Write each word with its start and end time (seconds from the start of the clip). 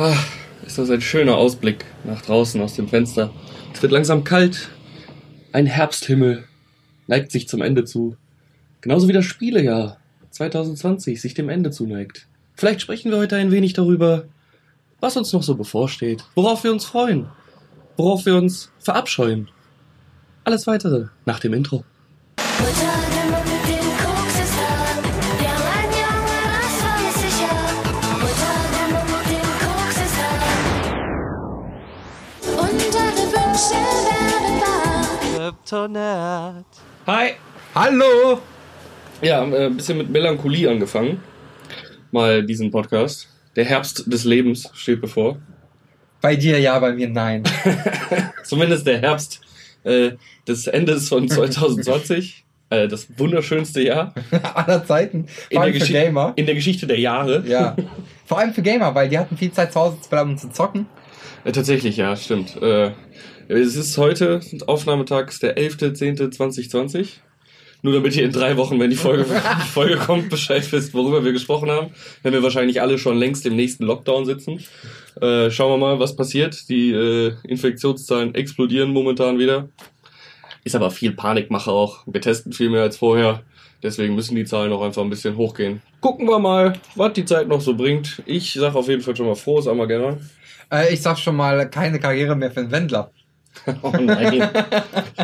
Ah, 0.00 0.14
ist 0.64 0.78
das 0.78 0.90
ein 0.90 1.00
schöner 1.00 1.36
Ausblick 1.36 1.84
nach 2.04 2.22
draußen 2.22 2.60
aus 2.60 2.74
dem 2.76 2.86
Fenster. 2.86 3.32
Es 3.74 3.82
wird 3.82 3.90
langsam 3.90 4.22
kalt. 4.22 4.68
Ein 5.50 5.66
Herbsthimmel 5.66 6.44
neigt 7.08 7.32
sich 7.32 7.48
zum 7.48 7.62
Ende 7.62 7.84
zu. 7.84 8.16
Genauso 8.80 9.08
wie 9.08 9.12
das 9.12 9.24
Spielejahr 9.24 9.96
2020 10.30 11.20
sich 11.20 11.34
dem 11.34 11.48
Ende 11.48 11.72
zuneigt. 11.72 12.28
Vielleicht 12.54 12.80
sprechen 12.80 13.10
wir 13.10 13.18
heute 13.18 13.34
ein 13.34 13.50
wenig 13.50 13.72
darüber, 13.72 14.26
was 15.00 15.16
uns 15.16 15.32
noch 15.32 15.42
so 15.42 15.56
bevorsteht, 15.56 16.24
worauf 16.36 16.62
wir 16.62 16.70
uns 16.70 16.84
freuen, 16.84 17.26
worauf 17.96 18.24
wir 18.24 18.36
uns 18.36 18.70
verabscheuen. 18.78 19.48
Alles 20.44 20.68
weitere 20.68 21.06
nach 21.26 21.40
dem 21.40 21.54
Intro. 21.54 21.82
Kryptonat. 35.68 36.64
Hi! 37.06 37.32
Hallo! 37.74 38.40
Ja, 39.20 39.42
ein 39.42 39.76
bisschen 39.76 39.98
mit 39.98 40.08
Melancholie 40.08 40.70
angefangen. 40.70 41.20
Mal 42.10 42.42
diesen 42.42 42.70
Podcast. 42.70 43.28
Der 43.54 43.66
Herbst 43.66 44.10
des 44.10 44.24
Lebens 44.24 44.70
steht 44.72 45.02
bevor. 45.02 45.38
Bei 46.22 46.36
dir 46.36 46.58
ja, 46.58 46.78
bei 46.78 46.94
mir 46.94 47.10
nein. 47.10 47.42
Zumindest 48.44 48.86
der 48.86 48.98
Herbst 49.02 49.42
äh, 49.84 50.12
des 50.46 50.68
Endes 50.68 51.10
von 51.10 51.28
2020. 51.28 52.46
äh, 52.70 52.88
das 52.88 53.06
wunderschönste 53.18 53.82
Jahr. 53.82 54.14
Aller 54.54 54.86
Zeiten. 54.86 55.26
In 55.50 55.56
Vor 55.56 55.64
der, 55.66 55.74
allem 55.74 55.80
für 55.82 55.92
Gamer. 55.92 56.32
in 56.36 56.46
der 56.46 56.54
Geschichte 56.54 56.86
der 56.86 56.98
Jahre. 56.98 57.44
Ja. 57.46 57.76
Vor 58.24 58.38
allem 58.38 58.54
für 58.54 58.62
Gamer, 58.62 58.94
weil 58.94 59.10
die 59.10 59.18
hatten 59.18 59.36
viel 59.36 59.52
Zeit 59.52 59.74
zu 59.74 59.80
Hause 59.80 60.00
zu 60.00 60.08
bleiben 60.08 60.30
und 60.30 60.38
zu 60.38 60.48
zocken. 60.50 60.86
Äh, 61.44 61.52
tatsächlich, 61.52 61.98
ja, 61.98 62.16
stimmt. 62.16 62.56
Äh, 62.62 62.92
es 63.48 63.76
ist 63.76 63.96
heute, 63.96 64.40
Aufnahmetag 64.66 65.28
ist 65.28 65.42
der 65.42 65.56
11.10.2020. 65.56 67.08
Nur 67.80 67.94
damit 67.94 68.16
ihr 68.16 68.24
in 68.24 68.32
drei 68.32 68.56
Wochen, 68.56 68.78
wenn 68.80 68.90
die 68.90 68.96
Folge, 68.96 69.24
die 69.62 69.68
Folge 69.68 69.96
kommt, 69.96 70.28
Bescheid 70.28 70.70
wisst, 70.72 70.92
worüber 70.92 71.24
wir 71.24 71.32
gesprochen 71.32 71.70
haben. 71.70 71.90
Wenn 72.22 72.32
wir 72.32 72.42
wahrscheinlich 72.42 72.82
alle 72.82 72.98
schon 72.98 73.16
längst 73.16 73.46
im 73.46 73.56
nächsten 73.56 73.84
Lockdown 73.84 74.26
sitzen. 74.26 74.64
Äh, 75.20 75.50
schauen 75.50 75.72
wir 75.72 75.78
mal, 75.78 75.98
was 75.98 76.14
passiert. 76.14 76.68
Die 76.68 76.90
äh, 76.90 77.32
Infektionszahlen 77.44 78.34
explodieren 78.34 78.90
momentan 78.90 79.38
wieder. 79.38 79.68
Ist 80.64 80.74
aber 80.74 80.90
viel 80.90 81.12
Panikmache 81.12 81.70
auch. 81.70 82.02
Wir 82.06 82.20
testen 82.20 82.52
viel 82.52 82.68
mehr 82.68 82.82
als 82.82 82.96
vorher. 82.96 83.42
Deswegen 83.82 84.16
müssen 84.16 84.34
die 84.34 84.44
Zahlen 84.44 84.72
auch 84.72 84.82
einfach 84.82 85.02
ein 85.02 85.10
bisschen 85.10 85.36
hochgehen. 85.36 85.80
Gucken 86.00 86.28
wir 86.28 86.40
mal, 86.40 86.74
was 86.96 87.12
die 87.12 87.24
Zeit 87.24 87.46
noch 87.46 87.60
so 87.60 87.76
bringt. 87.76 88.22
Ich 88.26 88.52
sag 88.52 88.74
auf 88.74 88.88
jeden 88.88 89.02
Fall 89.02 89.16
schon 89.16 89.26
mal 89.26 89.36
frohes 89.36 89.68
Armageddon. 89.68 90.18
Äh, 90.70 90.92
ich 90.92 91.00
sag 91.00 91.16
schon 91.16 91.36
mal, 91.36 91.70
keine 91.70 92.00
Karriere 92.00 92.34
mehr 92.34 92.50
für 92.50 92.60
einen 92.60 92.72
Wendler. 92.72 93.12
Oh 93.82 93.92
nein. 94.00 94.48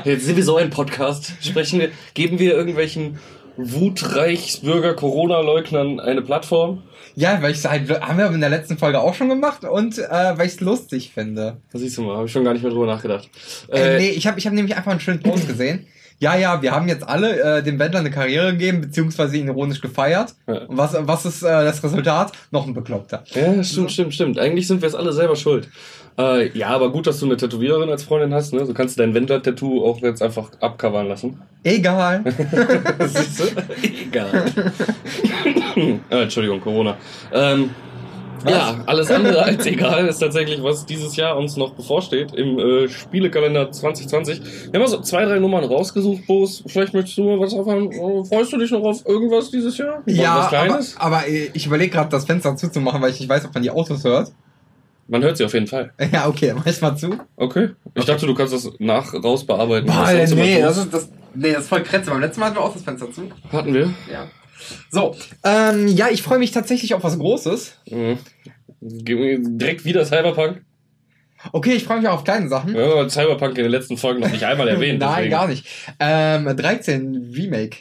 Jetzt 0.04 0.26
sind 0.26 0.36
wir 0.36 0.44
so 0.44 0.56
ein 0.56 0.70
Podcast. 0.70 1.32
Sprechen 1.40 1.80
wir, 1.80 1.90
geben 2.14 2.38
wir 2.38 2.54
irgendwelchen 2.54 3.18
Wutreichsbürger 3.56 4.94
Corona-Leugnern 4.94 6.00
eine 6.00 6.22
Plattform? 6.22 6.82
Ja, 7.16 7.40
weil 7.40 7.52
ich 7.52 7.64
halt, 7.64 7.88
haben 8.00 8.18
wir 8.18 8.26
in 8.26 8.40
der 8.40 8.50
letzten 8.50 8.76
Folge 8.76 8.98
auch 9.00 9.14
schon 9.14 9.28
gemacht 9.28 9.64
und 9.64 9.98
äh, 9.98 10.08
weil 10.36 10.46
ich 10.46 10.54
es 10.54 10.60
lustig 10.60 11.12
finde. 11.14 11.58
Das 11.72 11.80
siehst 11.80 11.96
du 11.96 12.02
mal, 12.02 12.16
habe 12.16 12.26
ich 12.26 12.32
schon 12.32 12.44
gar 12.44 12.52
nicht 12.52 12.62
mehr 12.62 12.72
drüber 12.72 12.86
nachgedacht. 12.86 13.30
Äh, 13.70 13.96
Äh, 13.96 13.98
nee, 13.98 14.10
ich 14.10 14.26
habe 14.26 14.38
ich 14.38 14.46
hab 14.46 14.52
nämlich 14.52 14.76
einfach 14.76 14.90
einen 14.90 15.00
schönen 15.00 15.20
Post 15.22 15.46
gesehen. 15.46 15.86
Ja, 16.18 16.36
ja, 16.36 16.62
wir 16.62 16.72
haben 16.72 16.88
jetzt 16.88 17.06
alle 17.06 17.58
äh, 17.58 17.62
dem 17.62 17.78
Wendler 17.78 18.00
eine 18.00 18.10
Karriere 18.10 18.52
gegeben, 18.52 18.80
beziehungsweise 18.80 19.36
ihn 19.36 19.48
ironisch 19.48 19.80
gefeiert. 19.80 20.34
Ja. 20.46 20.62
Und 20.64 20.76
was, 20.76 20.96
was 20.98 21.26
ist 21.26 21.42
äh, 21.42 21.64
das 21.64 21.82
Resultat? 21.82 22.32
Noch 22.50 22.66
ein 22.66 22.74
Bekloppter. 22.74 23.24
Ja, 23.34 23.62
stimmt, 23.62 23.92
stimmt, 23.92 24.14
stimmt. 24.14 24.38
Eigentlich 24.38 24.66
sind 24.66 24.80
wir 24.80 24.88
es 24.88 24.94
alle 24.94 25.12
selber 25.12 25.36
schuld. 25.36 25.68
Äh, 26.16 26.56
ja, 26.56 26.68
aber 26.68 26.92
gut, 26.92 27.08
dass 27.08 27.18
du 27.18 27.26
eine 27.26 27.36
Tätowiererin 27.36 27.90
als 27.90 28.04
Freundin 28.04 28.32
hast, 28.32 28.52
ne? 28.52 28.64
So 28.64 28.72
kannst 28.72 28.96
du 28.96 29.02
dein 29.02 29.14
Wendler-Tattoo 29.14 29.84
auch 29.84 30.00
jetzt 30.00 30.22
einfach 30.22 30.50
abcovern 30.60 31.08
lassen. 31.08 31.42
Egal. 31.64 32.22
Egal. 33.82 34.52
Entschuldigung, 36.10 36.60
Corona. 36.60 36.96
Ähm, 37.32 37.70
ja, 38.46 38.82
alles 38.86 39.10
andere 39.10 39.42
als 39.44 39.66
egal 39.66 40.06
ist 40.06 40.18
tatsächlich, 40.18 40.62
was 40.62 40.86
dieses 40.86 41.16
Jahr 41.16 41.36
uns 41.36 41.56
noch 41.56 41.72
bevorsteht 41.74 42.34
im 42.34 42.58
äh, 42.58 42.88
Spielekalender 42.88 43.70
2020. 43.70 44.40
Wir 44.40 44.72
haben 44.74 44.80
mal 44.80 44.88
so 44.88 45.00
zwei, 45.00 45.24
drei 45.24 45.38
Nummern 45.38 45.64
rausgesucht, 45.64 46.26
Boris. 46.26 46.62
Vielleicht 46.66 46.94
möchtest 46.94 47.18
du 47.18 47.24
mal 47.24 47.40
was 47.40 47.52
drauf 47.52 47.66
haben. 47.66 47.90
Äh, 47.90 48.24
Freust 48.24 48.52
du 48.52 48.58
dich 48.58 48.70
noch 48.70 48.82
auf 48.82 49.06
irgendwas 49.06 49.50
dieses 49.50 49.76
Jahr? 49.78 50.02
ja, 50.06 50.36
was 50.36 50.46
aber, 50.46 50.48
Kleines? 50.48 50.96
aber 50.98 51.28
äh, 51.28 51.50
ich 51.52 51.66
überlege 51.66 51.90
gerade, 51.90 52.10
das 52.10 52.24
Fenster 52.24 52.56
zuzumachen, 52.56 53.00
weil 53.00 53.10
ich 53.10 53.20
nicht 53.20 53.28
weiß, 53.28 53.44
ob 53.46 53.54
man 53.54 53.62
die 53.62 53.70
Autos 53.70 54.04
hört. 54.04 54.32
Man 55.06 55.22
hört 55.22 55.36
sie 55.36 55.44
auf 55.44 55.52
jeden 55.52 55.66
Fall. 55.66 55.92
Ja, 56.12 56.28
okay, 56.28 56.52
mach 56.54 56.66
ich 56.66 56.80
mal 56.80 56.96
zu. 56.96 57.18
Okay. 57.36 57.70
Ich 57.94 58.04
dachte, 58.04 58.26
du 58.26 58.34
kannst 58.34 58.54
das 58.54 58.70
nach 58.78 59.12
raus 59.14 59.44
bearbeiten. 59.44 59.86
Boah, 59.86 60.06
was 60.06 60.30
nee, 60.34 60.60
das 60.60 60.78
ist, 60.78 60.94
das, 60.94 61.08
nee, 61.34 61.52
das 61.52 61.62
ist 61.62 61.68
voll 61.68 61.82
kretze. 61.82 62.10
Beim 62.10 62.20
letzten 62.20 62.40
Mal 62.40 62.46
hatten 62.46 62.56
wir 62.56 62.62
auch 62.62 62.72
das 62.72 62.82
Fenster 62.82 63.10
zu. 63.10 63.30
Hatten 63.52 63.74
wir. 63.74 63.90
Ja. 64.10 64.26
So, 64.90 65.16
ähm, 65.44 65.88
ja, 65.88 66.08
ich 66.10 66.22
freue 66.22 66.38
mich 66.38 66.52
tatsächlich 66.52 66.94
auf 66.94 67.04
was 67.04 67.18
Großes. 67.18 67.78
Mhm. 67.90 68.18
Direkt 68.80 69.84
wieder 69.84 70.04
Cyberpunk. 70.04 70.62
Okay, 71.52 71.74
ich 71.74 71.84
freue 71.84 71.98
mich 71.98 72.08
auch 72.08 72.14
auf 72.14 72.24
kleine 72.24 72.48
Sachen. 72.48 72.74
Haben 72.76 73.10
Cyberpunk 73.10 73.58
in 73.58 73.64
den 73.64 73.70
letzten 73.70 73.96
Folgen 73.96 74.20
noch 74.20 74.30
nicht 74.30 74.44
einmal 74.44 74.68
erwähnt. 74.68 74.98
Nein, 75.00 75.14
deswegen. 75.16 75.30
gar 75.30 75.48
nicht. 75.48 75.66
Ähm, 76.00 76.56
13 76.56 77.32
Remake. 77.34 77.78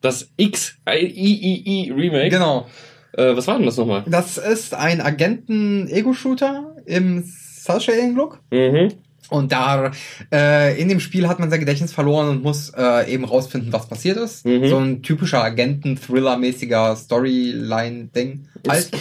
Das 0.00 0.30
XIII 0.36 1.92
Remake. 1.92 2.30
Genau. 2.30 2.66
Äh, 3.12 3.36
was 3.36 3.46
war 3.46 3.56
denn 3.56 3.66
das 3.66 3.76
nochmal? 3.76 4.04
Das 4.06 4.36
ist 4.38 4.74
ein 4.74 5.00
Agenten-Ego-Shooter 5.00 6.76
im 6.86 7.24
Cell-Shading-Look. 7.24 8.40
Mhm. 8.50 8.92
Und 9.32 9.52
da 9.52 9.90
äh, 10.32 10.80
in 10.80 10.88
dem 10.88 11.00
Spiel 11.00 11.28
hat 11.28 11.38
man 11.38 11.50
sein 11.50 11.60
Gedächtnis 11.60 11.92
verloren 11.92 12.28
und 12.28 12.42
muss 12.42 12.72
äh, 12.76 13.12
eben 13.12 13.24
rausfinden, 13.24 13.72
was 13.72 13.88
passiert 13.88 14.16
ist. 14.18 14.44
Mhm. 14.46 14.68
So 14.68 14.78
ein 14.78 15.02
typischer 15.02 15.42
Agenten-Thriller-mäßiger 15.42 16.96
Storyline-Ding. 16.96 18.46
Halt. 18.68 18.90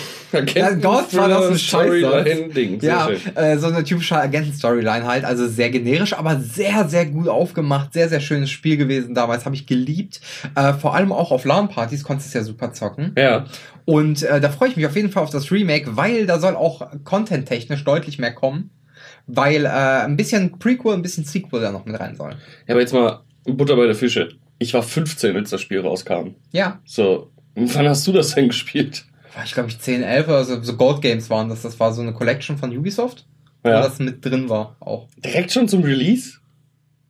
Ja, 0.56 0.72
Gott, 0.72 1.14
war 1.14 1.28
das 1.28 1.48
ein 1.48 1.58
Storyline-Ding. 1.58 2.80
Ja, 2.82 3.10
äh, 3.36 3.58
so 3.58 3.68
eine 3.68 3.84
typische 3.84 4.16
Agenten-Storyline 4.18 5.06
halt. 5.06 5.26
Also 5.26 5.46
sehr 5.46 5.70
generisch, 5.70 6.14
aber 6.14 6.40
sehr, 6.40 6.88
sehr 6.88 7.06
gut 7.06 7.28
aufgemacht. 7.28 7.92
Sehr, 7.92 8.08
sehr 8.08 8.22
schönes 8.22 8.50
Spiel 8.50 8.78
gewesen 8.78 9.14
damals. 9.14 9.44
Habe 9.44 9.56
ich 9.56 9.68
geliebt. 9.68 10.22
Äh, 10.56 10.72
vor 10.72 10.96
allem 10.96 11.12
auch 11.12 11.32
auf 11.32 11.44
LAN-Partys 11.44 12.06
konntest 12.06 12.34
du 12.34 12.40
es 12.40 12.46
ja 12.46 12.48
super 12.48 12.72
zocken. 12.72 13.14
Ja. 13.18 13.46
Und 13.84 14.24
äh, 14.24 14.40
da 14.40 14.50
freue 14.50 14.70
ich 14.70 14.78
mich 14.78 14.86
auf 14.86 14.96
jeden 14.96 15.12
Fall 15.12 15.24
auf 15.24 15.32
das 15.32 15.52
Remake, 15.52 15.98
weil 15.98 16.26
da 16.26 16.40
soll 16.40 16.56
auch 16.56 16.88
content-technisch 17.04 17.84
deutlich 17.84 18.20
mehr 18.20 18.34
kommen. 18.34 18.70
Weil 19.28 19.66
äh, 19.66 19.70
ein 19.70 20.18
bisschen 20.18 20.58
Prequel, 20.60 20.94
ein 20.94 21.02
bisschen 21.02 21.24
Sequel 21.26 21.62
da 21.62 21.72
noch 21.72 21.86
mit 21.86 22.00
rein 22.00 22.16
soll. 22.16 22.32
Ja, 22.68 22.74
aber 22.74 22.82
jetzt 22.82 22.94
mal 22.94 23.22
Butter 23.46 23.76
bei 23.76 23.86
der 23.86 23.96
Fische. 23.96 24.30
Ich 24.60 24.74
war 24.74 24.84
15, 24.84 25.36
als 25.36 25.50
das 25.50 25.62
Spiel 25.62 25.80
rauskam. 25.80 26.36
Ja, 26.52 26.80
So, 26.86 27.32
wann 27.56 27.88
hast 27.90 28.06
du 28.08 28.12
das 28.12 28.36
denn 28.36 28.48
gespielt? 28.50 29.06
war 29.34 29.44
ich 29.46 29.54
glaube 29.54 29.70
ich 29.70 29.80
10, 29.80 30.04
11 30.04 30.28
oder 30.28 30.44
so, 30.44 30.62
so 30.62 30.76
Gold 30.76 31.02
Games 31.02 31.30
waren 31.30 31.50
das. 31.50 31.62
Das 31.62 31.80
war 31.80 31.94
so 31.94 32.02
eine 32.02 32.14
Collection 32.14 32.58
von 32.58 32.76
Ubisoft, 32.78 33.26
wo 33.64 33.70
Ja. 33.70 33.82
das 33.82 33.98
mit 34.00 34.24
drin 34.26 34.50
war 34.50 34.76
auch. 34.82 35.08
Direkt 35.24 35.52
schon 35.54 35.68
zum 35.70 35.84
Release? 35.84 36.34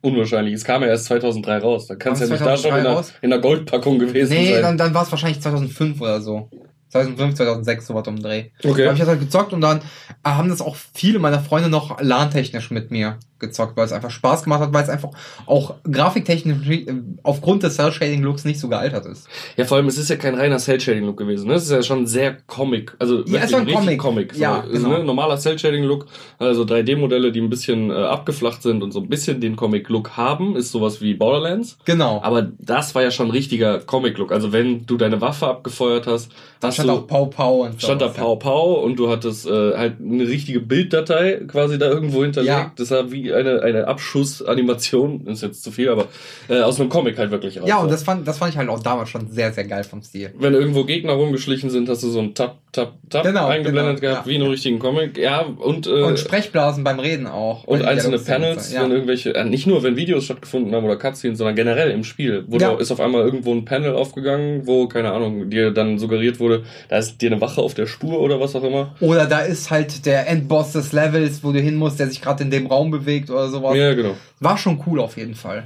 Unwahrscheinlich. 0.03 0.53
Es 0.55 0.63
kam 0.63 0.81
ja 0.81 0.87
erst 0.89 1.05
2003 1.05 1.57
raus. 1.59 1.87
Da 1.87 1.95
kann 1.95 2.13
es 2.13 2.19
ja 2.21 2.27
nicht 2.27 2.41
da 2.41 2.57
schon 2.57 2.71
2003 2.71 2.77
in 2.77 2.83
der, 2.83 3.05
in 3.21 3.29
der 3.31 3.39
Goldpackung 3.39 3.99
gewesen 3.99 4.33
Nee, 4.33 4.53
sein. 4.53 4.61
dann, 4.63 4.77
dann 4.77 4.93
war 4.93 5.03
es 5.03 5.11
wahrscheinlich 5.11 5.41
2005 5.41 5.99
oder 6.01 6.21
so. 6.21 6.49
2005, 6.91 7.35
2006, 7.35 7.87
sowas 7.87 8.07
um 8.07 8.15
den 8.15 8.23
Dreh. 8.23 8.45
Okay. 8.63 8.83
Da 8.83 8.85
habe 8.85 8.93
ich 8.93 8.99
das 8.99 9.07
halt 9.07 9.19
gezockt 9.19 9.53
und 9.53 9.61
dann 9.61 9.79
äh, 9.79 9.81
haben 10.29 10.49
das 10.49 10.61
auch 10.61 10.75
viele 10.93 11.19
meiner 11.19 11.39
Freunde 11.39 11.69
noch 11.69 12.01
LAN-technisch 12.01 12.71
mit 12.71 12.91
mir 12.91 13.17
gezockt, 13.41 13.75
weil 13.75 13.85
es 13.85 13.91
einfach 13.91 14.09
Spaß 14.11 14.43
gemacht 14.43 14.61
hat, 14.61 14.73
weil 14.73 14.83
es 14.83 14.89
einfach 14.89 15.09
auch 15.45 15.75
grafiktechnisch 15.89 16.69
äh, 16.69 16.85
aufgrund 17.23 17.63
des 17.63 17.75
Cell-Shading-Looks 17.75 18.45
nicht 18.45 18.59
so 18.59 18.69
gealtert 18.69 19.05
ist. 19.05 19.27
Ja, 19.57 19.65
vor 19.65 19.77
allem, 19.77 19.87
es 19.87 19.97
ist 19.97 20.09
ja 20.09 20.15
kein 20.15 20.35
reiner 20.35 20.57
Cell-Shading-Look 20.57 21.17
gewesen. 21.17 21.47
Ne? 21.49 21.55
Es 21.55 21.63
ist 21.63 21.71
ja 21.71 21.83
schon 21.83 22.07
sehr 22.07 22.37
Comic. 22.47 22.95
Also 22.99 23.19
Ja, 23.19 23.25
wirklich 23.25 23.43
es 23.43 23.51
war 23.53 23.59
ein 23.59 23.67
Comic. 23.67 23.99
Comic. 23.99 24.37
Ja, 24.37 24.59
ist, 24.61 24.83
genau. 24.83 24.97
ne? 24.99 25.03
Normaler 25.03 25.37
Cell-Shading-Look, 25.37 26.05
also 26.39 26.63
3D-Modelle, 26.63 27.31
die 27.31 27.41
ein 27.41 27.49
bisschen 27.49 27.89
äh, 27.89 27.93
abgeflacht 27.93 28.61
sind 28.63 28.83
und 28.83 28.91
so 28.91 28.99
ein 29.01 29.09
bisschen 29.09 29.41
den 29.41 29.55
Comic-Look 29.55 30.15
haben, 30.15 30.55
ist 30.55 30.71
sowas 30.71 31.01
wie 31.01 31.13
Borderlands. 31.15 31.77
Genau. 31.85 32.21
Aber 32.23 32.47
das 32.59 32.95
war 32.95 33.01
ja 33.03 33.11
schon 33.11 33.31
richtiger 33.31 33.79
Comic-Look. 33.79 34.31
Also 34.31 34.53
wenn 34.53 34.85
du 34.85 34.97
deine 34.97 35.19
Waffe 35.21 35.47
abgefeuert 35.47 36.07
hast, 36.07 36.31
da 36.59 36.71
stand 36.71 36.89
du, 36.89 36.93
auch 36.93 37.07
Pau 37.07 37.25
Pau 37.25 37.61
und 37.63 37.73
so. 37.81 37.87
stand 37.87 38.01
da 38.01 38.07
Pau 38.09 38.35
Pau 38.35 38.73
und 38.83 38.97
du 38.97 39.09
hattest 39.09 39.47
äh, 39.47 39.75
halt 39.75 39.95
eine 39.99 40.27
richtige 40.27 40.59
Bilddatei 40.59 41.41
quasi 41.47 41.79
da 41.79 41.89
irgendwo 41.89 42.21
hinterlegt. 42.21 42.51
Ja. 42.53 42.71
Das 42.75 42.89
sah 42.89 43.11
wie 43.11 43.30
eine, 43.33 43.61
eine 43.61 43.87
Abschussanimation, 43.87 45.27
ist 45.27 45.41
jetzt 45.41 45.63
zu 45.63 45.71
viel, 45.71 45.89
aber 45.89 46.07
äh, 46.49 46.61
aus 46.61 46.79
einem 46.79 46.89
Comic 46.89 47.17
halt 47.17 47.31
wirklich 47.31 47.59
raus. 47.59 47.67
Ja, 47.67 47.77
und 47.77 47.91
das 47.91 48.03
fand, 48.03 48.27
das 48.27 48.37
fand 48.37 48.51
ich 48.51 48.57
halt 48.57 48.69
auch 48.69 48.81
damals 48.81 49.09
schon 49.09 49.29
sehr, 49.29 49.51
sehr 49.53 49.65
geil 49.65 49.83
vom 49.83 50.01
Stil. 50.01 50.33
Wenn 50.37 50.53
irgendwo 50.53 50.83
Gegner 50.83 51.13
rumgeschlichen 51.13 51.69
sind, 51.69 51.89
hast 51.89 52.03
du 52.03 52.09
so 52.09 52.19
ein 52.19 52.33
Tap, 52.33 52.57
Tap, 52.71 52.93
Tap 53.09 53.23
genau, 53.23 53.47
eingeblendet 53.47 53.99
genau, 53.99 54.13
gehabt, 54.13 54.27
ja, 54.27 54.31
wie 54.31 54.35
in 54.35 54.41
einem 54.41 54.51
richtigen 54.51 54.79
Comic. 54.79 55.17
Ja, 55.17 55.41
und, 55.41 55.87
äh, 55.87 56.03
und 56.03 56.19
Sprechblasen 56.19 56.83
beim 56.83 56.99
Reden 56.99 57.27
auch. 57.27 57.65
Und 57.65 57.83
einzelne 57.83 58.17
Panels, 58.19 58.71
ja. 58.71 58.83
wenn 58.83 58.91
irgendwelche, 58.91 59.35
äh, 59.35 59.43
nicht 59.43 59.67
nur 59.67 59.83
wenn 59.83 59.95
Videos 59.95 60.25
stattgefunden 60.25 60.73
haben 60.73 60.85
oder 60.85 60.97
Cutscenes, 60.97 61.37
sondern 61.37 61.55
generell 61.55 61.91
im 61.91 62.03
Spiel. 62.03 62.45
Wo 62.47 62.57
ja. 62.57 62.73
ist 62.73 62.91
auf 62.91 62.99
einmal 62.99 63.23
irgendwo 63.23 63.53
ein 63.53 63.65
Panel 63.65 63.93
aufgegangen, 63.93 64.65
wo, 64.65 64.87
keine 64.87 65.11
Ahnung, 65.11 65.49
dir 65.49 65.71
dann 65.71 65.99
suggeriert 65.99 66.39
wurde, 66.39 66.63
da 66.89 66.97
ist 66.97 67.21
dir 67.21 67.31
eine 67.31 67.41
Wache 67.41 67.61
auf 67.61 67.73
der 67.73 67.87
Spur 67.87 68.19
oder 68.19 68.39
was 68.39 68.55
auch 68.55 68.63
immer. 68.63 68.95
Oder 68.99 69.25
da 69.25 69.39
ist 69.39 69.69
halt 69.69 70.05
der 70.05 70.27
Endboss 70.27 70.71
des 70.71 70.93
Levels, 70.93 71.43
wo 71.43 71.51
du 71.51 71.59
hin 71.59 71.75
musst, 71.75 71.99
der 71.99 72.07
sich 72.07 72.21
gerade 72.21 72.43
in 72.43 72.51
dem 72.51 72.67
Raum 72.67 72.91
bewegt 72.91 73.20
oder 73.29 73.49
sowas. 73.49 73.75
Ja, 73.75 73.93
genau. 73.93 74.15
War 74.39 74.57
schon 74.57 74.81
cool 74.87 74.99
auf 74.99 75.17
jeden 75.17 75.35
Fall. 75.35 75.65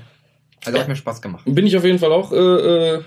Also 0.66 0.78
ja. 0.78 0.84
hat 0.84 0.90
mir 0.90 0.96
Spaß 0.96 1.22
gemacht. 1.22 1.44
Bin 1.46 1.68
ich 1.68 1.78
auf 1.78 1.86
jeden 1.86 2.00
Fall 2.00 2.12
auch 2.12 2.32
äh, 2.32 2.36
äh, 2.38 3.02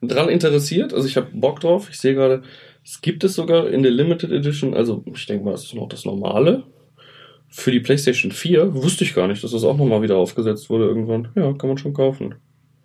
dran 0.00 0.28
interessiert. 0.28 0.94
Also 0.94 1.06
ich 1.06 1.16
habe 1.16 1.28
Bock 1.32 1.60
drauf. 1.60 1.88
Ich 1.90 1.98
sehe 1.98 2.14
gerade, 2.14 2.42
es 2.84 3.00
gibt 3.00 3.22
es 3.24 3.34
sogar 3.34 3.68
in 3.68 3.82
der 3.82 3.92
Limited 3.92 4.30
Edition. 4.30 4.74
Also 4.74 5.04
ich 5.12 5.26
denke 5.26 5.44
mal, 5.44 5.54
es 5.54 5.64
ist 5.64 5.74
noch 5.74 5.88
das 5.88 6.04
Normale. 6.04 6.64
Für 7.48 7.70
die 7.70 7.80
PlayStation 7.80 8.32
4 8.32 8.74
wusste 8.74 9.04
ich 9.04 9.14
gar 9.14 9.28
nicht, 9.28 9.44
dass 9.44 9.50
das 9.50 9.64
auch 9.64 9.76
nochmal 9.76 10.00
wieder 10.00 10.16
aufgesetzt 10.16 10.70
wurde 10.70 10.86
irgendwann. 10.86 11.28
Ja, 11.34 11.52
kann 11.52 11.68
man 11.68 11.76
schon 11.76 11.92
kaufen. 11.92 12.34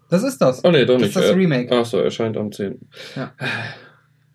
Das 0.10 0.24
ist 0.24 0.40
das. 0.40 0.64
Oh 0.64 0.72
nee, 0.72 0.86
doch 0.86 0.96
das 0.96 1.04
nicht. 1.04 1.16
Das 1.16 1.24
ist 1.24 1.30
das 1.32 1.38
Remake. 1.38 1.70
Ach 1.74 1.86
so, 1.86 1.98
erscheint 1.98 2.38
am 2.38 2.52
10. 2.52 2.80
Ja. 3.16 3.34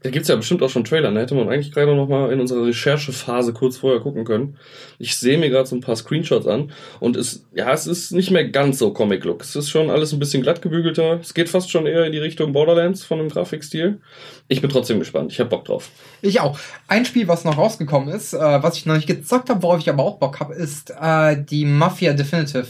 Da 0.02 0.10
gibt's 0.10 0.28
ja 0.28 0.36
bestimmt 0.36 0.62
auch 0.62 0.68
schon 0.68 0.84
Trailer. 0.84 1.12
Da 1.12 1.20
hätte 1.20 1.34
man 1.34 1.48
eigentlich 1.48 1.72
gerade 1.72 1.94
noch 1.94 2.08
mal 2.08 2.32
in 2.32 2.40
unserer 2.40 2.66
Recherchephase 2.66 3.52
kurz 3.52 3.76
vorher 3.76 4.00
gucken 4.00 4.24
können. 4.24 4.56
Ich 4.98 5.16
sehe 5.16 5.38
mir 5.38 5.48
gerade 5.48 5.68
so 5.68 5.76
ein 5.76 5.80
paar 5.80 5.96
Screenshots 5.96 6.46
an 6.46 6.72
und 6.98 7.16
es, 7.16 7.46
ja, 7.54 7.72
es 7.72 7.86
ist 7.86 8.10
nicht 8.12 8.30
mehr 8.30 8.48
ganz 8.48 8.78
so 8.78 8.92
Comic-Look. 8.92 9.42
Es 9.42 9.54
ist 9.54 9.70
schon 9.70 9.90
alles 9.90 10.12
ein 10.12 10.18
bisschen 10.18 10.42
glatt 10.42 10.60
gebügelter. 10.60 11.20
Es 11.20 11.34
geht 11.34 11.48
fast 11.48 11.70
schon 11.70 11.86
eher 11.86 12.04
in 12.04 12.12
die 12.12 12.18
Richtung 12.18 12.52
Borderlands 12.52 13.04
von 13.04 13.18
dem 13.18 13.28
Grafikstil. 13.28 14.00
Ich 14.48 14.60
bin 14.60 14.70
trotzdem 14.70 14.98
gespannt. 14.98 15.32
Ich 15.32 15.38
habe 15.38 15.50
Bock 15.50 15.64
drauf. 15.64 15.90
Ich 16.20 16.40
auch. 16.40 16.58
Ein 16.88 17.04
Spiel, 17.04 17.28
was 17.28 17.44
noch 17.44 17.56
rausgekommen 17.56 18.08
ist, 18.12 18.32
äh, 18.32 18.38
was 18.38 18.76
ich 18.76 18.86
noch 18.86 18.96
nicht 18.96 19.06
gezockt 19.06 19.50
habe, 19.50 19.62
worauf 19.62 19.80
ich 19.80 19.88
aber 19.88 20.02
auch 20.02 20.18
Bock 20.18 20.40
habe, 20.40 20.54
ist 20.54 20.92
äh, 21.00 21.36
die 21.42 21.64
Mafia 21.64 22.12
Definitive 22.12 22.66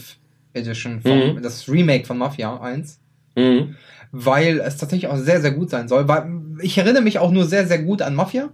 Edition, 0.53 1.01
vom, 1.01 1.35
mhm. 1.35 1.41
das 1.41 1.67
Remake 1.67 2.05
von 2.05 2.19
Mafia 2.19 2.59
1. 2.59 2.99
Mhm 3.35 3.75
weil 4.13 4.59
es 4.59 4.77
tatsächlich 4.77 5.11
auch 5.11 5.17
sehr, 5.17 5.41
sehr 5.41 5.51
gut 5.51 5.71
sein 5.71 5.87
soll. 5.87 6.07
Weil 6.07 6.29
ich 6.61 6.77
erinnere 6.77 7.01
mich 7.01 7.17
auch 7.17 7.31
nur 7.31 7.45
sehr, 7.45 7.67
sehr 7.67 7.79
gut 7.79 8.01
an 8.03 8.15
Mafia. 8.15 8.51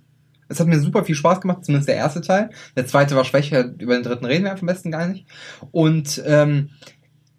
Es 0.47 0.59
hat 0.59 0.67
mir 0.67 0.79
super 0.79 1.03
viel 1.03 1.15
Spaß 1.15 1.41
gemacht, 1.41 1.65
zumindest 1.65 1.89
der 1.89 1.97
erste 1.97 2.21
Teil. 2.21 2.49
Der 2.75 2.87
zweite 2.87 3.15
war 3.15 3.25
schwächer, 3.25 3.65
über 3.77 3.93
den 3.93 4.03
dritten 4.03 4.25
reden 4.25 4.45
wir 4.45 4.53
am 4.53 4.65
besten 4.65 4.89
gar 4.89 5.05
nicht. 5.05 5.27
Und 5.71 6.23
ähm, 6.25 6.69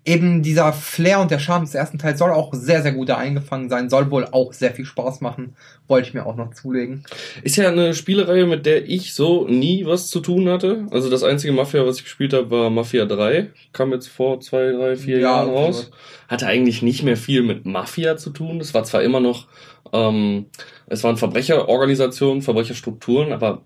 eben 0.05 0.43
dieser 0.43 0.73
Flair 0.73 1.20
und 1.20 1.31
der 1.31 1.38
Charme 1.38 1.64
des 1.64 1.75
ersten 1.75 1.99
Teils 1.99 2.19
soll 2.19 2.31
auch 2.31 2.55
sehr, 2.55 2.82
sehr 2.82 2.93
gut 2.93 3.11
da 3.11 3.19
eingefangen 3.19 3.69
sein, 3.69 3.91
soll 3.91 4.11
wohl 4.11 4.26
auch 4.31 4.52
sehr 4.55 4.73
viel 4.73 4.87
Spaß 4.87 5.20
machen, 5.20 5.55
wollte 5.88 6.08
ich 6.08 6.14
mir 6.14 6.25
auch 6.25 6.37
noch 6.37 6.55
zulegen. 6.55 7.05
Ist 7.43 7.56
ja 7.56 7.69
eine 7.69 7.93
Spielereihe, 7.93 8.47
mit 8.47 8.64
der 8.64 8.88
ich 8.88 9.12
so 9.12 9.47
nie 9.47 9.85
was 9.85 10.08
zu 10.08 10.20
tun 10.20 10.49
hatte. 10.49 10.87
Also 10.91 11.11
das 11.11 11.23
einzige 11.23 11.52
Mafia, 11.52 11.87
was 11.87 11.99
ich 11.99 12.05
gespielt 12.05 12.32
habe, 12.32 12.50
war 12.50 12.70
Mafia 12.70 13.05
3. 13.05 13.50
Kam 13.73 13.93
jetzt 13.93 14.08
vor 14.08 14.41
zwei, 14.41 14.73
drei, 14.73 14.97
vier 14.97 15.19
ja, 15.19 15.23
Jahren 15.23 15.50
raus. 15.50 15.91
Hatte 16.29 16.46
eigentlich 16.46 16.81
nicht 16.81 17.03
mehr 17.03 17.19
viel 17.19 17.43
mit 17.43 17.67
Mafia 17.67 18.17
zu 18.17 18.31
tun. 18.31 18.58
Das 18.58 18.73
war 18.73 18.85
zwar 18.85 19.03
immer 19.03 19.20
noch, 19.20 19.49
ähm, 19.93 20.46
es 20.87 21.05
waren 21.05 21.19
Verbrecherorganisationen, 21.19 22.41
Verbrecherstrukturen, 22.41 23.32
aber 23.32 23.62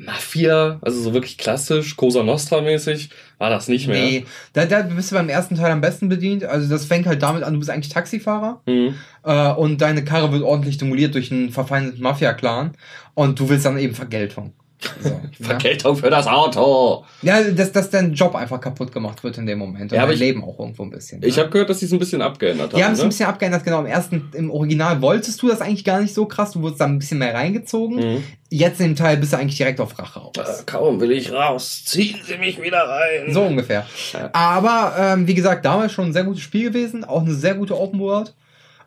Mafia, 0.00 0.78
also 0.80 1.00
so 1.00 1.12
wirklich 1.12 1.36
klassisch, 1.36 1.96
Cosa 1.96 2.22
Nostra-mäßig, 2.22 3.10
war 3.38 3.50
das 3.50 3.68
nicht 3.68 3.86
mehr. 3.86 4.02
Nee, 4.02 4.24
da, 4.54 4.64
da 4.64 4.82
bist 4.82 5.10
du 5.10 5.16
beim 5.16 5.28
ersten 5.28 5.56
Teil 5.56 5.70
am 5.70 5.80
besten 5.80 6.08
bedient. 6.08 6.44
Also 6.44 6.68
das 6.68 6.86
fängt 6.86 7.06
halt 7.06 7.22
damit 7.22 7.42
an, 7.42 7.52
du 7.52 7.58
bist 7.58 7.70
eigentlich 7.70 7.92
Taxifahrer 7.92 8.62
mhm. 8.66 8.94
äh, 9.24 9.52
und 9.52 9.80
deine 9.80 10.04
Karre 10.04 10.32
wird 10.32 10.42
ordentlich 10.42 10.78
demoliert 10.78 11.14
durch 11.14 11.30
einen 11.30 11.50
verfeindeten 11.50 12.02
Mafia-Clan 12.02 12.72
und 13.14 13.38
du 13.38 13.48
willst 13.48 13.66
dann 13.66 13.78
eben 13.78 13.94
Vergeltung. 13.94 14.54
So, 15.02 15.20
Vergeltung 15.44 15.96
ja. 15.96 16.02
für 16.02 16.10
das 16.10 16.26
Auto. 16.26 17.04
Ja, 17.22 17.42
dass, 17.42 17.72
dass 17.72 17.90
dein 17.90 18.14
Job 18.14 18.34
einfach 18.34 18.60
kaputt 18.60 18.92
gemacht 18.92 19.22
wird 19.22 19.38
in 19.38 19.46
dem 19.46 19.58
Moment. 19.58 19.92
Und 19.92 19.96
ja, 19.96 20.02
aber 20.02 20.12
ich, 20.12 20.20
Leben 20.20 20.42
auch 20.42 20.58
irgendwo 20.58 20.82
ein 20.82 20.90
bisschen. 20.90 21.22
Ich 21.22 21.36
ne? 21.36 21.42
habe 21.42 21.50
gehört, 21.50 21.70
dass 21.70 21.80
sie 21.80 21.86
es 21.86 21.92
ein 21.92 21.98
bisschen 21.98 22.22
abgeändert 22.22 22.72
haben. 22.72 22.78
Die 22.78 22.84
haben 22.84 22.92
es 22.92 22.98
ne? 22.98 23.04
ein 23.04 23.08
bisschen 23.10 23.26
abgeändert, 23.26 23.64
genau. 23.64 23.80
Im 23.80 23.86
ersten, 23.86 24.30
im 24.34 24.50
Original 24.50 25.00
wolltest 25.02 25.40
du 25.42 25.48
das 25.48 25.60
eigentlich 25.60 25.84
gar 25.84 26.00
nicht 26.00 26.14
so 26.14 26.26
krass. 26.26 26.52
Du 26.52 26.62
wurdest 26.62 26.80
da 26.80 26.86
ein 26.86 26.98
bisschen 26.98 27.18
mehr 27.18 27.34
reingezogen. 27.34 27.96
Mhm. 27.96 28.24
Jetzt 28.48 28.80
im 28.80 28.96
Teil 28.96 29.16
bist 29.16 29.32
du 29.32 29.36
eigentlich 29.36 29.58
direkt 29.58 29.80
auf 29.80 29.98
Rache 29.98 30.20
aus. 30.20 30.36
Äh, 30.36 30.64
kaum 30.66 31.00
will 31.00 31.12
ich 31.12 31.30
raus, 31.30 31.84
ziehen 31.84 32.18
sie 32.24 32.36
mich 32.36 32.60
wieder 32.60 32.82
rein. 32.82 33.32
So 33.32 33.42
ungefähr. 33.42 33.86
Ja. 34.12 34.30
Aber 34.32 34.94
ähm, 34.98 35.26
wie 35.26 35.34
gesagt, 35.34 35.64
damals 35.64 35.92
schon 35.92 36.06
ein 36.06 36.12
sehr 36.12 36.24
gutes 36.24 36.42
Spiel 36.42 36.70
gewesen. 36.70 37.04
Auch 37.04 37.22
eine 37.22 37.34
sehr 37.34 37.54
gute 37.54 37.78
Open 37.78 38.00
World. 38.00 38.34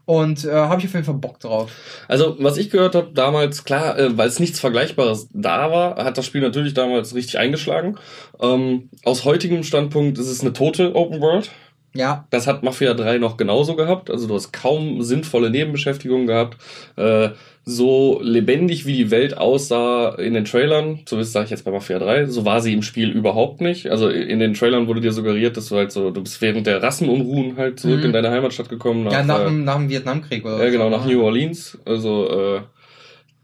Und 0.05 0.43
äh, 0.43 0.51
habe 0.51 0.81
ich 0.81 0.87
auf 0.87 0.93
jeden 0.93 1.05
Fall 1.05 1.15
Bock 1.15 1.39
drauf. 1.39 1.71
Also, 2.09 2.35
was 2.39 2.57
ich 2.57 2.69
gehört 2.69 2.95
habe 2.95 3.11
damals, 3.13 3.63
klar, 3.63 3.97
äh, 3.97 4.17
weil 4.17 4.27
es 4.27 4.39
nichts 4.39 4.59
Vergleichbares 4.59 5.29
da 5.31 5.71
war, 5.71 6.03
hat 6.03 6.17
das 6.17 6.25
Spiel 6.25 6.41
natürlich 6.41 6.73
damals 6.73 7.15
richtig 7.15 7.37
eingeschlagen. 7.37 7.95
Ähm, 8.41 8.89
aus 9.05 9.23
heutigem 9.23 9.63
Standpunkt 9.63 10.17
ist 10.17 10.27
es 10.27 10.41
eine 10.41 10.51
tote 10.51 10.95
Open 10.95 11.21
World. 11.21 11.49
Ja. 11.93 12.25
Das 12.31 12.47
hat 12.47 12.63
Mafia 12.63 12.93
3 12.93 13.19
noch 13.19 13.37
genauso 13.37 13.75
gehabt. 13.75 14.09
Also 14.09 14.27
du 14.27 14.33
hast 14.33 14.51
kaum 14.51 15.01
sinnvolle 15.01 15.49
Nebenbeschäftigungen 15.49 16.27
gehabt. 16.27 16.57
Äh, 16.95 17.29
so 17.65 18.19
lebendig 18.21 18.85
wie 18.85 18.93
die 18.93 19.11
Welt 19.11 19.37
aussah 19.37 20.15
in 20.15 20.33
den 20.33 20.43
Trailern, 20.43 20.99
zumindest 21.05 21.31
sage 21.31 21.45
ich 21.45 21.51
jetzt 21.51 21.63
bei 21.63 21.71
Mafia 21.71 21.97
3, 21.97 22.25
so 22.25 22.43
war 22.43 22.59
sie 22.59 22.73
im 22.73 22.81
Spiel 22.81 23.09
überhaupt 23.09 23.61
nicht. 23.61 23.89
Also 23.89 24.09
in 24.09 24.39
den 24.39 24.53
Trailern 24.53 24.87
wurde 24.87 24.99
dir 24.99 25.13
suggeriert, 25.13 25.55
dass 25.55 25.69
du 25.69 25.77
halt 25.77 25.91
so, 25.91 26.11
du 26.11 26.21
bist 26.21 26.41
während 26.41 26.67
der 26.67 26.83
Rassenunruhen 26.83 27.55
halt 27.55 27.79
zurück 27.79 27.99
mhm. 27.99 28.05
in 28.05 28.13
deine 28.13 28.31
Heimatstadt 28.31 28.67
gekommen. 28.67 29.05
Nach, 29.05 29.13
ja, 29.13 29.23
nach, 29.23 29.41
äh, 29.41 29.45
dem, 29.45 29.63
nach 29.63 29.77
dem 29.77 29.89
Vietnamkrieg 29.89 30.43
oder 30.43 30.61
Ja, 30.61 30.69
genau, 30.69 30.89
nach 30.89 31.05
New 31.05 31.23
Orleans. 31.23 31.77
Also 31.85 32.29
äh, 32.29 32.61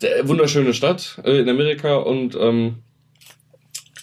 der, 0.01 0.27
wunderschöne 0.27 0.73
Stadt 0.73 1.21
äh, 1.23 1.39
in 1.39 1.47
Amerika 1.47 1.95
und 1.95 2.35
ähm, 2.39 2.67
äh, 2.67 2.88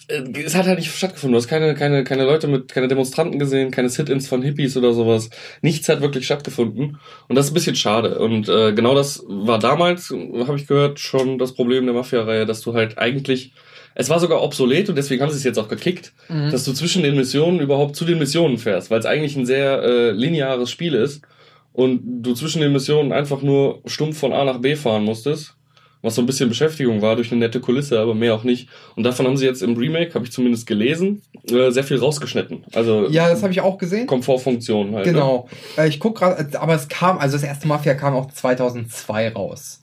es 0.07 0.55
hat 0.55 0.65
halt 0.65 0.79
nicht 0.79 0.91
stattgefunden. 0.91 1.33
Du 1.33 1.37
hast 1.37 1.47
keine, 1.47 1.75
keine, 1.75 2.03
keine 2.03 2.23
Leute 2.23 2.47
mit, 2.47 2.71
keine 2.71 2.87
Demonstranten 2.87 3.39
gesehen, 3.39 3.71
keine 3.71 3.89
Sit-ins 3.89 4.27
von 4.27 4.41
Hippies 4.41 4.77
oder 4.77 4.93
sowas. 4.93 5.29
Nichts 5.61 5.89
hat 5.89 6.01
wirklich 6.01 6.25
stattgefunden. 6.25 6.99
Und 7.27 7.35
das 7.35 7.45
ist 7.45 7.51
ein 7.51 7.55
bisschen 7.55 7.75
schade. 7.75 8.19
Und 8.19 8.47
äh, 8.47 8.73
genau 8.73 8.95
das 8.95 9.23
war 9.27 9.59
damals, 9.59 10.09
habe 10.11 10.57
ich 10.57 10.67
gehört, 10.67 10.99
schon 10.99 11.37
das 11.37 11.53
Problem 11.53 11.85
der 11.85 11.95
Mafia-Reihe, 11.95 12.45
dass 12.45 12.61
du 12.61 12.73
halt 12.73 12.97
eigentlich 12.97 13.51
es 13.99 14.09
war 14.09 14.19
sogar 14.19 14.43
obsolet 14.43 14.89
und 14.89 14.95
deswegen 14.95 15.23
haben 15.23 15.31
sie 15.31 15.37
es 15.37 15.43
jetzt 15.43 15.57
auch 15.57 15.69
gekickt, 15.69 16.13
mhm. 16.29 16.51
dass 16.51 16.63
du 16.63 16.73
zwischen 16.73 17.01
den 17.01 17.15
Missionen 17.15 17.59
überhaupt 17.59 17.95
zu 17.95 18.05
den 18.05 18.19
Missionen 18.19 18.59
fährst, 18.59 18.91
weil 18.91 18.99
es 18.99 19.07
eigentlich 19.07 19.35
ein 19.35 19.47
sehr 19.47 19.81
äh, 19.81 20.11
lineares 20.11 20.69
Spiel 20.69 20.93
ist 20.93 21.23
und 21.73 22.21
du 22.21 22.35
zwischen 22.35 22.61
den 22.61 22.73
Missionen 22.73 23.11
einfach 23.11 23.41
nur 23.41 23.81
stumpf 23.87 24.19
von 24.19 24.33
A 24.33 24.43
nach 24.43 24.59
B 24.59 24.75
fahren 24.75 25.03
musstest 25.03 25.56
was 26.07 26.15
so 26.15 26.21
ein 26.21 26.25
bisschen 26.25 26.49
Beschäftigung 26.49 27.01
war 27.01 27.15
durch 27.15 27.31
eine 27.31 27.39
nette 27.39 27.59
Kulisse, 27.59 27.99
aber 27.99 28.15
mehr 28.15 28.33
auch 28.33 28.43
nicht. 28.43 28.69
Und 28.95 29.03
davon 29.03 29.27
haben 29.27 29.37
sie 29.37 29.45
jetzt 29.45 29.61
im 29.61 29.75
Remake, 29.75 30.13
habe 30.15 30.25
ich 30.25 30.31
zumindest 30.31 30.65
gelesen, 30.65 31.21
äh, 31.51 31.69
sehr 31.69 31.83
viel 31.83 31.97
rausgeschnitten. 31.97 32.65
Also 32.73 33.07
ja, 33.09 33.29
das 33.29 33.43
habe 33.43 33.53
ich 33.53 33.61
auch 33.61 33.77
gesehen. 33.77 34.07
Komfortfunktionen 34.07 34.95
halt. 34.95 35.05
Ne? 35.05 35.13
Genau. 35.13 35.47
Ne? 35.77 35.87
Ich 35.87 35.99
guck 35.99 36.17
gerade, 36.17 36.59
aber 36.59 36.73
es 36.73 36.87
kam, 36.87 37.19
also 37.19 37.37
das 37.37 37.43
erste 37.43 37.67
Mafia 37.67 37.93
kam 37.93 38.15
auch 38.15 38.31
2002 38.31 39.33
raus. 39.33 39.81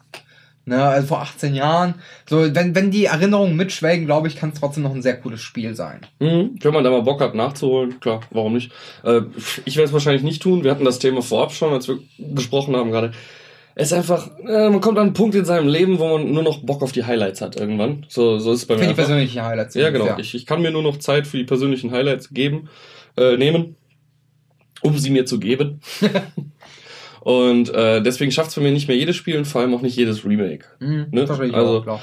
Ne, 0.67 0.83
also 0.83 1.09
vor 1.09 1.21
18 1.21 1.55
Jahren. 1.55 1.97
So, 2.27 2.55
wenn, 2.55 2.75
wenn 2.75 2.91
die 2.91 3.05
Erinnerungen 3.05 3.55
mitschwelgen, 3.55 4.07
glaube 4.07 4.29
ich, 4.29 4.37
kann 4.37 4.49
es 4.49 4.61
trotzdem 4.61 4.83
noch 4.83 4.95
ein 4.95 5.03
sehr 5.03 5.21
cooles 5.21 5.43
Spiel 5.43 5.75
sein. 5.75 6.01
Mhm. 6.21 6.57
Wenn 6.59 6.73
man 6.73 6.83
da 6.83 6.91
mal 6.91 7.03
Bock 7.03 7.21
hat 7.21 7.35
nachzuholen, 7.35 8.01
klar, 8.01 8.21
warum 8.31 8.55
nicht? 8.55 8.73
Äh, 9.03 9.21
ich 9.67 9.77
werde 9.77 9.89
es 9.89 9.93
wahrscheinlich 9.93 10.23
nicht 10.23 10.41
tun. 10.41 10.65
Wir 10.65 10.71
hatten 10.71 10.87
das 10.87 10.99
Thema 10.99 11.21
vorab 11.21 11.53
schon, 11.53 11.75
als 11.75 11.87
wir 11.87 11.99
gesprochen 12.17 12.77
haben 12.77 12.91
gerade 12.91 13.13
ist 13.77 13.93
einfach, 13.93 14.31
äh, 14.39 14.71
man 14.71 14.81
kommt 14.81 14.99
an 14.99 15.07
einen 15.07 15.13
Punkt 15.15 15.35
in 15.35 15.45
seinem 15.45 15.67
Leben, 15.67 15.99
wo 15.99 16.17
man 16.17 16.33
nur 16.33 16.43
noch 16.43 16.63
Bock 16.63 16.83
auf 16.83 16.93
die 16.93 17.05
Highlights 17.05 17.41
hat 17.41 17.57
irgendwann. 17.57 18.07
So, 18.09 18.39
so 18.39 18.53
ist 18.53 18.61
es 18.61 18.67
bei 18.67 18.75
mir. 18.75 18.83
Für 18.83 18.89
die 18.89 18.95
persönlichen 18.95 19.43
Highlights. 19.43 19.75
Ja, 19.75 19.91
genau. 19.91 20.07
Ja. 20.07 20.19
Ich, 20.19 20.35
ich 20.35 20.47
kann 20.47 20.63
mir 20.63 20.71
nur 20.71 20.83
noch 20.83 20.99
Zeit 20.99 21.27
für 21.27 21.39
die 21.39 21.45
persönlichen 21.45 21.91
Highlights 21.91 22.31
geben, 22.31 22.69
äh, 23.17 23.37
nehmen, 23.37 23.77
um 24.81 24.97
sie 24.97 25.11
mir 25.11 25.27
zu 25.27 25.41
geben. 25.41 25.81
und 27.21 27.71
äh, 27.71 28.01
deswegen 28.01 28.31
schafft 28.31 28.51
es 28.51 28.55
bei 28.55 28.63
mir 28.63 28.71
nicht 28.71 28.87
mehr 28.87 28.97
jedes 28.97 29.17
Spiel 29.17 29.37
und 29.39 29.45
vor 29.45 29.61
allem 29.61 29.75
auch 29.75 29.83
nicht 29.83 29.97
jedes 29.97 30.25
Remake. 30.25 30.67
Mhm, 30.79 31.07
ne? 31.11 31.27
also, 31.29 31.79
auch, 31.79 31.83
klar. 31.83 32.03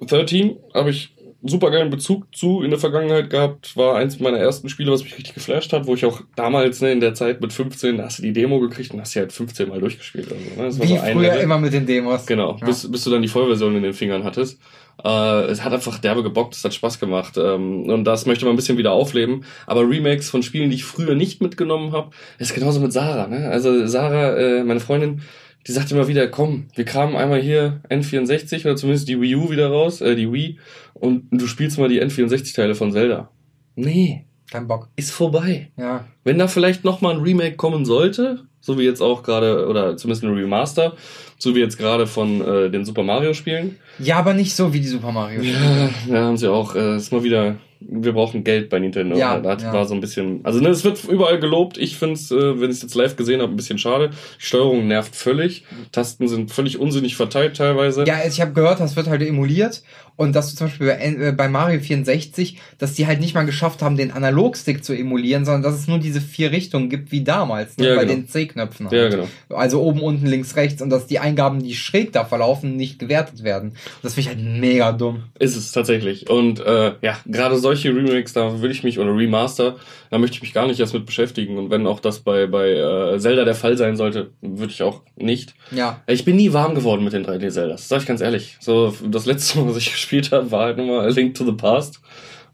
13 0.00 0.58
habe 0.74 0.90
ich 0.90 1.15
super 1.48 1.70
geilen 1.70 1.90
Bezug 1.90 2.34
zu 2.34 2.62
in 2.62 2.70
der 2.70 2.78
Vergangenheit 2.78 3.30
gehabt. 3.30 3.76
War 3.76 3.96
eins 3.96 4.20
meiner 4.20 4.38
ersten 4.38 4.68
Spiele, 4.68 4.92
was 4.92 5.02
mich 5.02 5.16
richtig 5.16 5.34
geflasht 5.34 5.72
hat, 5.72 5.86
wo 5.86 5.94
ich 5.94 6.04
auch 6.04 6.20
damals 6.34 6.80
ne, 6.80 6.92
in 6.92 7.00
der 7.00 7.14
Zeit 7.14 7.40
mit 7.40 7.52
15 7.52 8.00
hast 8.00 8.18
du 8.18 8.22
die 8.22 8.32
Demo 8.32 8.60
gekriegt 8.60 8.92
und 8.92 9.00
hast 9.00 9.12
sie 9.12 9.20
halt 9.20 9.32
15 9.32 9.68
Mal 9.68 9.80
durchgespielt. 9.80 10.30
Also, 10.30 10.44
ne? 10.44 10.66
Das 10.66 10.78
war 10.78 10.84
Wie 10.84 10.88
so 10.88 10.96
früher 10.96 11.22
Level. 11.22 11.40
immer 11.40 11.58
mit 11.58 11.72
den 11.72 11.86
Demos. 11.86 12.26
Genau, 12.26 12.56
ja. 12.60 12.66
bis, 12.66 12.90
bis 12.90 13.04
du 13.04 13.10
dann 13.10 13.22
die 13.22 13.28
Vollversion 13.28 13.76
in 13.76 13.82
den 13.82 13.94
Fingern 13.94 14.24
hattest. 14.24 14.58
Äh, 15.04 15.44
es 15.44 15.62
hat 15.62 15.72
einfach 15.72 15.98
derbe 15.98 16.22
gebockt, 16.22 16.54
es 16.54 16.64
hat 16.64 16.74
Spaß 16.74 16.98
gemacht. 16.98 17.36
Ähm, 17.36 17.88
und 17.90 18.04
das 18.04 18.26
möchte 18.26 18.44
man 18.44 18.54
ein 18.54 18.56
bisschen 18.56 18.78
wieder 18.78 18.92
aufleben. 18.92 19.44
Aber 19.66 19.82
Remakes 19.88 20.30
von 20.30 20.42
Spielen, 20.42 20.70
die 20.70 20.76
ich 20.76 20.84
früher 20.84 21.14
nicht 21.14 21.42
mitgenommen 21.42 21.92
habe, 21.92 22.10
ist 22.38 22.54
genauso 22.54 22.80
mit 22.80 22.92
Sarah. 22.92 23.26
Ne? 23.26 23.48
Also 23.50 23.86
Sarah, 23.86 24.36
äh, 24.36 24.64
meine 24.64 24.80
Freundin, 24.80 25.22
die 25.66 25.72
sagt 25.72 25.90
immer 25.90 26.08
wieder, 26.08 26.28
komm, 26.28 26.68
wir 26.74 26.84
kramen 26.84 27.16
einmal 27.16 27.40
hier 27.40 27.80
N64 27.90 28.60
oder 28.60 28.76
zumindest 28.76 29.08
die 29.08 29.20
Wii 29.20 29.36
U 29.36 29.50
wieder 29.50 29.68
raus, 29.68 30.00
äh, 30.00 30.14
die 30.14 30.32
Wii, 30.32 30.58
und 30.94 31.24
du 31.30 31.46
spielst 31.46 31.78
mal 31.78 31.88
die 31.88 32.02
N64-Teile 32.02 32.74
von 32.74 32.92
Zelda. 32.92 33.30
Nee, 33.74 34.26
Kein 34.50 34.68
Bock. 34.68 34.88
Ist 34.94 35.10
vorbei. 35.10 35.72
Ja. 35.76 36.06
Wenn 36.22 36.38
da 36.38 36.46
vielleicht 36.46 36.84
nochmal 36.84 37.14
ein 37.14 37.20
Remake 37.20 37.56
kommen 37.56 37.84
sollte, 37.84 38.44
so 38.60 38.78
wie 38.78 38.84
jetzt 38.84 39.00
auch 39.00 39.22
gerade, 39.22 39.66
oder 39.66 39.96
zumindest 39.96 40.24
ein 40.24 40.34
Remaster, 40.34 40.94
so 41.38 41.54
wie 41.54 41.60
jetzt 41.60 41.78
gerade 41.78 42.06
von 42.06 42.40
äh, 42.40 42.70
den 42.70 42.84
Super 42.84 43.02
Mario 43.02 43.34
Spielen. 43.34 43.76
Ja, 43.98 44.18
aber 44.18 44.34
nicht 44.34 44.54
so 44.54 44.72
wie 44.72 44.80
die 44.80 44.86
Super 44.86 45.10
Mario 45.10 45.40
Spiele. 45.42 45.58
Ja, 45.58 45.90
da 46.08 46.24
haben 46.26 46.36
sie 46.36 46.50
auch, 46.50 46.76
äh, 46.76 46.96
ist 46.96 47.12
mal 47.12 47.24
wieder 47.24 47.56
wir 47.80 48.12
brauchen 48.12 48.44
Geld 48.44 48.68
bei 48.68 48.78
Nintendo. 48.78 49.16
Ja, 49.16 49.38
da 49.38 49.56
ja. 49.56 49.72
war 49.72 49.86
so 49.86 49.94
ein 49.94 50.00
bisschen, 50.00 50.40
also 50.44 50.60
ne, 50.60 50.68
es 50.68 50.84
wird 50.84 51.04
überall 51.04 51.38
gelobt. 51.38 51.78
Ich 51.78 51.96
finde 51.96 52.14
es, 52.14 52.30
äh, 52.30 52.60
wenn 52.60 52.70
ich 52.70 52.76
es 52.76 52.82
jetzt 52.82 52.94
live 52.94 53.16
gesehen 53.16 53.40
habe, 53.40 53.52
ein 53.52 53.56
bisschen 53.56 53.78
schade. 53.78 54.10
Die 54.10 54.44
Steuerung 54.44 54.88
nervt 54.88 55.14
völlig. 55.14 55.64
Tasten 55.92 56.28
sind 56.28 56.50
völlig 56.50 56.78
unsinnig 56.78 57.16
verteilt 57.16 57.56
teilweise. 57.56 58.04
Ja, 58.04 58.18
ich 58.26 58.40
habe 58.40 58.52
gehört, 58.52 58.80
das 58.80 58.96
wird 58.96 59.08
halt 59.08 59.22
emuliert 59.22 59.82
und 60.16 60.34
dass 60.34 60.50
du 60.50 60.56
zum 60.56 60.68
Beispiel 60.68 60.86
bei, 60.86 61.26
äh, 61.28 61.32
bei 61.32 61.48
Mario 61.48 61.80
64, 61.80 62.58
dass 62.78 62.94
die 62.94 63.06
halt 63.06 63.20
nicht 63.20 63.34
mal 63.34 63.44
geschafft 63.44 63.82
haben, 63.82 63.96
den 63.96 64.10
Analogstick 64.10 64.84
zu 64.84 64.94
emulieren, 64.94 65.44
sondern 65.44 65.62
dass 65.62 65.74
es 65.80 65.88
nur 65.88 65.98
diese 65.98 66.20
vier 66.20 66.52
Richtungen 66.52 66.88
gibt 66.88 67.12
wie 67.12 67.22
damals, 67.22 67.76
ne, 67.76 67.88
Ja, 67.88 67.94
bei 67.96 68.04
genau. 68.04 68.14
den 68.16 68.28
C-Knöpfen. 68.28 68.90
Halt. 68.90 68.96
Ja, 68.96 69.08
genau. 69.08 69.28
Also 69.50 69.82
oben, 69.82 70.00
unten, 70.00 70.26
links, 70.26 70.56
rechts 70.56 70.80
und 70.80 70.90
dass 70.90 71.06
die 71.06 71.18
Eingaben, 71.18 71.62
die 71.62 71.74
schräg 71.74 72.12
da 72.12 72.24
verlaufen, 72.24 72.76
nicht 72.76 72.98
gewertet 72.98 73.44
werden. 73.44 73.74
Das 74.02 74.14
finde 74.14 74.30
ich 74.30 74.36
halt 74.36 74.46
mega 74.60 74.92
dumm. 74.92 75.24
Ist 75.38 75.56
es 75.56 75.72
tatsächlich. 75.72 76.30
Und 76.30 76.60
äh, 76.60 76.94
ja, 77.02 77.18
gerade 77.26 77.58
solche 77.58 77.90
Remakes, 77.90 78.32
da 78.32 78.62
will 78.62 78.70
ich 78.70 78.82
mich, 78.82 78.98
oder 78.98 79.14
Remaster, 79.14 79.76
da 80.10 80.18
möchte 80.18 80.36
ich 80.36 80.42
mich 80.42 80.54
gar 80.54 80.66
nicht 80.66 80.80
erst 80.80 80.94
mit 80.94 81.04
beschäftigen. 81.04 81.58
Und 81.58 81.70
wenn 81.70 81.86
auch 81.86 82.00
das 82.00 82.20
bei, 82.20 82.46
bei 82.46 82.70
äh, 82.70 83.18
Zelda 83.18 83.44
der 83.44 83.54
Fall 83.54 83.76
sein 83.76 83.96
sollte, 83.96 84.30
würde 84.40 84.72
ich 84.72 84.82
auch 84.82 85.02
nicht. 85.16 85.54
Ja. 85.72 86.00
Ich 86.06 86.24
bin 86.24 86.36
nie 86.36 86.52
warm 86.52 86.74
geworden 86.74 87.04
mit 87.04 87.12
den 87.12 87.26
3D-Zeldas, 87.26 87.88
sag 87.88 88.00
ich 88.00 88.06
ganz 88.06 88.20
ehrlich. 88.20 88.56
So, 88.60 88.94
das 89.06 89.26
letzte 89.26 89.58
Mal, 89.58 89.68
was 89.68 89.76
ich 89.76 89.92
gespielt 89.92 90.05
habe, 90.32 90.50
war 90.50 90.66
halt 90.66 90.78
nochmal 90.78 91.00
A 91.06 91.08
Link 91.08 91.34
to 91.34 91.44
the 91.44 91.52
Past. 91.52 92.00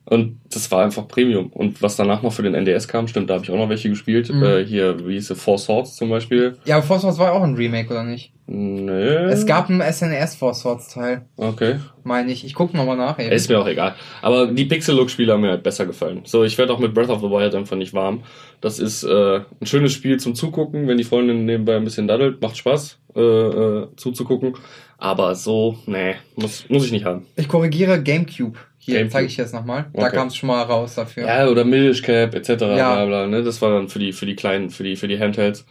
Und 0.05 0.41
das 0.51 0.69
war 0.73 0.85
einfach 0.85 1.07
Premium. 1.07 1.47
Und 1.53 1.81
was 1.81 1.95
danach 1.95 2.23
noch 2.23 2.33
für 2.33 2.43
den 2.43 2.55
NDS 2.55 2.89
kam, 2.89 3.07
stimmt, 3.07 3.31
da 3.31 3.35
habe 3.35 3.45
ich 3.45 3.51
auch 3.51 3.57
noch 3.57 3.69
welche 3.69 3.89
gespielt. 3.89 4.33
Mhm. 4.35 4.43
Äh, 4.43 4.65
hier, 4.65 5.07
wie 5.07 5.13
hieß 5.15 5.31
es, 5.31 5.41
Four 5.41 5.59
Swords 5.59 5.95
zum 5.95 6.11
Beispiel. 6.11 6.57
Ja, 6.65 6.77
aber 6.77 6.85
Force 6.85 7.05
Wars 7.05 7.19
war 7.19 7.33
auch 7.33 7.43
ein 7.43 7.55
Remake, 7.55 7.89
oder 7.89 8.03
nicht? 8.03 8.33
Nö. 8.49 9.29
Es 9.31 9.47
gab 9.47 9.71
einen 9.71 9.81
SNES 9.81 10.35
Force 10.35 10.65
Wars 10.65 10.89
Teil, 10.89 11.23
Okay. 11.37 11.77
meine 12.03 12.33
ich. 12.33 12.45
Ich 12.45 12.55
gucke 12.55 12.77
nochmal 12.77 12.97
nach. 12.97 13.17
Eben. 13.21 13.31
Ist 13.31 13.49
mir 13.49 13.61
auch 13.61 13.67
egal. 13.69 13.95
Aber 14.21 14.49
die 14.49 14.65
Pixel-Look-Spiele 14.65 15.33
haben 15.33 15.41
mir 15.43 15.51
halt 15.51 15.63
besser 15.63 15.87
gefallen. 15.87 16.23
So, 16.25 16.43
ich 16.43 16.59
werde 16.59 16.73
auch 16.73 16.81
mit 16.81 16.93
Breath 16.93 17.09
of 17.09 17.21
the 17.21 17.31
Wild 17.31 17.55
einfach 17.55 17.77
nicht 17.77 17.95
warm. 17.95 18.25
Das 18.61 18.81
ist 18.81 19.05
äh, 19.05 19.37
ein 19.61 19.67
schönes 19.67 19.93
Spiel 19.93 20.19
zum 20.19 20.35
Zugucken, 20.35 20.89
wenn 20.89 20.99
die 20.99 21.05
Freundin 21.05 21.45
nebenbei 21.45 21.77
ein 21.77 21.85
bisschen 21.85 22.09
daddelt. 22.09 22.43
Macht 22.43 22.57
Spaß, 22.57 22.99
äh, 23.15 23.21
äh, 23.21 23.87
zuzugucken. 23.97 24.55
Aber 25.03 25.35
so, 25.35 25.77
nee, 25.87 26.15
muss, 26.37 26.65
muss 26.69 26.85
ich 26.85 26.93
nicht 26.93 27.05
haben. 27.05 27.27
Ich 27.35 27.49
korrigiere 27.49 28.01
GameCube. 28.01 28.57
Hier 28.79 29.11
zeige 29.11 29.27
ich 29.27 29.37
jetzt 29.37 29.53
nochmal. 29.53 29.87
Da 29.93 30.07
Okay. 30.07 30.17
kam 30.17 30.29
es 30.29 30.37
schon 30.37 30.47
mal 30.47 30.63
raus 30.63 30.95
dafür. 30.95 31.27
Ja, 31.27 31.49
oder 31.49 31.65
Minish 31.65 32.03
Cap 32.03 32.33
etc. 32.37 32.49
Ja. 32.63 32.95
Bla 32.95 33.07
bla, 33.07 33.27
ne? 33.27 33.43
Das 33.43 33.61
war 33.61 33.71
dann 33.71 33.89
für 33.89 33.99
die, 33.99 34.13
für 34.13 34.27
die 34.27 34.37
kleinen, 34.37 34.71
für 34.71 34.85
die, 34.85 34.95
für 34.95 35.09
die 35.09 35.19
Handhelds. 35.19 35.67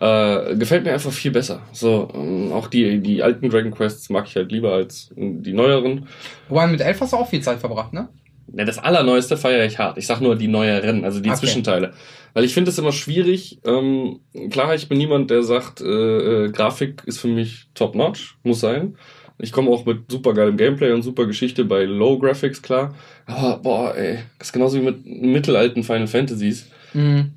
Äh, 0.00 0.56
gefällt 0.56 0.82
mir 0.82 0.92
einfach 0.92 1.12
viel 1.12 1.30
besser. 1.30 1.60
So, 1.72 2.08
ähm, 2.12 2.50
auch 2.52 2.66
die, 2.66 2.98
die 2.98 3.22
alten 3.22 3.50
Dragon 3.50 3.70
Quests 3.70 4.10
mag 4.10 4.26
ich 4.26 4.34
halt 4.34 4.50
lieber 4.50 4.72
als 4.72 5.12
die 5.14 5.52
neueren. 5.52 6.08
Wobei 6.48 6.66
mit 6.66 6.80
Elf 6.80 7.00
hast 7.00 7.12
du 7.12 7.18
auch 7.18 7.28
viel 7.28 7.40
Zeit 7.40 7.60
verbracht, 7.60 7.92
ne? 7.92 8.08
Ja, 8.52 8.64
das 8.64 8.78
allerneueste 8.80 9.36
feiere 9.36 9.64
ich 9.64 9.78
hart. 9.78 9.96
Ich 9.96 10.06
sag 10.08 10.20
nur 10.20 10.34
die 10.34 10.48
neueren, 10.48 11.04
also 11.04 11.20
die 11.20 11.30
Okay. 11.30 11.38
Zwischenteile. 11.38 11.92
Weil 12.34 12.44
ich 12.44 12.54
finde 12.54 12.70
es 12.70 12.78
immer 12.78 12.92
schwierig. 12.92 13.58
Ähm, 13.64 14.20
klar, 14.50 14.74
ich 14.74 14.88
bin 14.88 14.98
niemand, 14.98 15.30
der 15.30 15.42
sagt, 15.42 15.80
äh, 15.80 15.86
äh, 16.46 16.50
Grafik 16.50 17.02
ist 17.06 17.18
für 17.18 17.28
mich 17.28 17.66
top-notch, 17.74 18.36
muss 18.42 18.60
sein. 18.60 18.96
Ich 19.38 19.52
komme 19.52 19.70
auch 19.70 19.84
mit 19.84 20.10
super 20.10 20.34
geilem 20.34 20.56
Gameplay 20.56 20.92
und 20.92 21.02
super 21.02 21.26
Geschichte 21.26 21.64
bei 21.64 21.84
Low 21.84 22.18
Graphics 22.18 22.62
klar. 22.62 22.94
Aber 23.26 23.58
boah, 23.58 23.94
ey, 23.96 24.20
das 24.38 24.48
ist 24.48 24.52
genauso 24.52 24.78
wie 24.78 24.84
mit 24.84 25.04
mittelalten 25.04 25.82
Final 25.82 26.06
Fantasies. 26.06 26.68
Mhm. 26.94 27.32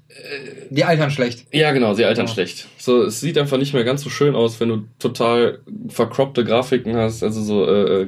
Die 0.69 0.83
altern 0.85 1.11
schlecht. 1.11 1.45
Ja, 1.51 1.71
genau, 1.73 1.93
sie 1.93 2.05
altern 2.05 2.27
Ja. 2.27 2.31
schlecht. 2.33 2.67
So, 2.77 3.03
es 3.03 3.19
sieht 3.19 3.37
einfach 3.37 3.57
nicht 3.57 3.73
mehr 3.73 3.83
ganz 3.83 4.01
so 4.01 4.09
schön 4.09 4.33
aus, 4.33 4.59
wenn 4.61 4.69
du 4.69 4.83
total 4.97 5.59
verkroppte 5.89 6.43
Grafiken 6.45 6.95
hast, 6.95 7.21
also 7.23 7.41
so 7.41 7.65
äh, 7.65 8.03
äh, 8.03 8.07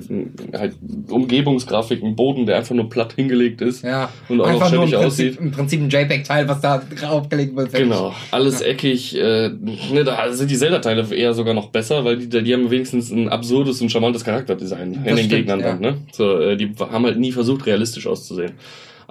halt 0.57 0.75
Umgebungsgrafiken, 1.09 2.15
Boden, 2.15 2.45
der 2.45 2.57
einfach 2.57 2.75
nur 2.75 2.89
platt 2.89 3.13
hingelegt 3.13 3.61
ist 3.61 3.83
Ja. 3.83 4.09
und 4.29 4.39
auch 4.41 4.47
Einfach 4.47 4.71
noch 4.71 4.75
nur 4.75 4.83
im 4.83 4.89
schäbig 4.89 5.01
Prinzip, 5.03 5.27
aussieht. 5.31 5.41
im 5.41 5.51
Prinzip 5.51 5.81
ein 5.81 5.89
JPEG-Teil, 5.89 6.47
was 6.47 6.61
da 6.61 6.77
draufgelegt 6.99 7.55
wird. 7.55 7.73
Genau, 7.73 8.13
alles 8.31 8.61
eckig. 8.61 9.17
Äh, 9.17 9.49
ne, 9.91 10.03
da 10.05 10.31
sind 10.31 10.49
die 10.49 10.57
Zelda-Teile 10.57 11.13
eher 11.13 11.33
sogar 11.33 11.53
noch 11.53 11.69
besser, 11.69 12.05
weil 12.05 12.17
die, 12.17 12.43
die 12.43 12.53
haben 12.53 12.69
wenigstens 12.71 13.11
ein 13.11 13.27
absurdes 13.29 13.81
und 13.81 13.89
charmantes 13.91 14.23
Charakterdesign 14.23 14.93
in 14.93 15.03
Das 15.03 15.03
den 15.03 15.17
stimmt, 15.17 15.31
Gegnern 15.31 15.59
ja. 15.59 15.67
dann. 15.73 15.79
Ne? 15.81 15.97
So, 16.13 16.39
äh, 16.39 16.55
die 16.55 16.71
haben 16.79 17.05
halt 17.05 17.19
nie 17.19 17.31
versucht, 17.31 17.65
realistisch 17.65 18.07
auszusehen. 18.07 18.53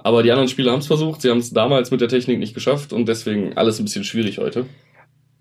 Aber 0.07 0.23
die 0.23 0.31
anderen 0.31 0.47
Spiele 0.47 0.71
haben 0.71 0.79
es 0.79 0.87
versucht, 0.87 1.21
sie 1.21 1.29
haben 1.29 1.39
es 1.39 1.51
damals 1.51 1.91
mit 1.91 1.99
der 1.99 2.07
Technik 2.07 2.39
nicht 2.39 2.53
geschafft 2.53 2.93
und 2.93 3.09
deswegen 3.09 3.57
alles 3.57 3.77
ein 3.77 3.83
bisschen 3.83 4.05
schwierig 4.05 4.37
heute. 4.37 4.65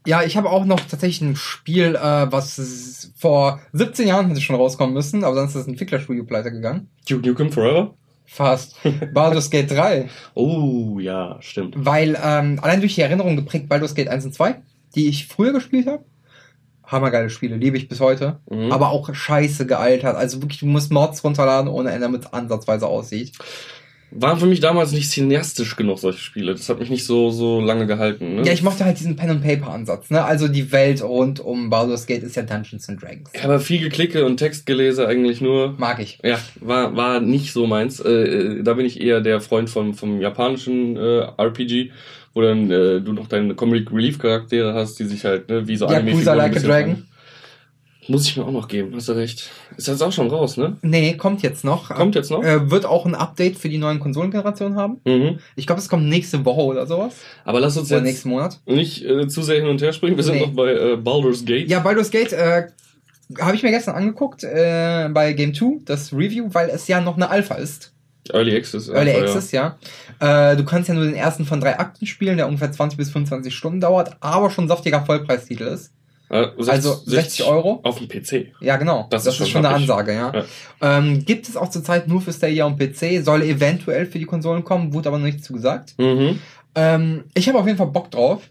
Ja, 0.09 0.25
ich 0.25 0.37
habe 0.37 0.51
auch 0.51 0.65
noch 0.65 0.81
tatsächlich 0.81 1.21
ein 1.21 1.37
Spiel, 1.37 1.95
äh, 1.95 2.33
was 2.33 3.13
vor 3.17 3.61
17 3.75 4.09
Jahren 4.09 4.27
hätte 4.27 4.41
schon 4.41 4.57
rauskommen 4.57 4.93
müssen, 4.93 5.23
aber 5.23 5.37
dann 5.37 5.47
ist 5.47 5.55
das 5.55 5.69
Entwicklerstudio 5.69 6.25
pleite 6.25 6.51
gegangen. 6.51 6.89
Duke 7.09 7.29
Nukem 7.29 7.53
Forever? 7.53 7.95
Fast. 8.25 8.75
Baldur's 9.15 9.51
Gate 9.51 9.71
3. 9.71 10.11
Oh, 10.35 10.99
ja, 10.99 11.37
stimmt. 11.39 11.77
Weil 11.79 12.19
ähm, 12.21 12.59
allein 12.61 12.81
durch 12.81 12.97
die 12.97 13.03
Erinnerung 13.03 13.37
geprägt 13.37 13.69
Baldur's 13.69 13.95
Gate 13.95 14.09
1 14.09 14.25
und 14.25 14.35
2, 14.35 14.63
die 14.97 15.07
ich 15.07 15.29
früher 15.29 15.53
gespielt 15.53 15.87
habe. 15.87 16.05
Hammergeile 16.83 17.31
Spiele, 17.31 17.55
liebe 17.55 17.77
ich 17.77 17.89
bis 17.89 18.01
heute. 18.01 18.41
Mhm. 18.51 18.73
Aber 18.73 18.91
auch 18.91 19.15
scheiße 19.15 19.65
gealtert. 19.65 20.17
Also 20.17 20.43
wirklich, 20.43 20.59
du 20.59 20.67
musst 20.67 20.91
Mods 20.91 21.23
runterladen, 21.23 21.71
ohne 21.71 21.91
Ende, 21.91 22.01
damit 22.01 22.25
es 22.25 22.33
ansatzweise 22.33 22.89
aussieht. 22.89 23.33
Waren 24.13 24.39
für 24.39 24.47
mich 24.47 24.61
damals 24.61 24.93
nicht 24.93 25.11
cineastisch 25.11 25.75
genug, 25.77 25.99
solche 25.99 26.21
Spiele. 26.21 26.53
Das 26.53 26.69
hat 26.69 26.79
mich 26.79 26.91
nicht 26.91 27.05
so, 27.05 27.31
so 27.31 27.61
lange 27.61 27.87
gehalten. 27.87 28.37
Ne? 28.37 28.43
Ja, 28.47 28.53
ich 28.53 28.63
mochte 28.63 28.85
halt 28.85 28.99
diesen 28.99 29.17
Pen-and-Paper-Ansatz. 29.17 30.11
Ne? 30.11 30.25
Also 30.25 30.47
die 30.49 30.71
Welt 30.73 31.03
rund 31.03 31.41
um 31.41 31.71
Baldur's 31.71 32.07
Gate 32.07 32.23
ist 32.23 32.37
ja 32.37 32.43
Dungeons 32.43 32.89
and 32.89 33.03
Dragons. 33.03 33.29
Ja, 33.35 33.45
aber 33.45 33.59
viel 33.59 33.81
Geklicke 33.81 34.25
und 34.25 34.37
Textgelese 34.37 35.09
eigentlich 35.09 35.41
nur. 35.41 35.75
Mag 35.79 35.99
ich. 35.99 36.19
Ja, 36.23 36.39
war, 36.61 36.97
war 36.97 37.21
nicht 37.21 37.53
so 37.53 37.67
meins. 37.67 37.99
Äh, 38.01 38.11
äh, 38.11 38.63
da 38.63 38.75
bin 38.75 38.87
ich 38.87 39.01
eher 39.01 39.21
der 39.21 39.41
Freund 39.41 39.69
vom, 39.69 39.95
vom 39.95 40.21
japanischen 40.21 40.97
äh, 40.97 41.27
RPG, 41.37 41.91
wo 42.33 42.43
dann 42.43 42.71
äh, 42.71 43.01
du 43.01 43.13
noch 43.13 43.27
deine 43.27 43.55
Comic 43.55 43.91
Relief 43.93 44.19
Charaktere 44.19 44.73
hast, 44.73 44.99
die 45.01 45.05
sich 45.05 45.25
halt 45.25 45.49
ne, 45.49 45.67
wie 45.67 45.77
so 45.77 45.87
Yakuza 45.87 45.99
Anime-Figuren 45.99 46.41
ein 46.41 46.53
Like 46.53 46.57
a 46.57 46.67
Dragon. 46.67 46.95
fangen. 46.95 47.09
Muss 48.09 48.27
ich 48.29 48.37
mir 48.37 48.45
auch 48.45 48.53
noch 48.53 48.69
geben, 48.69 48.93
hast 48.95 49.09
du 49.09 49.13
recht. 49.13 49.51
Ist 49.77 49.89
jetzt 49.89 50.03
auch 50.03 50.13
schon 50.13 50.29
raus, 50.29 50.57
ne? 50.57 50.77
Nee, 50.83 51.15
kommt 51.17 51.43
jetzt 51.43 51.65
noch. 51.65 51.89
Kommt 51.91 52.15
jetzt 52.15 52.31
noch? 52.31 52.43
Äh, 52.43 52.71
wird 52.71 52.85
auch 52.87 53.05
ein 53.05 53.15
Update 53.15 53.59
für 53.59 53.69
die 53.69 53.79
neuen 53.79 53.99
Konsolengenerationen 54.01 54.77
haben. 54.79 55.01
Mhm. 55.05 55.39
Ich 55.57 55.67
glaube, 55.67 55.81
es 55.81 55.89
kommt 55.89 56.07
nächste 56.07 56.45
Woche 56.45 56.61
oder 56.63 56.87
sowas. 56.87 57.15
Aber 57.45 57.59
lass 57.61 57.77
uns 57.77 57.91
Oder 57.91 57.99
jetzt 57.99 58.07
nächsten 58.07 58.29
Monat. 58.29 58.61
nicht 58.67 59.05
äh, 59.05 59.27
zu 59.29 59.43
sehr 59.43 59.57
hin 59.61 59.67
und 59.69 59.83
her 59.83 59.93
springen. 59.93 60.17
Wir 60.17 60.25
sind 60.25 60.35
Nee. 60.37 60.43
noch 60.47 60.55
bei 60.55 60.73
äh, 60.73 60.97
Baldur's 60.97 61.45
Gate. 61.45 61.69
Ja, 61.69 61.81
Baldur's 61.81 62.11
Gate 62.11 62.33
äh, 62.33 62.69
habe 63.41 63.57
ich 63.57 63.63
mir 63.63 63.71
gestern 63.71 63.97
angeguckt 63.97 64.45
äh, 64.45 65.09
bei 65.13 65.33
Game 65.33 65.53
2, 65.55 65.81
das 65.85 66.13
Review, 66.13 66.49
weil 66.53 66.69
es 66.71 66.87
ja 66.87 67.01
noch 67.01 67.17
eine 67.17 67.29
Alpha 67.29 67.57
ist. 67.57 67.93
Early 68.33 68.57
Access. 68.57 68.89
Early 68.89 69.11
einfach, 69.11 69.23
Access, 69.35 69.53
ja. 69.53 69.79
Äh, 70.21 70.57
du 70.57 70.65
kannst 70.65 70.89
ja 70.89 70.95
nur 70.95 71.05
den 71.05 71.15
ersten 71.15 71.45
von 71.45 71.61
drei 71.61 71.79
Akten 71.79 72.07
spielen, 72.07 72.37
der 72.37 72.47
ungefähr 72.47 72.71
20 72.73 72.97
bis 72.99 73.11
25 73.11 73.55
Stunden 73.55 73.81
dauert, 73.81 74.17
aber 74.21 74.51
schon 74.51 74.65
ein 74.65 74.69
saftiger 74.69 75.05
Vollpreistitel 75.05 75.65
ist. 75.65 75.93
Äh, 76.29 76.47
Also 76.67 76.95
60 77.07 77.45
Euro. 77.47 77.81
Auf 77.83 77.99
dem 77.99 78.09
PC. 78.09 78.53
Ja, 78.61 78.77
genau. 78.77 79.07
Das 79.11 79.25
Das, 79.25 79.35
ist 79.35 79.41
ist, 79.43 79.49
schon 79.51 79.65
eine. 79.65 79.75
Ansage, 79.77 80.13
ja. 80.15 80.33
Ja. 80.35 80.45
Ähm, 80.99 81.25
gibt 81.25 81.49
es 81.49 81.57
auch 81.57 81.71
zurzeit 81.71 82.09
nur 82.09 82.21
für 82.21 82.33
Stadia 82.33 82.65
und 82.67 82.79
PC, 82.79 83.25
soll 83.25 83.43
eventuell 83.43 84.07
für 84.07 84.19
die 84.19 84.25
Konsolen 84.25 84.65
kommen, 84.65 84.93
wurde 84.93 85.09
aber 85.09 85.19
noch 85.19 85.27
nicht 85.27 85.45
zugesagt. 85.45 85.95
Mhm. 85.99 86.39
Ähm, 86.75 87.25
ich 87.35 87.49
habe 87.49 87.59
auf 87.59 87.67
jeden 87.67 87.79
Fall 87.79 87.87
Bock 87.89 88.11
drauf. 88.11 88.43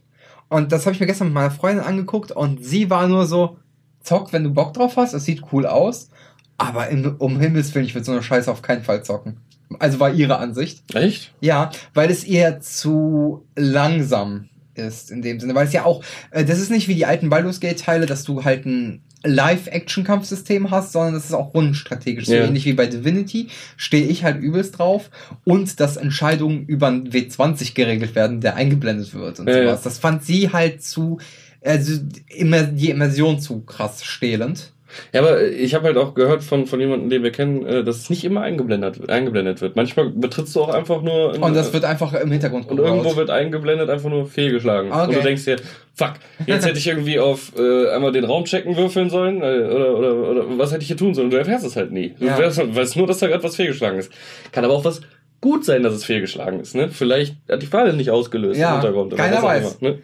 Und 0.47 0.71
das 0.71 0.85
habe 0.85 0.93
ich 0.93 0.99
mir 0.99 1.07
gestern 1.07 1.27
mit 1.27 1.33
meiner 1.33 1.51
Freundin 1.51 1.83
angeguckt 1.83 2.31
und 2.31 2.63
sie 2.63 2.89
war 2.89 3.07
nur 3.07 3.25
so, 3.25 3.57
zock, 4.01 4.31
wenn 4.31 4.43
du 4.43 4.53
Bock 4.53 4.73
drauf 4.73 4.95
hast, 4.95 5.13
es 5.13 5.25
sieht 5.25 5.41
cool 5.51 5.65
aus. 5.65 6.09
Aber 6.57 6.87
im, 6.87 7.15
um 7.17 7.39
Himmels 7.39 7.73
Willen, 7.75 7.85
ich 7.85 7.95
würde 7.95 8.05
so 8.05 8.11
eine 8.13 8.23
Scheiße 8.23 8.49
auf 8.49 8.61
keinen 8.61 8.83
Fall 8.83 9.03
zocken. 9.03 9.37
Also 9.79 9.99
war 9.99 10.13
ihre 10.13 10.37
Ansicht. 10.37 10.83
Echt? 10.95 11.33
Ja, 11.41 11.71
weil 11.93 12.09
es 12.11 12.23
eher 12.23 12.61
zu 12.61 13.45
langsam 13.55 14.47
ist 14.77 15.11
in 15.11 15.21
dem 15.21 15.39
Sinne. 15.39 15.55
Weil 15.55 15.67
es 15.67 15.73
ja 15.73 15.85
auch, 15.85 16.03
äh, 16.31 16.43
das 16.45 16.59
ist 16.59 16.71
nicht 16.71 16.87
wie 16.87 16.95
die 16.95 17.05
alten 17.05 17.29
Baldur's 17.29 17.59
Gate 17.59 17.79
Teile, 17.79 18.05
dass 18.05 18.23
du 18.23 18.43
halt 18.43 18.65
ein 18.65 19.01
Live-Action-Kampfsystem 19.23 20.71
hast, 20.71 20.91
sondern 20.91 21.13
das 21.13 21.25
ist 21.25 21.33
auch 21.33 21.53
rundenstrategisch. 21.53 22.25
So 22.27 22.33
Ja. 22.35 22.45
ähnlich 22.45 22.65
wie 22.65 22.73
bei 22.73 22.85
Divinity 22.85 23.47
stehe 23.77 24.05
ich 24.07 24.23
halt 24.23 24.41
übelst 24.41 24.77
drauf 24.77 25.09
und 25.43 25.79
dass 25.79 25.97
Entscheidungen 25.97 26.65
über 26.67 26.87
einen 26.87 27.09
W20 27.09 27.73
geregelt 27.73 28.15
werden, 28.15 28.41
der 28.41 28.55
eingeblendet 28.55 29.13
wird 29.13 29.39
und 29.39 29.47
Ja, 29.47 29.57
ja. 29.57 29.63
sowas. 29.69 29.81
Das 29.83 29.97
fand 29.97 30.23
sie 30.23 30.51
halt 30.51 30.83
zu, 30.83 31.19
also 31.63 31.99
immer 32.29 32.63
die 32.63 32.89
Immersion 32.89 33.39
zu 33.39 33.61
krass 33.61 34.03
stehlend. 34.03 34.71
Ja, 35.13 35.21
aber 35.21 35.41
ich 35.43 35.73
habe 35.75 35.85
halt 35.85 35.97
auch 35.97 36.13
gehört 36.13 36.43
von, 36.43 36.65
von 36.67 36.79
jemandem, 36.79 37.09
den 37.09 37.23
wir 37.23 37.31
kennen, 37.31 37.65
äh, 37.65 37.83
dass 37.83 37.97
es 37.97 38.09
nicht 38.09 38.23
immer 38.23 38.41
eingeblendet, 38.41 39.09
eingeblendet 39.09 39.61
wird. 39.61 39.75
Manchmal 39.75 40.09
betrittst 40.09 40.55
du 40.55 40.61
auch 40.63 40.69
einfach 40.73 41.01
nur... 41.01 41.35
in- 41.35 41.43
Und 41.43 41.55
das 41.55 41.73
wird 41.73 41.85
einfach 41.85 42.13
im 42.13 42.31
Hintergrund 42.31 42.69
Und 42.69 42.79
irgendwo 42.79 43.15
wird 43.15 43.29
eingeblendet, 43.29 43.89
einfach 43.89 44.09
nur 44.09 44.25
fehlgeschlagen. 44.25 44.91
Okay. 44.91 45.07
Und 45.07 45.15
du 45.15 45.21
denkst 45.21 45.45
dir, 45.45 45.57
fuck, 45.93 46.13
jetzt 46.47 46.65
hätte 46.65 46.77
ich 46.77 46.87
irgendwie 46.87 47.19
auf 47.19 47.51
äh, 47.57 47.89
einmal 47.89 48.11
den 48.11 48.25
Raum 48.25 48.45
checken 48.45 48.75
würfeln 48.77 49.09
sollen 49.09 49.41
äh, 49.41 49.45
oder, 49.45 49.97
oder, 49.97 50.13
oder 50.29 50.43
was 50.57 50.71
hätte 50.71 50.81
ich 50.81 50.87
hier 50.87 50.97
tun 50.97 51.13
sollen? 51.13 51.29
Du 51.29 51.37
erfährst 51.37 51.65
es 51.65 51.75
halt 51.75 51.91
nie. 51.91 52.15
Du 52.19 52.25
Ja. 52.25 52.37
weißt 52.39 52.95
nur, 52.97 53.07
dass 53.07 53.19
da 53.19 53.27
gerade 53.27 53.43
was 53.43 53.55
fehlgeschlagen 53.55 53.99
ist. 53.99 54.11
Kann 54.51 54.63
aber 54.65 54.73
auch 54.73 54.85
was 54.85 55.01
gut 55.41 55.63
sein, 55.63 55.83
dass 55.83 55.93
es 55.93 56.03
fehlgeschlagen 56.05 56.59
ist. 56.59 56.73
Ne? 56.75 56.89
Vielleicht 56.89 57.35
hat 57.49 57.61
die 57.61 57.67
Falle 57.67 57.93
nicht 57.93 58.09
ausgelöst 58.09 58.59
ja, 58.59 58.69
im 58.69 58.81
Hintergrund. 58.81 59.15
Keiner 59.15 59.43
weiß. 59.43 59.77
Immer, 59.79 59.91
ne? 59.91 59.99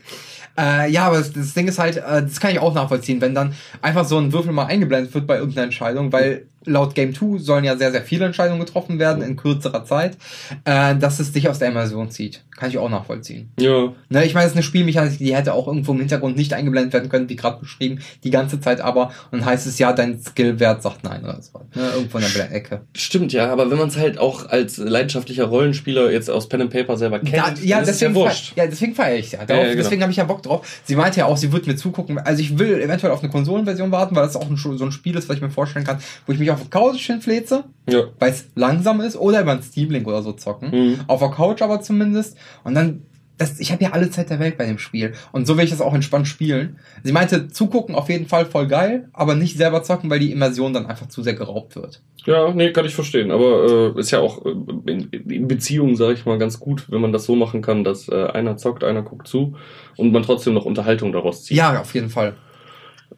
Äh, 0.61 0.91
ja, 0.91 1.07
aber 1.07 1.17
das, 1.17 1.33
das, 1.33 1.53
Ding 1.55 1.67
ist 1.67 1.79
halt, 1.79 1.97
äh, 1.97 2.21
das 2.21 2.39
kann 2.39 2.51
ich 2.51 2.59
auch 2.59 2.73
nachvollziehen, 2.73 3.19
wenn 3.19 3.33
dann 3.33 3.55
einfach 3.81 4.05
so 4.05 4.19
ein 4.19 4.31
Würfel 4.31 4.51
mal 4.51 4.65
eingeblendet 4.65 5.13
wird 5.13 5.25
bei 5.25 5.37
irgendeiner 5.37 5.63
Entscheidung, 5.65 6.11
weil 6.11 6.45
laut 6.65 6.95
Game 6.95 7.13
2 7.13 7.39
sollen 7.39 7.63
ja 7.63 7.77
sehr, 7.77 7.91
sehr 7.91 8.03
viele 8.03 8.25
Entscheidungen 8.25 8.59
getroffen 8.59 8.99
werden 8.99 9.23
in 9.23 9.35
kürzerer 9.35 9.85
Zeit, 9.85 10.17
äh, 10.65 10.95
dass 10.95 11.19
es 11.19 11.31
dich 11.31 11.49
aus 11.49 11.59
der 11.59 11.69
Immersion 11.69 12.11
zieht. 12.11 12.43
Kann 12.55 12.69
ich 12.69 12.77
auch 12.77 12.89
nachvollziehen. 12.89 13.49
Ja. 13.59 13.91
Ne, 14.09 14.23
ich 14.23 14.35
meine, 14.35 14.45
es 14.45 14.51
ist 14.51 14.57
eine 14.57 14.63
Spielmechanik, 14.63 15.17
die 15.17 15.35
hätte 15.35 15.53
auch 15.53 15.67
irgendwo 15.67 15.93
im 15.93 15.99
Hintergrund 15.99 16.37
nicht 16.37 16.53
eingeblendet 16.53 16.93
werden 16.93 17.09
können, 17.09 17.27
wie 17.27 17.35
gerade 17.35 17.59
beschrieben, 17.59 17.99
die 18.23 18.29
ganze 18.29 18.59
Zeit 18.59 18.81
aber. 18.81 19.11
Und 19.31 19.45
heißt 19.45 19.65
es 19.65 19.79
ja, 19.79 19.93
dein 19.93 20.21
Skillwert 20.21 20.83
sagt 20.83 21.03
nein 21.03 21.23
oder 21.23 21.41
so. 21.41 21.59
Ne, 21.73 21.89
irgendwo 21.95 22.19
in 22.19 22.25
der 22.35 22.51
Ecke. 22.51 22.81
Stimmt, 22.95 23.33
ja, 23.33 23.51
aber 23.51 23.71
wenn 23.71 23.79
man 23.79 23.87
es 23.87 23.97
halt 23.97 24.19
auch 24.19 24.47
als 24.47 24.77
leidenschaftlicher 24.77 25.45
Rollenspieler 25.45 26.11
jetzt 26.11 26.29
aus 26.29 26.49
Pen 26.49 26.61
and 26.61 26.71
Paper 26.71 26.97
selber 26.97 27.19
kennt, 27.19 27.33
da, 27.33 27.53
ja, 27.63 27.81
deswegen 27.81 28.15
ja, 28.15 28.31
ja, 28.55 28.67
deswegen 28.67 28.93
feiere 28.93 29.17
ich 29.17 29.25
es 29.27 29.31
ja. 29.31 29.45
Darauf, 29.45 29.49
ja, 29.49 29.69
ja 29.69 29.69
genau. 29.71 29.83
Deswegen 29.83 30.01
habe 30.03 30.11
ich 30.11 30.17
ja 30.17 30.23
Bock 30.25 30.43
drauf. 30.43 30.81
Sie 30.83 30.95
meinte 30.95 31.19
ja 31.19 31.25
auch, 31.25 31.37
sie 31.37 31.51
wird 31.51 31.65
mir 31.65 31.75
zugucken. 31.75 32.19
Also 32.19 32.41
ich 32.41 32.59
will 32.59 32.79
eventuell 32.79 33.11
auf 33.11 33.23
eine 33.23 33.31
Konsolenversion 33.31 33.91
warten, 33.91 34.15
weil 34.15 34.23
das 34.23 34.35
auch 34.35 34.47
ein, 34.47 34.57
so 34.57 34.85
ein 34.85 34.91
Spiel 34.91 35.15
ist, 35.15 35.27
was 35.29 35.37
ich 35.37 35.41
mir 35.41 35.49
vorstellen 35.49 35.85
kann, 35.85 35.97
wo 36.27 36.33
ich 36.33 36.37
mich 36.37 36.50
auf 36.53 36.61
der 36.61 36.69
Couch 36.69 37.05
hinfläze, 37.05 37.63
ja. 37.89 38.03
weil 38.19 38.31
es 38.31 38.45
langsam 38.55 39.01
ist, 39.01 39.17
oder 39.17 39.41
über 39.41 39.51
ein 39.51 39.63
Steam 39.63 39.89
Link 39.91 40.07
oder 40.07 40.21
so 40.21 40.33
zocken. 40.33 40.71
Mhm. 40.71 40.99
Auf 41.07 41.19
der 41.19 41.29
Couch 41.29 41.61
aber 41.61 41.81
zumindest. 41.81 42.37
Und 42.63 42.75
dann 42.75 43.03
das, 43.41 43.59
ich 43.59 43.71
habe 43.71 43.83
ja 43.83 43.91
alle 43.91 44.09
Zeit 44.11 44.29
der 44.29 44.39
Welt 44.39 44.57
bei 44.57 44.65
dem 44.65 44.77
Spiel. 44.77 45.13
Und 45.31 45.47
so 45.47 45.57
will 45.57 45.63
ich 45.63 45.71
das 45.71 45.81
auch 45.81 45.95
entspannt 45.95 46.27
spielen. 46.27 46.77
Sie 47.03 47.11
meinte, 47.11 47.47
zugucken 47.47 47.95
auf 47.95 48.07
jeden 48.07 48.27
Fall 48.27 48.45
voll 48.45 48.67
geil, 48.67 49.09
aber 49.13 49.33
nicht 49.33 49.57
selber 49.57 49.81
zocken, 49.81 50.09
weil 50.09 50.19
die 50.19 50.31
Immersion 50.31 50.73
dann 50.73 50.85
einfach 50.85 51.07
zu 51.07 51.23
sehr 51.23 51.33
geraubt 51.33 51.75
wird. 51.75 52.01
Ja, 52.25 52.53
nee, 52.53 52.71
kann 52.71 52.85
ich 52.85 52.93
verstehen. 52.93 53.31
Aber 53.31 53.93
äh, 53.95 53.99
ist 53.99 54.11
ja 54.11 54.19
auch 54.19 54.45
äh, 54.45 54.51
in, 54.51 55.09
in 55.09 55.47
Beziehungen, 55.47 55.95
sage 55.95 56.13
ich 56.13 56.25
mal, 56.25 56.37
ganz 56.37 56.59
gut, 56.59 56.85
wenn 56.91 57.01
man 57.01 57.11
das 57.11 57.25
so 57.25 57.35
machen 57.35 57.63
kann, 57.63 57.83
dass 57.83 58.07
äh, 58.09 58.27
einer 58.27 58.57
zockt, 58.57 58.83
einer 58.83 59.01
guckt 59.01 59.27
zu 59.27 59.55
und 59.97 60.11
man 60.11 60.21
trotzdem 60.21 60.53
noch 60.53 60.65
Unterhaltung 60.65 61.11
daraus 61.11 61.45
zieht. 61.45 61.57
Ja, 61.57 61.81
auf 61.81 61.93
jeden 61.95 62.09
Fall. 62.09 62.35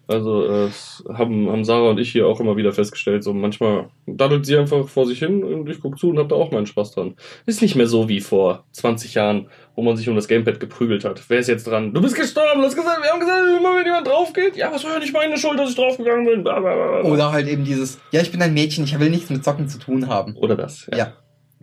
Also 0.08 0.46
äh, 0.46 0.70
haben, 1.14 1.50
haben 1.50 1.64
Sarah 1.64 1.90
und 1.90 2.00
ich 2.00 2.12
hier 2.12 2.28
auch 2.28 2.40
immer 2.40 2.58
wieder 2.58 2.74
festgestellt, 2.74 3.24
so 3.24 3.34
manchmal 3.34 3.90
daddelt 4.06 4.46
sie 4.46 4.58
einfach 4.58 4.88
vor 4.88 5.06
sich 5.06 5.20
hin 5.20 5.44
und 5.44 5.70
ich 5.70 5.80
gucke 5.80 5.98
zu 5.98 6.10
und 6.10 6.20
hab 6.20 6.30
da 6.30 6.36
auch 6.36 6.52
meinen 6.52 6.66
Spaß 6.66 6.92
dran. 6.92 7.16
Ist 7.46 7.62
nicht 7.62 7.76
mehr 7.76 7.88
so 7.88 8.10
wie 8.10 8.20
vor 8.20 8.66
20 8.72 9.14
Jahren, 9.14 9.48
wo 9.76 9.82
man 9.82 9.96
sich 9.96 10.10
um 10.10 10.16
das 10.16 10.28
Gamepad 10.28 10.60
geprügelt 10.60 11.06
hat. 11.06 11.24
Wer 11.28 11.40
ist 11.40 11.48
jetzt 11.48 11.68
dran? 11.68 11.94
Du 11.94 12.02
bist 12.02 12.16
gestorben, 12.16 12.60
du 12.60 12.66
hast 12.66 12.76
gesagt, 12.76 13.02
wir 13.02 13.10
haben 13.10 13.20
gesagt, 13.20 13.42
immer 13.58 13.78
wenn 13.78 13.86
jemand 13.86 14.08
drauf 14.08 14.34
geht, 14.34 14.56
ja, 14.56 14.72
was 14.72 14.84
war 14.84 14.94
ja 14.94 15.00
nicht 15.00 15.14
meine 15.14 15.38
Schuld, 15.38 15.60
dass 15.60 15.70
ich 15.70 15.76
draufgegangen 15.76 16.26
bin. 16.26 16.44
Blablabla. 16.44 17.10
Oder 17.10 17.32
halt 17.32 17.48
eben 17.48 17.64
dieses, 17.64 18.00
ja, 18.12 18.22
ich 18.22 18.32
bin 18.32 18.42
ein 18.42 18.54
Mädchen, 18.54 18.84
ich 18.84 19.00
will 19.00 19.10
nichts 19.10 19.30
mit 19.30 19.44
Zocken 19.44 19.68
zu 19.68 19.80
tun 19.80 20.08
haben. 20.08 20.36
Oder 20.36 20.56
das, 20.56 20.88
ja. 20.92 20.98
Ja, 20.98 21.14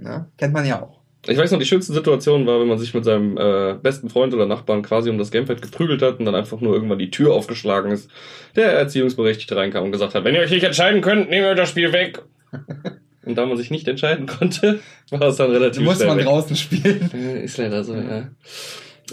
ja 0.02 0.26
kennt 0.38 0.54
man 0.54 0.64
ja 0.66 0.82
auch. 0.82 0.99
Ich 1.26 1.36
weiß 1.36 1.50
noch, 1.50 1.58
die 1.58 1.66
schönste 1.66 1.92
Situation 1.92 2.46
war, 2.46 2.60
wenn 2.60 2.68
man 2.68 2.78
sich 2.78 2.94
mit 2.94 3.04
seinem 3.04 3.36
äh, 3.36 3.74
besten 3.74 4.08
Freund 4.08 4.32
oder 4.32 4.46
Nachbarn 4.46 4.82
quasi 4.82 5.10
um 5.10 5.18
das 5.18 5.30
Gamepad 5.30 5.60
geprügelt 5.60 6.00
hat 6.00 6.18
und 6.18 6.24
dann 6.24 6.34
einfach 6.34 6.60
nur 6.60 6.74
irgendwann 6.74 6.98
die 6.98 7.10
Tür 7.10 7.34
aufgeschlagen 7.34 7.92
ist, 7.92 8.10
der 8.56 8.72
Erziehungsberechtigte 8.72 9.54
reinkam 9.54 9.84
und 9.84 9.92
gesagt 9.92 10.14
hat, 10.14 10.24
wenn 10.24 10.34
ihr 10.34 10.40
euch 10.40 10.50
nicht 10.50 10.64
entscheiden 10.64 11.02
könnt, 11.02 11.28
nehmt 11.28 11.44
ihr 11.44 11.54
das 11.54 11.68
Spiel 11.68 11.92
weg. 11.92 12.22
und 13.24 13.36
da 13.36 13.44
man 13.44 13.58
sich 13.58 13.70
nicht 13.70 13.86
entscheiden 13.86 14.26
konnte, 14.26 14.80
war 15.10 15.28
es 15.28 15.36
dann 15.36 15.50
relativ 15.50 15.82
Muss 15.82 16.02
man 16.02 16.16
weg. 16.16 16.24
draußen 16.24 16.56
spielen. 16.56 17.10
Ist 17.44 17.58
leider 17.58 17.84
so, 17.84 17.94
ja. 17.94 18.28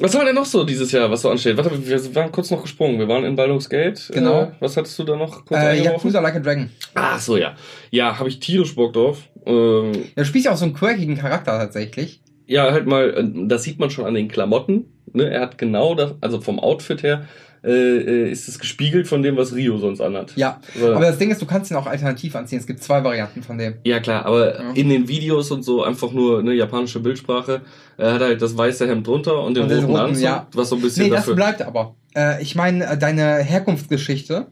Was 0.01 0.13
haben 0.13 0.21
wir 0.21 0.25
denn 0.25 0.35
noch 0.35 0.45
so 0.45 0.63
dieses 0.63 0.91
Jahr, 0.91 1.09
was 1.09 1.21
so 1.21 1.29
ansteht? 1.29 1.57
Warte, 1.57 1.71
wir 1.87 2.15
waren 2.15 2.31
kurz 2.31 2.51
noch 2.51 2.61
gesprungen. 2.61 2.99
Wir 2.99 3.07
waren 3.07 3.23
in 3.23 3.35
Baldur's 3.35 3.69
Gate. 3.69 4.09
Genau. 4.13 4.43
Äh, 4.43 4.51
was 4.59 4.77
hattest 4.77 4.97
du 4.99 5.03
da 5.03 5.15
noch 5.15 5.45
kurz 5.45 5.61
äh, 5.61 5.83
Yakuza 5.83 6.19
Like 6.19 6.35
a 6.35 6.39
Dragon. 6.39 6.69
Ach 6.93 7.19
so, 7.19 7.37
ja. 7.37 7.55
Ja, 7.91 8.17
habe 8.17 8.29
ich 8.29 8.39
tierisch 8.39 8.75
Bock 8.75 8.93
drauf. 8.93 9.23
Ähm, 9.45 9.93
ja, 9.93 10.01
du 10.15 10.25
spielst 10.25 10.45
ja 10.45 10.51
auch 10.51 10.57
so 10.57 10.65
einen 10.65 10.73
quirkigen 10.73 11.17
Charakter 11.17 11.57
tatsächlich 11.57 12.21
ja, 12.47 12.71
halt 12.71 12.87
mal, 12.87 13.09
äh, 13.09 13.47
das 13.47 13.63
sieht 13.63 13.79
man 13.79 13.89
schon 13.89 14.05
an 14.05 14.13
den 14.13 14.29
Klamotten. 14.29 14.85
Ne? 15.13 15.29
Er 15.29 15.41
hat 15.41 15.57
genau 15.57 15.93
das, 15.93 16.15
also 16.21 16.41
vom 16.41 16.59
Outfit 16.59 17.03
her, 17.03 17.27
äh, 17.63 17.69
äh, 17.69 18.31
ist 18.31 18.47
es 18.47 18.59
gespiegelt 18.59 19.07
von 19.07 19.21
dem, 19.21 19.37
was 19.37 19.53
Rio 19.53 19.77
sonst 19.77 20.01
anhat. 20.01 20.33
Ja, 20.35 20.59
also, 20.75 20.93
aber 20.93 21.05
das 21.05 21.17
Ding 21.17 21.31
ist, 21.31 21.41
du 21.41 21.45
kannst 21.45 21.71
ihn 21.71 21.77
auch 21.77 21.87
alternativ 21.87 22.35
anziehen. 22.35 22.59
Es 22.59 22.67
gibt 22.67 22.83
zwei 22.83 23.03
Varianten 23.03 23.43
von 23.43 23.57
dem. 23.57 23.75
Ja, 23.83 23.99
klar, 23.99 24.25
aber 24.25 24.55
ja. 24.55 24.71
in 24.73 24.89
den 24.89 25.07
Videos 25.07 25.51
und 25.51 25.63
so 25.63 25.83
einfach 25.83 26.11
nur 26.11 26.39
eine 26.39 26.53
japanische 26.53 26.99
Bildsprache. 26.99 27.61
Er 27.97 28.13
hat 28.13 28.21
halt 28.21 28.41
das 28.41 28.57
weiße 28.57 28.87
Hemd 28.87 29.07
drunter 29.07 29.43
und 29.43 29.55
den 29.55 29.63
und 29.63 29.71
roten, 29.71 29.85
roten 29.85 29.99
Anzug, 29.99 30.23
ja. 30.23 30.47
was 30.53 30.69
so 30.69 30.75
ein 30.75 30.81
bisschen 30.81 31.05
Nee, 31.05 31.09
das 31.11 31.25
bleibt 31.25 31.61
aber. 31.61 31.95
Äh, 32.15 32.41
ich 32.41 32.55
meine, 32.55 32.85
äh, 32.85 32.97
deine 32.97 33.37
Herkunftsgeschichte 33.37 34.47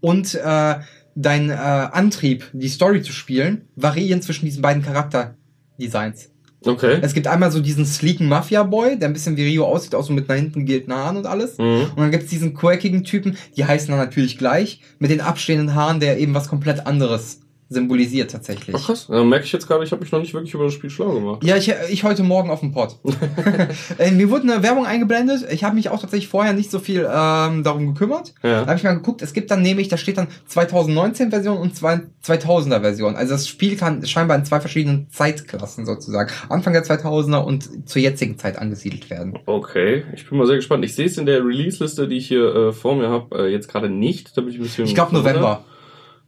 und 0.00 0.34
äh, 0.34 0.74
dein 1.14 1.50
äh, 1.50 1.54
Antrieb, 1.54 2.44
die 2.52 2.68
Story 2.68 3.02
zu 3.02 3.12
spielen, 3.12 3.68
variieren 3.74 4.22
zwischen 4.22 4.44
diesen 4.44 4.62
beiden 4.62 4.82
Charakterdesigns. 4.82 6.30
Okay. 6.66 6.98
Es 7.02 7.14
gibt 7.14 7.26
einmal 7.26 7.50
so 7.50 7.60
diesen 7.60 7.86
sleeken 7.86 8.28
Mafia-Boy, 8.28 8.98
der 8.98 9.08
ein 9.08 9.12
bisschen 9.12 9.36
wie 9.36 9.44
Rio 9.44 9.64
aussieht, 9.64 9.94
auch 9.94 10.04
so 10.04 10.12
mit 10.12 10.28
nach 10.28 10.36
hinten 10.36 10.66
gegelten 10.66 10.92
Haaren 10.92 11.16
und 11.16 11.26
alles. 11.26 11.58
Mhm. 11.58 11.90
Und 11.94 11.98
dann 11.98 12.10
gibt 12.10 12.24
es 12.24 12.30
diesen 12.30 12.54
quirkigen 12.54 13.04
Typen, 13.04 13.36
die 13.56 13.64
heißen 13.64 13.88
dann 13.88 13.98
natürlich 13.98 14.38
gleich, 14.38 14.80
mit 14.98 15.10
den 15.10 15.20
abstehenden 15.20 15.74
Haaren, 15.74 16.00
der 16.00 16.18
eben 16.18 16.34
was 16.34 16.48
komplett 16.48 16.86
anderes 16.86 17.40
symbolisiert 17.68 18.30
tatsächlich. 18.30 18.76
Ach 18.76 18.86
krass, 18.86 19.06
dann 19.08 19.28
merke 19.28 19.44
ich 19.44 19.52
jetzt 19.52 19.66
gerade, 19.66 19.84
ich 19.84 19.90
habe 19.90 20.02
mich 20.02 20.12
noch 20.12 20.20
nicht 20.20 20.34
wirklich 20.34 20.54
über 20.54 20.64
das 20.64 20.74
Spiel 20.74 20.90
schlau 20.90 21.12
gemacht. 21.12 21.44
Ja, 21.44 21.56
ich, 21.56 21.72
ich 21.90 22.04
heute 22.04 22.22
Morgen 22.22 22.50
auf 22.50 22.60
dem 22.60 22.72
Pod. 22.72 22.96
Äh, 23.98 24.10
mir 24.10 24.30
wurde 24.30 24.42
eine 24.42 24.62
Werbung 24.62 24.84
eingeblendet. 24.84 25.46
Ich 25.50 25.64
habe 25.64 25.74
mich 25.74 25.88
auch 25.88 26.00
tatsächlich 26.00 26.28
vorher 26.28 26.52
nicht 26.52 26.70
so 26.70 26.78
viel 26.78 27.08
ähm, 27.10 27.62
darum 27.62 27.86
gekümmert. 27.94 28.34
Ja. 28.42 28.60
Da 28.62 28.66
habe 28.66 28.76
ich 28.76 28.84
mal 28.84 28.94
geguckt, 28.94 29.22
es 29.22 29.32
gibt 29.32 29.50
dann 29.50 29.62
nämlich, 29.62 29.88
da 29.88 29.96
steht 29.96 30.18
dann 30.18 30.28
2019 30.46 31.30
Version 31.30 31.58
und 31.58 31.74
2000er 31.74 32.80
Version. 32.80 33.16
Also 33.16 33.32
das 33.32 33.48
Spiel 33.48 33.76
kann 33.76 34.04
scheinbar 34.06 34.36
in 34.36 34.44
zwei 34.44 34.60
verschiedenen 34.60 35.08
Zeitklassen 35.10 35.86
sozusagen, 35.86 36.30
Anfang 36.48 36.72
der 36.72 36.84
2000er 36.84 37.38
und 37.38 37.88
zur 37.88 38.02
jetzigen 38.02 38.38
Zeit 38.38 38.58
angesiedelt 38.58 39.08
werden. 39.08 39.38
Okay, 39.46 40.04
ich 40.14 40.28
bin 40.28 40.38
mal 40.38 40.46
sehr 40.46 40.56
gespannt. 40.56 40.84
Ich 40.84 40.94
sehe 40.94 41.06
es 41.06 41.16
in 41.18 41.26
der 41.26 41.44
Release-Liste, 41.44 42.08
die 42.08 42.18
ich 42.18 42.28
hier 42.28 42.54
äh, 42.54 42.72
vor 42.72 42.96
mir 42.96 43.08
habe, 43.08 43.46
äh, 43.46 43.52
jetzt 43.52 43.68
gerade 43.68 43.88
nicht. 43.88 44.36
Da 44.36 44.42
bin 44.42 44.50
ich 44.50 44.58
ein 44.58 44.62
bisschen. 44.62 44.84
Ich 44.84 44.94
glaube 44.94 45.14
November. 45.14 45.64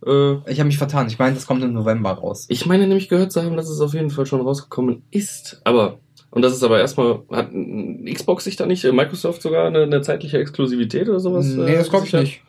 Äh, 0.07 0.35
ich 0.51 0.59
habe 0.59 0.67
mich 0.67 0.79
vertan. 0.79 1.07
Ich 1.09 1.19
meine, 1.19 1.35
das 1.35 1.47
kommt 1.47 1.63
im 1.63 1.73
November 1.73 2.13
raus. 2.13 2.47
Ich 2.49 2.67
meine 2.67 2.87
nämlich 2.87 3.09
gehört 3.09 3.33
zu 3.33 3.43
haben, 3.43 3.57
dass 3.57 3.69
es 3.69 3.81
auf 3.81 3.95
jeden 3.95 4.11
Fall 4.11 4.27
schon 4.27 4.41
rausgekommen 4.41 5.03
ist. 5.11 5.61
Aber 5.65 5.99
und 6.31 6.43
das 6.43 6.53
ist 6.53 6.63
aber 6.63 6.79
erstmal, 6.79 7.23
hat 7.31 7.51
Xbox 8.05 8.45
sich 8.45 8.57
da 8.57 8.67
nicht, 8.67 8.85
äh, 8.85 8.93
Microsoft 8.93 9.43
sogar 9.43 9.67
eine, 9.67 9.85
eine 9.85 10.03
zeitliche 10.03 10.39
Exklusivität 10.39 11.09
oder 11.09 11.21
sowas? 11.21 11.47
Nee, 11.47 11.77
das 11.77 11.89
glaube 11.89 12.07
ich 12.07 12.13
nicht. 12.13 12.43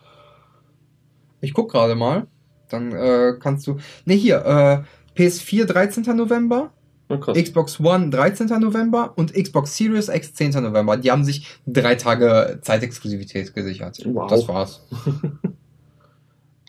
Ich 1.42 1.54
guck 1.54 1.72
gerade 1.72 1.96
mal. 1.96 2.28
Dann 2.70 2.92
äh, 2.92 3.34
kannst 3.40 3.66
du. 3.68 3.78
Ne, 4.06 4.16
hier, 4.16 4.46
äh, 4.46 5.20
PS4 5.20 5.66
13. 5.66 6.16
November. 6.16 6.72
Oh, 7.08 7.18
Xbox 7.18 7.80
One 7.80 8.12
13. 8.12 8.48
November 8.60 9.14
und 9.16 9.34
Xbox 9.34 9.76
Series 9.76 10.10
X 10.10 10.34
10. 10.36 10.52
November. 10.62 10.96
Die 10.98 11.10
haben 11.10 11.24
sich 11.24 11.48
drei 11.66 11.96
Tage 11.96 12.60
Zeitexklusivität 12.62 13.56
gesichert. 13.56 14.00
Wow. 14.06 14.30
Das 14.30 14.48
war's. 14.48 14.86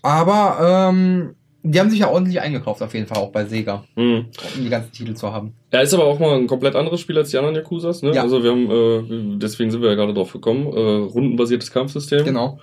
Aber 0.02 0.90
ähm, 0.90 1.34
die 1.62 1.78
haben 1.78 1.90
sich 1.90 2.00
ja 2.00 2.10
ordentlich 2.10 2.40
eingekauft, 2.40 2.82
auf 2.82 2.94
jeden 2.94 3.06
Fall 3.06 3.18
auch 3.18 3.32
bei 3.32 3.44
Sega, 3.44 3.84
mhm. 3.94 4.26
um 4.56 4.64
die 4.64 4.70
ganzen 4.70 4.92
Titel 4.92 5.14
zu 5.14 5.32
haben. 5.32 5.52
Ja, 5.72 5.80
ist 5.80 5.92
aber 5.92 6.04
auch 6.04 6.18
mal 6.18 6.36
ein 6.36 6.46
komplett 6.46 6.74
anderes 6.74 7.00
Spiel 7.00 7.18
als 7.18 7.30
die 7.30 7.38
anderen 7.38 7.54
Yakuzas. 7.54 8.02
Ne? 8.02 8.14
Ja. 8.14 8.22
Also 8.22 8.42
wir 8.42 8.50
haben, 8.50 8.70
äh, 8.70 9.38
deswegen 9.38 9.70
sind 9.70 9.82
wir 9.82 9.90
ja 9.90 9.94
gerade 9.94 10.14
drauf 10.14 10.32
gekommen, 10.32 10.66
äh, 10.66 10.78
rundenbasiertes 10.78 11.70
Kampfsystem. 11.70 12.24
Genau. 12.24 12.58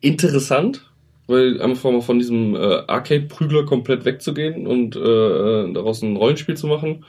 Interessant, 0.00 0.90
weil 1.28 1.62
einfach 1.62 1.90
mal 1.90 2.02
von 2.02 2.18
diesem 2.18 2.56
äh, 2.56 2.82
Arcade-Prügler 2.86 3.64
komplett 3.64 4.04
wegzugehen 4.04 4.66
und 4.66 4.96
äh, 4.96 5.72
daraus 5.72 6.02
ein 6.02 6.16
Rollenspiel 6.16 6.56
zu 6.56 6.66
machen. 6.66 7.04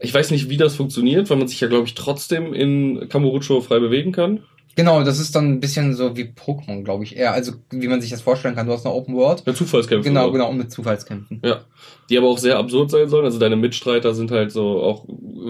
Ich 0.00 0.12
weiß 0.12 0.32
nicht, 0.32 0.50
wie 0.50 0.56
das 0.56 0.74
funktioniert, 0.74 1.30
weil 1.30 1.38
man 1.38 1.46
sich 1.46 1.60
ja, 1.60 1.68
glaube 1.68 1.86
ich, 1.86 1.94
trotzdem 1.94 2.52
in 2.52 3.08
Kamurocho 3.08 3.60
frei 3.60 3.78
bewegen 3.78 4.12
kann. 4.12 4.40
Genau, 4.76 5.04
das 5.04 5.20
ist 5.20 5.34
dann 5.36 5.52
ein 5.52 5.60
bisschen 5.60 5.94
so 5.94 6.16
wie 6.16 6.24
Pokémon, 6.24 6.82
glaube 6.82 7.04
ich. 7.04 7.16
Eher, 7.16 7.32
also 7.32 7.52
wie 7.70 7.88
man 7.88 8.00
sich 8.00 8.10
das 8.10 8.22
vorstellen 8.22 8.54
kann. 8.54 8.66
Du 8.66 8.72
hast 8.72 8.84
eine 8.84 8.94
Open 8.94 9.14
World. 9.14 9.42
Ja, 9.46 9.54
Zufallskämpfe. 9.54 10.08
Genau, 10.08 10.30
genau, 10.32 10.50
und 10.50 10.58
mit 10.58 10.70
Zufallskämpfen. 10.70 11.40
Ja. 11.44 11.60
Die 12.10 12.18
aber 12.18 12.28
auch 12.28 12.38
sehr 12.38 12.58
absurd 12.58 12.90
sein 12.90 13.08
sollen. 13.08 13.24
Also 13.24 13.38
deine 13.38 13.56
Mitstreiter 13.56 14.14
sind 14.14 14.30
halt 14.30 14.52
so 14.52 14.82
auch 14.82 15.04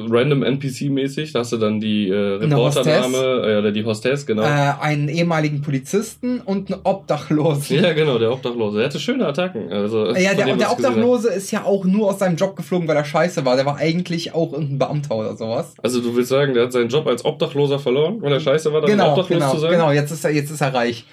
random 0.08 0.42
NPC-mäßig. 0.42 1.32
Da 1.32 1.40
hast 1.40 1.52
du 1.52 1.56
dann 1.56 1.80
die 1.80 2.08
äh, 2.08 2.14
Reporterdame, 2.14 3.16
äh, 3.16 3.58
oder 3.58 3.72
die 3.72 3.84
Hostess, 3.84 4.26
genau. 4.26 4.42
Äh, 4.42 4.74
einen 4.80 5.08
ehemaligen 5.08 5.62
Polizisten 5.62 6.40
und 6.40 6.72
einen 6.72 6.80
Obdachlosen. 6.84 7.82
Ja, 7.82 7.92
genau, 7.92 8.18
der 8.18 8.32
Obdachlose. 8.32 8.80
Er 8.80 8.86
hatte 8.86 9.00
schöne 9.00 9.26
Attacken. 9.26 9.72
Also, 9.72 10.14
ja, 10.14 10.34
der, 10.34 10.46
dem, 10.46 10.58
der 10.58 10.70
Obdachlose 10.70 11.28
ist 11.30 11.50
ja 11.50 11.64
auch 11.64 11.84
nur 11.84 12.10
aus 12.10 12.18
seinem 12.18 12.36
Job 12.36 12.56
geflogen, 12.56 12.86
weil 12.88 12.96
er 12.96 13.04
scheiße 13.04 13.44
war. 13.44 13.56
Der 13.56 13.66
war 13.66 13.76
eigentlich 13.76 14.34
auch 14.34 14.52
irgendein 14.52 14.78
Beamter 14.78 15.16
oder 15.16 15.36
sowas. 15.36 15.74
Also 15.82 16.00
du 16.00 16.14
willst 16.16 16.30
sagen, 16.30 16.54
der 16.54 16.64
hat 16.64 16.72
seinen 16.72 16.88
Job 16.88 17.06
als 17.06 17.24
Obdachloser 17.24 17.78
verloren, 17.78 18.20
weil 18.20 18.32
er 18.32 18.40
scheiße 18.40 18.72
war, 18.72 18.80
dann 18.80 18.90
genau, 18.90 19.10
obdachlos 19.10 19.38
genau, 19.38 19.52
zu 19.52 19.58
sein? 19.58 19.72
Genau, 19.72 19.90
jetzt 19.90 20.10
ist 20.10 20.24
er, 20.24 20.30
jetzt 20.30 20.50
ist 20.50 20.60
er 20.60 20.74
reich. 20.74 21.04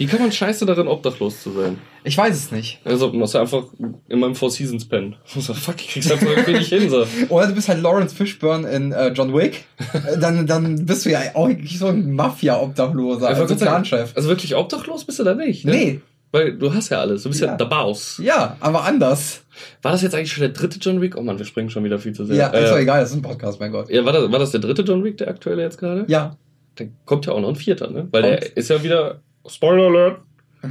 Wie 0.00 0.06
kann 0.06 0.22
man 0.22 0.32
scheiße 0.32 0.64
darin, 0.64 0.88
obdachlos 0.88 1.42
zu 1.42 1.50
sein? 1.50 1.76
Ich 2.04 2.16
weiß 2.16 2.34
es 2.34 2.50
nicht. 2.50 2.80
Also, 2.84 3.12
muss 3.12 3.34
er 3.34 3.42
einfach 3.42 3.64
in 4.08 4.18
meinem 4.18 4.34
Four 4.34 4.50
Seasons 4.50 4.88
pennen. 4.88 5.16
So, 5.26 5.52
fuck, 5.52 5.78
ich 5.78 5.88
krieg's 5.88 6.10
einfach 6.10 6.26
irgendwie 6.26 6.54
nicht 6.54 6.70
hin, 6.70 6.88
so. 6.88 7.06
Oder 7.28 7.48
du 7.48 7.54
bist 7.54 7.68
halt 7.68 7.82
Lawrence 7.82 8.14
Fishburne 8.14 8.66
in 8.70 8.92
äh, 8.92 9.08
John 9.08 9.34
Wick. 9.34 9.66
dann, 10.18 10.46
dann 10.46 10.86
bist 10.86 11.04
du 11.04 11.10
ja 11.10 11.20
auch 11.34 11.50
so 11.74 11.88
ein 11.88 12.14
Mafia-Obdachloser, 12.14 13.28
also 13.28 13.54
Clanchef. 13.54 14.12
Also 14.16 14.30
wirklich 14.30 14.56
obdachlos 14.56 15.04
bist 15.04 15.18
du 15.18 15.24
da 15.24 15.34
nicht, 15.34 15.66
ne? 15.66 15.72
Nee. 15.72 16.00
Weil 16.32 16.56
du 16.56 16.72
hast 16.72 16.88
ja 16.88 17.00
alles. 17.00 17.24
Du 17.24 17.28
bist 17.28 17.42
ja, 17.42 17.48
ja 17.48 17.56
der 17.56 17.66
Boss. 17.66 18.18
Ja, 18.24 18.56
aber 18.60 18.84
anders. 18.84 19.42
War 19.82 19.92
das 19.92 20.00
jetzt 20.00 20.14
eigentlich 20.14 20.32
schon 20.32 20.42
der 20.42 20.52
dritte 20.52 20.78
John 20.78 21.02
Wick? 21.02 21.14
Oh 21.14 21.22
man, 21.22 21.36
wir 21.36 21.44
springen 21.44 21.68
schon 21.68 21.84
wieder 21.84 21.98
viel 21.98 22.14
zu 22.14 22.24
sehr. 22.24 22.36
Ja, 22.36 22.46
ist 22.46 22.68
äh, 22.68 22.70
doch 22.70 22.78
egal, 22.78 23.00
das 23.00 23.10
ist 23.10 23.16
ein 23.16 23.22
Podcast, 23.22 23.60
mein 23.60 23.72
Gott. 23.72 23.90
Ja, 23.90 24.02
war 24.06 24.14
das, 24.14 24.32
war 24.32 24.38
das 24.38 24.50
der 24.50 24.60
dritte 24.60 24.80
John 24.80 25.04
Wick, 25.04 25.18
der 25.18 25.28
aktuelle 25.28 25.60
jetzt 25.60 25.76
gerade? 25.76 26.06
Ja. 26.08 26.38
Dann 26.76 26.96
kommt 27.04 27.26
ja 27.26 27.34
auch 27.34 27.40
noch 27.40 27.50
ein 27.50 27.56
vierter, 27.56 27.90
ne? 27.90 28.08
Weil 28.12 28.24
Und? 28.24 28.30
der 28.30 28.56
ist 28.56 28.70
ja 28.70 28.82
wieder, 28.82 29.20
Spoiler 29.48 29.86
Alert. 29.86 30.20
ja, 30.62 30.70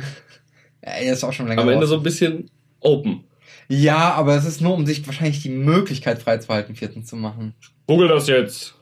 er 0.92 1.14
ist 1.14 1.24
auch 1.24 1.34
schon 1.34 1.48
länger 1.48 1.62
Am 1.62 1.70
Ende 1.70 1.82
raus. 1.82 1.90
so 1.90 1.96
ein 1.98 2.04
bisschen 2.04 2.50
open. 2.80 3.24
Ja, 3.68 4.14
aber 4.14 4.36
es 4.36 4.46
ist 4.46 4.62
nur, 4.62 4.74
um 4.74 4.86
sich 4.86 5.06
wahrscheinlich 5.06 5.42
die 5.42 5.50
Möglichkeit 5.50 6.22
freizuhalten, 6.22 6.76
vierten 6.76 7.06
zu 7.06 7.16
machen. 7.16 7.54
Google 7.88 8.08
das 8.08 8.28
jetzt. 8.28 8.76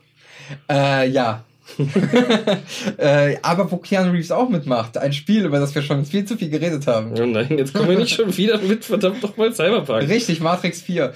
Äh, 0.70 1.08
ja. 1.10 1.44
äh, 2.96 3.36
aber 3.42 3.70
wo 3.70 3.76
Keanu 3.76 4.12
Reeves 4.12 4.30
auch 4.30 4.48
mitmacht. 4.48 4.96
Ein 4.96 5.12
Spiel, 5.12 5.44
über 5.44 5.60
das 5.60 5.74
wir 5.74 5.82
schon 5.82 6.06
viel 6.06 6.24
zu 6.24 6.38
viel 6.38 6.48
geredet 6.48 6.86
haben. 6.86 7.12
Oh 7.18 7.26
nein, 7.26 7.58
jetzt 7.58 7.74
kommen 7.74 7.90
wir 7.90 7.98
nicht 7.98 8.14
schon 8.16 8.34
wieder 8.36 8.58
mit 8.58 8.86
verdammt 8.86 9.22
nochmal 9.22 9.52
Cyberpunk. 9.52 10.08
Richtig, 10.08 10.40
Matrix 10.40 10.80
4. 10.80 11.12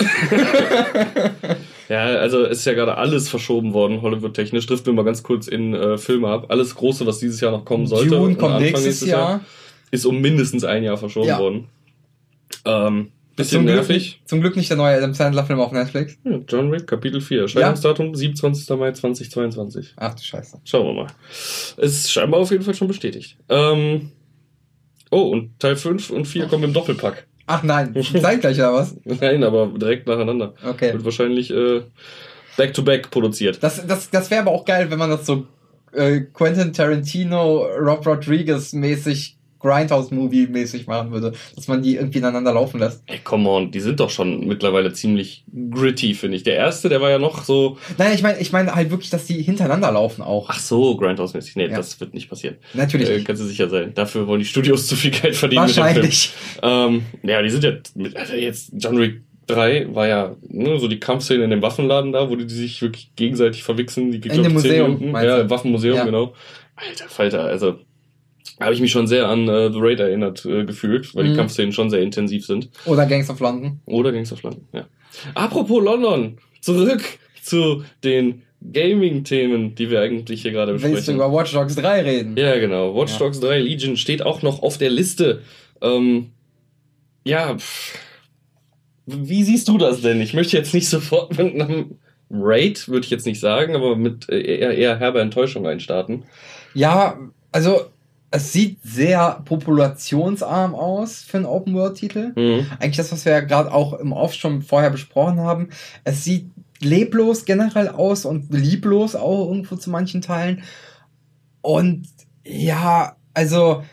ja, 1.89 2.05
also 2.05 2.45
ist 2.45 2.65
ja 2.65 2.75
gerade 2.75 2.97
alles 2.97 3.29
verschoben 3.29 3.73
worden, 3.73 4.03
Hollywood-technisch. 4.03 4.67
Trifft 4.67 4.87
mir 4.87 4.93
mal 4.93 5.05
ganz 5.05 5.23
kurz 5.23 5.49
in 5.49 5.75
äh, 5.75 5.99
Filme 5.99 6.29
ab. 6.29 6.47
Alles 6.49 6.75
Große, 6.75 7.07
was 7.07 7.19
dieses 7.19 7.41
Jahr 7.41 7.53
noch 7.53 7.65
kommen 7.65 7.87
sollte. 7.87 8.11
Dune 8.11 8.37
kommt 8.37 8.61
nächstes, 8.61 8.85
nächstes 8.85 9.09
Jahr. 9.09 9.31
Jahr. 9.31 9.41
Ist 9.91 10.07
um 10.07 10.21
mindestens 10.21 10.65
ein 10.65 10.85
Jahr 10.85 10.97
verschoben 10.97 11.29
ja. 11.29 11.39
worden. 11.39 11.69
Ähm, 12.65 13.13
Bisschen 13.37 13.59
zum 13.59 13.65
nervig. 13.65 14.17
Glück, 14.19 14.29
zum 14.29 14.41
Glück 14.43 14.57
nicht 14.57 14.69
der 14.69 14.77
neue 14.77 14.97
Adam 14.97 15.15
Sandler-Film 15.15 15.59
auf 15.59 15.73
Netflix. 15.73 16.19
Ja, 16.25 16.39
John 16.47 16.71
Wick, 16.71 16.87
Kapitel 16.87 17.21
4. 17.21 17.43
Erscheinungsdatum 17.43 18.09
ja? 18.09 18.15
27. 18.15 18.77
Mai 18.77 18.93
2022. 18.93 19.95
Ach 19.97 20.15
du 20.15 20.23
Scheiße. 20.23 20.61
Schauen 20.65 20.87
wir 20.87 21.05
mal. 21.05 21.07
Ist 21.79 22.13
scheinbar 22.13 22.41
auf 22.41 22.51
jeden 22.51 22.63
Fall 22.63 22.75
schon 22.75 22.89
bestätigt. 22.89 23.39
Ähm, 23.49 24.11
oh, 25.11 25.31
und 25.31 25.59
Teil 25.59 25.77
5 25.77 26.11
und 26.11 26.27
4 26.27 26.47
kommen 26.47 26.65
im 26.65 26.73
Doppelpack. 26.75 27.27
Ach 27.47 27.63
nein, 27.63 27.95
zeitgleich 28.21 28.59
oder 28.59 28.75
was? 28.75 28.97
Nein, 29.05 29.45
aber 29.45 29.67
direkt 29.77 30.07
nacheinander. 30.07 30.55
Okay. 30.65 30.93
Wird 30.93 31.05
wahrscheinlich 31.05 31.51
äh, 31.51 31.83
back-to-back 32.57 33.11
produziert. 33.11 33.63
Das, 33.63 33.85
das, 33.87 34.11
das 34.11 34.31
wäre 34.31 34.43
aber 34.43 34.53
auch 34.53 34.65
geil, 34.65 34.91
wenn 34.91 34.99
man 34.99 35.11
das 35.11 35.27
so 35.27 35.47
äh, 35.93 36.21
Quentin 36.21 36.73
Tarantino, 36.73 37.67
Rob 37.79 38.07
Rodriguez 38.07 38.73
mäßig 38.73 39.37
Grindhouse-Movie-mäßig 39.63 40.87
machen 40.87 41.13
würde, 41.13 41.33
dass 41.55 41.69
man 41.69 41.83
die 41.83 41.97
irgendwie 41.97 42.19
ineinander 42.19 42.53
laufen 42.53 42.81
lässt. 42.81 43.03
Ey, 43.07 43.21
come 43.23 43.49
on, 43.49 43.71
die 43.71 43.81
sind 43.81 44.01
doch 44.01 44.11
schon 44.11 44.47
mittlerweile 44.47 44.93
ziemlich 44.93 45.45
gritty, 45.71 46.15
finde 46.15 46.37
ich. 46.37 46.43
Der 46.43 46.57
erste, 46.57 46.89
der 46.89 47.01
war 47.01 47.11
ja 47.11 47.19
noch 47.19 47.45
so. 47.45 47.79
Nein, 47.99 48.13
ich 48.15 48.23
meine, 48.23 48.39
ich 48.41 48.53
meine 48.53 48.75
halt 48.75 48.91
wirklich, 48.91 49.11
dass 49.11 49.27
die 49.27 49.41
hintereinander 49.43 49.91
laufen 49.93 50.23
auch. 50.23 50.49
Ach 50.51 50.59
so, 50.59 50.97
Grindhouse-mäßig. 50.97 51.57
Nee, 51.57 51.69
ja. 51.69 51.77
das 51.77 51.99
wird 52.01 52.15
nicht 52.15 52.29
passieren. 52.29 52.57
Natürlich. 52.75 53.09
Äh, 53.09 53.23
kannst 53.23 53.43
du 53.43 53.47
sicher 53.47 53.69
sein. 53.69 53.93
Dafür 53.95 54.27
wollen 54.27 54.41
die 54.41 54.47
Studios 54.47 54.87
zu 54.89 54.97
viel 54.97 55.11
Geld 55.11 55.37
verdienen. 55.37 55.63
Wahrscheinlich. 55.63 56.33
Ähm, 56.63 57.03
ja, 57.23 57.41
die 57.43 57.51
sind 57.51 57.65
ja 57.65 57.73
mit, 57.95 58.17
also 58.17 58.35
jetzt 58.35 58.73
John 58.77 58.99
Wick 58.99 59.23
3 59.47 59.95
war 59.95 60.07
ja 60.07 60.37
ne, 60.49 60.79
so 60.79 60.89
die 60.89 61.01
Kampfszene 61.01 61.45
in 61.45 61.51
dem 61.51 61.63
Waffenladen 61.63 62.13
da, 62.13 62.31
wo 62.31 62.37
die, 62.37 62.49
sich 62.49 62.81
wirklich 62.83 63.13
gegenseitig 63.17 63.63
verwichsen. 63.63 64.13
Die 64.13 64.29
in 64.29 64.43
dem 64.43 64.53
Museum. 64.53 65.15
Ja, 65.15 65.41
im 65.41 65.51
Waffenmuseum, 65.51 65.97
ja. 65.97 66.05
genau. 66.05 66.35
Alter 66.77 67.09
Falter, 67.09 67.45
also 67.45 67.79
habe 68.63 68.75
ich 68.75 68.81
mich 68.81 68.93
schon 68.93 69.07
sehr 69.07 69.29
an 69.29 69.49
äh, 69.49 69.73
The 69.73 69.79
Raid 69.79 70.01
erinnert 70.01 70.45
äh, 70.45 70.65
gefühlt, 70.65 71.15
weil 71.15 71.25
mhm. 71.25 71.31
die 71.31 71.37
Kampfszenen 71.37 71.73
schon 71.73 71.91
sehr 71.91 72.01
intensiv 72.01 72.47
sind. 72.47 72.71
Oder 72.87 73.07
Gangs 73.07 73.31
of 73.31 73.41
London. 73.41 73.81
Oder 73.87 74.13
Gangs 74.13 74.33
of 74.33 74.43
London, 74.43 74.67
ja. 74.73 74.87
Apropos 75.35 75.83
London, 75.83 76.39
zurück 76.61 77.03
zu 77.43 77.85
den 78.03 78.43
Gaming-Themen, 78.73 79.75
die 79.75 79.91
wir 79.91 80.01
eigentlich 80.01 80.43
hier 80.43 80.53
gerade 80.53 80.73
besprechen. 80.73 80.97
Willst 80.97 81.09
du 81.09 81.13
über 81.13 81.33
Watch 81.33 81.53
Dogs 81.53 81.75
3 81.75 82.03
reden? 82.03 82.37
Ja, 82.37 82.59
genau. 82.59 82.95
Watch 82.95 83.13
ja. 83.13 83.19
Dogs 83.19 83.41
3 83.41 83.59
Legion 83.59 83.97
steht 83.97 84.23
auch 84.23 84.43
noch 84.43 84.63
auf 84.63 84.79
der 84.79 84.91
Liste. 84.91 85.43
Ähm, 85.81 86.31
ja, 87.25 87.57
pff. 87.57 87.99
wie 89.07 89.43
siehst 89.43 89.69
du 89.69 89.79
das 89.79 90.01
denn? 90.01 90.21
Ich 90.21 90.35
möchte 90.35 90.57
jetzt 90.57 90.75
nicht 90.75 90.89
sofort 90.89 91.37
mit 91.37 91.55
einem 91.55 91.99
Raid, 92.31 92.89
würde 92.89 93.05
ich 93.05 93.11
jetzt 93.11 93.27
nicht 93.27 93.41
sagen, 93.41 93.75
aber 93.75 93.97
mit 93.97 94.29
äh, 94.29 94.41
eher, 94.41 94.77
eher 94.77 94.99
herber 94.99 95.21
Enttäuschung 95.21 95.67
einstarten. 95.67 96.25
Ja, 96.75 97.19
also 97.51 97.87
es 98.33 98.53
sieht 98.53 98.79
sehr 98.83 99.43
populationsarm 99.45 100.75
aus 100.75 101.23
für 101.23 101.37
einen 101.37 101.47
Open-World-Titel. 101.47 102.33
Mhm. 102.35 102.67
Eigentlich 102.81 102.97
das, 102.97 103.13
was 103.13 103.27
wir 103.27 103.33
ja 103.33 103.41
gerade 103.41 103.73
auch 103.73 103.93
im 103.93 104.13
Off 104.13 104.33
schon 104.33 104.63
vorher 104.63 104.91
besprochen 104.91 105.41
haben. 105.41 105.69
Es 106.05 106.25
sieht 106.25 106.51
leblos 106.81 107.45
generell 107.45 107.89
aus 107.89 108.25
und 108.25 108.53
lieblos 108.53 109.15
auch 109.15 109.49
irgendwo 109.49 109.77
zu 109.77 109.91
manchen 109.91 110.23
Teilen. 110.23 110.63
Und 111.61 112.09
ja, 112.43 113.17
also 113.35 113.85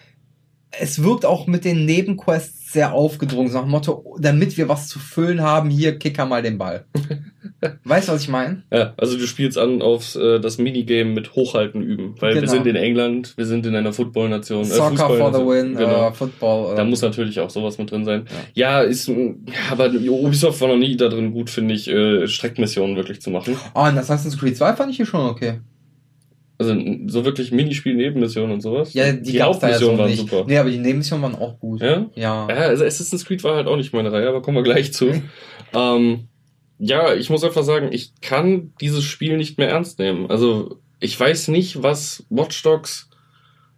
es 0.72 1.04
wirkt 1.04 1.26
auch 1.26 1.46
mit 1.46 1.66
den 1.66 1.86
Nebenquests 1.86 2.72
sehr 2.72 2.94
aufgedrungen, 2.94 3.52
so 3.52 3.58
nach 3.58 3.66
dem 3.66 3.72
Motto, 3.72 4.18
damit 4.22 4.56
wir 4.56 4.70
was 4.70 4.88
zu 4.88 5.00
füllen 5.00 5.42
haben, 5.42 5.70
hier 5.70 6.00
kicker 6.00 6.26
mal 6.26 6.42
den 6.42 6.58
Ball. 6.58 6.86
weißt 7.84 8.08
du, 8.08 8.14
was 8.14 8.22
ich 8.22 8.30
meine? 8.30 8.64
Ja, 8.72 8.94
also 8.98 9.18
du 9.18 9.28
spielst 9.28 9.58
an 9.58 9.82
auf 9.82 10.16
äh, 10.16 10.40
das 10.40 10.58
Minigame 10.58 11.12
mit 11.12 11.36
Hochhalten 11.36 11.82
üben, 11.82 12.16
weil 12.20 12.32
genau. 12.32 12.42
wir 12.42 12.50
sind 12.50 12.68
in 12.68 12.76
England, 12.76 13.34
wir 13.38 13.46
sind 13.46 13.66
in 13.66 13.76
einer 13.76 13.94
Football-Nation. 13.94 14.62
Äh, 14.62 14.66
Soccer 14.66 15.10
for 15.10 15.34
the 15.34 15.40
win, 15.40 15.76
genau. 15.76 16.10
uh, 16.10 16.12
Football. 16.12 16.74
Uh, 16.74 16.76
da 16.76 16.84
muss 16.84 17.02
natürlich 17.02 17.40
auch 17.40 17.50
sowas 17.50 17.78
mit 17.78 17.92
drin 17.92 18.06
sein. 18.06 18.26
Ja, 18.54 18.82
ja 18.82 18.88
ist, 18.88 19.12
aber 19.72 19.92
Ubisoft 19.92 20.62
war 20.62 20.70
noch 20.70 20.78
nie 20.78 20.96
da 20.96 21.10
drin 21.10 21.34
gut, 21.34 21.50
finde 21.50 21.74
ich, 21.74 21.88
äh, 21.90 22.28
Streckmissionen 22.28 22.96
wirklich 22.96 23.22
zu 23.22 23.30
machen. 23.30 23.58
Oh, 23.74 23.82
und 23.82 23.98
Assassin's 23.98 24.38
Creed 24.38 24.58
2 24.58 24.74
fand 24.74 24.92
ich 24.92 24.98
hier 24.98 25.06
schon 25.06 25.22
okay. 25.22 25.60
Also 26.58 26.76
so 27.08 27.24
wirklich 27.24 27.54
Minispiel-Nebenmissionen 27.54 28.52
und 28.52 28.62
sowas. 28.62 28.94
Ja, 28.94 29.14
die, 29.14 29.32
die 29.32 29.42
Hauptmissionen 29.42 29.98
ja 29.98 30.04
so 30.04 30.04
waren 30.04 30.16
super. 30.16 30.46
Nee, 30.46 30.58
aber 30.58 30.70
die 30.70 30.78
Nebenmissionen 30.78 31.24
waren 31.24 31.36
auch 31.36 31.58
gut. 31.58 31.82
Ja? 31.82 32.08
Ja. 32.16 32.48
Ja, 32.50 32.56
also 32.56 32.84
Assassin's 32.84 33.24
Creed 33.24 33.44
war 33.46 33.56
halt 33.56 33.68
auch 33.68 33.78
nicht 33.78 33.94
meine 33.94 34.12
Reihe, 34.12 34.28
aber 34.28 34.42
kommen 34.42 34.58
wir 34.58 34.64
gleich 34.64 34.92
zu. 34.92 35.10
ähm, 35.74 36.28
ja, 36.80 37.14
ich 37.14 37.30
muss 37.30 37.44
einfach 37.44 37.64
sagen, 37.64 37.90
ich 37.92 38.14
kann 38.22 38.74
dieses 38.80 39.04
Spiel 39.04 39.38
nicht 39.38 39.58
mehr 39.58 39.70
ernst 39.70 40.00
nehmen. 40.00 40.30
Also 40.32 40.80
ich 41.00 41.20
weiß 41.20 41.50
nicht, 41.50 41.84
was 41.84 42.26
Watch 42.30 42.64
Dogs, 42.64 43.10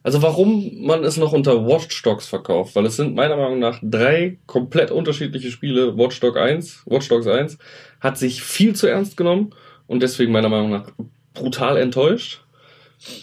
also 0.04 0.22
warum 0.22 0.86
man 0.86 1.04
es 1.04 1.18
noch 1.18 1.34
unter 1.34 1.66
Watch 1.66 2.02
Dogs 2.04 2.28
verkauft, 2.28 2.76
weil 2.76 2.86
es 2.86 2.96
sind 2.96 3.16
meiner 3.16 3.38
Meinung 3.38 3.60
nach 3.60 3.80
drei 3.82 4.38
komplett 4.46 4.92
unterschiedliche 4.92 5.52
Spiele. 5.52 5.98
Watch 5.98 6.20
Dogs 6.20 6.38
1, 6.38 6.84
Watch 6.86 7.10
Dogs 7.10 7.28
1 7.28 7.58
hat 8.00 8.18
sich 8.18 8.44
viel 8.44 8.76
zu 8.76 8.88
ernst 8.88 9.18
genommen 9.18 9.54
und 9.88 10.02
deswegen 10.04 10.32
meiner 10.32 10.50
Meinung 10.50 10.70
nach 10.70 10.92
brutal 11.34 11.78
enttäuscht. 11.78 12.44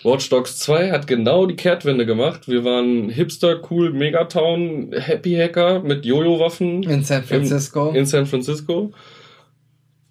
Watch 0.02 0.28
Dogs 0.28 0.58
2 0.58 0.90
hat 0.90 1.06
genau 1.06 1.46
die 1.46 1.54
Kehrtwende 1.54 2.04
gemacht. 2.04 2.48
Wir 2.48 2.64
waren 2.64 3.10
Hipster, 3.10 3.60
cool, 3.70 3.92
Megatown, 3.92 4.92
Happy 4.92 5.36
Hacker 5.36 5.80
mit 5.80 6.04
Jojo-Waffen. 6.04 6.82
In 6.82 7.04
San 7.04 7.22
Francisco. 7.22 7.90
In, 7.90 7.96
in 7.96 8.06
San 8.06 8.26
Francisco. 8.26 8.92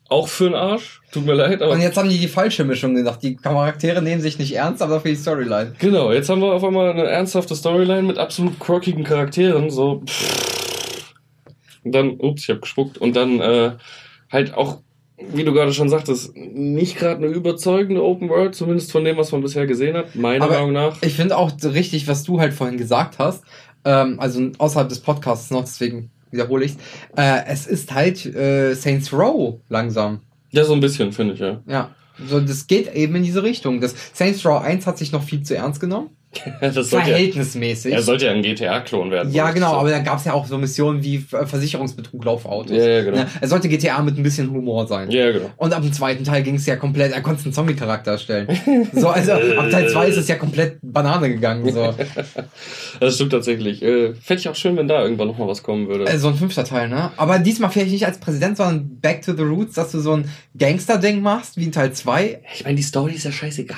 Auch 0.09 0.27
für 0.27 0.45
den 0.45 0.55
Arsch. 0.55 1.01
Tut 1.11 1.25
mir 1.25 1.33
leid. 1.33 1.61
Aber 1.61 1.73
Und 1.73 1.81
jetzt 1.81 1.97
haben 1.97 2.09
die 2.09 2.17
die 2.17 2.27
falsche 2.27 2.63
Mischung 2.63 2.95
gedacht. 2.95 3.21
Die 3.21 3.35
Charaktere 3.35 4.01
nehmen 4.01 4.21
sich 4.21 4.39
nicht 4.39 4.55
ernst, 4.55 4.81
aber 4.81 5.01
für 5.01 5.09
die 5.09 5.15
Storyline. 5.15 5.73
Genau, 5.79 6.11
jetzt 6.11 6.29
haben 6.29 6.41
wir 6.41 6.53
auf 6.53 6.63
einmal 6.63 6.91
eine 6.91 7.05
ernsthafte 7.05 7.55
Storyline 7.55 8.03
mit 8.03 8.17
absolut 8.17 8.57
crockigen 8.59 9.03
Charakteren. 9.03 9.69
So. 9.69 10.03
Und 11.83 11.91
dann, 11.91 12.11
ups, 12.19 12.43
ich 12.43 12.49
hab 12.49 12.61
gespuckt. 12.61 12.97
Und 12.97 13.15
dann 13.15 13.41
äh, 13.41 13.71
halt 14.31 14.53
auch 14.53 14.79
wie 15.17 15.43
du 15.43 15.51
gerade 15.51 15.73
schon 15.73 15.89
sagtest, 15.89 16.35
nicht 16.35 16.97
gerade 16.97 17.25
eine 17.25 17.33
überzeugende 17.33 18.03
Open 18.03 18.29
World, 18.29 18.53
zumindest 18.53 18.91
von 18.91 19.03
dem, 19.03 19.17
was 19.17 19.31
man 19.31 19.41
bisher 19.41 19.65
gesehen 19.65 19.97
hat, 19.97 20.15
meiner 20.15 20.45
Aber 20.45 20.53
Meinung 20.53 20.73
nach. 20.73 21.01
Ich 21.01 21.15
finde 21.15 21.37
auch 21.37 21.51
richtig, 21.63 22.07
was 22.07 22.23
du 22.23 22.39
halt 22.39 22.53
vorhin 22.53 22.77
gesagt 22.77 23.17
hast, 23.17 23.43
ähm, 23.83 24.19
also 24.19 24.51
außerhalb 24.59 24.89
des 24.89 24.99
Podcasts 24.99 25.49
noch, 25.49 25.61
deswegen 25.61 26.11
wiederhole 26.31 26.65
ich 26.65 26.75
äh, 27.15 27.45
es 27.47 27.67
ist 27.67 27.93
halt 27.93 28.25
äh, 28.25 28.73
Saints 28.73 29.13
Row 29.13 29.59
langsam. 29.69 30.21
Ja, 30.51 30.63
so 30.63 30.73
ein 30.73 30.79
bisschen, 30.79 31.11
finde 31.11 31.33
ich, 31.33 31.39
ja. 31.39 31.61
Ja, 31.67 31.95
so 32.25 32.39
das 32.39 32.67
geht 32.67 32.93
eben 32.93 33.15
in 33.15 33.23
diese 33.23 33.43
Richtung. 33.43 33.81
Das 33.81 33.95
Saints 34.13 34.45
Row 34.45 34.61
1 34.61 34.87
hat 34.87 34.97
sich 34.97 35.11
noch 35.11 35.23
viel 35.23 35.43
zu 35.43 35.55
ernst 35.55 35.79
genommen. 35.79 36.09
Verhältnismäßig. 36.59 37.91
Ja, 37.91 37.97
er 37.97 38.03
sollte 38.03 38.25
ja 38.25 38.31
ein 38.31 38.41
GTA-Klon 38.41 39.11
werden. 39.11 39.31
Ja, 39.31 39.51
genau, 39.51 39.71
so. 39.71 39.77
aber 39.77 39.89
da 39.89 39.99
gab 39.99 40.19
es 40.19 40.25
ja 40.25 40.33
auch 40.33 40.45
so 40.45 40.57
Missionen 40.57 41.03
wie 41.03 41.19
Versicherungsbetrug, 41.19 42.23
Laufautos. 42.23 42.75
Ja, 42.75 42.87
ja, 42.87 43.03
genau. 43.03 43.25
er 43.39 43.47
sollte 43.47 43.69
GTA 43.69 44.01
mit 44.01 44.17
ein 44.17 44.23
bisschen 44.23 44.49
Humor 44.51 44.87
sein. 44.87 45.09
Ja, 45.11 45.31
genau. 45.31 45.49
Und 45.57 45.73
ab 45.73 45.81
dem 45.81 45.93
zweiten 45.93 46.23
Teil 46.23 46.43
ging 46.43 46.55
es 46.55 46.65
ja 46.65 46.75
komplett, 46.75 47.13
er 47.13 47.21
konnte 47.21 47.43
einen 47.43 47.53
Zombie-Charakter 47.53 48.11
erstellen. 48.11 48.47
so, 48.93 49.09
also 49.09 49.33
ab 49.33 49.69
Teil 49.69 49.89
2 49.89 50.07
ist 50.07 50.17
es 50.17 50.27
ja 50.27 50.35
komplett 50.35 50.79
Banane 50.81 51.29
gegangen. 51.29 51.71
So. 51.71 51.93
das 52.99 53.15
stimmt 53.15 53.31
tatsächlich. 53.31 53.81
Äh, 53.81 54.13
Fände 54.15 54.41
ich 54.41 54.49
auch 54.49 54.55
schön, 54.55 54.77
wenn 54.77 54.87
da 54.87 55.01
irgendwann 55.03 55.27
nochmal 55.27 55.47
was 55.47 55.63
kommen 55.63 55.87
würde. 55.87 56.05
Äh, 56.05 56.17
so 56.17 56.29
ein 56.29 56.35
fünfter 56.35 56.63
Teil, 56.63 56.89
ne? 56.89 57.11
Aber 57.17 57.39
diesmal 57.39 57.69
vielleicht 57.69 57.91
nicht 57.91 58.05
als 58.05 58.19
Präsident, 58.19 58.57
sondern 58.57 58.99
back 58.99 59.21
to 59.21 59.33
the 59.33 59.43
roots, 59.43 59.73
dass 59.73 59.91
du 59.91 59.99
so 59.99 60.13
ein 60.13 60.29
Gangster-Ding 60.57 61.21
machst, 61.21 61.57
wie 61.57 61.63
in 61.63 61.71
Teil 61.71 61.91
2. 61.91 62.41
Ich 62.55 62.63
meine, 62.63 62.75
die 62.75 62.83
Story 62.83 63.13
ist 63.13 63.25
ja 63.25 63.31
scheißegal? 63.31 63.77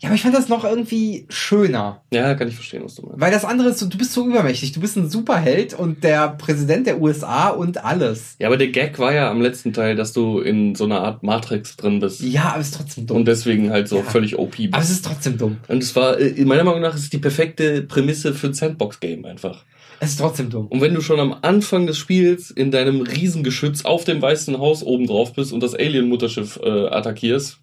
Ja, 0.00 0.08
aber 0.08 0.14
ich 0.14 0.22
fand 0.22 0.34
das 0.34 0.48
noch 0.48 0.64
irgendwie 0.64 1.26
schöner. 1.28 2.02
Ja, 2.12 2.34
kann 2.34 2.46
ich 2.46 2.54
verstehen, 2.54 2.82
was 2.84 2.94
du 2.94 3.02
meinst. 3.02 3.20
Weil 3.20 3.32
das 3.32 3.44
andere 3.44 3.70
ist 3.70 3.78
so, 3.80 3.86
du 3.86 3.98
bist 3.98 4.12
so 4.12 4.26
übermächtig. 4.28 4.70
Du 4.70 4.80
bist 4.80 4.96
ein 4.96 5.10
Superheld 5.10 5.74
und 5.74 6.04
der 6.04 6.28
Präsident 6.28 6.86
der 6.86 7.00
USA 7.00 7.48
und 7.48 7.84
alles. 7.84 8.36
Ja, 8.38 8.46
aber 8.46 8.56
der 8.56 8.68
Gag 8.68 8.98
war 9.00 9.12
ja 9.12 9.28
am 9.28 9.40
letzten 9.40 9.72
Teil, 9.72 9.96
dass 9.96 10.12
du 10.12 10.38
in 10.38 10.76
so 10.76 10.84
einer 10.84 11.00
Art 11.00 11.24
Matrix 11.24 11.76
drin 11.76 11.98
bist. 11.98 12.20
Ja, 12.22 12.50
aber 12.52 12.60
es 12.60 12.68
ist 12.68 12.76
trotzdem 12.76 13.06
dumm. 13.08 13.16
Und 13.16 13.24
deswegen 13.28 13.70
halt 13.70 13.88
so 13.88 13.96
Ja. 13.96 14.02
völlig 14.04 14.38
OP 14.38 14.56
bist. 14.56 14.74
aber 14.74 14.82
es 14.84 14.90
ist 14.90 15.04
trotzdem 15.04 15.36
dumm. 15.36 15.56
Und 15.66 15.82
es 15.82 15.96
war, 15.96 16.18
äh, 16.20 16.44
meiner 16.44 16.62
Meinung 16.64 16.80
nach, 16.82 16.94
ist 16.94 17.02
es 17.02 17.10
die 17.10 17.18
perfekte 17.18 17.82
Prämisse 17.82 18.34
für 18.34 18.46
ein 18.46 18.54
Sandbox-Game 18.54 19.24
einfach. 19.24 19.64
Es 20.00 20.10
ist 20.10 20.20
trotzdem 20.20 20.48
dumm. 20.48 20.68
Und 20.68 20.80
wenn 20.80 20.94
du 20.94 21.00
schon 21.00 21.18
am 21.18 21.34
Anfang 21.42 21.88
des 21.88 21.98
Spiels 21.98 22.52
in 22.52 22.70
deinem 22.70 23.00
Riesengeschütz 23.00 23.84
auf 23.84 24.04
dem 24.04 24.22
weißen 24.22 24.56
Haus 24.58 24.84
oben 24.84 25.08
drauf 25.08 25.32
bist 25.32 25.52
und 25.52 25.60
das 25.60 25.74
Alien-Mutterschiff 25.74 26.60
äh, 26.62 26.86
attackierst, 26.86 27.58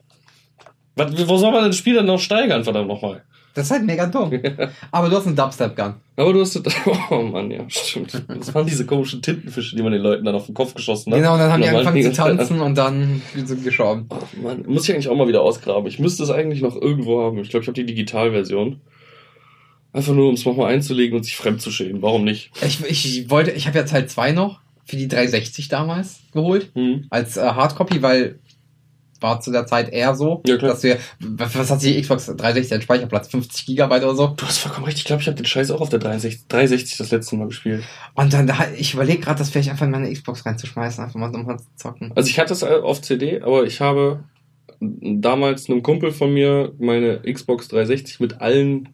was, 0.95 1.27
wo 1.27 1.37
soll 1.37 1.51
man 1.51 1.61
denn 1.61 1.71
das 1.71 1.77
Spiel 1.77 1.95
dann 1.95 2.05
noch 2.05 2.19
steigern, 2.19 2.63
verdammt 2.63 2.87
nochmal? 2.87 3.23
Das 3.55 3.67
ist 3.67 3.71
halt 3.71 3.85
mega 3.85 4.05
dumm. 4.05 4.31
aber 4.91 5.09
du 5.09 5.15
hast 5.15 5.27
einen 5.27 5.35
Dubstep-Gun. 5.37 5.93
Aber 6.17 6.33
du 6.33 6.41
hast, 6.41 6.61
oh 7.09 7.21
Mann, 7.21 7.49
ja, 7.49 7.61
stimmt. 7.69 8.21
Das 8.27 8.53
waren 8.53 8.65
diese 8.65 8.85
komischen 8.85 9.21
Tintenfische, 9.21 9.77
die 9.77 9.81
man 9.81 9.93
den 9.93 10.01
Leuten 10.01 10.25
dann 10.25 10.35
auf 10.35 10.45
den 10.45 10.53
Kopf 10.53 10.73
geschossen 10.73 11.13
hat. 11.13 11.19
Genau, 11.19 11.33
und 11.33 11.39
dann 11.39 11.51
haben 11.53 11.61
die 11.61 11.69
angefangen 11.69 11.95
zu 11.95 12.09
die 12.09 12.15
ganze 12.15 12.21
Zeit 12.21 12.37
tanzen 12.37 12.59
und 12.59 12.77
dann 12.77 13.21
sind 13.33 13.47
sie 13.47 13.61
gestorben. 13.61 14.09
Oh 14.09 14.41
Mann, 14.41 14.65
muss 14.67 14.83
ich 14.83 14.93
eigentlich 14.93 15.07
auch 15.07 15.15
mal 15.15 15.29
wieder 15.29 15.41
ausgraben. 15.41 15.87
Ich 15.87 15.99
müsste 15.99 16.23
es 16.23 16.31
eigentlich 16.31 16.61
noch 16.61 16.75
irgendwo 16.75 17.21
haben. 17.23 17.37
Ich 17.39 17.49
glaube, 17.49 17.63
ich 17.63 17.67
habe 17.67 17.75
die 17.75 17.85
Digitalversion. 17.85 18.81
Einfach 19.93 20.13
nur, 20.13 20.27
um 20.27 20.33
es 20.33 20.43
nochmal 20.43 20.73
einzulegen 20.73 21.15
und 21.15 21.23
sich 21.23 21.37
fremd 21.37 21.61
zu 21.61 21.71
schämen. 21.71 22.01
Warum 22.01 22.25
nicht? 22.25 22.51
Ich, 22.61 22.83
ich 22.85 23.29
wollte, 23.29 23.51
ich 23.51 23.67
habe 23.67 23.77
ja 23.77 23.85
Teil 23.85 24.07
2 24.07 24.33
noch 24.33 24.59
für 24.83 24.97
die 24.97 25.07
360 25.07 25.69
damals 25.69 26.19
geholt. 26.33 26.71
Hm. 26.73 27.05
Als 27.09 27.37
äh, 27.37 27.41
Hardcopy, 27.41 28.01
weil 28.01 28.39
war 29.21 29.39
zu 29.39 29.51
der 29.51 29.65
Zeit 29.65 29.91
eher 29.91 30.15
so, 30.15 30.41
Ja, 30.45 30.57
dass 30.57 30.83
wir, 30.83 30.97
was, 31.19 31.71
hat 31.71 31.81
die 31.81 31.99
Xbox 32.01 32.25
360 32.25 32.73
an 32.73 32.81
Speicherplatz? 32.81 33.27
50 33.29 33.65
Gigabyte 33.65 34.03
oder 34.03 34.15
so? 34.15 34.27
Du 34.35 34.45
hast 34.45 34.57
vollkommen 34.57 34.85
recht. 34.85 34.97
Ich 34.97 35.05
glaube, 35.05 35.21
ich 35.21 35.27
habe 35.27 35.37
den 35.37 35.45
Scheiß 35.45 35.71
auch 35.71 35.81
auf 35.81 35.89
der 35.89 35.99
360, 35.99 36.47
360 36.47 36.97
das 36.97 37.11
letzte 37.11 37.35
Mal 37.35 37.47
gespielt. 37.47 37.83
Und 38.13 38.33
dann, 38.33 38.47
da, 38.47 38.67
ich 38.77 38.93
überlege 38.93 39.21
gerade, 39.21 39.39
das 39.39 39.49
vielleicht 39.49 39.69
einfach 39.69 39.85
in 39.85 39.91
meine 39.91 40.11
Xbox 40.11 40.45
reinzuschmeißen, 40.45 41.03
einfach 41.03 41.19
mal 41.19 41.33
um 41.33 41.57
zu 41.57 41.65
zocken. 41.75 42.11
Also 42.15 42.29
ich 42.29 42.39
hatte 42.39 42.53
es 42.53 42.63
auf 42.63 43.01
CD, 43.01 43.41
aber 43.41 43.65
ich 43.65 43.81
habe 43.81 44.23
damals 44.79 45.69
einem 45.69 45.83
Kumpel 45.83 46.11
von 46.11 46.33
mir 46.33 46.73
meine 46.79 47.21
Xbox 47.21 47.67
360 47.69 48.19
mit 48.19 48.41
allen 48.41 48.89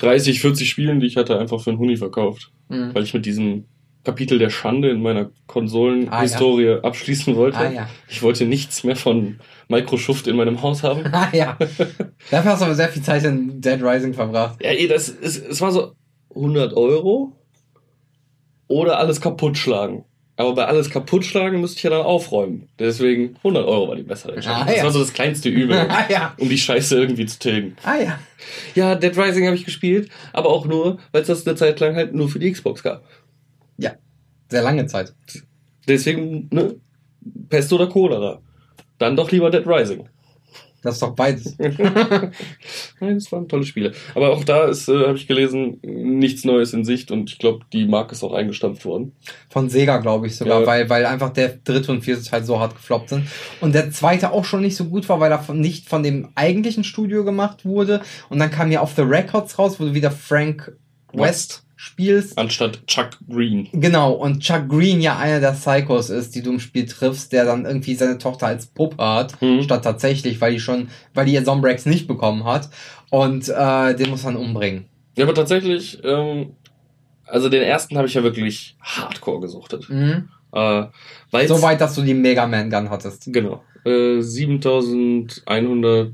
30, 0.00 0.40
40 0.40 0.68
Spielen, 0.68 1.00
die 1.00 1.06
ich 1.06 1.16
hatte, 1.16 1.38
einfach 1.38 1.60
für 1.60 1.70
einen 1.70 1.78
Huni 1.78 1.96
verkauft. 1.96 2.52
Mhm. 2.68 2.94
Weil 2.94 3.04
ich 3.04 3.14
mit 3.14 3.26
diesem 3.26 3.64
Kapitel 4.04 4.38
der 4.38 4.50
Schande 4.50 4.90
in 4.90 5.00
meiner 5.02 5.30
Konsolenhistorie 5.46 6.78
abschließen 6.82 7.36
wollte. 7.36 7.58
Ah 7.58 7.70
ja. 7.70 7.88
Ich 8.08 8.22
wollte 8.22 8.44
nichts 8.44 8.84
mehr 8.84 8.96
von 8.96 9.38
Microschuft 9.68 10.26
in 10.26 10.36
meinem 10.36 10.60
Haus 10.62 10.82
haben. 10.82 11.04
Ah 11.12 11.28
ja. 11.32 11.56
Dafür 12.30 12.52
hast 12.52 12.60
du 12.60 12.66
aber 12.66 12.74
sehr 12.74 12.88
viel 12.90 13.02
Zeit 13.02 13.24
in 13.24 13.60
Dead 13.60 13.82
Rising 13.82 14.12
verbracht. 14.14 14.62
Ja, 14.62 14.72
eh, 14.72 14.86
das 14.86 15.08
ist, 15.08 15.46
es 15.48 15.60
war 15.60 15.72
so 15.72 15.92
100 16.34 16.74
Euro 16.74 17.32
oder 18.68 18.98
alles 18.98 19.20
kaputt 19.20 19.56
schlagen. 19.56 20.04
Aber 20.36 20.52
bei 20.54 20.64
alles 20.66 20.90
kaputt 20.90 21.24
schlagen 21.24 21.60
müsste 21.60 21.76
ich 21.76 21.82
ja 21.84 21.90
dann 21.90 22.02
aufräumen. 22.02 22.68
Deswegen 22.80 23.36
100 23.36 23.64
Euro 23.66 23.88
war 23.88 23.94
die 23.96 24.02
bessere 24.02 24.34
Entscheidung. 24.34 24.62
Ah, 24.62 24.66
Das 24.66 24.76
ja. 24.78 24.82
war 24.82 24.90
so 24.90 24.98
das 24.98 25.12
kleinste 25.12 25.48
Übel, 25.48 25.78
ah 25.88 26.06
ja. 26.08 26.34
um 26.38 26.48
die 26.48 26.58
Scheiße 26.58 26.98
irgendwie 26.98 27.26
zu 27.26 27.38
tilgen. 27.38 27.76
Ah 27.84 27.94
ja. 27.96 28.18
Ja, 28.74 28.96
Dead 28.96 29.16
Rising 29.16 29.46
habe 29.46 29.54
ich 29.54 29.64
gespielt, 29.64 30.10
aber 30.32 30.48
auch 30.48 30.66
nur, 30.66 30.98
weil 31.12 31.22
es 31.22 31.28
das 31.28 31.46
eine 31.46 31.54
Zeit 31.56 31.78
lang 31.78 31.94
halt 31.94 32.14
nur 32.14 32.28
für 32.28 32.40
die 32.40 32.50
Xbox 32.50 32.82
gab. 32.82 33.04
Sehr 34.48 34.62
lange 34.62 34.86
Zeit. 34.86 35.14
Deswegen, 35.88 36.48
ne, 36.50 36.76
Pest 37.48 37.72
oder 37.72 37.86
Cholera. 37.88 38.40
Dann 38.98 39.16
doch 39.16 39.30
lieber 39.30 39.50
Dead 39.50 39.66
Rising. 39.66 40.08
Das 40.82 40.96
ist 40.96 41.02
doch 41.02 41.14
beides. 41.14 41.56
Nein, 41.58 43.14
das 43.14 43.32
waren 43.32 43.48
tolle 43.48 43.64
Spiele. 43.64 43.92
Aber 44.14 44.30
auch 44.32 44.44
da 44.44 44.64
ist, 44.64 44.86
äh, 44.88 45.06
habe 45.06 45.16
ich 45.16 45.26
gelesen, 45.26 45.78
nichts 45.82 46.44
Neues 46.44 46.74
in 46.74 46.84
Sicht 46.84 47.10
und 47.10 47.30
ich 47.30 47.38
glaube, 47.38 47.64
die 47.72 47.86
Marke 47.86 48.12
ist 48.12 48.22
auch 48.22 48.34
eingestampft 48.34 48.84
worden. 48.84 49.12
Von 49.48 49.70
Sega, 49.70 49.96
glaube 49.98 50.26
ich 50.26 50.36
sogar, 50.36 50.60
Ja. 50.60 50.66
weil, 50.66 50.90
weil 50.90 51.06
einfach 51.06 51.30
der 51.30 51.56
dritte 51.64 51.90
und 51.90 52.02
vierte 52.02 52.22
Teil 52.22 52.44
so 52.44 52.60
hart 52.60 52.76
gefloppt 52.76 53.08
sind. 53.08 53.26
Und 53.62 53.74
der 53.74 53.90
zweite 53.92 54.30
auch 54.32 54.44
schon 54.44 54.60
nicht 54.60 54.76
so 54.76 54.84
gut 54.84 55.08
war, 55.08 55.20
weil 55.20 55.32
er 55.32 55.38
von, 55.38 55.58
nicht 55.58 55.88
von 55.88 56.02
dem 56.02 56.28
eigentlichen 56.34 56.84
Studio 56.84 57.24
gemacht 57.24 57.64
wurde. 57.64 58.02
Und 58.28 58.38
dann 58.38 58.50
kam 58.50 58.70
ja 58.70 58.82
Off 58.82 58.92
the 58.94 59.02
Records 59.02 59.58
raus, 59.58 59.80
wo 59.80 59.84
du 59.84 59.94
wieder 59.94 60.10
Frank 60.10 60.76
West 61.14 61.63
spielst. 61.84 62.38
Anstatt 62.38 62.86
Chuck 62.86 63.10
Green. 63.28 63.68
Genau, 63.72 64.12
und 64.12 64.40
Chuck 64.40 64.68
Green 64.68 65.00
ja 65.00 65.18
einer 65.18 65.40
der 65.40 65.52
Psychos 65.52 66.10
ist, 66.10 66.34
die 66.34 66.42
du 66.42 66.52
im 66.52 66.60
Spiel 66.60 66.86
triffst, 66.86 67.32
der 67.32 67.44
dann 67.44 67.64
irgendwie 67.66 67.94
seine 67.94 68.18
Tochter 68.18 68.46
als 68.46 68.66
Puppe 68.66 68.96
hat, 69.04 69.40
Mhm. 69.42 69.62
statt 69.62 69.84
tatsächlich, 69.84 70.40
weil 70.40 70.52
die 70.52 70.60
schon, 70.60 70.88
weil 71.12 71.26
die 71.26 71.34
ihr 71.34 71.44
Zombrex 71.44 71.86
nicht 71.86 72.06
bekommen 72.08 72.44
hat. 72.44 72.70
Und 73.10 73.48
äh, 73.48 73.94
den 73.94 74.10
muss 74.10 74.24
man 74.24 74.36
umbringen. 74.36 74.86
Ja, 75.16 75.24
aber 75.24 75.34
tatsächlich, 75.34 75.98
ähm, 76.04 76.54
also 77.26 77.48
den 77.48 77.62
ersten 77.62 77.96
habe 77.96 78.08
ich 78.08 78.14
ja 78.14 78.22
wirklich 78.22 78.76
hardcore 78.80 79.40
gesuchtet. 79.40 79.88
Mhm. 79.88 80.28
Äh, 80.52 80.84
So 81.46 81.62
weit, 81.62 81.80
dass 81.80 81.94
du 81.94 82.02
die 82.02 82.14
Mega 82.14 82.46
Man 82.46 82.70
Gun 82.70 82.88
hattest. 82.90 83.32
Genau. 83.32 83.62
Äh, 83.84 84.20
7100, 84.22 86.12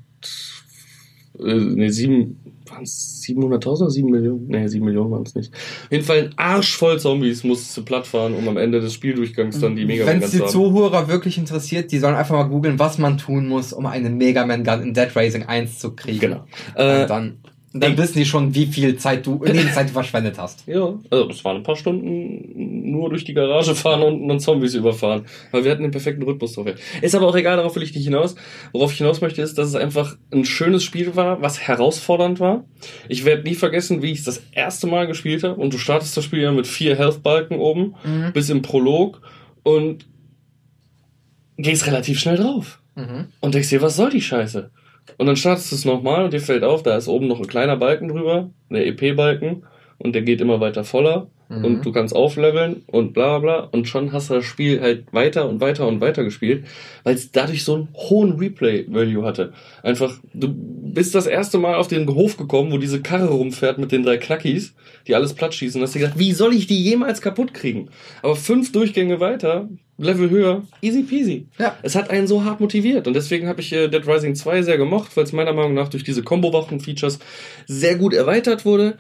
äh, 1.38 1.54
nee, 1.54 1.88
7, 1.88 2.36
waren 2.70 2.82
es 2.84 3.22
700.000 3.26 3.66
oder 3.66 3.90
7 3.90 4.10
Millionen? 4.10 4.46
Nee, 4.48 4.66
7 4.68 4.84
Millionen 4.84 5.10
waren 5.10 5.22
es 5.22 5.34
nicht. 5.34 5.52
Auf 5.52 5.92
jeden 5.92 6.04
Fall 6.04 6.18
ein 6.18 6.32
Arsch 6.36 6.76
voll 6.76 6.98
Zombies 7.00 7.44
musstest 7.44 7.76
du 7.76 7.84
platt 7.84 8.06
fahren, 8.06 8.34
um 8.34 8.48
am 8.48 8.56
Ende 8.56 8.80
des 8.80 8.94
Spieldurchgangs 8.94 9.58
dann 9.60 9.76
die 9.76 9.84
Mega 9.84 10.06
Wenn 10.06 10.18
Man 10.18 10.24
es 10.24 10.30
zu 10.30 10.36
die 10.36 10.42
haben. 10.42 10.50
Zuhörer 10.50 11.08
wirklich 11.08 11.38
interessiert, 11.38 11.92
die 11.92 11.98
sollen 11.98 12.14
einfach 12.14 12.34
mal 12.36 12.44
googeln, 12.48 12.78
was 12.78 12.98
man 12.98 13.18
tun 13.18 13.48
muss, 13.48 13.72
um 13.72 13.86
eine 13.86 14.10
Mega 14.10 14.46
Man 14.46 14.64
Gun 14.64 14.82
in 14.82 14.94
Dead 14.94 15.08
Racing 15.14 15.42
1 15.44 15.78
zu 15.78 15.94
kriegen. 15.94 16.20
Genau. 16.20 16.44
Und 16.76 16.80
Äh, 16.84 17.06
dann, 17.06 17.38
dann 17.72 17.96
wissen 17.96 18.18
die 18.18 18.24
schon, 18.24 18.52
wie 18.54 18.66
viel 18.66 18.96
Zeit 18.96 19.24
du, 19.24 19.44
Lebenszeit 19.44 19.88
du 19.88 19.92
verschwendet 19.92 20.38
hast. 20.38 20.64
ja, 20.66 20.92
also 21.08 21.30
es 21.30 21.44
waren 21.44 21.58
ein 21.58 21.62
paar 21.62 21.76
Stunden 21.76 22.90
nur 22.90 23.10
durch 23.10 23.24
die 23.24 23.32
Garage 23.34 23.76
fahren 23.76 24.02
und 24.02 24.26
dann 24.26 24.40
Zombies 24.40 24.74
überfahren. 24.74 25.26
Weil 25.52 25.62
wir 25.64 25.70
hatten 25.70 25.82
den 25.82 25.92
perfekten 25.92 26.24
Rhythmus 26.24 26.54
drauf. 26.54 26.66
Ist 27.00 27.14
aber 27.14 27.28
auch 27.28 27.36
egal, 27.36 27.56
darauf 27.58 27.76
will 27.76 27.84
ich 27.84 27.94
nicht 27.94 28.04
hinaus. 28.04 28.34
Worauf 28.72 28.90
ich 28.90 28.98
hinaus 28.98 29.20
möchte, 29.20 29.40
ist, 29.42 29.56
dass 29.56 29.68
es 29.68 29.76
einfach 29.76 30.16
ein 30.32 30.44
schönes 30.44 30.82
Spiel 30.82 31.14
war, 31.14 31.40
was 31.42 31.60
herausfordernd 31.60 32.40
war. 32.40 32.64
Ich 33.08 33.24
werde 33.24 33.44
nie 33.44 33.54
vergessen, 33.54 34.02
wie 34.02 34.10
ich 34.10 34.18
es 34.18 34.24
das 34.24 34.42
erste 34.50 34.88
Mal 34.88 35.06
gespielt 35.06 35.44
habe. 35.44 35.54
Und 35.60 35.72
du 35.72 35.78
startest 35.78 36.16
das 36.16 36.24
Spiel 36.24 36.40
ja 36.42 36.50
mit 36.50 36.66
vier 36.66 36.96
Health-Balken 36.96 37.56
oben, 37.58 37.94
Mhm. 38.04 38.32
bis 38.32 38.50
im 38.50 38.62
Prolog 38.62 39.20
und 39.62 40.06
gehst 41.56 41.86
relativ 41.86 42.18
schnell 42.18 42.36
drauf. 42.36 42.80
Mhm. 42.96 43.26
Und 43.40 43.54
denkst 43.54 43.68
dir, 43.68 43.82
was 43.82 43.96
soll 43.96 44.10
die 44.10 44.20
Scheiße? 44.22 44.70
Und 45.18 45.26
dann 45.26 45.36
startest 45.36 45.72
du 45.72 45.76
es 45.76 45.84
nochmal 45.84 46.24
und 46.24 46.32
dir 46.32 46.40
fällt 46.40 46.64
auf, 46.64 46.82
da 46.82 46.96
ist 46.96 47.08
oben 47.08 47.26
noch 47.26 47.40
ein 47.40 47.46
kleiner 47.46 47.76
Balken 47.76 48.08
drüber, 48.08 48.50
der 48.70 48.86
EP-Balken, 48.86 49.64
und 49.98 50.14
der 50.14 50.22
geht 50.22 50.40
immer 50.40 50.60
weiter 50.60 50.82
voller. 50.82 51.28
Mhm. 51.50 51.64
Und 51.64 51.84
du 51.84 51.92
kannst 51.92 52.14
aufleveln 52.14 52.82
und 52.86 53.12
bla 53.12 53.38
bla 53.38 53.58
bla. 53.58 53.68
Und 53.72 53.86
schon 53.86 54.12
hast 54.12 54.30
du 54.30 54.34
das 54.34 54.44
Spiel 54.44 54.80
halt 54.80 55.12
weiter 55.12 55.48
und 55.48 55.60
weiter 55.60 55.86
und 55.86 56.00
weiter 56.00 56.24
gespielt, 56.24 56.64
weil 57.02 57.14
es 57.14 57.32
dadurch 57.32 57.64
so 57.64 57.74
einen 57.74 57.88
hohen 57.94 58.38
Replay-Value 58.38 59.24
hatte. 59.24 59.52
Einfach, 59.82 60.18
du 60.32 60.48
bist 60.54 61.14
das 61.14 61.26
erste 61.26 61.58
Mal 61.58 61.74
auf 61.74 61.88
den 61.88 62.08
Hof 62.08 62.36
gekommen, 62.36 62.72
wo 62.72 62.78
diese 62.78 63.02
Karre 63.02 63.28
rumfährt 63.28 63.78
mit 63.78 63.92
den 63.92 64.04
drei 64.04 64.16
Knackis, 64.16 64.74
die 65.06 65.14
alles 65.14 65.34
platt 65.34 65.52
schießen. 65.52 65.80
Und 65.80 65.86
hast 65.86 65.94
dir 65.94 66.00
gedacht, 66.00 66.18
wie 66.18 66.32
soll 66.32 66.54
ich 66.54 66.66
die 66.66 66.82
jemals 66.82 67.20
kaputt 67.20 67.52
kriegen? 67.52 67.90
Aber 68.22 68.36
fünf 68.36 68.72
Durchgänge 68.72 69.20
weiter, 69.20 69.68
Level 70.00 70.30
höher, 70.30 70.62
easy 70.82 71.02
peasy. 71.02 71.46
Ja. 71.58 71.76
Es 71.82 71.94
hat 71.94 72.10
einen 72.10 72.26
so 72.26 72.44
hart 72.44 72.60
motiviert 72.60 73.06
und 73.06 73.14
deswegen 73.14 73.48
habe 73.48 73.60
ich 73.60 73.70
Dead 73.70 74.06
Rising 74.06 74.34
2 74.34 74.62
sehr 74.62 74.78
gemocht, 74.78 75.16
weil 75.16 75.24
es 75.24 75.32
meiner 75.32 75.52
Meinung 75.52 75.74
nach 75.74 75.88
durch 75.88 76.04
diese 76.04 76.22
Combo-Waffen-Features 76.22 77.18
sehr 77.66 77.96
gut 77.96 78.14
erweitert 78.14 78.64
wurde. 78.64 78.96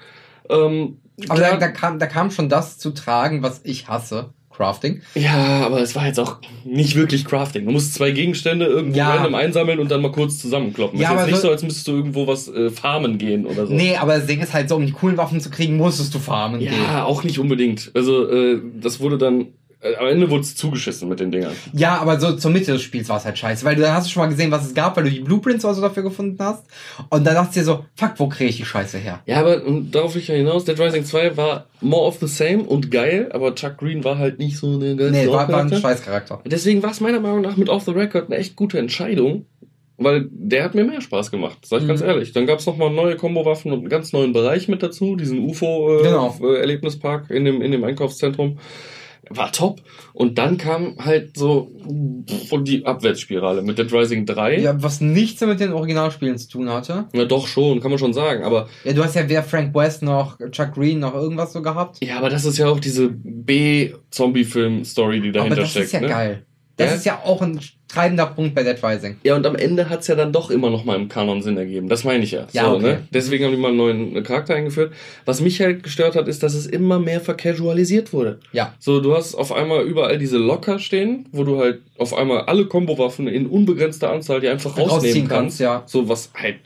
Ähm, 0.48 0.98
Aber 1.28 1.40
da, 1.40 1.56
da, 1.56 1.68
kam, 1.68 1.98
da 1.98 2.06
kam 2.06 2.30
schon 2.30 2.48
das 2.48 2.78
zu 2.78 2.90
tragen, 2.90 3.42
was 3.42 3.60
ich 3.64 3.88
hasse. 3.88 4.30
Crafting. 4.52 5.00
Ja, 5.14 5.62
aber 5.64 5.80
es 5.80 5.94
war 5.96 6.04
jetzt 6.06 6.20
auch 6.20 6.36
nicht 6.66 6.94
wirklich 6.94 7.24
Crafting. 7.24 7.64
Du 7.64 7.70
musst 7.72 7.94
zwei 7.94 8.10
Gegenstände 8.10 8.66
irgendwo 8.66 8.98
Ja. 8.98 9.14
random 9.14 9.34
einsammeln 9.34 9.78
und 9.78 9.90
dann 9.90 10.02
mal 10.02 10.12
kurz 10.12 10.38
zusammenkloppen. 10.38 11.00
Ja, 11.00 11.06
ist 11.06 11.12
jetzt 11.12 11.20
aber 11.22 11.30
nicht 11.30 11.40
so- 11.40 11.50
als 11.50 11.62
müsstest 11.62 11.88
du 11.88 11.92
irgendwo 11.92 12.26
was 12.26 12.48
äh, 12.48 12.68
farmen 12.68 13.16
gehen 13.16 13.46
oder 13.46 13.66
so. 13.66 13.72
Nee, 13.72 13.96
aber 13.96 14.16
das 14.18 14.26
Ding 14.26 14.40
ist 14.42 14.52
halt 14.52 14.68
so, 14.68 14.76
um 14.76 14.84
die 14.84 14.92
coolen 14.92 15.16
Waffen 15.16 15.40
zu 15.40 15.48
kriegen, 15.48 15.78
musstest 15.78 16.14
du 16.14 16.18
farmen 16.18 16.60
gehen. 16.60 16.74
Ja, 16.74 17.04
auch 17.04 17.24
nicht 17.24 17.38
unbedingt. 17.38 17.90
Also, 17.94 18.28
äh, 18.30 18.60
das 18.78 19.00
wurde 19.00 19.16
dann. 19.16 19.46
Äh, 19.82 19.94
am 19.96 20.06
Ende 20.08 20.28
wurde 20.30 20.42
es 20.42 20.54
zugeschissen 20.56 21.08
mit 21.08 21.20
den 21.20 21.30
Dingern. 21.30 21.52
Ja, 21.72 21.96
aber 21.98 22.20
so 22.20 22.32
zur 22.36 22.50
Mitte 22.50 22.72
des 22.72 22.82
Spiels 22.82 23.08
war 23.08 23.16
es 23.16 23.24
halt 23.24 23.38
scheiße, 23.38 23.64
weil 23.64 23.76
du 23.76 23.82
da 23.82 23.94
hast 23.94 24.10
schon 24.10 24.22
mal 24.22 24.28
gesehen, 24.28 24.50
was 24.50 24.66
es 24.66 24.74
gab, 24.74 24.96
weil 24.96 25.04
du 25.04 25.10
die 25.10 25.20
Blueprints 25.20 25.64
oder 25.64 25.74
so 25.74 25.80
dafür 25.80 26.02
gefunden 26.02 26.36
hast. 26.38 26.64
Und 27.08 27.26
dann 27.26 27.34
dachtest 27.34 27.56
du 27.56 27.60
dir 27.60 27.64
so, 27.64 27.84
fuck, 27.96 28.12
wo 28.18 28.28
kriege 28.28 28.50
ich 28.50 28.56
die 28.58 28.64
Scheiße 28.64 28.98
her? 28.98 29.20
Ja, 29.26 29.40
aber 29.40 29.64
und 29.64 29.90
darauf 29.94 30.14
will 30.14 30.20
ich 30.22 30.28
ja 30.28 30.34
hinaus. 30.34 30.64
Dead 30.66 30.78
Rising 30.78 31.04
2 31.04 31.36
war 31.36 31.66
more 31.80 32.06
of 32.06 32.18
the 32.20 32.26
same 32.26 32.62
und 32.62 32.90
geil, 32.90 33.30
aber 33.32 33.54
Chuck 33.54 33.78
Green 33.78 34.04
war 34.04 34.18
halt 34.18 34.38
nicht 34.38 34.58
so 34.58 34.66
eine 34.74 34.96
geile 34.96 35.12
Nee, 35.12 35.26
war, 35.28 35.48
war 35.48 35.60
ein. 35.62 35.74
Scheißcharakter. 35.74 36.40
Deswegen 36.44 36.82
war 36.82 36.90
es 36.90 37.00
meiner 37.00 37.20
Meinung 37.20 37.40
nach 37.40 37.56
mit 37.56 37.68
Off 37.70 37.84
the 37.84 37.92
Record 37.92 38.26
eine 38.26 38.36
echt 38.36 38.56
gute 38.56 38.78
Entscheidung, 38.78 39.46
weil 39.96 40.28
der 40.30 40.64
hat 40.64 40.74
mir 40.74 40.84
mehr 40.84 41.00
Spaß 41.00 41.30
gemacht, 41.30 41.58
sag 41.64 41.78
ich 41.78 41.84
Mhm. 41.84 41.88
ganz 41.88 42.00
ehrlich. 42.02 42.32
Dann 42.32 42.46
gab 42.46 42.58
es 42.58 42.66
nochmal 42.66 42.90
neue 42.90 43.16
Combo-Waffen 43.16 43.72
und 43.72 43.78
einen 43.80 43.88
ganz 43.88 44.12
neuen 44.12 44.32
Bereich 44.34 44.68
mit 44.68 44.82
dazu, 44.82 45.16
diesen 45.16 45.38
Genau. 45.46 46.26
UFO-Erlebnispark 46.28 47.30
in, 47.30 47.44
dem, 47.46 47.62
in 47.62 47.72
dem 47.72 47.82
Einkaufszentrum. 47.84 48.58
War 49.30 49.50
top. 49.52 49.80
Und 50.12 50.36
dann 50.38 50.58
kam 50.58 50.96
halt 50.98 51.36
so 51.36 51.70
von 52.48 52.64
die 52.64 52.84
Abwärtsspirale 52.84 53.62
mit 53.62 53.78
Dead 53.78 53.92
Rising 53.92 54.26
3. 54.26 54.58
Ja, 54.58 54.82
was 54.82 55.00
nichts 55.00 55.40
mit 55.40 55.60
den 55.60 55.72
Originalspielen 55.72 56.36
zu 56.36 56.48
tun 56.48 56.68
hatte. 56.68 57.04
Ja, 57.12 57.24
doch 57.24 57.46
schon, 57.46 57.80
kann 57.80 57.90
man 57.90 57.98
schon 57.98 58.12
sagen. 58.12 58.42
Aber 58.42 58.68
ja, 58.84 58.92
du 58.92 59.04
hast 59.04 59.14
ja 59.14 59.28
weder 59.28 59.44
Frank 59.44 59.72
West 59.74 60.02
noch 60.02 60.36
Chuck 60.50 60.74
Green 60.74 60.98
noch 60.98 61.14
irgendwas 61.14 61.52
so 61.52 61.62
gehabt. 61.62 62.04
Ja, 62.04 62.18
aber 62.18 62.28
das 62.28 62.44
ist 62.44 62.58
ja 62.58 62.68
auch 62.68 62.80
diese 62.80 63.08
B-Zombie-Film-Story, 63.08 65.20
die 65.20 65.30
dahinter 65.32 65.54
aber 65.54 65.62
das 65.62 65.70
steckt. 65.70 65.86
Das 65.86 65.94
ist 65.94 66.00
ja 66.00 66.00
ne? 66.00 66.08
geil. 66.08 66.44
Das 66.76 66.90
ja? 66.90 66.96
ist 66.96 67.06
ja 67.06 67.20
auch 67.24 67.42
ein 67.42 67.60
treibender 67.90 68.26
Punkt 68.26 68.54
bei 68.54 68.62
Dead 68.62 68.76
Rising. 68.82 69.16
Ja, 69.22 69.36
und 69.36 69.44
am 69.46 69.56
Ende 69.56 69.88
hat's 69.88 70.06
ja 70.06 70.14
dann 70.14 70.32
doch 70.32 70.50
immer 70.50 70.70
noch 70.70 70.84
mal 70.84 70.96
im 70.96 71.08
Kanon 71.08 71.42
Sinn 71.42 71.56
ergeben. 71.56 71.88
Das 71.88 72.04
meine 72.04 72.22
ich 72.22 72.30
ja. 72.30 72.46
ja 72.52 72.64
so, 72.64 72.76
okay. 72.76 72.82
ne? 72.82 73.02
Deswegen 73.12 73.44
haben 73.44 73.52
die 73.52 73.56
mal 73.58 73.68
einen 73.68 73.76
neuen 73.76 74.22
Charakter 74.22 74.54
eingeführt. 74.54 74.92
Was 75.24 75.40
mich 75.40 75.60
halt 75.60 75.82
gestört 75.82 76.14
hat, 76.14 76.28
ist, 76.28 76.42
dass 76.42 76.54
es 76.54 76.66
immer 76.66 76.98
mehr 76.98 77.20
vercasualisiert 77.20 78.12
wurde. 78.12 78.38
Ja. 78.52 78.74
So, 78.78 79.00
du 79.00 79.14
hast 79.14 79.34
auf 79.34 79.52
einmal 79.52 79.82
überall 79.82 80.18
diese 80.18 80.38
Locker 80.38 80.78
stehen, 80.78 81.26
wo 81.32 81.44
du 81.44 81.58
halt 81.58 81.80
auf 81.98 82.14
einmal 82.14 82.42
alle 82.42 82.66
Kombowaffen 82.66 83.26
in 83.26 83.46
unbegrenzter 83.46 84.10
Anzahl 84.12 84.40
die 84.40 84.48
einfach 84.48 84.78
rausnehmen 84.78 85.28
kannst. 85.28 85.58
kannst. 85.58 85.60
Ja. 85.60 85.82
So 85.86 86.08
was 86.08 86.30
halt 86.34 86.56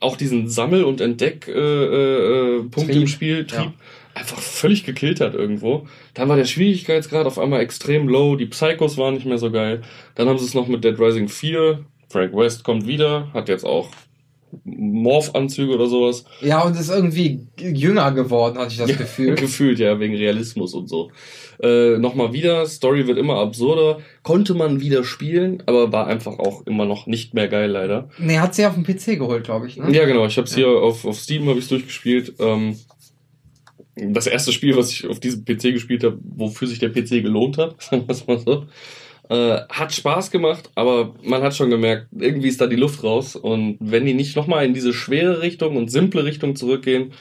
auch 0.00 0.16
diesen 0.16 0.48
Sammel- 0.48 0.84
und 0.84 1.00
Entdeck-Punkt 1.00 1.56
äh, 1.56 2.56
äh, 2.56 2.62
Punkt 2.64 2.90
im 2.90 3.06
Spiel, 3.06 3.46
Trieb, 3.46 3.58
ja. 3.58 3.72
Einfach 4.14 4.38
völlig 4.38 4.84
gekillt 4.84 5.20
hat 5.20 5.34
irgendwo. 5.34 5.86
Dann 6.14 6.28
war 6.28 6.36
der 6.36 6.44
Schwierigkeitsgrad 6.44 7.26
auf 7.26 7.38
einmal 7.38 7.60
extrem 7.60 8.08
low, 8.08 8.36
die 8.36 8.46
Psychos 8.46 8.96
waren 8.96 9.14
nicht 9.14 9.26
mehr 9.26 9.38
so 9.38 9.50
geil. 9.50 9.82
Dann 10.14 10.28
haben 10.28 10.38
sie 10.38 10.44
es 10.44 10.54
noch 10.54 10.68
mit 10.68 10.84
Dead 10.84 10.98
Rising 10.98 11.28
4. 11.28 11.84
Frank 12.08 12.34
West 12.34 12.64
kommt 12.64 12.86
wieder, 12.86 13.32
hat 13.32 13.48
jetzt 13.48 13.64
auch 13.64 13.88
Morph-Anzüge 14.64 15.74
oder 15.74 15.86
sowas. 15.86 16.24
Ja, 16.40 16.62
und 16.62 16.76
ist 16.76 16.90
irgendwie 16.90 17.46
jünger 17.58 18.12
geworden, 18.12 18.58
hatte 18.58 18.72
ich 18.72 18.78
das 18.78 18.96
Gefühl. 18.96 19.34
Gefühlt, 19.34 19.78
ja, 19.78 19.98
wegen 19.98 20.14
Realismus 20.14 20.74
und 20.74 20.88
so. 20.88 21.10
Äh, 21.62 21.98
Nochmal 21.98 22.32
wieder, 22.32 22.66
Story 22.66 23.06
wird 23.06 23.18
immer 23.18 23.38
absurder. 23.38 23.98
Konnte 24.22 24.54
man 24.54 24.80
wieder 24.80 25.04
spielen, 25.04 25.62
aber 25.66 25.92
war 25.92 26.06
einfach 26.06 26.38
auch 26.38 26.66
immer 26.66 26.84
noch 26.84 27.06
nicht 27.06 27.34
mehr 27.34 27.48
geil, 27.48 27.70
leider. 27.70 28.08
Nee, 28.18 28.38
hat 28.38 28.54
sie 28.54 28.66
auf 28.66 28.74
dem 28.74 28.84
PC 28.84 29.18
geholt, 29.18 29.44
glaube 29.44 29.66
ich. 29.66 29.76
Ne? 29.76 29.90
Ja, 29.92 30.04
genau. 30.04 30.26
Ich 30.26 30.36
habe 30.36 30.46
es 30.46 30.52
ja. 30.52 30.58
hier 30.58 30.68
auf, 30.68 31.04
auf 31.04 31.18
Steam 31.18 31.48
habe 31.48 31.58
ich 31.58 31.68
durchgespielt. 31.68 32.34
Ähm, 32.38 32.76
das 33.96 34.26
erste 34.26 34.52
Spiel, 34.52 34.76
was 34.76 34.90
ich 34.90 35.06
auf 35.06 35.20
diesem 35.20 35.44
PC 35.44 35.72
gespielt 35.72 36.04
habe, 36.04 36.18
wofür 36.22 36.68
sich 36.68 36.78
der 36.78 36.90
PC 36.90 37.22
gelohnt 37.22 37.58
hat, 37.58 37.80
sagen 37.82 38.06
wir 38.06 38.12
es 38.12 38.26
mal 38.26 38.38
so. 38.38 38.66
Äh, 39.30 39.60
hat 39.70 39.92
Spaß 39.92 40.30
gemacht, 40.30 40.70
aber 40.74 41.14
man 41.22 41.42
hat 41.42 41.56
schon 41.56 41.70
gemerkt, 41.70 42.08
irgendwie 42.12 42.48
ist 42.48 42.60
da 42.60 42.66
die 42.66 42.76
Luft 42.76 43.02
raus. 43.02 43.36
Und 43.36 43.78
wenn 43.80 44.04
die 44.04 44.14
nicht 44.14 44.36
nochmal 44.36 44.66
in 44.66 44.74
diese 44.74 44.92
schwere 44.92 45.40
Richtung 45.40 45.76
und 45.76 45.90
simple 45.90 46.24
Richtung 46.24 46.56
zurückgehen, 46.56 47.12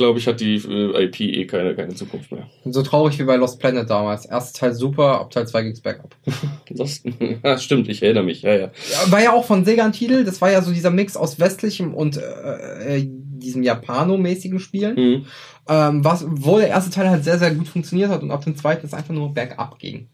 glaube 0.00 0.18
ich, 0.18 0.26
hat 0.26 0.40
die 0.40 0.56
äh, 0.56 1.04
IP 1.04 1.20
eh 1.20 1.46
keine, 1.46 1.74
keine 1.74 1.94
Zukunft 1.94 2.32
mehr. 2.32 2.48
So 2.64 2.82
traurig 2.82 3.18
wie 3.18 3.24
bei 3.24 3.36
Lost 3.36 3.60
Planet 3.60 3.88
damals. 3.88 4.24
Erster 4.24 4.60
Teil 4.60 4.74
super, 4.74 5.20
ab 5.20 5.30
Teil 5.30 5.46
2 5.46 5.62
ging's 5.62 5.80
bergab. 5.80 6.16
das, 6.70 7.02
ja, 7.44 7.58
stimmt, 7.58 7.88
ich 7.88 8.02
erinnere 8.02 8.24
mich, 8.24 8.42
ja, 8.42 8.54
ja. 8.54 8.70
War 9.06 9.22
ja 9.22 9.32
auch 9.32 9.44
von 9.44 9.64
Sega 9.64 9.84
ein 9.84 9.92
Titel, 9.92 10.24
das 10.24 10.40
war 10.40 10.50
ja 10.50 10.62
so 10.62 10.72
dieser 10.72 10.90
Mix 10.90 11.16
aus 11.16 11.38
westlichem 11.38 11.94
und 11.94 12.16
äh, 12.16 13.02
diesem 13.06 13.62
Japano-mäßigen 13.62 14.58
Spielen. 14.58 14.94
Mhm. 14.94 15.26
Ähm, 15.70 16.04
was, 16.04 16.26
wo 16.28 16.58
der 16.58 16.66
erste 16.66 16.90
Teil 16.90 17.08
halt 17.08 17.22
sehr, 17.22 17.38
sehr 17.38 17.52
gut 17.52 17.68
funktioniert 17.68 18.10
hat 18.10 18.22
und 18.22 18.32
ab 18.32 18.44
dem 18.44 18.56
zweiten 18.56 18.84
es 18.84 18.92
einfach 18.92 19.14
nur 19.14 19.32
bergab 19.32 19.78
ging. 19.78 20.08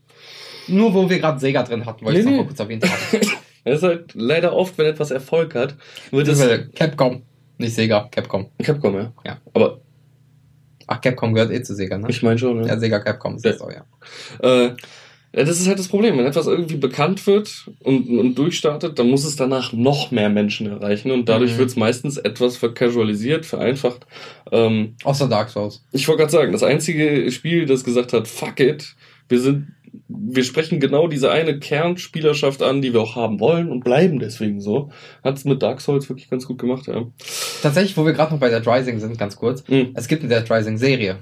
Nur 0.69 0.93
wo 0.93 1.09
wir 1.09 1.19
gerade 1.19 1.41
Sega 1.41 1.63
drin 1.63 1.87
hatten, 1.87 2.05
wollte 2.05 2.19
nee, 2.19 2.21
ich 2.21 2.27
nee. 2.27 2.33
noch 2.33 2.43
mal 2.43 2.47
kurz 2.47 2.61
erwähnt 2.61 2.85
haben. 2.85 3.21
Das 3.65 3.79
ist 3.79 3.83
halt 3.83 4.15
leider 4.15 4.53
oft, 4.53 4.79
wenn 4.79 4.87
etwas 4.87 5.11
Erfolg 5.11 5.57
hat, 5.57 5.75
wird 6.13 6.29
es. 6.29 6.73
Capcom. 6.77 7.23
Nicht 7.59 7.75
Sega, 7.75 8.07
Capcom. 8.13 8.49
Capcom, 8.63 8.95
ja. 8.95 9.13
Ja. 9.25 9.39
Aber. 9.55 9.81
Ach, 10.87 11.01
Capcom 11.01 11.35
gehört 11.35 11.51
eh 11.51 11.61
zu 11.65 11.75
Sega, 11.75 11.99
ne? 11.99 12.07
Ich 12.09 12.23
meine 12.23 12.39
schon, 12.39 12.63
ja. 12.63 12.69
Ja, 12.69 12.79
Sega 12.79 13.01
Capcom 13.01 13.35
ist 13.35 13.45
ja. 13.45 13.51
das 13.51 13.61
auch, 13.61 13.73
ja. 13.73 13.85
Äh, 14.39 14.77
ja, 15.37 15.45
das 15.45 15.61
ist 15.61 15.69
halt 15.69 15.79
das 15.79 15.89
Problem. 15.89 16.17
Wenn 16.17 16.25
etwas 16.25 16.47
irgendwie 16.47 16.77
bekannt 16.77 17.27
wird 17.27 17.71
und, 17.81 18.09
und 18.19 18.35
durchstartet, 18.37 18.99
dann 18.99 19.11
muss 19.11 19.27
es 19.27 19.37
danach 19.37 19.75
noch 19.75 20.11
mehr 20.11 20.31
Menschen 20.31 20.67
erreichen 20.67 21.11
und 21.11 21.29
dadurch 21.29 21.53
mhm. 21.53 21.59
wird 21.59 21.69
es 21.69 21.77
meistens 21.77 22.17
etwas 22.17 22.57
vercasualisiert, 22.57 23.45
vereinfacht. 23.45 24.07
Ähm, 24.51 24.95
Außer 25.05 25.29
Dark 25.29 25.51
Souls. 25.51 25.85
Ich 25.93 26.09
wollte 26.09 26.21
gerade 26.21 26.33
sagen, 26.33 26.53
das 26.53 26.63
einzige 26.63 27.31
Spiel, 27.31 27.67
das 27.67 27.85
gesagt 27.85 28.15
hat, 28.15 28.27
fuck 28.27 28.61
it, 28.61 28.97
wir 29.29 29.39
sind 29.39 29.69
wir 30.09 30.45
sprechen 30.45 30.79
genau 30.79 31.09
diese 31.09 31.31
eine 31.31 31.59
Kernspielerschaft 31.59 32.63
an, 32.63 32.83
die 32.83 32.93
wir 32.93 33.01
auch 33.01 33.17
haben 33.17 33.41
wollen 33.41 33.71
und 33.71 33.83
bleiben 33.83 34.19
deswegen 34.19 34.61
so. 34.61 34.91
Hat 35.25 35.37
es 35.37 35.45
mit 35.45 35.63
Dark 35.63 35.81
Souls 35.81 36.09
wirklich 36.09 36.29
ganz 36.29 36.47
gut 36.47 36.59
gemacht, 36.59 36.87
ja. 36.87 37.07
Tatsächlich, 37.63 37.97
wo 37.97 38.05
wir 38.05 38.13
gerade 38.13 38.33
noch 38.33 38.41
bei 38.41 38.51
Dead 38.51 38.67
Rising 38.67 39.01
sind, 39.01 39.19
ganz 39.19 39.37
kurz. 39.37 39.67
Mhm. 39.69 39.93
Es 39.95 40.07
gibt 40.07 40.23
eine 40.23 40.35
Dead 40.35 40.51
Rising 40.51 40.77
Serie. 40.77 41.19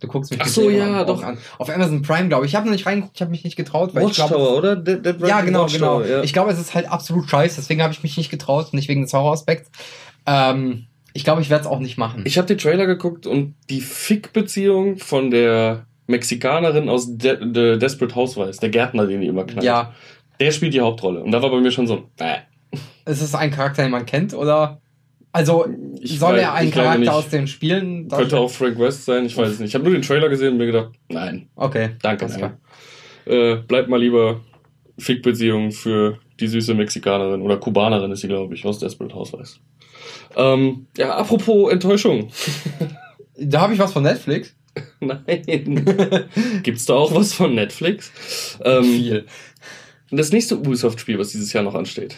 Du 0.00 0.08
guckst 0.08 0.30
mich 0.30 0.40
Ach 0.42 0.46
so, 0.46 0.68
ja, 0.68 1.04
doch. 1.04 1.22
an. 1.22 1.38
Auf 1.58 1.70
Amazon 1.70 2.02
Prime, 2.02 2.28
glaube 2.28 2.44
ich. 2.44 2.52
Ich 2.52 2.56
habe 2.56 2.66
noch 2.66 2.72
nicht 2.72 2.86
reingeguckt, 2.86 3.16
ich 3.16 3.22
habe 3.22 3.30
mich 3.30 3.44
nicht 3.44 3.56
getraut. 3.56 3.94
Weil 3.94 4.04
Watchtower, 4.04 4.26
ich 4.26 4.34
glaub, 4.34 4.58
oder? 4.58 4.76
Dead, 4.76 5.04
Dead 5.04 5.16
ja, 5.26 5.40
genau, 5.40 5.66
genau. 5.66 6.02
Ja. 6.02 6.22
Ich 6.22 6.32
glaube, 6.32 6.50
es 6.50 6.58
ist 6.58 6.74
halt 6.74 6.90
absolut 6.90 7.28
scheiße, 7.30 7.56
deswegen 7.56 7.82
habe 7.82 7.92
ich 7.92 8.02
mich 8.02 8.16
nicht 8.16 8.30
getraut, 8.30 8.74
nicht 8.74 8.88
wegen 8.88 9.02
des 9.02 9.12
Horroraspekts. 9.12 9.70
Ähm, 10.26 10.86
ich 11.14 11.24
glaube, 11.24 11.40
ich 11.40 11.48
werde 11.48 11.62
es 11.62 11.70
auch 11.70 11.78
nicht 11.78 11.96
machen. 11.96 12.24
Ich 12.26 12.36
habe 12.36 12.46
den 12.46 12.58
Trailer 12.58 12.86
geguckt 12.86 13.26
und 13.26 13.54
die 13.70 13.80
Fick-Beziehung 13.80 14.98
von 14.98 15.30
der 15.30 15.86
Mexikanerin 16.08 16.90
aus 16.90 17.16
De 17.16 17.38
The 17.40 17.78
Desperate 17.78 18.14
Housewives, 18.14 18.58
der 18.58 18.68
Gärtner, 18.68 19.06
den 19.06 19.22
die 19.22 19.26
immer 19.26 19.44
knallt. 19.44 19.64
Ja. 19.64 19.94
Der 20.38 20.50
spielt 20.50 20.74
die 20.74 20.80
Hauptrolle. 20.82 21.22
Und 21.22 21.32
da 21.32 21.40
war 21.40 21.50
bei 21.50 21.60
mir 21.60 21.70
schon 21.70 21.86
so, 21.86 22.10
äh. 22.18 22.38
Ist 23.06 23.22
es 23.22 23.34
ein 23.34 23.50
Charakter, 23.50 23.82
den 23.82 23.92
man 23.92 24.04
kennt, 24.04 24.34
oder? 24.34 24.80
Also, 25.36 25.66
ich 26.00 26.18
soll 26.18 26.32
weiß, 26.32 26.40
er 26.40 26.54
ein 26.54 26.70
Charakter 26.70 27.12
aus 27.12 27.28
den 27.28 27.46
Spielen? 27.46 28.08
Könnte 28.08 28.38
auch 28.38 28.50
Frank 28.50 28.78
West 28.78 29.04
sein, 29.04 29.26
ich 29.26 29.36
weiß 29.36 29.50
es 29.50 29.58
nicht. 29.58 29.68
Ich 29.68 29.74
habe 29.74 29.84
nur 29.84 29.92
den 29.92 30.00
Trailer 30.00 30.30
gesehen 30.30 30.52
und 30.52 30.56
mir 30.56 30.64
gedacht, 30.64 30.92
nein. 31.10 31.50
Okay. 31.56 31.90
Danke, 32.00 32.26
nein. 32.26 32.56
Äh, 33.26 33.56
bleib 33.68 33.88
mal 33.88 34.00
lieber 34.00 34.40
Fick-Beziehung 34.96 35.72
für 35.72 36.18
die 36.40 36.46
süße 36.46 36.72
Mexikanerin 36.72 37.42
oder 37.42 37.58
Kubanerin 37.58 38.12
ist 38.12 38.22
sie, 38.22 38.28
glaube 38.28 38.54
ich, 38.54 38.64
aus 38.64 38.78
Desperate 38.78 39.14
Housewives. 39.14 39.60
Ähm, 40.36 40.86
ja, 40.96 41.14
apropos 41.14 41.70
Enttäuschung. 41.70 42.30
da 43.36 43.60
habe 43.60 43.74
ich 43.74 43.78
was 43.78 43.92
von 43.92 44.04
Netflix. 44.04 44.56
Nein. 45.00 45.84
Gibt's 46.62 46.86
da 46.86 46.94
auch 46.94 47.14
was 47.14 47.34
von 47.34 47.54
Netflix? 47.54 48.58
Ähm, 48.64 48.84
Viel. 48.84 49.26
Das 50.10 50.32
nächste 50.32 50.56
Ubisoft-Spiel, 50.56 51.18
was 51.18 51.32
dieses 51.32 51.52
Jahr 51.52 51.62
noch 51.62 51.74
ansteht. 51.74 52.16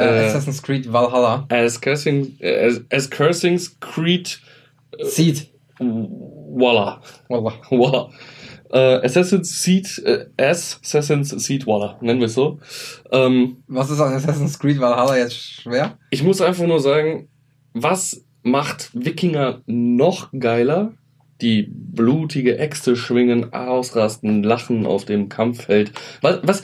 Äh, 0.00 0.24
äh, 0.24 0.26
Assassin's 0.26 0.62
Creed 0.62 0.92
Valhalla. 0.92 1.46
As 1.48 1.80
Cursing, 1.80 2.36
as, 2.40 2.82
as 2.90 3.10
Cursing's 3.10 3.78
Creed. 3.80 4.40
Äh, 4.98 5.04
Seed. 5.04 5.48
Voila. 5.78 7.00
Voila. 7.28 7.52
Voila. 7.68 8.10
Äh, 8.72 9.04
Assassin's 9.04 9.62
Seed, 9.62 9.98
äh, 10.04 10.26
Assassin's 10.36 11.30
Seed 11.30 11.66
Voila, 11.66 11.98
nennen 12.00 12.20
wir 12.20 12.26
es 12.26 12.34
so. 12.34 12.60
Ähm, 13.10 13.64
was 13.66 13.90
ist 13.90 14.00
an 14.00 14.12
Assassin's 14.12 14.58
Creed 14.58 14.80
Valhalla 14.80 15.16
jetzt 15.16 15.36
schwer? 15.36 15.98
Ich 16.10 16.22
muss 16.22 16.40
einfach 16.40 16.66
nur 16.66 16.78
sagen, 16.78 17.28
was 17.72 18.24
macht 18.42 18.90
Wikinger 18.92 19.62
noch 19.66 20.30
geiler? 20.38 20.92
die 21.40 21.66
blutige 21.70 22.58
Äxte 22.58 22.96
schwingen, 22.96 23.52
ausrasten, 23.52 24.42
lachen 24.42 24.86
auf 24.86 25.04
dem 25.04 25.28
Kampffeld. 25.28 25.92
Was, 26.20 26.40
was, 26.42 26.62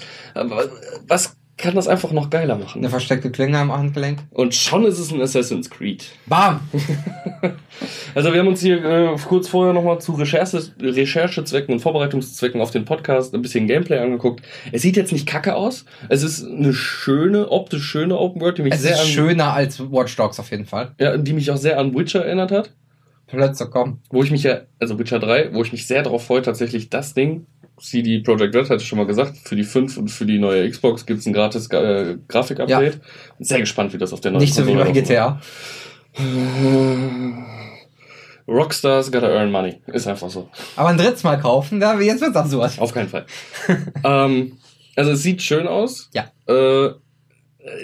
was 1.08 1.35
kann 1.58 1.74
das 1.74 1.88
einfach 1.88 2.12
noch 2.12 2.28
geiler 2.28 2.56
machen? 2.56 2.80
Eine 2.80 2.90
versteckte 2.90 3.30
Klinge 3.30 3.58
am 3.58 3.72
Handgelenk. 3.72 4.20
Und 4.30 4.54
schon 4.54 4.84
ist 4.84 4.98
es 4.98 5.10
ein 5.10 5.22
Assassin's 5.22 5.70
Creed. 5.70 6.04
Bam! 6.26 6.60
also 8.14 8.32
wir 8.32 8.40
haben 8.40 8.48
uns 8.48 8.60
hier 8.60 8.84
äh, 8.84 9.16
kurz 9.26 9.48
vorher 9.48 9.72
nochmal 9.72 9.98
zu 10.00 10.12
Recherche, 10.12 10.62
Recherchezwecken 10.78 11.72
und 11.72 11.80
Vorbereitungszwecken 11.80 12.60
auf 12.60 12.72
den 12.72 12.84
Podcast 12.84 13.34
ein 13.34 13.40
bisschen 13.40 13.66
Gameplay 13.66 13.98
angeguckt. 13.98 14.44
Es 14.70 14.82
sieht 14.82 14.96
jetzt 14.96 15.12
nicht 15.12 15.26
kacke 15.26 15.54
aus. 15.54 15.86
Es 16.10 16.22
ist 16.22 16.46
eine 16.46 16.74
schöne, 16.74 17.50
optisch 17.50 17.84
schöne 17.84 18.18
Open 18.18 18.42
World, 18.42 18.58
die 18.58 18.62
mich 18.62 18.74
es 18.74 18.82
sehr 18.82 18.92
ist 18.92 19.00
an, 19.00 19.06
schöner 19.06 19.52
als 19.54 19.80
Watch 19.80 20.14
Dogs 20.16 20.38
auf 20.38 20.50
jeden 20.50 20.66
Fall. 20.66 20.92
Ja, 21.00 21.16
die 21.16 21.32
mich 21.32 21.50
auch 21.50 21.56
sehr 21.56 21.78
an 21.78 21.94
Witcher 21.94 22.24
erinnert 22.24 22.50
hat. 22.52 22.70
Plötzlich 23.26 23.70
kommen. 23.70 24.02
Wo 24.10 24.22
ich 24.22 24.30
mich 24.30 24.44
ja, 24.44 24.62
also 24.78 24.98
Witcher 24.98 25.18
3, 25.18 25.52
wo 25.52 25.62
ich 25.62 25.72
mich 25.72 25.86
sehr 25.86 26.02
darauf 26.02 26.26
freue, 26.26 26.42
tatsächlich 26.42 26.90
das 26.90 27.14
Ding, 27.14 27.46
CD 27.78 28.20
Projekt 28.20 28.54
Red 28.54 28.70
hatte 28.70 28.82
ich 28.82 28.88
schon 28.88 28.98
mal 28.98 29.06
gesagt, 29.06 29.36
für 29.36 29.56
die 29.56 29.64
5 29.64 29.98
und 29.98 30.08
für 30.08 30.24
die 30.24 30.38
neue 30.38 30.68
Xbox 30.70 31.04
gibt's 31.04 31.26
ein 31.26 31.32
gratis 31.32 31.70
äh, 31.70 32.16
Grafik-Update. 32.28 32.94
Ja. 32.94 33.00
Sehr 33.38 33.60
gespannt, 33.60 33.92
wie 33.92 33.98
das 33.98 34.12
auf 34.12 34.20
der 34.20 34.30
neuen 34.30 34.40
Nicht 34.40 34.54
so 34.54 34.66
wie 34.66 34.74
bei 34.74 34.90
GTA. 34.92 35.40
Rockstars 38.48 39.10
gotta 39.12 39.28
earn 39.28 39.50
money. 39.50 39.82
Ist 39.88 40.06
einfach 40.06 40.30
so. 40.30 40.48
Aber 40.76 40.88
ein 40.88 40.96
drittes 40.96 41.24
Mal 41.24 41.38
kaufen, 41.38 41.80
da 41.80 41.98
jetzt 42.00 42.22
wird's 42.22 42.36
auch 42.36 42.46
sowas. 42.46 42.78
Auf 42.78 42.94
keinen 42.94 43.08
Fall. 43.08 43.26
ähm, 44.04 44.56
also 44.94 45.10
es 45.10 45.22
sieht 45.22 45.42
schön 45.42 45.66
aus. 45.66 46.08
Ja. 46.14 46.30
Äh, 46.46 46.92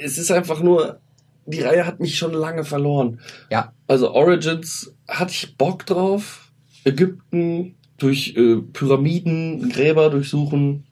es 0.03 0.17
ist 0.17 0.31
einfach 0.31 0.63
nur, 0.63 1.01
die 1.47 1.61
Reihe 1.61 1.87
hat 1.87 2.01
mich 2.01 2.17
schon 2.17 2.33
lange 2.33 2.65
verloren. 2.65 3.21
Ja. 3.51 3.73
Also 3.87 4.13
Origins 4.13 4.95
hatte 5.09 5.33
ich 5.33 5.57
Bock 5.57 5.87
drauf. 5.87 6.53
Ägypten 6.85 7.75
durch 7.99 8.35
äh, 8.37 8.57
Pyramiden, 8.73 9.69
Gräber 9.71 10.11
durchsuchen, 10.11 10.85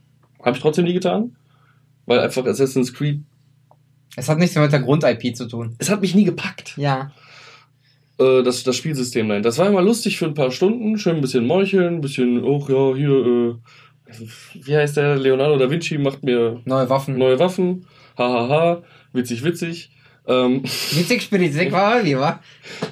habe 0.43 0.57
ich 0.57 0.63
trotzdem 0.63 0.85
nie 0.85 0.93
getan. 0.93 1.37
Weil 2.07 2.21
einfach 2.21 2.45
Assassin's 2.47 2.93
Creed. 2.93 3.23
Es 4.17 4.29
hat 4.29 4.39
nichts 4.39 4.55
mehr 4.55 4.65
mit 4.65 4.73
der 4.73 4.81
Grund-IP 4.81 5.37
zu 5.37 5.47
tun. 5.47 5.75
Es 5.79 5.91
hat 5.91 6.01
mich 6.01 6.15
nie 6.15 6.25
gepackt. 6.25 6.77
Ja. 6.77 7.13
äh, 8.19 8.43
das, 8.43 8.63
das 8.65 8.77
Spielsystem 8.77 9.27
nein. 9.29 9.43
Das 9.43 9.59
war 9.59 9.69
immer 9.69 9.83
lustig 9.83 10.19
für 10.19 10.27
ein 10.27 10.35
paar 10.35 10.51
Stunden, 10.51 10.99
schön 10.99 11.17
ein 11.17 11.21
bisschen 11.21 11.47
meucheln, 11.47 11.97
ein 11.97 12.01
bisschen, 12.01 12.43
oh 12.43 12.65
ja, 12.69 12.95
hier, 12.97 13.11
äh, 13.11 14.25
wie 14.65 14.77
heißt 14.77 14.97
der? 14.97 15.17
Leonardo 15.17 15.57
da 15.57 15.71
Vinci 15.71 15.99
macht 15.99 16.25
mir 16.25 16.61
neue 16.65 16.89
Waffen. 16.89 17.17
Neue 17.17 17.39
Waffen. 17.39 17.87
Hahaha. 18.19 18.49
Ha, 18.49 18.49
ha. 18.49 18.83
Witzig, 19.13 19.45
witzig. 19.45 19.91
Ähm, 20.27 20.63
witzig, 20.63 21.23
spitzig 21.23 21.73
war, 21.73 22.05
wie 22.05 22.17
war? 22.17 22.43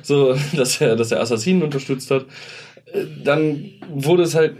So, 0.03 0.36
dass 0.57 0.80
er, 0.80 0.96
dass 0.96 1.12
er 1.12 1.20
Assassinen 1.20 1.62
unterstützt 1.62 2.11
hat. 2.11 2.26
Äh, 2.92 3.05
dann 3.22 3.70
wurde 3.92 4.22
es 4.22 4.34
halt 4.34 4.57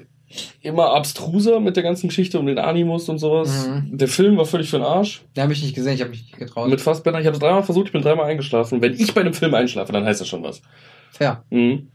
immer 0.61 0.95
abstruser 0.95 1.61
mit 1.61 1.77
der 1.77 1.83
ganzen 1.83 2.09
Geschichte 2.09 2.39
um 2.39 2.47
den 2.47 2.59
Animus 2.59 3.09
und 3.09 3.19
sowas. 3.19 3.67
Mhm. 3.67 3.97
Der 3.97 4.09
Film 4.09 4.37
war 4.37 4.45
völlig 4.45 4.69
für 4.69 4.77
den 4.77 4.85
Arsch. 4.85 5.23
Den 5.35 5.43
habe 5.43 5.53
ich 5.53 5.63
nicht 5.63 5.75
gesehen, 5.75 5.95
ich 5.95 6.01
habe 6.01 6.11
mich 6.11 6.23
nicht 6.23 6.37
getraut. 6.37 6.69
Mit 6.69 6.81
Fassbender, 6.81 7.21
ich 7.21 7.27
habe 7.27 7.37
es 7.37 7.41
dreimal 7.41 7.63
versucht, 7.63 7.87
ich 7.87 7.93
bin 7.93 8.03
dreimal 8.03 8.27
eingeschlafen. 8.27 8.83
Wenn 8.83 8.95
ich 8.95 9.15
bei 9.15 9.23
einem 9.23 9.35
Film 9.35 9.55
einschlafe, 9.55 9.93
dann 9.93 10.05
heißt 10.05 10.21
das 10.21 10.29
schon 10.29 10.43
was. 10.43 10.61
Fair. 11.11 11.45
Mhm. 11.51 11.89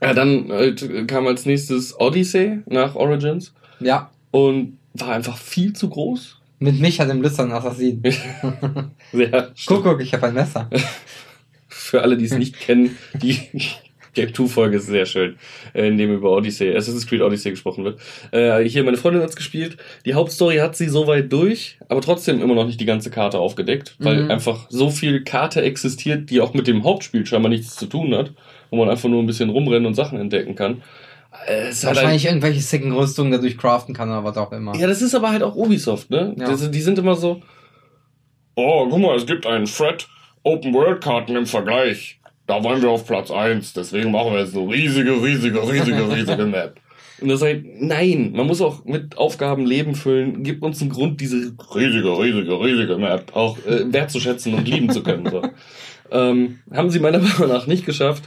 Ja, 0.00 0.14
dann 0.14 0.52
halt 0.52 1.08
kam 1.08 1.26
als 1.26 1.44
nächstes 1.44 1.98
Odyssey 1.98 2.60
nach 2.66 2.94
Origins. 2.94 3.52
Ja. 3.80 4.10
Und 4.30 4.78
war 4.94 5.10
einfach 5.10 5.36
viel 5.36 5.72
zu 5.72 5.88
groß. 5.88 6.37
Mit 6.58 6.80
mich 6.80 6.98
hat 7.00 7.08
im 7.10 7.22
Lüstern 7.22 7.52
Assassin. 7.52 8.02
ja, 9.12 9.48
guck, 9.66 9.84
guck, 9.84 10.00
ich 10.00 10.12
habe 10.12 10.26
ein 10.26 10.34
Messer. 10.34 10.68
Für 11.68 12.02
alle, 12.02 12.16
die 12.16 12.24
es 12.24 12.36
nicht 12.36 12.58
kennen, 12.58 12.96
die 13.14 13.38
Game 14.14 14.34
2 14.34 14.46
Folge 14.46 14.78
ist 14.78 14.86
sehr 14.86 15.06
schön, 15.06 15.36
äh, 15.74 15.86
in 15.86 15.96
dem 15.96 16.12
über 16.12 16.32
Odyssey, 16.32 16.74
Assassin's 16.74 17.06
Creed 17.06 17.20
Odyssey 17.20 17.50
gesprochen 17.50 17.84
wird. 17.84 18.00
Äh, 18.32 18.64
hier, 18.64 18.82
meine 18.82 18.96
Freundin 18.96 19.22
hat's 19.22 19.36
gespielt. 19.36 19.76
Die 20.04 20.14
Hauptstory 20.14 20.56
hat 20.56 20.74
sie 20.74 20.88
soweit 20.88 21.32
durch, 21.32 21.78
aber 21.88 22.00
trotzdem 22.00 22.42
immer 22.42 22.54
noch 22.54 22.66
nicht 22.66 22.80
die 22.80 22.86
ganze 22.86 23.10
Karte 23.10 23.38
aufgedeckt, 23.38 23.94
weil 24.00 24.24
mhm. 24.24 24.30
einfach 24.30 24.66
so 24.70 24.90
viel 24.90 25.22
Karte 25.22 25.62
existiert, 25.62 26.30
die 26.30 26.40
auch 26.40 26.52
mit 26.52 26.66
dem 26.66 26.82
Hauptspiel 26.82 27.24
scheinbar 27.26 27.50
nichts 27.50 27.76
zu 27.76 27.86
tun 27.86 28.14
hat, 28.14 28.32
wo 28.70 28.76
man 28.76 28.90
einfach 28.90 29.08
nur 29.08 29.22
ein 29.22 29.26
bisschen 29.26 29.50
rumrennen 29.50 29.86
und 29.86 29.94
Sachen 29.94 30.18
entdecken 30.18 30.56
kann. 30.56 30.82
Äh, 31.46 31.70
Wahrscheinlich 31.82 32.24
halt 32.24 32.34
irgendwelche 32.34 32.60
sicken 32.60 32.92
Rüstungen 32.92 33.32
dadurch 33.32 33.56
craften 33.56 33.94
kann 33.94 34.10
oder 34.10 34.24
was 34.24 34.36
auch 34.36 34.52
immer. 34.52 34.74
Ja, 34.76 34.86
das 34.86 35.02
ist 35.02 35.14
aber 35.14 35.30
halt 35.30 35.42
auch 35.42 35.54
Ubisoft, 35.54 36.10
ne? 36.10 36.34
Ja. 36.38 36.54
Die, 36.54 36.70
die 36.70 36.80
sind 36.80 36.98
immer 36.98 37.14
so, 37.14 37.42
oh, 38.54 38.86
guck 38.88 39.00
mal, 39.00 39.16
es 39.16 39.26
gibt 39.26 39.46
einen 39.46 39.64
Thread 39.64 40.08
Open-World-Karten 40.42 41.36
im 41.36 41.46
Vergleich. 41.46 42.20
Da 42.46 42.62
wollen 42.64 42.80
wir 42.80 42.90
auf 42.90 43.06
Platz 43.06 43.30
1, 43.30 43.74
deswegen 43.74 44.10
machen 44.10 44.32
wir 44.32 44.40
jetzt 44.40 44.52
so 44.52 44.66
riesige, 44.66 45.22
riesige, 45.22 45.62
riesige, 45.62 46.10
riesige 46.14 46.46
Map. 46.46 46.80
Und 47.20 47.28
das 47.28 47.42
heißt, 47.42 47.62
nein, 47.80 48.32
man 48.32 48.46
muss 48.46 48.60
auch 48.60 48.84
mit 48.84 49.16
Aufgaben 49.16 49.66
Leben 49.66 49.94
füllen. 49.94 50.44
Gibt 50.44 50.62
uns 50.62 50.80
einen 50.80 50.90
Grund, 50.90 51.20
diese 51.20 51.52
riesige, 51.74 52.18
riesige, 52.18 52.60
riesige 52.60 52.96
Map 52.96 53.34
auch 53.34 53.58
äh, 53.66 53.92
wertzuschätzen 53.92 54.54
und 54.54 54.68
lieben 54.68 54.88
zu 54.90 55.02
können. 55.02 55.28
So. 55.28 55.42
ähm, 56.12 56.60
haben 56.72 56.90
sie 56.90 57.00
meiner 57.00 57.18
Meinung 57.18 57.48
nach 57.48 57.66
nicht 57.66 57.84
geschafft. 57.84 58.24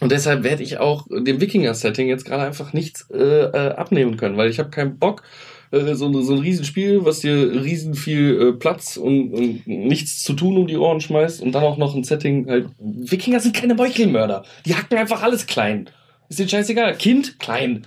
Und 0.00 0.12
deshalb 0.12 0.44
werde 0.44 0.62
ich 0.62 0.78
auch 0.78 1.06
dem 1.10 1.40
Wikinger-Setting 1.40 2.08
jetzt 2.08 2.24
gerade 2.24 2.44
einfach 2.44 2.72
nichts 2.72 3.08
äh, 3.10 3.16
äh, 3.16 3.74
abnehmen 3.74 4.16
können, 4.16 4.36
weil 4.36 4.50
ich 4.50 4.58
habe 4.58 4.70
keinen 4.70 4.98
Bock, 4.98 5.22
äh, 5.70 5.94
so, 5.94 6.20
so 6.20 6.34
ein 6.34 6.38
Riesenspiel, 6.38 7.04
was 7.04 7.20
dir 7.20 7.62
riesen 7.62 7.94
viel 7.94 8.40
äh, 8.40 8.52
Platz 8.52 8.96
und, 8.96 9.32
und 9.32 9.66
nichts 9.66 10.22
zu 10.22 10.34
tun 10.34 10.56
um 10.56 10.66
die 10.66 10.76
Ohren 10.76 11.00
schmeißt 11.00 11.42
und 11.42 11.52
dann 11.52 11.64
auch 11.64 11.76
noch 11.76 11.94
ein 11.94 12.04
Setting 12.04 12.48
halt. 12.48 12.68
Wikinger 12.78 13.40
sind 13.40 13.54
keine 13.54 13.74
Meuchelmörder. 13.74 14.44
Die 14.66 14.74
hacken 14.74 14.96
einfach 14.96 15.22
alles 15.22 15.46
klein. 15.46 15.90
Ist 16.28 16.38
dir 16.38 16.48
scheißegal. 16.48 16.96
Kind, 16.96 17.38
klein. 17.38 17.86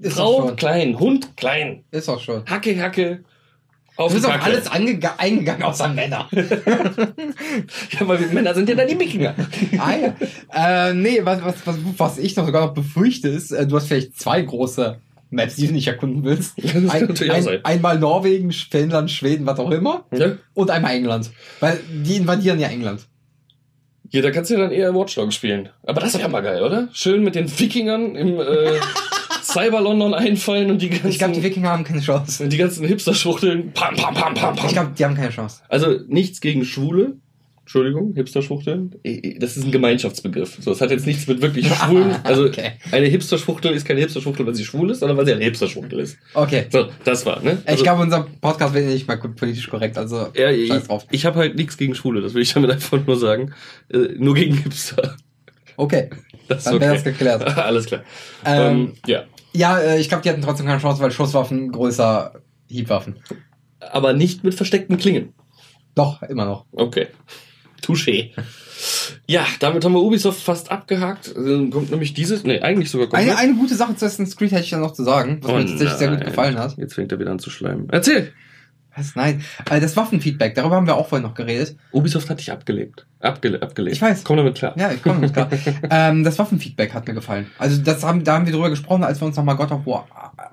Ist 0.00 0.16
Frau, 0.16 0.52
klein. 0.54 0.98
Hund, 0.98 1.36
klein. 1.36 1.84
Ist 1.90 2.08
auch 2.08 2.20
schon. 2.20 2.44
Hacke, 2.46 2.80
Hacke. 2.80 3.24
Auf 3.98 4.12
du 4.12 4.14
bist 4.14 4.26
auf 4.28 4.44
alles 4.44 4.68
eingegangen 4.68 5.64
außer 5.64 5.88
Männer. 5.88 6.28
ja, 6.32 6.40
weil 8.02 8.20
wir 8.20 8.28
Männer 8.28 8.54
sind 8.54 8.68
ja 8.68 8.76
dann 8.76 8.86
die 8.86 8.98
Wikinger. 8.98 9.34
ah 9.76 9.92
ja. 9.96 10.88
Äh, 10.88 10.94
nee, 10.94 11.20
was, 11.24 11.42
was, 11.42 11.66
was, 11.66 11.76
was 11.96 12.18
ich 12.18 12.36
noch 12.36 12.46
sogar 12.46 12.64
noch 12.64 12.74
befürchte 12.74 13.26
ist, 13.28 13.50
äh, 13.50 13.66
du 13.66 13.74
hast 13.74 13.88
vielleicht 13.88 14.16
zwei 14.16 14.40
große 14.40 14.98
Maps, 15.30 15.56
die 15.56 15.66
du 15.66 15.72
nicht 15.72 15.88
erkunden 15.88 16.22
willst. 16.22 16.54
Ein, 16.62 17.10
ein, 17.10 17.64
einmal 17.64 17.98
Norwegen, 17.98 18.52
Finnland, 18.52 19.10
Schweden, 19.10 19.46
was 19.46 19.58
auch 19.58 19.72
immer. 19.72 20.04
Ja. 20.16 20.36
Und 20.54 20.70
einmal 20.70 20.92
England. 20.92 21.32
Weil 21.58 21.80
die 21.90 22.18
invadieren 22.18 22.60
ja 22.60 22.68
England. 22.68 23.08
Ja, 24.10 24.22
da 24.22 24.30
kannst 24.30 24.50
du 24.50 24.54
ja 24.54 24.60
dann 24.60 24.70
eher 24.70 24.94
Watch 24.94 25.16
Dogs 25.16 25.34
spielen. 25.34 25.70
Aber 25.82 26.00
das 26.00 26.16
wäre 26.16 26.28
mal 26.28 26.40
geil, 26.40 26.62
oder? 26.62 26.88
Schön 26.92 27.24
mit 27.24 27.34
den 27.34 27.50
Wikingern 27.50 28.14
im 28.14 28.38
äh, 28.38 28.44
Cyber-London 29.42 30.14
einfallen 30.14 30.70
und 30.70 30.82
die 30.82 30.90
ganzen... 30.90 31.08
Ich 31.08 31.18
glaube, 31.18 31.34
die 31.34 31.42
Wikinger 31.42 31.70
haben 31.70 31.84
keine 31.84 32.00
Chance. 32.00 32.48
Die 32.48 32.56
ganzen 32.56 32.86
Hipster-Schwuchteln. 32.86 33.72
Pam, 33.72 33.94
pam, 33.96 34.14
pam, 34.14 34.34
pam, 34.34 34.56
pam. 34.56 34.66
Ich 34.66 34.72
glaube, 34.72 34.92
die 34.98 35.04
haben 35.04 35.14
keine 35.14 35.30
Chance. 35.30 35.62
Also 35.68 35.98
nichts 36.08 36.40
gegen 36.40 36.64
Schwule. 36.64 37.16
Entschuldigung, 37.68 38.14
Hipster-Schwuchteln. 38.14 38.94
Das 39.40 39.58
ist 39.58 39.64
ein 39.64 39.70
Gemeinschaftsbegriff. 39.70 40.56
So, 40.58 40.72
es 40.72 40.80
hat 40.80 40.90
jetzt 40.90 41.06
nichts 41.06 41.26
mit 41.26 41.42
wirklich 41.42 41.68
Schwulen. 41.74 42.16
Also 42.24 42.46
okay. 42.46 42.72
eine 42.92 43.08
Hipster-Schwuchtel 43.08 43.74
ist 43.74 43.84
keine 43.84 44.00
Hipster-Schwuchtel, 44.00 44.46
weil 44.46 44.54
sie 44.54 44.64
schwul 44.64 44.90
ist, 44.90 45.00
sondern 45.00 45.18
weil 45.18 45.26
sie 45.26 45.34
eine 45.34 45.44
Hipster-Schwuchtel 45.44 46.00
ist. 46.00 46.16
Okay. 46.32 46.64
So, 46.70 46.88
das 47.04 47.26
war, 47.26 47.42
ne? 47.42 47.58
Also, 47.66 47.76
ich 47.76 47.82
glaube, 47.82 48.00
unser 48.00 48.26
Podcast 48.40 48.72
wird 48.72 48.86
nicht 48.86 49.06
mal 49.06 49.18
politisch 49.18 49.68
korrekt, 49.68 49.98
also 49.98 50.28
ja, 50.34 50.50
ich, 50.50 50.70
drauf. 50.70 51.04
Ich 51.10 51.26
habe 51.26 51.40
halt 51.40 51.56
nichts 51.56 51.76
gegen 51.76 51.94
Schwule, 51.94 52.22
das 52.22 52.32
will 52.32 52.40
ich 52.40 52.54
damit 52.54 52.70
einfach 52.70 53.06
nur 53.06 53.18
sagen. 53.18 53.52
Äh, 53.92 54.14
nur 54.16 54.34
gegen 54.34 54.56
Hipster. 54.56 55.18
Okay. 55.78 56.10
Das 56.48 56.64
Dann 56.64 56.76
okay. 56.76 56.84
wäre 56.84 56.94
das 56.94 57.04
geklärt. 57.04 57.44
Alles 57.58 57.84
klar. 57.84 58.04
Ähm, 58.42 58.62
ähm, 58.62 58.92
ja. 59.06 59.24
Ja, 59.52 59.78
äh, 59.80 60.00
ich 60.00 60.08
glaube, 60.08 60.22
die 60.22 60.30
hatten 60.30 60.40
trotzdem 60.40 60.64
keine 60.64 60.80
Chance, 60.80 61.02
weil 61.02 61.10
Schusswaffen 61.10 61.70
größer 61.72 62.40
Hiebwaffen. 62.68 63.18
Aber 63.80 64.14
nicht 64.14 64.44
mit 64.44 64.54
versteckten 64.54 64.96
Klingen. 64.96 65.34
Doch, 65.94 66.22
immer 66.22 66.46
noch. 66.46 66.64
Okay. 66.72 67.08
Touché. 67.82 68.30
Ja, 69.26 69.44
damit 69.60 69.84
haben 69.84 69.92
wir 69.92 70.00
Ubisoft 70.00 70.40
fast 70.42 70.70
abgehakt. 70.70 71.34
Dann 71.36 71.68
kommt 71.68 71.90
nämlich 71.90 72.14
dieses, 72.14 72.44
nee, 72.44 72.60
eigentlich 72.60 72.90
sogar 72.90 73.08
komplett. 73.08 73.28
Eine, 73.28 73.38
eine 73.38 73.54
gute 73.56 73.74
Sache 73.74 73.94
zu 73.94 74.06
Assassin's 74.06 74.34
Creed 74.34 74.52
hätte 74.52 74.62
ich 74.64 74.70
ja 74.70 74.78
noch 74.78 74.94
zu 74.94 75.04
sagen, 75.04 75.40
was 75.42 75.50
oh 75.50 75.54
mir 75.56 75.66
tatsächlich 75.66 75.98
sehr 75.98 76.08
gut 76.08 76.24
gefallen 76.24 76.58
hat. 76.58 76.78
Jetzt 76.78 76.94
fängt 76.94 77.12
er 77.12 77.18
wieder 77.18 77.30
an 77.30 77.38
zu 77.38 77.50
schleimen. 77.50 77.90
Erzähl! 77.90 78.32
Was? 78.98 79.14
Nein. 79.14 79.44
Also 79.68 79.82
das 79.82 79.96
Waffenfeedback, 79.96 80.54
darüber 80.54 80.76
haben 80.76 80.86
wir 80.86 80.96
auch 80.96 81.08
vorhin 81.08 81.26
noch 81.26 81.34
geredet. 81.34 81.76
Ubisoft 81.92 82.28
hat 82.30 82.38
dich 82.38 82.50
abgelebt. 82.50 83.06
Abgele 83.20 83.62
abgelegt. 83.62 83.96
Ich 83.96 84.02
weiß. 84.02 84.24
Komm 84.24 84.36
damit 84.36 84.56
klar. 84.56 84.74
Ja, 84.76 84.90
ich 84.90 85.02
komme 85.02 85.28
damit 85.28 85.32
klar. 85.32 85.48
ähm, 85.90 86.24
das 86.24 86.38
Waffenfeedback 86.38 86.94
hat 86.94 87.06
mir 87.06 87.14
gefallen. 87.14 87.46
Also 87.58 87.80
das 87.80 88.04
haben, 88.04 88.24
da 88.24 88.34
haben 88.34 88.46
wir 88.46 88.52
drüber 88.52 88.70
gesprochen, 88.70 89.04
als 89.04 89.20
wir 89.20 89.26
uns 89.26 89.36
nochmal 89.36 89.56
God 89.56 89.72
of 89.72 89.86
War, 89.86 90.06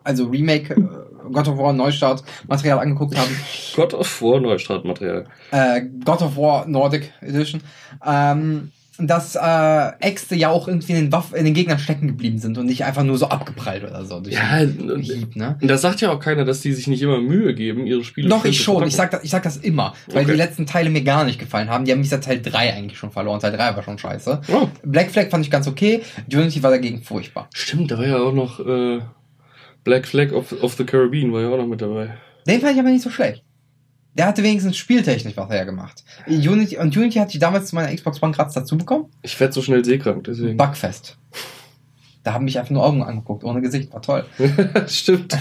also 0.04 0.26
Remake, 0.26 0.74
äh, 0.74 1.32
God 1.32 1.48
of 1.48 1.58
War 1.58 1.74
Neustart 1.74 2.24
Material 2.48 2.80
angeguckt 2.80 3.18
haben. 3.18 3.36
God 3.76 3.94
of 3.94 4.22
War 4.22 4.40
Neustart 4.40 4.86
Material. 4.86 5.26
Äh, 5.52 5.82
God 6.04 6.22
of 6.22 6.38
War 6.38 6.68
Nordic 6.68 7.12
Edition. 7.22 7.62
Ähm, 8.06 8.72
dass 8.98 9.36
äh, 9.36 9.92
Äxte 10.00 10.36
ja 10.36 10.50
auch 10.50 10.68
irgendwie 10.68 10.94
in 10.94 11.06
den 11.06 11.12
Waffen, 11.12 11.36
in 11.36 11.46
den 11.46 11.54
Gegnern 11.54 11.80
stecken 11.80 12.08
geblieben 12.08 12.38
sind 12.38 12.58
und 12.58 12.66
nicht 12.66 12.86
einfach 12.86 13.04
nur 13.04 13.18
so 13.18 13.28
abgeprallt 13.28 13.84
oder 13.84 14.06
so. 14.06 14.22
Durch 14.22 14.36
ja, 14.36 14.66
den, 14.66 15.00
Hieb, 15.00 15.36
ne? 15.36 15.58
das 15.62 15.82
sagt 15.82 16.02
ja 16.02 16.12
auch 16.12 16.20
keiner, 16.20 16.46
dass 16.46 16.62
die 16.62 16.72
sich 16.72 16.88
nicht 16.88 17.02
immer 17.02 17.20
Mühe 17.20 17.54
geben, 17.54 17.86
ihre 17.86 18.04
Spiele 18.04 18.30
Doch, 18.30 18.46
ich 18.46 18.62
schon. 18.62 18.88
Ich 18.88 18.96
sag, 18.96 19.12
das, 19.12 19.24
ich 19.24 19.30
sag 19.32 19.44
das 19.44 19.58
immer, 19.58 19.94
weil 20.08 20.24
okay. 20.24 20.32
die 20.32 20.38
letzten 20.38 20.66
Teile 20.66 20.90
mir 20.90 21.04
gar 21.04 21.26
nicht 21.26 21.40
gefallen 21.40 21.70
haben. 21.70 21.86
Die 21.86 21.92
haben 21.92 22.00
mich 22.00 22.10
seit 22.10 22.24
Teil 22.24 22.42
3 22.42 22.74
eigentlich 22.74 22.98
schon 22.98 23.12
verloren. 23.12 23.40
Teil 23.40 23.52
3 23.52 23.76
war 23.76 23.84
schon 23.84 23.98
scheiße. 23.98 24.42
Oh. 24.48 24.68
Black 24.84 25.12
Flag 25.12 25.30
fand 25.30 25.46
ich 25.46 25.52
ganz 25.52 25.68
okay. 25.68 26.02
Unity 26.32 26.64
war 26.64 26.72
dagegen 26.72 27.02
furchtbar. 27.02 27.50
Stimmt, 27.54 27.92
da 27.92 27.98
war 27.98 28.08
ja 28.08 28.18
auch 28.18 28.34
noch 28.34 28.60
äh, 28.60 29.02
Black 29.84 30.08
Flag 30.08 30.32
of, 30.32 30.52
of 30.64 30.74
the 30.74 30.84
Caribbean 30.84 31.32
war 31.32 31.42
ja 31.42 31.50
auch 31.50 31.58
noch 31.58 31.68
mit 31.68 31.82
dabei. 31.82 32.18
Den 32.48 32.62
fand 32.62 32.74
ich 32.74 32.80
aber 32.80 32.90
nicht 32.90 33.04
so 33.04 33.10
schlecht. 33.10 33.45
Der 34.16 34.28
hatte 34.28 34.44
wenigstens 34.44 34.78
spieltechnisch 34.78 35.36
was 35.36 35.50
hergemacht. 35.50 36.04
Unity, 36.28 36.78
und 36.78 36.96
Unity 36.96 37.20
hatte 37.20 37.34
ich 37.34 37.40
damals 37.40 37.68
zu 37.68 37.76
meiner 37.76 37.94
Xbox 37.94 38.24
One 38.24 38.32
gerade 38.32 38.52
dazu 38.54 38.78
bekommen. 38.78 39.08
Ich 39.22 39.38
werde 39.40 39.54
so 39.54 39.62
schnell 39.62 39.84
seekrank, 39.84 40.24
deswegen. 40.24 40.58
Bugfest. 40.58 41.18
Da 42.24 42.34
haben 42.34 42.46
mich 42.46 42.58
einfach 42.58 42.72
nur 42.72 42.86
Augen 42.86 43.04
angeguckt, 43.04 43.44
ohne 43.44 43.62
Gesicht. 43.62 43.94
War 43.94 44.02
toll. 44.02 44.26
Stimmt. 44.88 45.38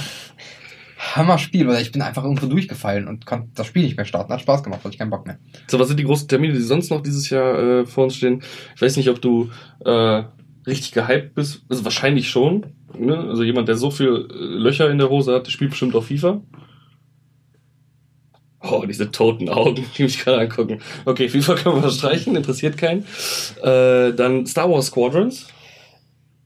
Hammer 1.15 1.39
Spiel, 1.39 1.69
weil 1.69 1.81
ich 1.83 1.93
bin 1.93 2.03
einfach 2.03 2.25
irgendwo 2.25 2.47
durchgefallen 2.47 3.07
und 3.07 3.27
konnte 3.27 3.49
das 3.55 3.67
Spiel 3.67 3.85
nicht 3.85 3.97
mehr 3.97 4.07
starten. 4.07 4.33
Hat 4.33 4.41
Spaß 4.41 4.63
gemacht, 4.63 4.81
hatte 4.81 4.93
ich 4.93 4.99
keinen 4.99 5.11
Bock 5.11 5.27
mehr. 5.27 5.39
So, 5.69 5.79
was 5.79 5.89
sind 5.89 5.99
die 5.99 6.05
großen 6.05 6.27
Termine, 6.27 6.55
die 6.55 6.61
sonst 6.61 6.91
noch 6.91 7.01
dieses 7.03 7.31
Jahr 7.31 7.59
äh, 7.59 7.87
vor 7.87 8.05
uns 8.05 8.17
stehen? 8.17 8.43
Ich 8.75 8.83
weiß 8.83 8.97
nicht, 8.97 9.09
ob 9.09 9.23
du 9.23 9.51
äh, 9.85 10.25
richtig 10.67 10.93
gehypt 10.93 11.35
bist. 11.35 11.63
Also 11.69 11.85
wahrscheinlich 11.85 12.29
schon. 12.29 12.67
Ne? 12.99 13.17
Also 13.17 13.45
jemand, 13.45 13.69
der 13.69 13.77
so 13.77 13.91
viel 13.91 14.29
äh, 14.31 14.35
Löcher 14.35 14.91
in 14.91 14.99
der 14.99 15.11
Hose 15.11 15.35
hat, 15.35 15.49
spielt 15.49 15.71
bestimmt 15.71 15.95
auch 15.95 16.05
FIFA. 16.05 16.41
Oh, 18.65 18.85
diese 18.87 19.11
toten 19.11 19.49
Augen, 19.49 19.85
die 19.97 20.05
mich 20.05 20.19
gerade 20.19 20.39
angucken. 20.39 20.81
Okay, 21.05 21.29
FIFA 21.29 21.55
können 21.55 21.83
wir 21.83 21.91
streichen, 21.91 22.35
interessiert 22.37 22.77
keinen. 22.77 23.05
Äh, 23.63 24.13
dann 24.15 24.47
Star 24.47 24.71
Wars 24.71 24.87
Squadrons. 24.87 25.47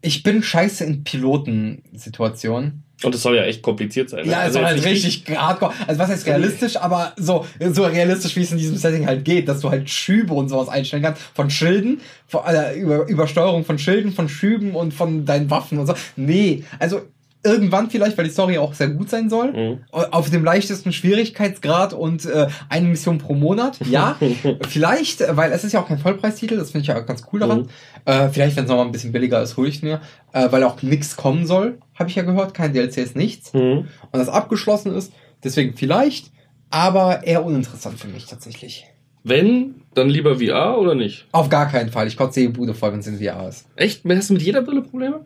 Ich 0.01 0.23
bin 0.23 0.43
scheiße 0.43 0.85
in 0.85 1.05
Pilotensituationen. 1.05 2.85
Und 3.05 3.15
es 3.15 3.23
soll 3.23 3.37
ja 3.37 3.45
echt 3.45 3.63
kompliziert 3.63 4.11
sein. 4.11 4.27
Ne? 4.27 4.33
Ja, 4.33 4.39
es 4.39 4.47
also 4.47 4.59
soll 4.59 4.67
halt 4.67 4.85
richtig 4.85 5.25
hardcore. 5.37 5.73
Also 5.87 6.01
was 6.01 6.09
heißt 6.11 6.27
realistisch, 6.27 6.77
aber 6.77 7.13
so, 7.17 7.47
so 7.73 7.85
realistisch, 7.85 8.35
wie 8.35 8.43
es 8.43 8.51
in 8.51 8.59
diesem 8.59 8.77
Setting 8.77 9.07
halt 9.07 9.25
geht, 9.25 9.47
dass 9.47 9.61
du 9.61 9.71
halt 9.71 9.89
Schübe 9.89 10.35
und 10.35 10.49
sowas 10.49 10.69
einstellen 10.69 11.05
kannst. 11.05 11.23
Von 11.35 11.49
Schilden, 11.49 12.01
von, 12.27 12.41
äh, 12.47 12.75
über, 12.75 13.07
Übersteuerung 13.07 13.65
von 13.65 13.79
Schilden, 13.79 14.11
von 14.11 14.29
Schüben 14.29 14.75
und 14.75 14.93
von 14.93 15.25
deinen 15.25 15.49
Waffen 15.49 15.79
und 15.79 15.87
so. 15.87 15.95
Nee, 16.17 16.65
also 16.81 17.03
Irgendwann 17.45 17.89
vielleicht, 17.89 18.19
weil 18.19 18.25
die 18.25 18.31
Story 18.33 18.59
auch 18.59 18.75
sehr 18.75 18.89
gut 18.89 19.09
sein 19.09 19.31
soll. 19.31 19.53
Mhm. 19.53 19.79
Auf 19.93 20.29
dem 20.31 20.45
leichtesten 20.45 20.93
Schwierigkeitsgrad 20.93 21.93
und 21.93 22.27
äh, 22.27 22.49
eine 22.69 22.89
Mission 22.89 23.19
pro 23.19 23.35
Monat. 23.35 23.79
Ja, 23.89 24.17
vielleicht, 24.69 25.25
weil 25.37 25.53
es 25.53 25.63
ist 25.63 25.73
ja 25.73 25.81
auch 25.81 25.89
kein 25.89 25.99
Vollpreistitel, 25.99 26.57
das 26.57 26.73
finde 26.73 26.83
ich 26.83 26.89
ja 26.89 26.99
ganz 27.01 27.23
cool 27.33 27.41
daran. 27.41 27.61
Mhm. 27.61 27.69
Äh, 28.05 28.29
vielleicht, 28.31 28.57
wenn 28.57 28.65
es 28.65 28.69
nochmal 28.69 28.87
ein 28.87 28.93
bisschen 28.93 29.13
billiger 29.13 29.41
ist, 29.41 29.57
hole 29.57 29.69
ich 29.69 29.83
mir. 29.83 30.01
Äh, 30.33 30.51
weil 30.51 30.65
auch 30.65 30.83
nichts 30.83 31.17
kommen 31.17 31.47
soll, 31.47 31.79
habe 31.95 32.11
ich 32.11 32.17
ja 32.17 32.23
gehört. 32.23 32.55
Kein 32.55 32.73
DLC 32.73 32.99
ist 32.99 33.17
nichts. 33.17 33.53
Mhm. 33.55 33.87
Und 34.11 34.19
das 34.19 34.29
abgeschlossen 34.29 34.95
ist. 34.95 35.13
Deswegen 35.45 35.75
vielleicht, 35.77 36.33
aber 36.71 37.25
eher 37.25 37.45
uninteressant 37.45 38.01
für 38.01 38.09
mich 38.09 38.27
tatsächlich. 38.27 38.87
Wenn, 39.25 39.83
dann 39.95 40.09
lieber 40.09 40.39
VR 40.39 40.79
oder 40.79 40.95
nicht? 40.95 41.27
Auf 41.33 41.49
gar 41.49 41.69
keinen 41.69 41.91
Fall. 41.91 42.07
Ich 42.07 42.17
kotze 42.17 42.41
die 42.41 42.49
Bude 42.49 42.75
voll, 42.75 42.93
wenn 42.93 43.01
es 43.01 43.07
in 43.07 43.19
VR 43.19 43.49
ist. 43.49 43.67
Echt? 43.77 44.03
Hast 44.05 44.31
du 44.31 44.35
mit 44.35 44.43
jeder 44.43 44.63
Brille 44.63 44.83
Probleme? 44.83 45.25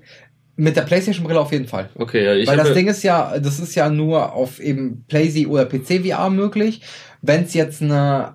Mit 0.57 0.77
der 0.77 0.83
PlayStation-Brille 0.83 1.41
auf 1.41 1.51
jeden 1.53 1.67
Fall. 1.67 1.89
Okay, 1.95 2.25
ja, 2.25 2.35
ich 2.35 2.47
Weil 2.47 2.59
das 2.59 2.75
Ding 2.75 2.87
ist 2.87 3.03
ja, 3.03 3.39
das 3.39 3.59
ist 3.59 3.75
ja 3.75 3.89
nur 3.89 4.35
auf 4.35 4.61
eben 4.61 5.05
PlayStation 5.09 5.53
oder 5.53 5.65
PC 5.65 6.07
VR 6.07 6.29
möglich. 6.29 6.83
Wenn 7.25 7.45
es 7.45 7.55
jetzt 7.55 7.81
eine 7.81 8.33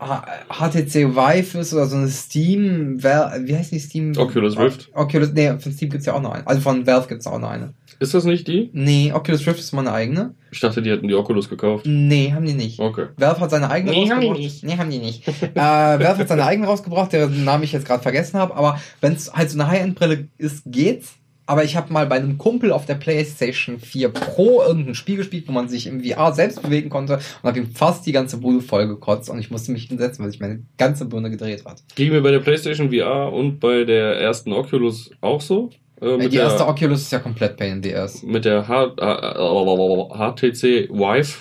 HTC 0.49 1.13
Vive 1.13 1.59
ist 1.59 1.73
oder 1.73 1.87
so 1.87 1.97
eine 1.97 2.07
Steam, 2.07 3.03
wie 3.03 3.55
heißt 3.55 3.73
die 3.73 3.79
Steam? 3.79 4.13
Oculus 4.17 4.57
Rift. 4.57 4.89
Oculus, 4.93 5.33
nee, 5.33 5.49
von 5.59 5.73
Steam 5.73 5.89
gibt's 5.89 6.05
ja 6.05 6.13
auch 6.13 6.21
noch 6.21 6.31
eine. 6.31 6.47
Also 6.47 6.61
von 6.61 6.87
Valve 6.87 7.07
gibt's 7.09 7.27
auch 7.27 7.37
noch 7.37 7.49
eine. 7.49 7.73
Ist 7.99 8.13
das 8.13 8.23
nicht 8.23 8.47
die? 8.47 8.69
Nee, 8.73 9.11
Oculus 9.11 9.45
Rift 9.45 9.59
ist 9.59 9.73
meine 9.73 9.91
eigene. 9.91 10.35
Ich 10.51 10.61
dachte, 10.61 10.81
die 10.81 10.89
hätten 10.89 11.07
die 11.07 11.15
Oculus 11.15 11.49
gekauft. 11.49 11.85
Nee, 11.85 12.31
haben 12.33 12.45
die 12.45 12.53
nicht. 12.53 12.79
Okay. 12.79 13.07
Valve 13.17 13.41
hat 13.41 13.51
seine 13.51 13.69
eigene 13.69 13.91
nee, 13.91 14.01
rausgebracht. 14.01 14.25
Haben 14.25 14.35
die 14.35 14.41
nicht. 14.41 14.63
Nee, 14.63 14.77
haben 14.77 14.89
die 14.89 14.99
nicht. 14.99 15.27
äh, 15.27 15.55
Valve 15.55 16.17
hat 16.19 16.27
seine 16.29 16.45
eigene 16.45 16.67
rausgebracht, 16.67 17.11
deren 17.11 17.43
Namen 17.43 17.63
ich 17.63 17.73
jetzt 17.73 17.85
gerade 17.85 18.01
vergessen 18.01 18.39
habe. 18.39 18.55
Aber 18.55 18.79
wenn 19.01 19.13
es 19.13 19.33
halt 19.33 19.49
so 19.49 19.59
eine 19.59 19.69
High-End-Brille 19.69 20.29
ist, 20.37 20.63
geht's. 20.65 21.15
Aber 21.47 21.63
ich 21.63 21.75
habe 21.75 21.91
mal 21.91 22.05
bei 22.05 22.17
einem 22.17 22.37
Kumpel 22.37 22.71
auf 22.71 22.85
der 22.85 22.95
PlayStation 22.95 23.79
4 23.79 24.09
Pro 24.09 24.61
irgendein 24.61 24.95
Spiel 24.95 25.15
gespielt, 25.15 25.47
wo 25.47 25.53
man 25.53 25.69
sich 25.69 25.87
im 25.87 26.03
VR 26.03 26.33
selbst 26.33 26.61
bewegen 26.61 26.89
konnte 26.89 27.15
und 27.41 27.47
habe 27.47 27.57
ihm 27.57 27.71
fast 27.71 28.05
die 28.05 28.11
ganze 28.11 28.37
Bude 28.37 28.61
voll 28.61 28.87
gekotzt 28.87 29.29
und 29.29 29.39
ich 29.39 29.49
musste 29.49 29.71
mich 29.71 29.85
hinsetzen, 29.85 30.23
weil 30.23 30.31
sich 30.31 30.41
meine 30.41 30.63
ganze 30.77 31.05
Birne 31.05 31.29
gedreht 31.31 31.63
hat. 31.65 31.81
Ging 31.95 32.11
mir 32.11 32.21
bei 32.21 32.31
der 32.31 32.39
PlayStation 32.39 32.91
VR 32.91 33.31
und 33.31 33.59
bei 33.59 33.85
der 33.85 34.19
ersten 34.19 34.51
Oculus 34.51 35.09
auch 35.21 35.39
so? 35.39 35.71
Äh, 36.01 36.27
die 36.27 36.35
erste 36.35 36.59
der, 36.59 36.67
Oculus 36.67 37.03
ist 37.03 37.11
ja 37.11 37.19
komplett 37.19 37.55
Pain 37.57 37.77
in 37.77 37.83
the 37.83 37.95
Ass. 37.95 38.21
Mit 38.23 38.45
der 38.45 38.67
H 38.67 38.95
HTC 38.95 40.89
Vive. 40.89 41.33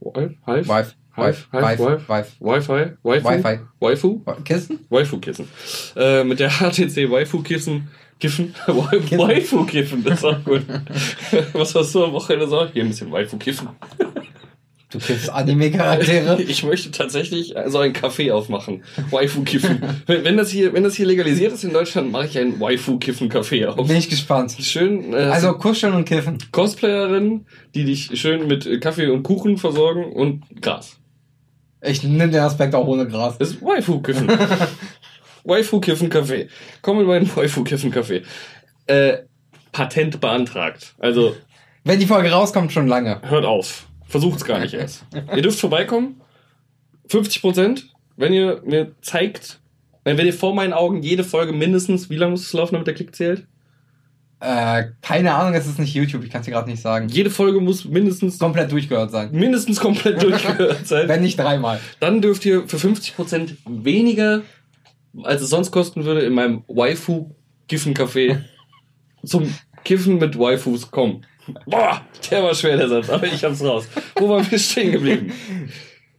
Vive? 0.00 0.34
Vive? 0.46 0.68
Vive. 0.68 0.94
Vive, 1.16 1.46
Vive, 1.52 2.00
Vive, 2.08 2.26
Wi-Fi, 2.40 2.96
Wi-Fi, 3.04 3.60
Waifu, 3.78 4.20
Kissen, 4.44 4.80
Waifu-Kissen. 4.90 5.48
Äh, 5.94 6.24
mit 6.24 6.40
der 6.40 6.50
HTC 6.58 7.08
Waifu-Kissen, 7.08 7.88
Kiffen, 8.20 8.54
Waifu-Kiffen, 8.66 10.04
das 10.04 10.18
ist 10.18 10.24
auch 10.24 10.44
gut. 10.44 10.62
Was 11.52 11.74
hast 11.74 11.94
du 11.94 12.04
am 12.04 12.12
Wochenende 12.12 12.48
so? 12.48 12.66
Hier 12.72 12.82
ein 12.82 12.88
bisschen 12.88 13.10
Waifu-Kiffen. 13.10 13.68
Du 14.94 15.00
kennst 15.00 15.28
Anime-Charaktere? 15.28 16.40
Ich 16.48 16.62
möchte 16.62 16.92
tatsächlich 16.92 17.54
so 17.66 17.78
einen 17.78 17.92
Café 17.92 18.32
aufmachen. 18.32 18.84
Waifu-Kiffen. 19.10 19.82
wenn, 20.06 20.24
wenn, 20.24 20.36
das 20.36 20.50
hier, 20.50 20.72
wenn 20.72 20.84
das 20.84 20.94
hier 20.94 21.06
legalisiert 21.06 21.52
ist 21.52 21.64
in 21.64 21.72
Deutschland, 21.72 22.12
mache 22.12 22.26
ich 22.26 22.38
einen 22.38 22.60
Waifu-Kiffen-Café 22.60 23.66
auf. 23.66 23.88
Bin 23.88 23.96
ich 23.96 24.08
gespannt. 24.08 24.54
Schön. 24.60 25.12
Äh, 25.12 25.16
also 25.16 25.54
kuscheln 25.54 25.94
und 25.94 26.04
kiffen. 26.04 26.38
Cosplayerin, 26.52 27.44
die 27.74 27.84
dich 27.84 28.10
schön 28.20 28.46
mit 28.46 28.80
Kaffee 28.80 29.08
und 29.08 29.24
Kuchen 29.24 29.58
versorgen 29.58 30.12
und 30.12 30.44
Gras. 30.62 30.98
Ich 31.82 32.04
nehme 32.04 32.30
den 32.30 32.40
Aspekt 32.40 32.74
auch 32.76 32.86
ohne 32.86 33.08
Gras. 33.08 33.36
Das 33.38 33.50
ist 33.50 33.62
Waifu-Kiffen. 33.62 34.28
Waifu-Kiffen-Café. 35.44 36.48
Komm 36.82 37.00
in 37.00 37.06
meinen 37.06 37.26
Waifu-Kiffen-Café. 37.34 38.22
Äh, 38.86 39.18
Patent 39.72 40.20
beantragt. 40.20 40.94
Also. 40.98 41.36
Wenn 41.84 42.00
die 42.00 42.06
Folge 42.06 42.30
rauskommt, 42.30 42.72
schon 42.72 42.88
lange. 42.88 43.20
Hört 43.22 43.44
auf. 43.44 43.86
Versucht's 44.06 44.44
gar 44.44 44.60
nicht 44.60 44.74
erst. 44.74 45.04
ihr 45.34 45.42
dürft 45.42 45.60
vorbeikommen. 45.60 46.20
50 47.08 47.42
Prozent. 47.42 47.88
Wenn 48.16 48.32
ihr 48.32 48.62
mir 48.64 48.92
zeigt, 49.02 49.60
wenn 50.04 50.18
ihr 50.18 50.32
vor 50.32 50.54
meinen 50.54 50.72
Augen 50.72 51.02
jede 51.02 51.24
Folge 51.24 51.52
mindestens, 51.52 52.10
wie 52.10 52.16
lange 52.16 52.32
muss 52.32 52.42
es 52.46 52.52
laufen, 52.52 52.74
damit 52.74 52.86
der 52.86 52.94
Klick 52.94 53.14
zählt? 53.14 53.46
Äh, 54.40 54.84
keine 55.00 55.34
Ahnung, 55.34 55.54
es 55.54 55.66
ist 55.66 55.78
nicht 55.78 55.94
YouTube, 55.94 56.22
ich 56.22 56.30
kann 56.30 56.40
es 56.40 56.44
dir 56.44 56.50
gerade 56.52 56.68
nicht 56.70 56.82
sagen. 56.82 57.08
Jede 57.08 57.30
Folge 57.30 57.60
muss 57.60 57.86
mindestens 57.86 58.38
komplett 58.38 58.70
durchgehört 58.70 59.10
sein. 59.10 59.30
Mindestens 59.32 59.80
komplett 59.80 60.22
durchgehört 60.22 60.86
sein. 60.86 61.08
Wenn 61.08 61.22
nicht 61.22 61.38
dreimal. 61.38 61.80
Dann 62.00 62.20
dürft 62.20 62.44
ihr 62.44 62.68
für 62.68 62.76
50% 62.76 63.56
weniger, 63.66 64.42
als 65.22 65.42
es 65.42 65.50
sonst 65.50 65.70
kosten 65.70 66.04
würde, 66.04 66.22
in 66.22 66.32
meinem 66.32 66.64
Waifu-Kiffen-Café 66.68 68.40
zum 69.24 69.52
Kiffen 69.84 70.18
mit 70.18 70.38
Waifus 70.38 70.90
kommen. 70.90 71.26
Boah, 71.66 72.00
der 72.30 72.42
war 72.42 72.54
schwer, 72.54 72.76
der 72.76 72.88
Satz, 72.88 73.10
aber 73.10 73.26
ich 73.26 73.44
hab's 73.44 73.62
raus. 73.62 73.86
Wo 74.16 74.28
waren 74.28 74.50
wir 74.50 74.58
stehen 74.58 74.92
geblieben? 74.92 75.32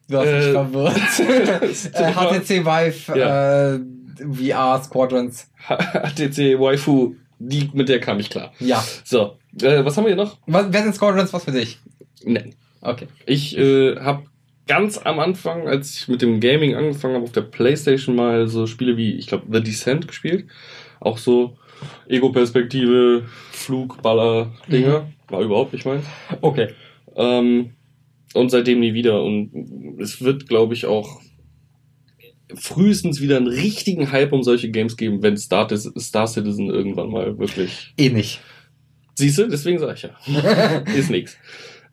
Du 0.07 0.17
hast 0.17 0.25
mich 0.25 0.45
äh, 0.45 0.51
verwirrt. 0.51 0.95
HTC 2.43 2.63
Vive 2.63 3.17
ja. 3.17 3.73
äh, 3.73 3.79
VR 4.19 4.83
Squadrons. 4.83 5.49
HTC 5.67 6.59
Waifu, 6.59 7.15
die, 7.39 7.71
mit 7.73 7.89
der 7.89 7.99
kam 7.99 8.19
ich 8.19 8.29
klar. 8.29 8.53
Ja. 8.59 8.83
So, 9.03 9.37
äh, 9.61 9.83
was 9.83 9.97
haben 9.97 10.03
wir 10.05 10.13
hier 10.13 10.23
noch? 10.23 10.37
Was, 10.45 10.67
wer 10.69 10.83
sind 10.83 10.95
Squadrons, 10.95 11.33
was 11.33 11.43
für 11.43 11.51
dich? 11.51 11.79
Nein. 12.23 12.53
Okay. 12.81 13.07
Ich 13.25 13.57
äh, 13.57 13.99
habe 13.99 14.25
ganz 14.67 14.97
am 14.97 15.19
Anfang, 15.19 15.67
als 15.67 15.95
ich 15.95 16.07
mit 16.07 16.21
dem 16.21 16.39
Gaming 16.39 16.75
angefangen 16.75 17.15
habe, 17.15 17.25
auf 17.25 17.31
der 17.31 17.41
Playstation 17.41 18.15
mal 18.15 18.47
so 18.47 18.67
Spiele 18.67 18.97
wie, 18.97 19.15
ich 19.15 19.27
glaube, 19.27 19.45
The 19.51 19.63
Descent 19.63 20.07
gespielt. 20.07 20.45
Auch 20.99 21.17
so 21.17 21.57
Ego-Perspektive, 22.07 23.25
Flug, 23.51 24.01
Baller, 24.01 24.51
Dinger. 24.71 25.01
Mhm. 25.01 25.31
War 25.31 25.41
überhaupt 25.41 25.73
nicht 25.73 25.85
meins. 25.85 26.05
Okay. 26.41 26.69
Ähm, 27.15 27.71
und 28.33 28.49
seitdem 28.49 28.79
nie 28.79 28.93
wieder. 28.93 29.23
Und 29.23 29.97
es 29.99 30.21
wird, 30.21 30.47
glaube 30.47 30.73
ich, 30.73 30.85
auch 30.85 31.21
frühestens 32.53 33.21
wieder 33.21 33.37
einen 33.37 33.47
richtigen 33.47 34.11
Hype 34.11 34.33
um 34.33 34.43
solche 34.43 34.69
Games 34.69 34.97
geben, 34.97 35.23
wenn 35.23 35.37
Star, 35.37 35.67
Star 35.75 36.27
Citizen 36.27 36.69
irgendwann 36.69 37.09
mal 37.09 37.37
wirklich. 37.37 37.93
Eh 37.97 38.09
nicht. 38.09 38.41
Siehst 39.15 39.37
du, 39.37 39.47
deswegen 39.47 39.79
sage 39.79 39.93
ich 39.93 40.03
ja. 40.03 40.83
Ist 40.95 41.09
nix. 41.09 41.37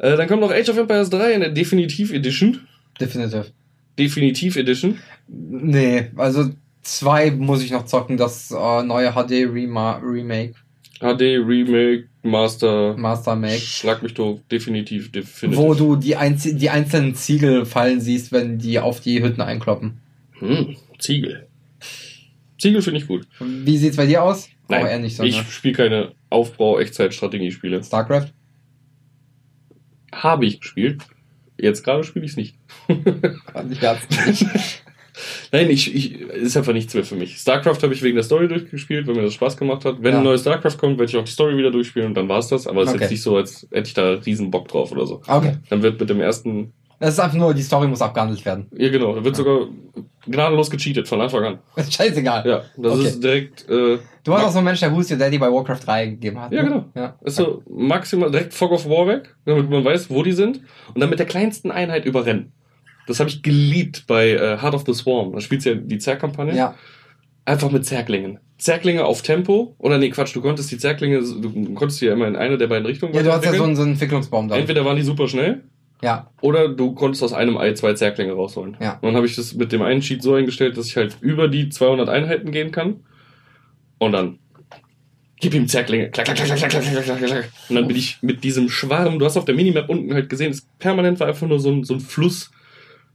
Äh, 0.02 0.16
dann 0.16 0.28
kommt 0.28 0.40
noch 0.40 0.50
Age 0.50 0.68
of 0.68 0.76
Empires 0.76 1.10
3 1.10 1.32
in 1.32 1.40
der 1.40 1.50
Definitiv 1.50 2.12
Edition. 2.12 2.60
Definitiv. 3.00 3.52
Definitiv 3.96 4.56
Edition. 4.56 4.98
Nee, 5.28 6.10
also 6.16 6.50
zwei 6.82 7.30
muss 7.30 7.62
ich 7.62 7.70
noch 7.70 7.86
zocken, 7.86 8.16
das 8.16 8.50
äh, 8.50 8.82
neue 8.82 9.12
HD 9.12 9.46
Rema 9.52 9.98
Remake. 9.98 10.54
HD 10.98 11.38
Remake 11.38 12.08
Master. 12.22 12.96
Master 12.96 13.36
Make. 13.36 13.60
Schlag 13.60 14.02
mich 14.02 14.14
doch 14.14 14.40
definitiv, 14.50 15.12
definitiv. 15.12 15.62
Wo 15.62 15.74
du 15.74 15.94
die, 15.94 16.16
einz 16.16 16.42
die 16.42 16.70
einzelnen 16.70 17.14
Ziegel 17.14 17.64
fallen 17.64 18.00
siehst, 18.00 18.32
wenn 18.32 18.58
die 18.58 18.80
auf 18.80 19.00
die 19.00 19.22
Hütten 19.22 19.40
einkloppen. 19.40 20.00
Hm, 20.38 20.76
Ziegel. 20.98 21.46
Ziegel 22.60 22.82
finde 22.82 22.98
ich 22.98 23.06
gut. 23.06 23.26
Wie 23.38 23.76
sieht's 23.76 23.96
bei 23.96 24.06
dir 24.06 24.24
aus? 24.24 24.48
Nein, 24.68 24.84
oh, 24.84 24.88
eher 24.88 24.98
nicht 24.98 25.16
so, 25.16 25.22
ich 25.22 25.36
ne? 25.36 25.44
spiele 25.48 25.74
keine 25.74 26.12
Aufbau-Echtzeit-Strategiespiele. 26.30 27.82
StarCraft? 27.84 28.32
Habe 30.22 30.46
ich 30.46 30.60
gespielt. 30.60 31.02
Jetzt 31.58 31.84
gerade 31.84 32.04
spiele 32.04 32.24
ich 32.24 32.32
es 32.32 32.36
nicht. 32.36 32.56
Kann 32.86 33.70
ich 33.70 33.80
nicht. 33.80 34.82
Nein, 35.50 35.68
ich, 35.68 35.94
ich, 35.94 36.20
ist 36.20 36.56
einfach 36.56 36.72
nichts 36.72 36.94
mehr 36.94 37.04
für 37.04 37.16
mich. 37.16 37.36
StarCraft 37.36 37.82
habe 37.82 37.92
ich 37.92 38.02
wegen 38.02 38.14
der 38.14 38.24
Story 38.24 38.48
durchgespielt, 38.48 39.06
weil 39.06 39.14
mir 39.14 39.22
das 39.22 39.34
Spaß 39.34 39.56
gemacht 39.56 39.84
hat. 39.84 40.02
Wenn 40.02 40.12
ja. 40.12 40.18
ein 40.18 40.24
neues 40.24 40.40
StarCraft 40.40 40.78
kommt, 40.78 40.98
werde 40.98 41.10
ich 41.10 41.16
auch 41.16 41.24
die 41.24 41.32
Story 41.32 41.56
wieder 41.56 41.70
durchspielen 41.70 42.08
und 42.08 42.14
dann 42.14 42.28
war's 42.28 42.48
das. 42.48 42.66
Aber 42.66 42.82
es 42.82 42.88
okay. 42.88 42.96
ist 42.96 43.00
jetzt 43.02 43.10
nicht 43.10 43.22
so, 43.22 43.36
als 43.36 43.68
hätte 43.70 43.88
ich 43.88 43.94
da 43.94 44.12
riesen 44.12 44.50
Bock 44.50 44.68
drauf 44.68 44.90
oder 44.92 45.06
so. 45.06 45.20
Okay. 45.26 45.58
Dann 45.68 45.82
wird 45.82 46.00
mit 46.00 46.08
dem 46.08 46.20
ersten. 46.20 46.72
Das 47.02 47.14
ist 47.14 47.18
einfach 47.18 47.36
nur, 47.36 47.52
die 47.52 47.62
Story 47.62 47.88
muss 47.88 48.00
abgehandelt 48.00 48.44
werden. 48.44 48.68
Ja, 48.76 48.88
genau. 48.88 49.16
Da 49.16 49.24
wird 49.24 49.36
ja. 49.36 49.42
sogar 49.42 49.66
gnadenlos 50.24 50.70
gecheatet 50.70 51.08
von 51.08 51.20
Anfang 51.20 51.44
an. 51.44 51.58
Scheißegal. 51.90 52.46
Ja, 52.46 52.62
das 52.76 52.92
okay. 52.92 53.08
ist 53.08 53.24
direkt. 53.24 53.68
Äh, 53.68 53.98
du 54.22 54.30
warst 54.30 54.46
auch 54.46 54.52
so 54.52 54.58
ein 54.58 54.64
Mensch, 54.64 54.78
der 54.78 54.94
Who's 54.94 55.10
Your 55.10 55.18
Daddy 55.18 55.36
bei 55.36 55.50
Warcraft 55.50 55.80
3 55.84 56.06
gegeben 56.06 56.40
hat. 56.40 56.52
Ja, 56.52 56.62
ne? 56.62 56.68
genau. 56.68 56.84
Ja. 56.94 57.16
Ist 57.24 57.34
so 57.34 57.64
maximal 57.68 58.30
direkt 58.30 58.54
Fog 58.54 58.70
of 58.70 58.88
War 58.88 59.08
weg, 59.08 59.34
damit 59.46 59.68
man 59.68 59.84
weiß, 59.84 60.10
wo 60.10 60.22
die 60.22 60.30
sind. 60.30 60.60
Und 60.94 61.00
dann 61.00 61.10
mit 61.10 61.18
der 61.18 61.26
kleinsten 61.26 61.72
Einheit 61.72 62.04
überrennen. 62.04 62.52
Das 63.08 63.18
habe 63.18 63.28
ich 63.28 63.42
geliebt 63.42 64.04
bei 64.06 64.30
äh, 64.30 64.58
Heart 64.62 64.74
of 64.74 64.84
the 64.86 64.94
Swarm. 64.94 65.32
Da 65.32 65.40
spielst 65.40 65.66
du 65.66 65.70
ja 65.70 65.74
die 65.74 65.98
Zergkampagne. 65.98 66.54
Ja. 66.54 66.76
Einfach 67.44 67.72
mit 67.72 67.84
Zerglingen. 67.84 68.38
Zerglinge 68.58 69.04
auf 69.04 69.22
Tempo. 69.22 69.74
Oder 69.78 69.98
nee, 69.98 70.10
Quatsch, 70.10 70.36
du 70.36 70.40
konntest 70.40 70.70
die 70.70 70.78
Zerglinge, 70.78 71.18
du 71.18 71.74
konntest 71.74 72.00
die 72.00 72.06
ja 72.06 72.12
immer 72.12 72.28
in 72.28 72.36
eine 72.36 72.58
der 72.58 72.68
beiden 72.68 72.86
Richtungen. 72.86 73.12
Ja, 73.12 73.24
du 73.24 73.32
hast 73.32 73.44
ja 73.44 73.54
so 73.54 73.64
einen, 73.64 73.74
so 73.74 73.82
einen 73.82 73.94
Entwicklungsbaum 73.94 74.46
da. 74.46 74.56
Entweder 74.56 74.84
waren 74.84 74.94
die 74.94 75.02
super 75.02 75.26
schnell. 75.26 75.64
Ja. 76.02 76.30
Oder 76.40 76.68
du 76.68 76.94
konntest 76.94 77.22
aus 77.22 77.32
einem 77.32 77.56
Ei 77.56 77.72
zwei 77.74 77.94
Zerglinge 77.94 78.32
rausholen. 78.32 78.76
Ja. 78.80 78.94
Und 78.94 79.04
dann 79.04 79.16
habe 79.16 79.26
ich 79.26 79.36
das 79.36 79.54
mit 79.54 79.70
dem 79.72 79.82
einen 79.82 80.00
Cheat 80.00 80.22
so 80.22 80.34
eingestellt, 80.34 80.76
dass 80.76 80.86
ich 80.86 80.96
halt 80.96 81.16
über 81.20 81.48
die 81.48 81.68
200 81.68 82.08
Einheiten 82.08 82.50
gehen 82.50 82.72
kann. 82.72 83.04
Und 83.98 84.12
dann 84.12 84.38
gib 85.40 85.54
ihm 85.54 85.68
Zerglinge. 85.68 86.10
Klack, 86.10 86.26
klack, 86.26 86.38
klack, 86.38 86.58
klack, 86.58 86.70
klack, 86.70 86.82
klack, 86.84 87.04
klack, 87.04 87.18
klack. 87.18 87.48
Und 87.68 87.76
dann 87.76 87.86
bin 87.86 87.96
ich 87.96 88.18
mit 88.22 88.42
diesem 88.42 88.68
Schwarm, 88.68 89.18
du 89.18 89.24
hast 89.24 89.36
auf 89.36 89.44
der 89.44 89.54
Minimap 89.54 89.88
unten 89.88 90.12
halt 90.12 90.28
gesehen, 90.28 90.50
es 90.50 90.66
permanent 90.78 91.20
war 91.20 91.28
einfach 91.28 91.46
nur 91.46 91.60
so 91.60 91.70
ein, 91.70 91.84
so 91.84 91.94
ein 91.94 92.00
Fluss 92.00 92.50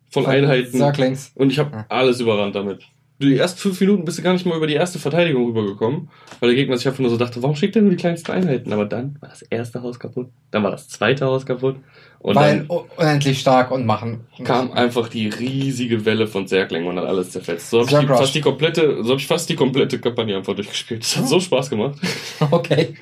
von 0.10 0.26
Einheiten. 0.26 0.78
Sag 0.78 0.98
links. 0.98 1.32
Und 1.36 1.52
ich 1.52 1.60
habe 1.60 1.86
alles 1.90 2.22
überrannt 2.22 2.56
damit. 2.56 2.86
die 3.20 3.36
ersten 3.38 3.60
fünf 3.60 3.80
Minuten 3.82 4.06
bist 4.06 4.18
du 4.18 4.22
gar 4.22 4.32
nicht 4.34 4.46
mal 4.46 4.56
über 4.56 4.68
die 4.68 4.76
erste 4.76 5.00
Verteidigung 5.00 5.46
rübergekommen, 5.48 6.10
weil 6.40 6.50
der 6.50 6.56
Gegner 6.56 6.78
sich 6.78 6.88
einfach 6.88 7.00
nur 7.02 7.10
so 7.10 7.18
dachte, 7.18 7.42
warum 7.44 7.56
schickt 7.58 7.76
er 7.76 7.82
nur 7.82 7.92
die 7.92 7.98
kleinsten 7.98 8.32
Einheiten? 8.32 8.72
Aber 8.72 8.86
dann 8.86 9.18
war 9.20 9.30
das 9.30 9.42
erste 9.42 9.82
Haus 9.82 10.00
kaputt, 10.00 10.30
dann 10.52 10.64
war 10.64 10.72
das 10.72 10.88
zweite 10.88 11.26
Haus 11.26 11.46
kaputt. 11.46 11.76
Und 12.20 12.36
weil 12.36 12.66
dann 12.66 12.68
unendlich 12.98 13.40
stark 13.40 13.72
und 13.72 13.86
machen. 13.86 14.22
Kam 14.44 14.72
einfach 14.72 15.08
die 15.08 15.28
riesige 15.28 16.04
Welle 16.06 16.28
von 16.28 16.48
Zerklingen 16.48 16.88
und 16.88 16.98
hat 16.98 17.06
alles 17.06 17.32
zerfetzt. 17.32 17.70
So 17.70 17.88
habe 17.88 18.04
ich 18.04 18.08
fast 18.08 18.36
die 18.36 18.42
komplette, 18.42 19.04
so 19.04 19.12
habe 19.12 19.20
ich 19.20 19.28
fast 19.28 19.50
die 19.50 19.56
komplette 19.56 20.00
Kampagne 20.00 20.36
einfach 20.36 20.56
durchgespielt. 20.56 21.04
Das 21.04 21.18
hat 21.18 21.28
so 21.28 21.40
Spaß 21.40 21.70
gemacht. 21.70 21.98
Okay. 22.52 22.96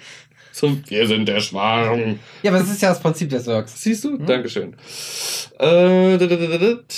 So, 0.52 0.72
wir 0.88 1.06
sind 1.06 1.28
der 1.28 1.42
Schwarm. 1.42 2.20
Ja, 2.42 2.52
aber 2.52 2.60
das 2.60 2.72
ist 2.72 2.82
ja 2.82 2.88
das 2.88 3.02
Prinzip 3.02 3.30
des 3.30 3.46
Works. 3.46 3.82
Siehst 3.82 4.06
du? 4.06 4.18
Hm? 4.18 4.26
Dankeschön. 4.26 4.76
Äh, 5.60 6.18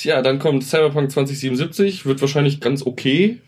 ja, 0.03 0.22
dann 0.22 0.38
kommt 0.38 0.63
Cyberpunk 0.63 1.11
2077, 1.11 2.05
wird 2.05 2.22
wahrscheinlich 2.22 2.61
ganz 2.61 2.86
okay. 2.86 3.39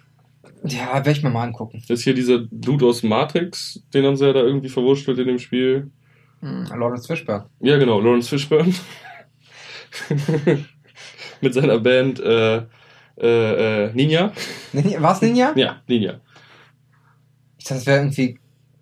Ja, 0.64 0.94
werde 0.94 1.12
ich 1.12 1.22
mir 1.22 1.30
mal 1.30 1.44
angucken. 1.44 1.84
Das 1.88 2.00
ist 2.00 2.04
hier 2.04 2.16
dieser 2.16 2.40
Dude 2.50 2.88
aus 2.88 3.04
Matrix, 3.04 3.84
den 3.94 4.04
haben 4.06 4.18
sie 4.18 4.26
ja 4.26 4.34
da 4.34 4.42
irgendwie 4.42 4.70
verwurschtelt 4.70 5.20
in 5.20 5.28
dem 5.28 5.40
Spiel. 5.40 5.92
Hm, 6.42 6.66
Lawrence 6.78 7.08
Fishburne. 7.08 7.46
Ja, 7.60 7.78
genau, 7.78 8.00
Lawrence 8.00 8.30
Fishburne. 8.30 8.74
Mit 11.42 11.54
seiner 11.54 11.80
Band 11.80 12.20
äh, 12.20 12.64
äh, 13.18 13.86
äh, 13.86 13.92
Ninja. 13.94 14.32
Ninja. 14.74 15.02
Was 15.02 15.22
Ninja? 15.22 15.54
Ja, 15.56 15.82
Ninja. 15.88 16.20
Ich 17.58 17.66
dachte, 17.66 17.76
das 17.76 17.86
wäre 17.86 17.98
irgendwie 18.00 18.40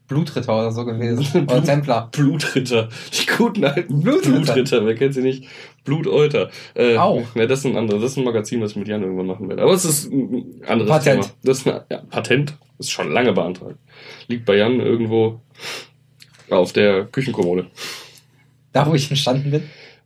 Blutritter 0.08 0.54
oder 0.54 0.72
so 0.72 0.86
gewesen. 0.86 1.44
Oder 1.50 1.64
Templer. 1.64 2.10
Blutritter. 2.12 2.88
Die 3.12 3.26
guten 3.26 3.66
alten 3.66 4.00
Blutritter. 4.02 4.32
Blutritter. 4.32 4.86
Wer 4.86 4.96
kennt 4.96 5.14
sie 5.14 5.22
nicht? 5.22 5.46
Bluteuter. 5.84 6.50
Äh, 6.76 6.98
Auch. 6.98 7.36
Ja, 7.36 7.46
das 7.46 7.60
ist 7.60 7.66
ein 7.66 7.78
anderes. 7.78 8.02
Das 8.02 8.12
ist 8.12 8.18
ein 8.18 8.24
Magazin, 8.24 8.62
was 8.62 8.72
ich 8.72 8.78
mit 8.78 8.88
Jan 8.88 9.02
irgendwann 9.02 9.26
machen 9.26 9.50
werde. 9.50 9.64
Aber 9.64 9.74
es 9.74 9.84
ist 9.84 10.12
ein 10.12 10.62
anderes 10.66 10.90
Patent. 10.90 11.24
Thema. 11.24 11.34
Das 11.44 11.58
ist 11.58 11.68
ein, 11.68 11.82
ja, 11.90 11.98
Patent. 12.10 12.58
Ist 12.80 12.92
schon 12.92 13.12
lange 13.12 13.34
beantragt. 13.34 13.80
Liegt 14.28 14.46
bei 14.46 14.56
Jan 14.56 14.80
irgendwo 14.80 15.42
auf 16.50 16.74
der 16.74 17.06
Küchenkommode. 17.06 17.68
Da, 18.74 18.86
wo 18.86 18.94
ich 18.94 19.10
entstanden 19.10 19.52
bin? 19.52 19.64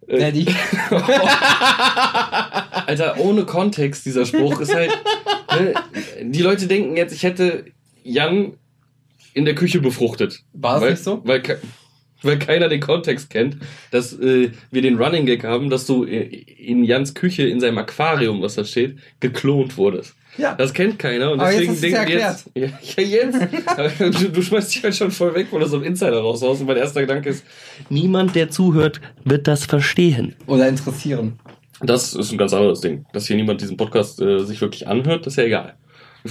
Äh, 0.08 0.20
Daddy. 0.20 0.46
Alter, 2.88 3.18
ohne 3.20 3.46
Kontext, 3.46 4.06
dieser 4.06 4.26
Spruch 4.26 4.60
ist 4.60 4.74
halt. 4.74 4.92
Ne, 5.54 5.74
die 6.22 6.42
Leute 6.42 6.68
denken 6.68 6.96
jetzt, 6.98 7.14
ich 7.14 7.24
hätte 7.24 7.66
Jan 8.04 8.54
in 9.34 9.46
der 9.46 9.56
Küche 9.56 9.80
befruchtet. 9.80 10.44
War 10.54 10.82
es 10.82 10.90
nicht 10.90 11.04
so? 11.04 11.22
Weil, 11.26 11.42
weil 12.24 12.40
keiner 12.40 12.70
den 12.70 12.80
Kontext 12.80 13.30
kennt, 13.30 13.58
dass 13.92 14.14
äh, 14.20 14.52
wir 14.72 14.82
den 14.82 14.98
Running 14.98 15.26
Gag 15.26 15.44
haben, 15.44 15.70
dass 15.70 15.86
du 15.86 16.04
in 16.04 16.84
Jans 16.84 17.14
Küche 17.14 17.44
in 17.44 17.60
seinem 17.60 17.78
Aquarium, 17.78 18.42
was 18.42 18.56
da 18.56 18.64
steht, 18.64 18.98
geklont 19.20 19.78
wurdest. 19.78 20.16
Ja. 20.38 20.56
Das 20.56 20.74
kennt 20.74 20.98
keiner 20.98 21.32
und 21.32 21.42
deswegen 21.42 21.80
denken 21.80 22.10
jetzt, 22.10 22.50
ja, 22.56 22.68
ja, 22.68 23.04
jetzt. 23.04 23.38
du, 24.00 24.30
du 24.30 24.42
schmeißt 24.42 24.74
dich 24.74 24.84
halt 24.84 24.96
schon 24.96 25.12
voll 25.12 25.36
weg, 25.36 25.48
weil 25.52 25.60
du 25.60 25.68
so 25.68 25.78
ein 25.78 25.84
Insider 25.84 26.22
raushaust 26.22 26.62
und 26.62 26.68
mein 26.68 26.78
erster 26.78 27.02
Gedanke 27.02 27.30
ist, 27.30 27.44
niemand, 27.90 28.34
der 28.36 28.50
zuhört, 28.50 29.02
wird 29.26 29.48
das 29.48 29.66
verstehen. 29.66 30.36
Oder 30.48 30.70
interessieren. 30.70 31.38
Das 31.82 32.14
ist 32.14 32.32
ein 32.32 32.38
ganz 32.38 32.54
anderes 32.54 32.80
Ding. 32.80 33.06
Dass 33.12 33.28
hier 33.28 33.36
niemand 33.36 33.60
diesen 33.60 33.76
Podcast 33.76 34.22
äh, 34.22 34.40
sich 34.46 34.62
wirklich 34.62 34.88
anhört, 34.88 35.26
das 35.26 35.34
ist 35.34 35.38
ja 35.38 35.44
egal. 35.44 35.76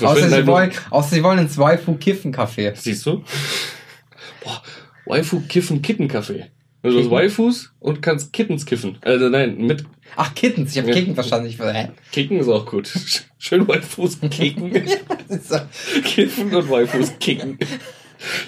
Außer 0.00 0.28
sie, 0.28 0.34
halt 0.34 0.46
wollen, 0.46 0.70
außer 0.90 1.16
sie 1.16 1.22
wollen 1.22 1.40
ins 1.40 1.58
Waifu-Kiffen-Café. 1.58 2.74
Siehst 2.76 3.04
du? 3.06 3.24
Boah, 4.42 4.62
Waifu-Kiffen-Kitten-Café. 5.10 6.46
Also 6.82 6.96
du 6.96 7.04
hast 7.04 7.10
Waifus 7.10 7.72
und 7.78 8.00
kannst 8.00 8.32
Kittens 8.32 8.64
kiffen. 8.64 8.96
Also 9.02 9.28
nein, 9.28 9.58
mit. 9.58 9.84
Ach, 10.16 10.34
Kittens, 10.34 10.72
ich 10.72 10.78
habe 10.78 10.88
ja. 10.88 10.94
Kicken 10.94 11.14
verstanden. 11.14 11.48
Ich? 11.48 11.58
Kicken 12.10 12.40
ist 12.40 12.48
auch 12.48 12.64
gut. 12.64 12.90
Schön 13.38 13.68
Waifus 13.68 14.18
kicken. 14.30 14.72
Kiffen 16.04 16.54
und 16.54 16.70
Waifus 16.70 17.12
kicken. 17.20 17.58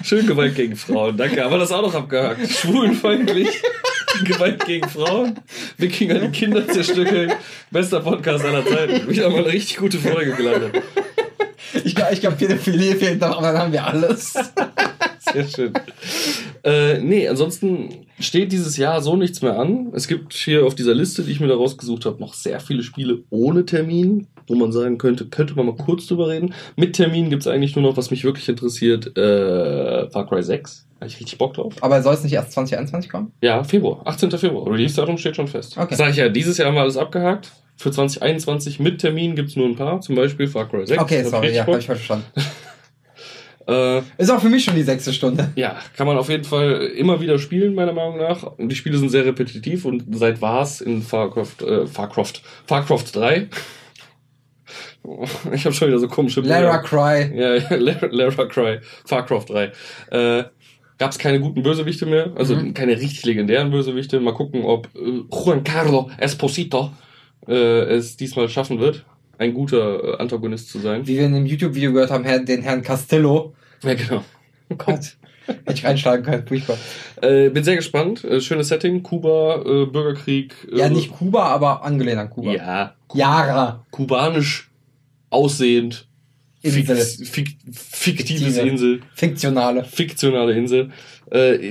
Schön 0.03 0.27
Gewalt 0.27 0.55
gegen 0.55 0.75
Frauen, 0.75 1.17
danke. 1.17 1.43
Aber 1.45 1.57
das 1.57 1.71
auch 1.71 1.81
noch 1.81 1.95
abgehakt. 1.95 2.47
Schwulenfeindlich. 2.49 3.49
Gewalt 4.23 4.65
gegen 4.65 4.87
Frauen. 4.87 5.39
Wikinger 5.77 6.19
die 6.19 6.29
Kinder 6.29 6.67
zerstückeln. 6.67 7.33
Bester 7.71 8.01
Podcast 8.01 8.45
aller 8.45 8.65
Zeiten. 8.65 9.09
Wieder 9.09 9.29
mal 9.29 9.39
eine 9.39 9.47
richtig 9.47 9.77
gute 9.77 9.97
Folge 9.97 10.33
gelandet. 10.33 10.83
Ich 11.83 11.95
glaube, 11.95 12.13
ich 12.13 12.21
glaub, 12.21 12.37
Pädophilie 12.37 12.95
fehlt 12.95 13.19
noch, 13.21 13.37
aber 13.37 13.51
dann 13.51 13.57
haben 13.57 13.73
wir 13.73 13.85
alles. 13.85 14.35
Sehr 15.33 15.47
schön. 15.47 15.73
Äh, 16.63 16.99
nee, 16.99 17.27
ansonsten 17.27 18.05
steht 18.19 18.51
dieses 18.51 18.77
Jahr 18.77 19.01
so 19.01 19.15
nichts 19.15 19.41
mehr 19.41 19.59
an. 19.59 19.91
Es 19.93 20.07
gibt 20.07 20.33
hier 20.33 20.65
auf 20.65 20.75
dieser 20.75 20.93
Liste, 20.93 21.23
die 21.23 21.31
ich 21.31 21.39
mir 21.39 21.47
da 21.47 21.55
rausgesucht 21.55 22.05
habe, 22.05 22.19
noch 22.19 22.33
sehr 22.33 22.59
viele 22.59 22.83
Spiele 22.83 23.23
ohne 23.29 23.65
Termin, 23.65 24.27
wo 24.47 24.55
man 24.55 24.71
sagen 24.71 24.97
könnte, 24.97 25.25
könnte 25.25 25.55
man 25.55 25.65
mal 25.65 25.75
kurz 25.75 26.07
drüber 26.07 26.29
reden. 26.29 26.53
Mit 26.75 26.95
Termin 26.95 27.29
gibt 27.29 27.41
es 27.41 27.47
eigentlich 27.47 27.75
nur 27.75 27.83
noch, 27.83 27.97
was 27.97 28.11
mich 28.11 28.23
wirklich 28.23 28.47
interessiert, 28.47 29.17
äh, 29.17 30.09
Far 30.09 30.27
Cry 30.27 30.43
6. 30.43 30.87
Habe 30.99 31.07
ich 31.07 31.19
richtig 31.19 31.37
Bock 31.37 31.55
drauf. 31.55 31.73
Aber 31.81 32.01
soll 32.01 32.13
es 32.13 32.23
nicht 32.23 32.33
erst 32.33 32.53
2021 32.53 33.11
kommen? 33.11 33.33
Ja, 33.41 33.63
Februar. 33.63 34.01
18. 34.05 34.31
Februar. 34.31 34.71
Release-Datum 34.71 35.17
steht 35.17 35.35
schon 35.35 35.49
fest. 35.49 35.77
Okay. 35.77 35.95
Sag 35.95 36.11
ich 36.11 36.17
ja, 36.17 36.29
dieses 36.29 36.57
Jahr 36.57 36.69
haben 36.69 36.75
wir 36.75 36.81
alles 36.81 36.95
abgehakt. 36.95 37.51
Für 37.75 37.91
2021 37.91 38.79
mit 38.79 39.01
Termin 39.01 39.35
gibt 39.35 39.49
es 39.49 39.55
nur 39.55 39.65
ein 39.65 39.75
paar, 39.75 39.99
zum 39.99 40.15
Beispiel 40.15 40.47
Far 40.47 40.69
Cry 40.69 40.85
6. 40.85 41.01
Okay, 41.01 41.23
sorry, 41.23 41.53
ja, 41.53 41.65
habe 41.65 41.79
ich 41.79 41.85
verstanden. 41.85 42.25
äh, 43.67 44.01
ist 44.17 44.29
auch 44.29 44.41
für 44.41 44.49
mich 44.49 44.63
schon 44.63 44.75
die 44.75 44.83
sechste 44.83 45.13
Stunde. 45.13 45.51
Ja, 45.55 45.77
kann 45.95 46.07
man 46.07 46.17
auf 46.17 46.29
jeden 46.29 46.43
Fall 46.43 46.91
immer 46.95 47.21
wieder 47.21 47.39
spielen, 47.39 47.75
meiner 47.75 47.93
Meinung 47.93 48.17
nach. 48.17 48.43
Und 48.43 48.69
die 48.69 48.75
Spiele 48.75 48.97
sind 48.97 49.09
sehr 49.09 49.25
repetitiv 49.25 49.85
und 49.85 50.03
seit 50.11 50.41
war's 50.41 50.81
in 50.81 51.01
Farcraft, 51.01 51.61
äh, 51.61 51.87
Farcraft, 51.87 52.41
Farcraft 52.65 53.05
3. 53.13 53.47
Ich 55.53 55.65
habe 55.65 55.75
schon 55.75 55.89
wieder 55.89 55.99
so 55.99 56.07
komische 56.07 56.41
Bilder. 56.41 56.61
Lara 56.61 56.77
Cry. 56.77 57.37
Ja, 57.37 57.55
ja 57.55 57.75
Lara, 57.75 58.07
Lara 58.09 58.45
Cry. 58.45 58.79
Farcraft 59.03 59.47
3. 59.49 59.71
Äh, 60.11 60.43
gab 60.97 61.11
es 61.11 61.19
keine 61.19 61.41
guten 61.41 61.61
Bösewichte 61.61 62.05
mehr, 62.05 62.31
also 62.35 62.55
mhm. 62.55 62.73
keine 62.73 62.93
richtig 62.93 63.25
legendären 63.25 63.69
Bösewichte. 63.69 64.21
Mal 64.21 64.33
gucken, 64.33 64.63
ob 64.63 64.87
äh, 64.95 65.23
Juan 65.29 65.65
Carlo 65.65 66.09
Esposito 66.17 66.91
äh, 67.47 67.83
es 67.95 68.15
diesmal 68.15 68.47
schaffen 68.47 68.79
wird, 68.79 69.03
ein 69.37 69.53
guter 69.53 70.03
äh, 70.03 70.17
Antagonist 70.17 70.69
zu 70.69 70.79
sein. 70.79 71.07
Wie 71.07 71.17
wir 71.17 71.25
in 71.25 71.33
dem 71.33 71.45
YouTube-Video 71.45 71.93
gehört 71.93 72.11
haben, 72.11 72.23
den 72.45 72.61
Herrn 72.61 72.81
Castello. 72.81 73.53
Ja, 73.83 73.93
genau. 73.93 74.23
Oh 74.69 74.75
Gott. 74.75 75.17
Hätte 75.45 75.73
ich 75.73 75.85
reinschlagen 75.85 76.23
können, 76.23 76.47
furchtbar. 76.47 76.77
Äh, 77.21 77.49
bin 77.49 77.63
sehr 77.63 77.75
gespannt. 77.75 78.23
Äh, 78.23 78.39
schönes 78.39 78.69
Setting. 78.69 79.03
Kuba, 79.03 79.57
äh, 79.65 79.85
Bürgerkrieg. 79.85 80.55
Äh, 80.71 80.77
ja, 80.79 80.89
nicht 80.89 81.11
Kuba, 81.11 81.47
aber 81.47 81.83
angelehnt 81.83 82.19
an 82.19 82.29
Kuba. 82.29 82.53
Ja. 82.53 82.95
Yara. 83.13 83.85
Kubanisch 83.91 84.71
aussehend. 85.29 86.07
Insel. 86.61 86.95
Fik 86.95 87.57
fiktives 87.73 88.57
Insel. 88.57 89.01
Fiktionale. 89.15 89.83
Fiktionale 89.83 90.53
Insel. 90.53 90.91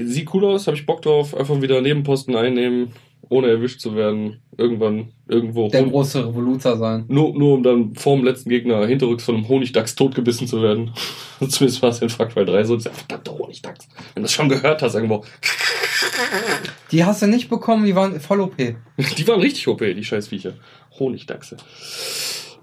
Sieht 0.05 0.35
cool 0.35 0.45
aus, 0.45 0.67
habe 0.67 0.77
ich 0.77 0.85
Bock 0.85 1.01
drauf. 1.01 1.35
Einfach 1.35 1.63
wieder 1.63 1.81
Nebenposten 1.81 2.37
einnehmen 2.37 2.93
ohne 3.33 3.49
erwischt 3.49 3.81
zu 3.81 3.97
werden, 3.97 4.42
irgendwann 4.57 5.13
irgendwo. 5.29 5.69
Der 5.69 5.85
große 5.85 6.27
Revoluzer 6.29 6.77
sein. 6.77 7.05
Nur, 7.09 7.33
nur 7.35 7.55
um 7.55 7.63
dann 7.63 7.95
vor 7.95 8.17
dem 8.17 8.25
letzten 8.25 8.51
Gegner 8.51 8.87
hinterrücks 8.87 9.25
von 9.25 9.37
einem 9.37 9.49
Honigdachs 9.49 9.95
totgebissen 9.95 10.47
zu 10.47 10.63
werden. 10.63 10.93
Zumindest 11.49 11.83
war 11.83 11.91
es 11.91 12.01
in 12.01 12.09
Far 12.09 12.27
Cry 12.27 12.45
3 12.45 12.65
so. 12.65 12.77
Dieser 12.77 12.91
verdammte 12.91 13.37
Honigdachs. 13.37 13.89
Wenn 14.15 14.23
du 14.23 14.27
das 14.27 14.33
schon 14.33 14.49
gehört 14.49 14.83
hast, 14.83 14.95
irgendwo. 14.95 15.25
Die 16.91 17.05
hast 17.05 17.23
du 17.23 17.27
nicht 17.27 17.49
bekommen, 17.49 17.87
die 17.87 17.95
waren 17.95 18.21
voll 18.21 18.41
OP. 18.41 18.57
Die 18.57 19.29
waren 19.29 19.41
richtig 19.41 19.67
OP, 19.69 19.79
die 19.79 20.05
Scheißviecher. 20.05 20.55
Honigdachse. 20.99 21.57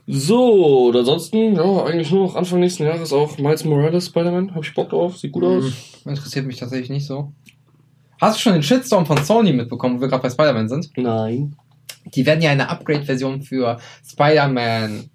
So, 0.05 0.87
und 0.87 0.95
ansonsten, 0.95 1.55
ja, 1.55 1.83
eigentlich 1.83 2.11
nur 2.11 2.25
noch 2.25 2.35
Anfang 2.35 2.59
nächsten 2.59 2.83
Jahres 2.83 3.13
auch 3.13 3.37
Miles 3.37 3.63
Morales 3.63 4.07
Spider-Man. 4.07 4.53
Hab 4.53 4.63
ich 4.63 4.73
Bock 4.73 4.89
drauf, 4.89 5.17
sieht 5.17 5.31
gut 5.31 5.43
aus. 5.43 5.63
Hm, 6.03 6.11
interessiert 6.11 6.45
mich 6.45 6.57
tatsächlich 6.57 6.89
nicht 6.89 7.05
so. 7.05 7.31
Hast 8.19 8.37
du 8.37 8.41
schon 8.41 8.53
den 8.53 8.63
Shitstorm 8.63 9.05
von 9.05 9.23
Sony 9.23 9.53
mitbekommen, 9.53 9.97
wo 9.97 10.01
wir 10.01 10.07
gerade 10.07 10.23
bei 10.23 10.29
Spider-Man 10.29 10.67
sind? 10.67 10.89
Nein. 10.97 11.55
Die 12.15 12.25
werden 12.25 12.41
ja 12.41 12.51
eine 12.51 12.69
Upgrade-Version 12.69 13.41
für 13.41 13.79
Spider-Man. 14.07 15.09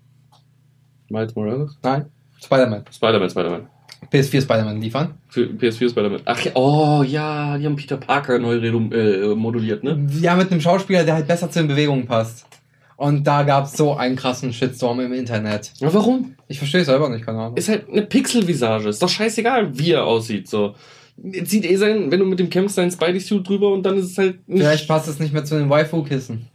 Miles 1.09 1.35
Morales? 1.35 1.79
Nein. 1.83 2.07
Spider-Man. 2.43 2.85
Spider-Man, 2.91 3.31
Spider-Man. 3.31 3.67
PS4 4.13 4.43
Spider-Man 4.43 4.81
liefern. 4.81 5.15
Für 5.29 5.45
PS4 5.45 5.91
Spider-Man. 5.91 6.21
Ach 6.25 6.41
ja, 6.41 6.53
oh 6.55 7.03
ja, 7.03 7.57
die 7.59 7.67
haben 7.67 7.77
Peter 7.77 7.97
Parker 7.97 8.39
neu 8.39 8.57
äh, 8.57 9.35
moduliert, 9.35 9.83
ne? 9.83 10.07
Ja, 10.21 10.37
mit 10.37 10.51
einem 10.51 10.61
Schauspieler, 10.61 11.05
der 11.05 11.15
halt 11.15 11.27
besser 11.27 11.51
zu 11.51 11.61
den 11.61 11.69
Bewegungen 11.69 12.07
passt. 12.07 12.47
Und 12.97 13.27
da 13.27 13.43
gab 13.43 13.65
es 13.65 13.73
so 13.73 13.95
einen 13.95 14.15
krassen 14.15 14.53
Shitstorm 14.53 15.01
im 15.01 15.13
Internet. 15.13 15.73
Ja, 15.79 15.93
warum? 15.93 16.37
Ich 16.49 16.59
verstehe 16.59 16.83
es 16.83 16.87
selber 16.87 17.09
nicht, 17.09 17.27
keine 17.27 17.39
Ahnung. 17.39 17.57
Ist 17.57 17.69
halt 17.69 17.89
eine 17.89 18.03
Pixel-Visage. 18.03 18.89
Ist 18.89 19.03
doch 19.03 19.09
scheißegal, 19.09 19.77
wie 19.77 19.93
er 19.93 20.05
aussieht, 20.05 20.49
so 20.49 20.75
zieht 21.45 21.65
eh 21.65 21.77
sein, 21.77 22.11
wenn 22.11 22.21
du 22.21 22.27
mit 22.27 22.39
dem 22.39 22.51
kämpfst, 22.51 22.79
dein 22.79 22.91
Spidey-Suit 22.91 23.47
drüber 23.47 23.73
und 23.73 23.85
dann 23.85 23.97
ist 23.97 24.07
es 24.07 24.19
halt. 24.19 24.49
Nicht 24.49 24.63
Vielleicht 24.63 24.89
passt 24.89 25.09
es 25.09 25.19
nicht 25.19 25.33
mehr 25.33 25.45
zu 25.45 25.57
den 25.57 25.71
Waifu-Kissen. 25.71 26.49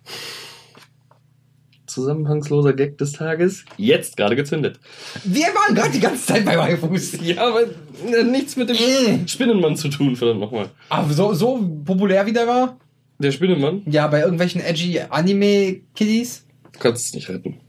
Zusammenhangsloser 1.89 2.73
Gag 2.73 2.97
des 2.97 3.11
Tages. 3.11 3.65
Jetzt 3.77 4.17
gerade 4.17 4.35
gezündet. 4.35 4.79
Wir 5.23 5.47
waren 5.47 5.75
gerade 5.75 5.91
die 5.91 5.99
ganze 5.99 6.25
Zeit 6.25 6.45
bei 6.45 6.57
Waifus. 6.57 7.19
Ja, 7.21 7.47
aber 7.47 7.63
äh, 7.63 8.23
nichts 8.23 8.55
mit 8.55 8.69
dem 8.69 8.75
äh. 8.75 9.27
Spinnenmann 9.27 9.75
zu 9.75 9.89
tun, 9.89 10.15
verdammt 10.15 10.39
nochmal. 10.39 10.69
Aber 10.89 11.11
so, 11.11 11.33
so 11.33 11.59
populär 11.85 12.25
wie 12.25 12.33
der 12.33 12.47
war? 12.47 12.77
Der 13.19 13.31
Spinnenmann? 13.31 13.81
Ja, 13.85 14.07
bei 14.07 14.21
irgendwelchen 14.21 14.61
edgy 14.61 14.99
Anime-Kiddies? 15.09 16.45
Du 16.71 16.79
kannst 16.79 17.07
es 17.07 17.13
nicht 17.13 17.29
retten. 17.29 17.59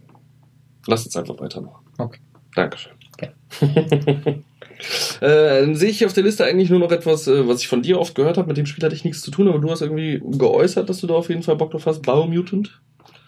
Lass 0.87 1.05
uns 1.05 1.16
einfach 1.16 1.39
weitermachen. 1.41 1.85
Okay. 1.99 2.21
Dankeschön. 2.55 2.93
Okay. 3.14 3.33
äh, 5.21 5.61
dann 5.61 5.75
sehe 5.75 5.91
ich 5.91 6.07
auf 6.07 6.12
der 6.12 6.25
Liste 6.25 6.45
eigentlich 6.45 6.71
nur 6.71 6.79
noch 6.79 6.93
etwas, 6.93 7.27
äh, 7.27 7.47
was 7.47 7.61
ich 7.61 7.68
von 7.68 7.83
dir 7.83 7.99
oft 7.99 8.14
gehört 8.14 8.39
habe. 8.39 8.49
Mit 8.49 8.57
dem 8.57 8.66
Spiel 8.66 8.85
hatte 8.85 8.95
ich 8.95 9.05
nichts 9.05 9.23
zu 9.23 9.31
tun, 9.31 9.49
aber 9.49 9.59
du 9.59 9.71
hast 9.71 9.83
irgendwie 9.83 10.23
geäußert, 10.25 10.89
dass 10.89 11.01
du 11.01 11.07
da 11.07 11.14
auf 11.14 11.29
jeden 11.29 11.43
Fall 11.43 11.57
Bock 11.57 11.73
drauf 11.73 11.87
hast. 11.87 12.03
Biomutant? 12.03 12.81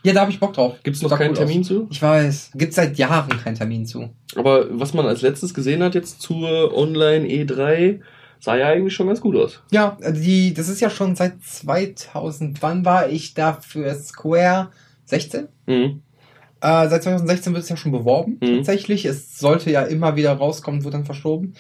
Ja, 0.05 0.13
da 0.13 0.23
habe 0.23 0.31
ich 0.31 0.41
Bock 0.41 0.53
drauf. 0.53 0.75
Gibt 0.83 0.97
es 0.97 1.03
noch 1.03 1.17
keinen 1.17 1.35
Termin 1.35 1.61
aus. 1.61 1.67
zu? 1.67 1.87
Ich 1.91 2.03
weiß. 2.03 2.51
Gibt 2.55 2.75
seit 2.75 2.99
Jahren 2.99 3.31
keinen 3.43 3.55
Termin 3.55 3.87
zu. 3.87 4.11
Aber 4.35 4.67
was 4.71 4.95
man 4.95 5.07
als 5.07 5.23
letztes 5.23 5.55
gesehen 5.55 5.83
hat 5.83 5.95
jetzt 5.95 6.21
zur 6.21 6.77
Online 6.77 7.27
E3, 7.27 8.01
sah 8.41 8.57
ja 8.57 8.69
eigentlich 8.69 8.95
schon 8.95 9.07
ganz 9.07 9.21
gut 9.21 9.37
aus. 9.37 9.61
Ja, 9.71 9.97
die, 10.09 10.55
das 10.55 10.69
ist 10.69 10.81
ja 10.81 10.91
schon 10.91 11.15
seit 11.15 11.43
2000. 11.43 12.63
Wann 12.63 12.85
war 12.85 13.09
ich 13.09 13.35
da 13.35 13.55
für 13.55 13.95
Square? 13.95 14.71
16? 15.05 15.49
Mhm. 15.67 16.03
Äh, 16.61 16.89
seit 16.89 17.03
2016 17.03 17.53
wird 17.53 17.65
es 17.65 17.69
ja 17.69 17.77
schon 17.77 17.93
beworben, 17.93 18.39
mhm. 18.41 18.57
tatsächlich. 18.57 19.05
Es 19.05 19.39
sollte 19.39 19.71
ja 19.71 19.83
immer 19.83 20.17
wieder 20.17 20.33
rauskommen, 20.33 20.85
wird 20.85 20.95
dann 20.95 21.05
verschoben. 21.05 21.55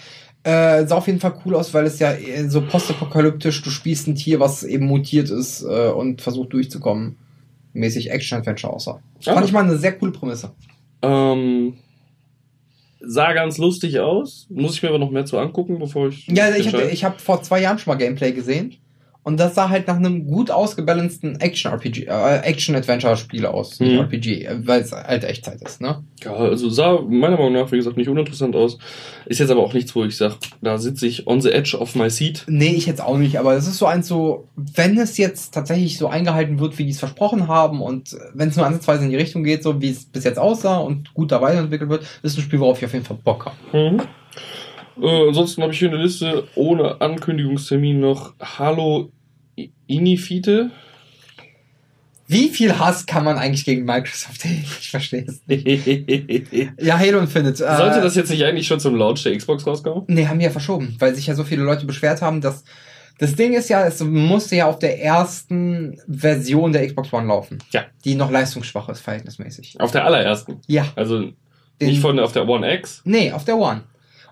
Äh, 0.44 0.86
sah 0.86 0.96
auf 0.96 1.06
jeden 1.06 1.20
Fall 1.20 1.34
cool 1.44 1.54
aus, 1.54 1.72
weil 1.72 1.84
es 1.86 2.00
ja 2.00 2.14
so 2.48 2.62
postapokalyptisch, 2.62 3.62
du 3.62 3.70
spielst 3.70 4.08
ein 4.08 4.16
Tier, 4.16 4.40
was 4.40 4.64
eben 4.64 4.86
mutiert 4.86 5.30
ist 5.30 5.62
äh, 5.62 5.88
und 5.88 6.20
versucht 6.20 6.52
durchzukommen. 6.52 7.16
Mäßig 7.72 8.10
Action-Adventure 8.10 8.72
aussah. 8.72 9.02
Ja. 9.20 9.34
Fand 9.34 9.46
ich 9.46 9.52
mal 9.52 9.64
eine 9.64 9.76
sehr 9.76 9.92
coole 9.98 10.12
Prämisse. 10.12 10.52
Ähm, 11.02 11.74
sah 13.00 13.32
ganz 13.32 13.58
lustig 13.58 13.98
aus. 14.00 14.46
Muss 14.50 14.74
ich 14.74 14.82
mir 14.82 14.90
aber 14.90 14.98
noch 14.98 15.10
mehr 15.10 15.26
zu 15.26 15.38
angucken, 15.38 15.78
bevor 15.78 16.08
ich. 16.08 16.26
Ja, 16.28 16.54
ich 16.54 16.72
habe 16.72 16.90
hab 16.90 17.20
vor 17.20 17.42
zwei 17.42 17.60
Jahren 17.60 17.78
schon 17.78 17.92
mal 17.92 17.98
Gameplay 17.98 18.32
gesehen. 18.32 18.76
Und 19.24 19.38
das 19.38 19.54
sah 19.54 19.68
halt 19.68 19.86
nach 19.86 19.96
einem 19.96 20.26
gut 20.26 20.50
ausgebalanceden 20.50 21.38
Action-RPG, 21.40 22.06
äh, 22.06 22.38
Action-Adventure-Spiel 22.38 23.46
aus. 23.46 23.78
Nicht 23.78 23.92
mhm. 23.92 24.00
RPG, 24.00 24.48
weil 24.64 24.80
es 24.80 24.90
halt 24.90 25.22
Echtzeit 25.22 25.62
ist, 25.62 25.80
ne? 25.80 26.02
Ja, 26.24 26.34
also 26.34 26.68
sah 26.70 27.00
meiner 27.00 27.36
Meinung 27.36 27.52
nach, 27.52 27.70
wie 27.70 27.76
gesagt, 27.76 27.96
nicht 27.96 28.08
uninteressant 28.08 28.56
aus. 28.56 28.78
Ist 29.26 29.38
jetzt 29.38 29.50
aber 29.50 29.62
auch 29.62 29.74
nichts, 29.74 29.94
wo 29.94 30.04
ich 30.04 30.16
sage, 30.16 30.36
da 30.60 30.76
sitze 30.78 31.06
ich 31.06 31.28
on 31.28 31.40
the 31.40 31.52
edge 31.52 31.76
of 31.78 31.94
my 31.94 32.10
seat. 32.10 32.44
Nee, 32.48 32.74
ich 32.74 32.86
jetzt 32.86 33.00
auch 33.00 33.16
nicht, 33.16 33.38
aber 33.38 33.54
das 33.54 33.68
ist 33.68 33.78
so 33.78 33.86
eins 33.86 34.08
so, 34.08 34.48
wenn 34.56 34.98
es 34.98 35.16
jetzt 35.18 35.54
tatsächlich 35.54 35.98
so 35.98 36.08
eingehalten 36.08 36.58
wird, 36.58 36.78
wie 36.78 36.84
die 36.84 36.90
es 36.90 36.98
versprochen 36.98 37.46
haben 37.46 37.80
und 37.80 38.16
wenn 38.34 38.48
es 38.48 38.56
nur 38.56 38.66
ansatzweise 38.66 39.04
in 39.04 39.10
die 39.10 39.16
Richtung 39.16 39.44
geht, 39.44 39.62
so 39.62 39.80
wie 39.80 39.90
es 39.90 40.04
bis 40.04 40.24
jetzt 40.24 40.38
aussah 40.38 40.78
und 40.78 41.14
gut 41.14 41.30
da 41.30 41.40
weiterentwickelt 41.40 41.90
wird, 41.90 42.04
ist 42.24 42.36
ein 42.36 42.42
Spiel, 42.42 42.58
worauf 42.58 42.78
ich 42.78 42.84
auf 42.84 42.92
jeden 42.92 43.04
Fall 43.04 43.18
Bock 43.22 43.46
habe. 43.46 43.92
Mhm. 43.92 44.02
Äh, 45.00 45.28
ansonsten 45.28 45.62
habe 45.62 45.72
ich 45.72 45.78
hier 45.78 45.88
eine 45.90 46.02
Liste 46.02 46.44
ohne 46.54 47.00
Ankündigungstermin 47.00 48.00
noch 48.00 48.34
Halo 48.40 49.10
Inifite. 49.86 50.70
Wie 52.26 52.48
viel 52.48 52.78
Hass 52.78 53.04
kann 53.04 53.24
man 53.24 53.36
eigentlich 53.36 53.64
gegen 53.64 53.84
Microsoft 53.84 54.44
hegen? 54.44 54.64
Ich 54.80 54.90
verstehe 54.90 55.24
es 55.26 55.42
nicht. 55.46 55.66
ja, 56.80 56.98
Halo 56.98 57.18
Infinite. 57.18 57.64
Äh, 57.64 57.76
Sollte 57.76 58.00
das 58.00 58.14
jetzt 58.16 58.30
nicht 58.30 58.44
eigentlich 58.44 58.66
schon 58.66 58.80
zum 58.80 58.96
Launch 58.96 59.22
der 59.22 59.36
Xbox 59.36 59.66
rauskommen? 59.66 60.04
Nee, 60.08 60.26
haben 60.26 60.38
die 60.38 60.44
ja 60.46 60.50
verschoben, 60.50 60.96
weil 60.98 61.14
sich 61.14 61.26
ja 61.26 61.34
so 61.34 61.44
viele 61.44 61.62
Leute 61.62 61.84
beschwert 61.84 62.22
haben, 62.22 62.40
dass 62.40 62.64
das 63.18 63.34
Ding 63.34 63.52
ist 63.52 63.68
ja, 63.68 63.86
es 63.86 64.02
musste 64.02 64.56
ja 64.56 64.66
auf 64.66 64.78
der 64.78 65.00
ersten 65.02 66.00
Version 66.08 66.72
der 66.72 66.86
Xbox 66.86 67.12
One 67.12 67.26
laufen. 67.28 67.58
Ja. 67.70 67.84
Die 68.04 68.14
noch 68.14 68.30
leistungsschwach 68.30 68.88
ist, 68.88 69.00
verhältnismäßig. 69.00 69.76
Auf 69.80 69.92
der 69.92 70.04
allerersten? 70.04 70.60
Ja. 70.66 70.86
Also 70.96 71.30
nicht 71.80 72.00
von 72.00 72.18
auf 72.18 72.32
der 72.32 72.48
One 72.48 72.74
X? 72.78 73.02
Nee, 73.04 73.30
auf 73.32 73.44
der 73.44 73.58
One. 73.58 73.82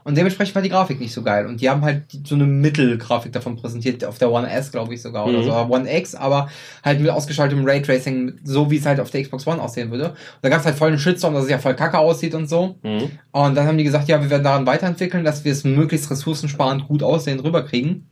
Und 0.04 0.16
dementsprechend 0.16 0.54
war 0.54 0.62
die 0.62 0.68
Grafik 0.68 1.00
nicht 1.00 1.12
so 1.12 1.22
geil. 1.22 1.46
Und 1.46 1.60
die 1.60 1.68
haben 1.68 1.82
halt 1.82 2.04
so 2.24 2.34
eine 2.34 2.46
Mittelgrafik 2.46 3.32
davon 3.32 3.56
präsentiert, 3.56 4.04
auf 4.04 4.18
der 4.18 4.30
One 4.30 4.50
S, 4.50 4.72
glaube 4.72 4.94
ich 4.94 5.02
sogar, 5.02 5.26
oder 5.26 5.38
mhm. 5.38 5.44
so, 5.44 5.52
One 5.52 5.98
X, 5.98 6.14
aber 6.14 6.48
halt 6.84 7.00
mit 7.00 7.10
ausgeschaltetem 7.10 7.64
Raytracing, 7.64 8.40
so 8.44 8.70
wie 8.70 8.76
es 8.76 8.86
halt 8.86 9.00
auf 9.00 9.10
der 9.10 9.22
Xbox 9.22 9.46
One 9.46 9.60
aussehen 9.60 9.90
würde. 9.90 10.10
Und 10.10 10.16
da 10.42 10.48
gab 10.48 10.60
es 10.60 10.66
halt 10.66 10.76
voll 10.76 10.88
einen 10.88 10.98
Shitstorm, 10.98 11.34
dass 11.34 11.44
es 11.44 11.50
ja 11.50 11.58
voll 11.58 11.74
kacke 11.74 11.98
aussieht 11.98 12.34
und 12.34 12.48
so. 12.48 12.76
Mhm. 12.82 13.10
Und 13.32 13.54
dann 13.54 13.66
haben 13.66 13.78
die 13.78 13.84
gesagt, 13.84 14.08
ja, 14.08 14.20
wir 14.22 14.30
werden 14.30 14.44
daran 14.44 14.66
weiterentwickeln, 14.66 15.24
dass 15.24 15.44
wir 15.44 15.52
es 15.52 15.64
möglichst 15.64 16.10
ressourcensparend 16.10 16.88
gut 16.88 17.02
aussehen 17.02 17.40
rüberkriegen. 17.40 18.06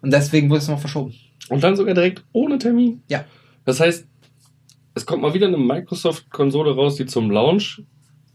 Und 0.00 0.12
deswegen 0.12 0.50
wurde 0.50 0.58
es 0.58 0.68
noch 0.68 0.80
verschoben. 0.80 1.14
Und 1.48 1.62
dann 1.62 1.76
sogar 1.76 1.94
direkt 1.94 2.24
ohne 2.32 2.58
Termin? 2.58 3.02
Ja. 3.08 3.24
Das 3.64 3.80
heißt, 3.80 4.06
es 4.94 5.06
kommt 5.06 5.22
mal 5.22 5.34
wieder 5.34 5.48
eine 5.48 5.58
Microsoft-Konsole 5.58 6.74
raus, 6.74 6.96
die 6.96 7.06
zum 7.06 7.30
Launch 7.30 7.82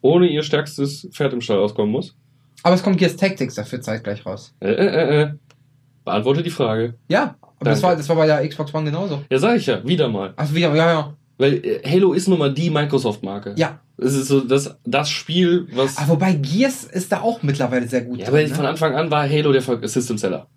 ohne 0.01 0.27
ihr 0.27 0.43
stärkstes 0.43 1.09
Pferd 1.11 1.33
im 1.33 1.41
Stall 1.41 1.59
auskommen 1.59 1.91
muss. 1.91 2.15
Aber 2.63 2.75
es 2.75 2.83
kommt 2.83 2.97
Gears 2.97 3.15
Tactics 3.15 3.55
dafür 3.55 3.81
zeitgleich 3.81 4.25
raus. 4.25 4.53
Äh, 4.59 4.71
äh, 4.71 4.85
äh. 4.85 5.21
äh. 5.21 5.33
Beantworte 6.05 6.43
die 6.43 6.49
Frage. 6.49 6.95
Ja, 7.07 7.35
aber 7.59 7.69
das 7.69 7.83
war, 7.83 7.95
das 7.95 8.07
war 8.09 8.15
bei 8.15 8.25
der 8.25 8.47
Xbox 8.47 8.73
One 8.73 8.85
genauso. 8.85 9.21
Ja, 9.29 9.37
sag 9.37 9.57
ich 9.57 9.65
ja, 9.65 9.85
wieder 9.85 10.07
mal. 10.07 10.33
Ach, 10.37 10.53
wieder, 10.53 10.73
ja, 10.75 10.91
ja. 10.91 11.13
Weil 11.37 11.65
äh, 11.65 11.81
Halo 11.85 12.13
ist 12.13 12.27
nun 12.27 12.39
mal 12.39 12.53
die 12.53 12.69
Microsoft-Marke. 12.69 13.53
Ja. 13.57 13.79
Es 13.97 14.13
ist 14.13 14.27
so 14.27 14.41
das, 14.41 14.75
das 14.85 15.09
Spiel, 15.09 15.67
was. 15.73 15.97
Aber 15.97 16.09
wobei 16.09 16.33
Gears 16.33 16.85
ist 16.85 17.11
da 17.11 17.21
auch 17.21 17.43
mittlerweile 17.43 17.87
sehr 17.87 18.01
gut. 18.01 18.19
Ja, 18.19 18.25
drin, 18.25 18.35
aber 18.35 18.47
ne? 18.47 18.55
von 18.55 18.65
Anfang 18.65 18.95
an 18.95 19.11
war 19.11 19.29
Halo 19.29 19.51
der 19.51 19.61
System-Seller. 19.61 20.47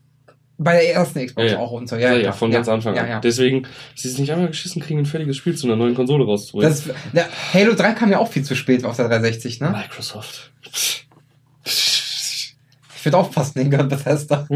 Bei 0.58 0.72
der 0.74 0.94
ersten 0.94 1.26
Xbox 1.26 1.50
ja, 1.50 1.58
auch 1.58 1.72
und 1.72 1.88
so, 1.88 1.96
ja. 1.96 2.12
Ja, 2.12 2.18
ja 2.18 2.32
von 2.32 2.50
ganz 2.50 2.68
Anfang 2.68 2.96
an. 2.96 3.20
Deswegen, 3.20 3.66
sie 3.96 4.08
es 4.08 4.18
nicht 4.18 4.30
einmal 4.30 4.48
geschissen 4.48 4.80
kriegen, 4.80 5.00
ein 5.00 5.06
fertiges 5.06 5.36
Spiel 5.36 5.56
zu 5.56 5.66
einer 5.66 5.76
neuen 5.76 5.94
Konsole 5.94 6.24
rauszubringen. 6.24 6.72
Das, 7.12 7.24
Halo 7.52 7.74
3 7.74 7.92
kam 7.92 8.10
ja 8.10 8.18
auch 8.18 8.28
viel 8.28 8.44
zu 8.44 8.54
spät 8.54 8.84
auf 8.84 8.96
der 8.96 9.08
360, 9.08 9.60
ne? 9.60 9.70
Microsoft. 9.70 10.52
Ich 13.02 13.06
würde 13.06 13.18
aufpassen, 13.18 13.58
den 13.58 13.68
gehört 13.68 13.88
Bethesda. 13.88 14.46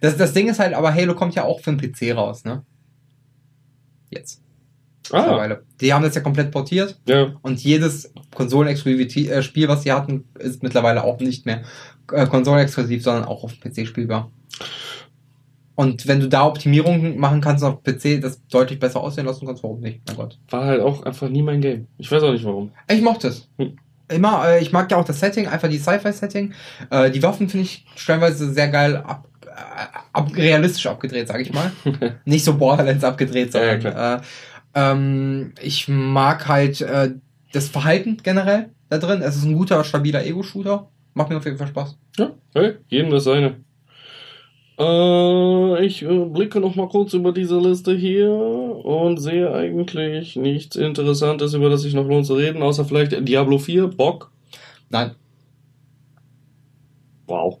das, 0.00 0.16
das 0.16 0.32
Ding 0.32 0.48
ist 0.48 0.58
halt, 0.58 0.74
aber 0.74 0.92
Halo 0.92 1.14
kommt 1.14 1.36
ja 1.36 1.44
auch 1.44 1.60
für 1.60 1.72
den 1.72 1.78
PC 1.78 2.16
raus, 2.16 2.44
ne? 2.44 2.64
Jetzt. 4.10 4.42
Ah. 5.12 5.56
Die 5.80 5.94
haben 5.94 6.02
das 6.02 6.16
ja 6.16 6.20
komplett 6.20 6.50
portiert. 6.50 6.98
Ja. 7.06 7.32
Und 7.42 7.62
jedes 7.62 8.12
Konsolenexklusiv-Spiel, 8.34 9.64
äh, 9.64 9.68
was 9.68 9.84
sie 9.84 9.92
hatten, 9.92 10.24
ist 10.40 10.64
mittlerweile 10.64 11.04
auch 11.04 11.20
nicht 11.20 11.46
mehr 11.46 11.62
äh, 12.10 12.26
konsolenexklusiv, 12.26 13.04
sondern 13.04 13.26
auch 13.26 13.44
auf 13.44 13.60
PC 13.60 13.86
spielbar. 13.86 14.32
Und 15.76 16.08
wenn 16.08 16.18
du 16.18 16.28
da 16.28 16.44
Optimierungen 16.44 17.20
machen 17.20 17.40
kannst 17.40 17.62
auf 17.62 17.84
PC, 17.84 18.20
das 18.20 18.44
deutlich 18.48 18.80
besser 18.80 19.00
aussehen 19.00 19.26
lassen 19.26 19.46
kannst, 19.46 19.62
warum 19.62 19.78
nicht? 19.78 20.00
Mein 20.08 20.16
Gott. 20.16 20.40
War 20.50 20.64
halt 20.64 20.80
auch 20.80 21.04
einfach 21.04 21.28
nie 21.28 21.42
mein 21.42 21.60
Game. 21.60 21.86
Ich 21.98 22.10
weiß 22.10 22.24
auch 22.24 22.32
nicht 22.32 22.44
warum. 22.44 22.72
Ich 22.90 23.00
mochte 23.00 23.28
es. 23.28 23.48
Hm 23.58 23.78
immer, 24.08 24.48
äh, 24.48 24.62
ich 24.62 24.72
mag 24.72 24.90
ja 24.90 24.96
auch 24.96 25.04
das 25.04 25.20
Setting, 25.20 25.46
einfach 25.46 25.68
die 25.68 25.78
Sci-Fi-Setting. 25.78 26.54
Äh, 26.90 27.10
die 27.10 27.22
Waffen 27.22 27.48
finde 27.48 27.64
ich 27.64 27.86
stellenweise 27.96 28.52
sehr 28.52 28.68
geil 28.68 28.96
ab, 28.96 29.28
äh, 29.44 29.48
ab, 30.12 30.30
realistisch 30.34 30.86
abgedreht, 30.86 31.28
sag 31.28 31.40
ich 31.40 31.52
mal. 31.52 31.72
Nicht 32.24 32.44
so 32.44 32.56
Borderlands 32.56 33.04
abgedreht, 33.04 33.52
sondern 33.52 33.80
ja, 33.80 34.16
äh, 34.16 34.20
ähm, 34.74 35.52
ich 35.60 35.88
mag 35.88 36.48
halt 36.48 36.80
äh, 36.80 37.10
das 37.52 37.68
Verhalten 37.68 38.18
generell 38.22 38.70
da 38.88 38.98
drin. 38.98 39.22
Es 39.22 39.36
ist 39.36 39.44
ein 39.44 39.54
guter, 39.54 39.82
stabiler 39.84 40.24
Ego-Shooter. 40.24 40.88
Macht 41.14 41.30
mir 41.30 41.36
auf 41.36 41.44
jeden 41.44 41.58
Fall 41.58 41.68
Spaß. 41.68 41.96
Ja, 42.18 42.30
hey, 42.54 42.76
jedem 42.88 43.10
das 43.10 43.24
seine. 43.24 43.56
Äh, 44.78 45.84
ich 45.84 46.02
äh, 46.02 46.24
blicke 46.26 46.60
noch 46.60 46.76
mal 46.76 46.88
kurz 46.88 47.12
über 47.12 47.32
diese 47.32 47.58
Liste 47.58 47.94
hier 47.94 48.30
und 48.30 49.18
sehe 49.18 49.52
eigentlich 49.52 50.36
nichts 50.36 50.76
Interessantes, 50.76 51.54
über 51.54 51.68
das 51.68 51.82
sich 51.82 51.94
noch 51.94 52.06
lohnt 52.06 52.26
zu 52.26 52.34
reden, 52.34 52.62
außer 52.62 52.84
vielleicht 52.84 53.26
Diablo 53.26 53.58
4, 53.58 53.88
Bock. 53.88 54.30
Nein. 54.88 55.12
Wow. 57.26 57.58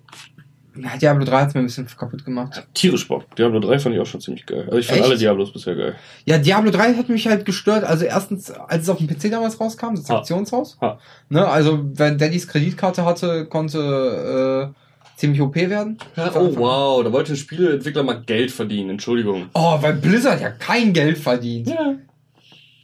Ja, 0.80 0.96
Diablo 0.96 1.24
3 1.24 1.40
hat 1.40 1.54
mir 1.54 1.60
ein 1.60 1.66
bisschen 1.66 1.86
kaputt 1.86 2.24
gemacht. 2.24 2.56
Ja, 2.56 2.62
tierisch 2.72 3.08
Bock. 3.08 3.34
Diablo 3.36 3.58
3 3.58 3.78
fand 3.80 3.94
ich 3.96 4.00
auch 4.00 4.06
schon 4.06 4.20
ziemlich 4.20 4.46
geil. 4.46 4.64
Also 4.66 4.78
ich 4.78 4.86
fand 4.86 5.00
Echt? 5.00 5.08
alle 5.08 5.18
Diablos 5.18 5.52
bisher 5.52 5.74
geil. 5.74 5.96
Ja, 6.24 6.38
Diablo 6.38 6.70
3 6.70 6.94
hat 6.94 7.08
mich 7.08 7.26
halt 7.26 7.44
gestört. 7.44 7.84
Also 7.84 8.04
erstens, 8.04 8.50
als 8.50 8.84
es 8.84 8.88
auf 8.88 8.98
dem 8.98 9.08
PC 9.08 9.30
damals 9.30 9.58
rauskam, 9.60 9.96
das 9.96 10.08
Aktionshaus. 10.08 10.78
Ha. 10.80 10.98
Ne, 11.30 11.46
also 11.46 11.80
wenn 11.94 12.16
Daddys 12.16 12.46
Kreditkarte 12.46 13.04
hatte, 13.04 13.46
konnte 13.46 14.72
äh, 14.72 14.87
ziemlich 15.18 15.40
OP 15.40 15.56
werden. 15.56 15.98
Ja, 16.16 16.32
oh 16.34 16.56
wow, 16.56 17.02
da 17.02 17.12
wollte 17.12 17.32
ein 17.32 17.36
Spieleentwickler 17.36 18.04
mal 18.04 18.22
Geld 18.24 18.50
verdienen, 18.50 18.90
Entschuldigung. 18.90 19.46
Oh, 19.52 19.76
weil 19.80 19.94
Blizzard 19.94 20.40
ja 20.40 20.50
kein 20.50 20.92
Geld 20.92 21.18
verdient. 21.18 21.68
Ja. 21.68 21.96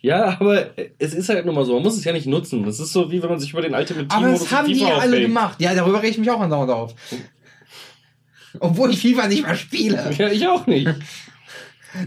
Ja, 0.03 0.37
aber 0.39 0.67
es 0.99 1.15
ist 1.15 1.31
halt 1.31 1.47
nun 1.47 1.55
mal 1.55 1.65
so, 1.65 1.75
man 1.75 1.83
muss 1.83 1.97
es 1.97 2.05
ja 2.05 2.13
nicht 2.13 2.27
nutzen. 2.27 2.63
Das 2.67 2.79
ist 2.79 2.93
so, 2.93 3.11
wie 3.11 3.23
wenn 3.23 3.31
man 3.31 3.41
sich 3.41 3.53
über 3.53 3.63
den 3.63 3.75
Ultimate 3.75 4.07
Team 4.07 4.19
Aber 4.19 4.33
das 4.33 4.53
haben 4.53 4.69
die 4.69 4.81
ja 4.81 4.99
alle 4.99 5.19
gemacht. 5.19 5.59
Ja, 5.63 5.75
darüber 5.75 6.03
rege 6.03 6.11
ich 6.11 6.19
mich 6.19 6.31
auch 6.31 6.41
andauernd 6.41 6.71
auf. 6.71 6.95
Obwohl 8.61 8.91
ich 8.91 9.01
FIFA 9.01 9.29
nicht 9.29 9.47
mehr 9.47 9.57
spiele. 9.57 10.11
Ja, 10.19 10.29
ich 10.29 10.47
auch 10.47 10.67
nicht. 10.67 10.89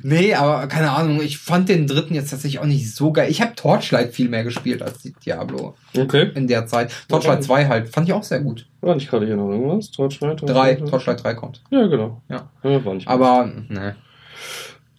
Nee, 0.04 0.34
aber 0.34 0.68
keine 0.68 0.92
Ahnung, 0.92 1.22
ich 1.22 1.38
fand 1.38 1.70
den 1.70 1.88
dritten 1.88 2.14
jetzt 2.14 2.30
tatsächlich 2.30 2.60
auch 2.60 2.66
nicht 2.66 2.94
so 2.94 3.12
geil. 3.12 3.30
Ich 3.30 3.42
habe 3.42 3.56
Torchlight 3.56 4.14
viel 4.14 4.30
mehr 4.30 4.44
gespielt 4.44 4.82
als 4.82 5.02
die 5.02 5.14
Diablo. 5.14 5.76
Okay. 5.98 6.32
In 6.36 6.48
der 6.48 6.68
Zeit. 6.68 6.92
Torchlight 7.08 7.44
2 7.44 7.68
halt, 7.68 7.90
fand 7.90 8.08
ich 8.08 8.14
auch 8.14 8.24
sehr 8.24 8.40
gut. 8.40 8.68
War 8.82 8.96
nicht 8.96 9.10
gerade 9.10 9.26
hier 9.26 9.36
noch 9.36 9.50
irgendwas? 9.50 9.92
Torchlight? 9.92 10.42
3, 10.42 10.76
Torchlight 10.76 11.24
3 11.24 11.34
kommt. 11.36 11.62
Ja, 11.70 11.88
genau. 11.88 12.22
Ja. 12.30 12.50
ja 12.64 12.86
war 12.86 12.94
nicht 12.94 13.08
aber, 13.08 13.52
ne. 13.70 13.96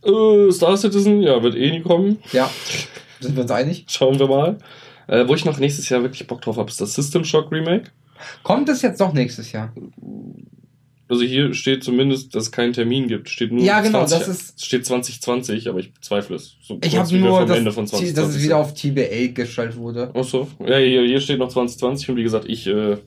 Äh, 0.05 0.53
Star 0.53 0.77
Citizen, 0.77 1.23
ja, 1.23 1.43
wird 1.43 1.55
eh 1.55 1.71
nie 1.71 1.83
kommen. 1.83 2.19
Ja. 2.33 2.51
Sind 3.21 3.35
wir 3.35 3.43
uns 3.43 3.51
einig? 3.51 3.85
Schauen 3.89 4.19
wir 4.19 4.29
mal. 4.29 4.59
Äh, 5.07 5.27
wo 5.27 5.35
ich 5.35 5.45
noch 5.45 5.59
nächstes 5.59 5.89
Jahr 5.89 6.03
wirklich 6.03 6.27
Bock 6.27 6.41
drauf 6.43 6.57
habe, 6.57 6.71
ist 6.71 6.81
das 6.81 6.95
System 6.95 7.25
Shock 7.25 7.51
Remake. 7.51 7.91
Kommt 8.43 8.69
es 8.69 8.83
jetzt 8.83 9.01
doch 9.01 9.13
nächstes 9.13 9.53
Jahr? 9.53 9.73
Also 11.09 11.23
hier 11.25 11.55
steht 11.55 11.83
zumindest, 11.83 12.35
dass 12.35 12.45
es 12.45 12.53
keinen 12.53 12.73
Termin 12.75 13.09
gibt. 13.09 13.31
Steht 13.31 13.51
nur 13.51 13.63
Ja, 13.65 13.81
genau, 13.81 14.05
20, 14.05 14.19
das 14.19 14.29
ist- 14.29 14.65
steht 14.65 14.85
2020, 14.85 15.69
aber 15.69 15.79
ich 15.79 15.93
bezweifle 15.95 16.37
es. 16.37 16.57
So 16.63 16.79
Ich 16.85 16.97
habe 16.99 17.17
nur, 17.17 17.47
dass, 17.47 17.57
Ende 17.57 17.73
von 17.73 17.85
dass 17.85 17.95
es 17.95 17.99
2020 18.15 18.43
wieder 18.45 18.57
auf 18.59 18.75
TBA 18.75 19.33
gestellt 19.33 19.77
wurde. 19.77 20.11
Ach 20.15 20.25
so. 20.25 20.49
Ja, 20.61 20.77
hier, 20.77 21.03
hier 21.03 21.21
steht 21.21 21.39
noch 21.39 21.49
2020 21.49 22.11
und 22.11 22.17
wie 22.17 22.23
gesagt, 22.23 22.45
ich 22.47 22.67
äh, 22.67 22.99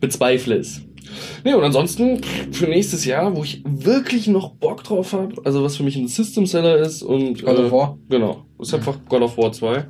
bezweifle 0.00 0.56
es. 0.56 0.80
Nee, 1.44 1.54
und 1.54 1.62
ansonsten 1.64 2.20
für 2.52 2.66
nächstes 2.66 3.04
Jahr, 3.04 3.34
wo 3.34 3.42
ich 3.44 3.62
wirklich 3.64 4.26
noch 4.26 4.54
Bock 4.56 4.82
drauf 4.84 5.12
habe, 5.12 5.34
also 5.44 5.62
was 5.62 5.76
für 5.76 5.82
mich 5.84 5.96
ein 5.96 6.08
System 6.08 6.44
Seller 6.44 6.76
ist 6.78 7.02
und 7.02 7.42
God 7.44 7.56
of 7.58 7.66
äh, 7.68 7.72
War. 7.72 7.98
genau, 8.10 8.46
ist 8.60 8.72
Mhm. 8.72 8.78
einfach 8.78 8.98
God 9.08 9.22
of 9.22 9.38
War 9.38 9.52
2. 9.52 9.86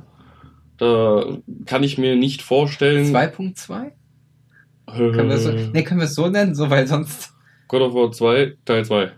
Da 0.77 1.37
kann 1.65 1.83
ich 1.83 1.97
mir 1.97 2.15
nicht 2.15 2.41
vorstellen. 2.41 3.07
2.2? 3.13 3.87
Äh, 3.87 3.91
Können 5.11 5.29
wir 5.29 5.37
so, 5.37 5.51
nee, 5.51 5.83
können 5.83 5.99
wir 5.99 6.05
es 6.05 6.15
so 6.15 6.29
nennen, 6.29 6.55
so, 6.55 6.69
weil 6.69 6.87
sonst. 6.87 7.31
God 7.69 7.81
of 7.81 7.93
War 7.93 8.11
2, 8.11 8.57
Teil 8.65 8.83
2. 8.83 9.11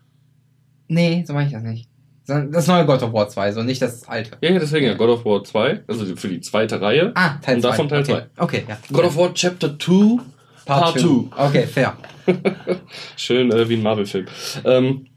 Nee, 0.89 1.23
so 1.25 1.33
meine 1.33 1.47
ich 1.47 1.53
das 1.53 1.63
nicht. 1.63 1.89
Das 2.27 2.67
neue 2.67 2.85
God 2.85 3.01
of 3.01 3.13
War 3.13 3.27
2, 3.27 3.53
so 3.53 3.63
nicht 3.63 3.81
das 3.81 4.07
alte. 4.07 4.37
Ja, 4.41 4.51
ja, 4.51 4.59
deswegen 4.59 4.85
ja, 4.85 4.93
God 4.93 5.09
of 5.09 5.25
War 5.25 5.43
2, 5.43 5.85
also 5.87 6.15
für 6.15 6.27
die 6.27 6.41
zweite 6.41 6.79
Reihe. 6.79 7.11
Ah, 7.15 7.39
Teil 7.41 7.55
2. 7.55 7.55
Und 7.55 7.63
davon 7.63 7.89
Teil 7.89 8.01
okay. 8.01 8.21
Okay, 8.37 8.63
ja. 8.67 8.77
God 8.91 9.05
of 9.05 9.17
War 9.17 9.33
Chapter 9.33 9.79
2, 9.79 10.21
Part 10.65 10.93
2. 10.93 10.99
two. 10.99 11.29
Okay, 11.35 11.65
fair. 11.65 11.97
Schön 13.17 13.51
äh, 13.51 13.67
wie 13.67 13.75
ein 13.75 13.83
Marvel-Film. 13.83 14.27
Ähm, 14.65 15.07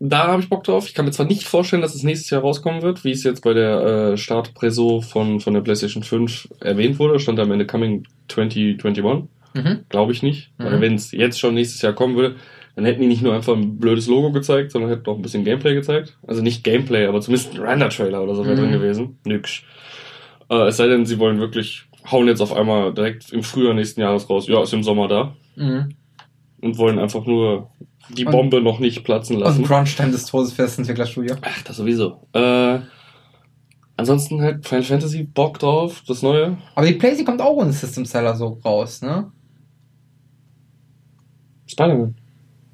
da 0.00 0.26
habe 0.26 0.42
ich 0.42 0.48
Bock 0.48 0.64
drauf. 0.64 0.88
Ich 0.88 0.94
kann 0.94 1.04
mir 1.04 1.12
zwar 1.12 1.26
nicht 1.26 1.44
vorstellen, 1.44 1.82
dass 1.82 1.94
es 1.94 2.02
nächstes 2.02 2.30
Jahr 2.30 2.40
rauskommen 2.40 2.82
wird, 2.82 3.04
wie 3.04 3.12
es 3.12 3.22
jetzt 3.22 3.42
bei 3.42 3.52
der 3.52 3.80
äh, 3.80 4.16
Startpreso 4.16 5.00
von, 5.00 5.40
von 5.40 5.54
der 5.54 5.60
PlayStation 5.60 6.02
5 6.02 6.48
erwähnt 6.60 6.98
wurde. 6.98 7.20
Stand 7.20 7.38
am 7.38 7.52
Ende 7.52 7.66
Coming 7.66 8.04
2021. 8.28 9.28
Mhm. 9.54 9.84
Glaube 9.88 10.12
ich 10.12 10.22
nicht. 10.22 10.52
Mhm. 10.58 10.64
Weil 10.64 10.80
wenn 10.80 10.94
es 10.94 11.12
jetzt 11.12 11.38
schon 11.40 11.54
nächstes 11.54 11.82
Jahr 11.82 11.92
kommen 11.92 12.16
würde, 12.16 12.36
dann 12.74 12.84
hätten 12.86 13.02
die 13.02 13.06
nicht 13.06 13.22
nur 13.22 13.34
einfach 13.34 13.54
ein 13.54 13.78
blödes 13.78 14.06
Logo 14.06 14.32
gezeigt, 14.32 14.72
sondern 14.72 14.90
hätten 14.90 15.06
auch 15.10 15.16
ein 15.16 15.22
bisschen 15.22 15.44
Gameplay 15.44 15.74
gezeigt. 15.74 16.16
Also 16.26 16.40
nicht 16.42 16.64
Gameplay, 16.64 17.06
aber 17.06 17.20
zumindest 17.20 17.54
ein 17.54 17.60
Render-Trailer 17.60 18.22
oder 18.22 18.34
so 18.34 18.44
wäre 18.46 18.56
Mhm. 18.56 18.60
drin 18.60 18.72
gewesen. 18.72 19.18
Nix. 19.26 19.62
Äh, 20.48 20.68
es 20.68 20.76
sei 20.78 20.86
denn, 20.86 21.04
sie 21.04 21.18
wollen 21.18 21.38
wirklich, 21.38 21.84
hauen 22.10 22.26
jetzt 22.28 22.40
auf 22.40 22.52
einmal 22.54 22.94
direkt 22.94 23.30
im 23.32 23.42
Frühjahr 23.42 23.74
nächsten 23.74 24.00
Jahres 24.00 24.28
raus. 24.30 24.46
Ja, 24.48 24.62
ist 24.62 24.72
im 24.72 24.82
Sommer 24.82 25.06
da. 25.08 25.34
Mhm. 25.56 25.90
Und 26.62 26.78
wollen 26.78 26.98
einfach 26.98 27.26
nur 27.26 27.70
die 28.08 28.24
Und- 28.24 28.32
Bombe 28.32 28.60
noch 28.62 28.78
nicht 28.78 29.04
platzen 29.04 29.36
Aus 29.36 29.42
lassen. 29.42 29.62
dem 29.62 29.66
Crunch-Time 29.68 30.10
des 30.12 30.26
Todes 30.26 30.52
für 30.52 30.62
das 30.62 30.78
Entwicklerstudio. 30.78 31.36
Ach, 31.42 31.62
das 31.62 31.76
sowieso. 31.76 32.26
Äh, 32.32 32.78
ansonsten 33.96 34.40
halt 34.40 34.66
Final 34.66 34.82
Fantasy, 34.84 35.22
Bock 35.24 35.58
drauf, 35.58 36.02
das 36.06 36.22
Neue. 36.22 36.56
Aber 36.74 36.86
die 36.86 36.94
PlayStation 36.94 37.26
kommt 37.26 37.40
auch 37.42 37.56
ohne 37.56 37.72
System 37.72 38.04
Seller 38.04 38.34
so 38.34 38.58
raus, 38.64 39.02
ne? 39.02 39.30
Spider-Man. 41.72 42.14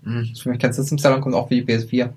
Mhm. 0.02 0.34
Für 0.34 0.50
mich 0.50 0.58
kein 0.58 0.72
System 0.72 0.98
Seller 0.98 1.16
und 1.16 1.22
kommt 1.22 1.34
auch 1.34 1.48
für 1.48 1.54
die 1.54 1.64
PS4. 1.64 2.10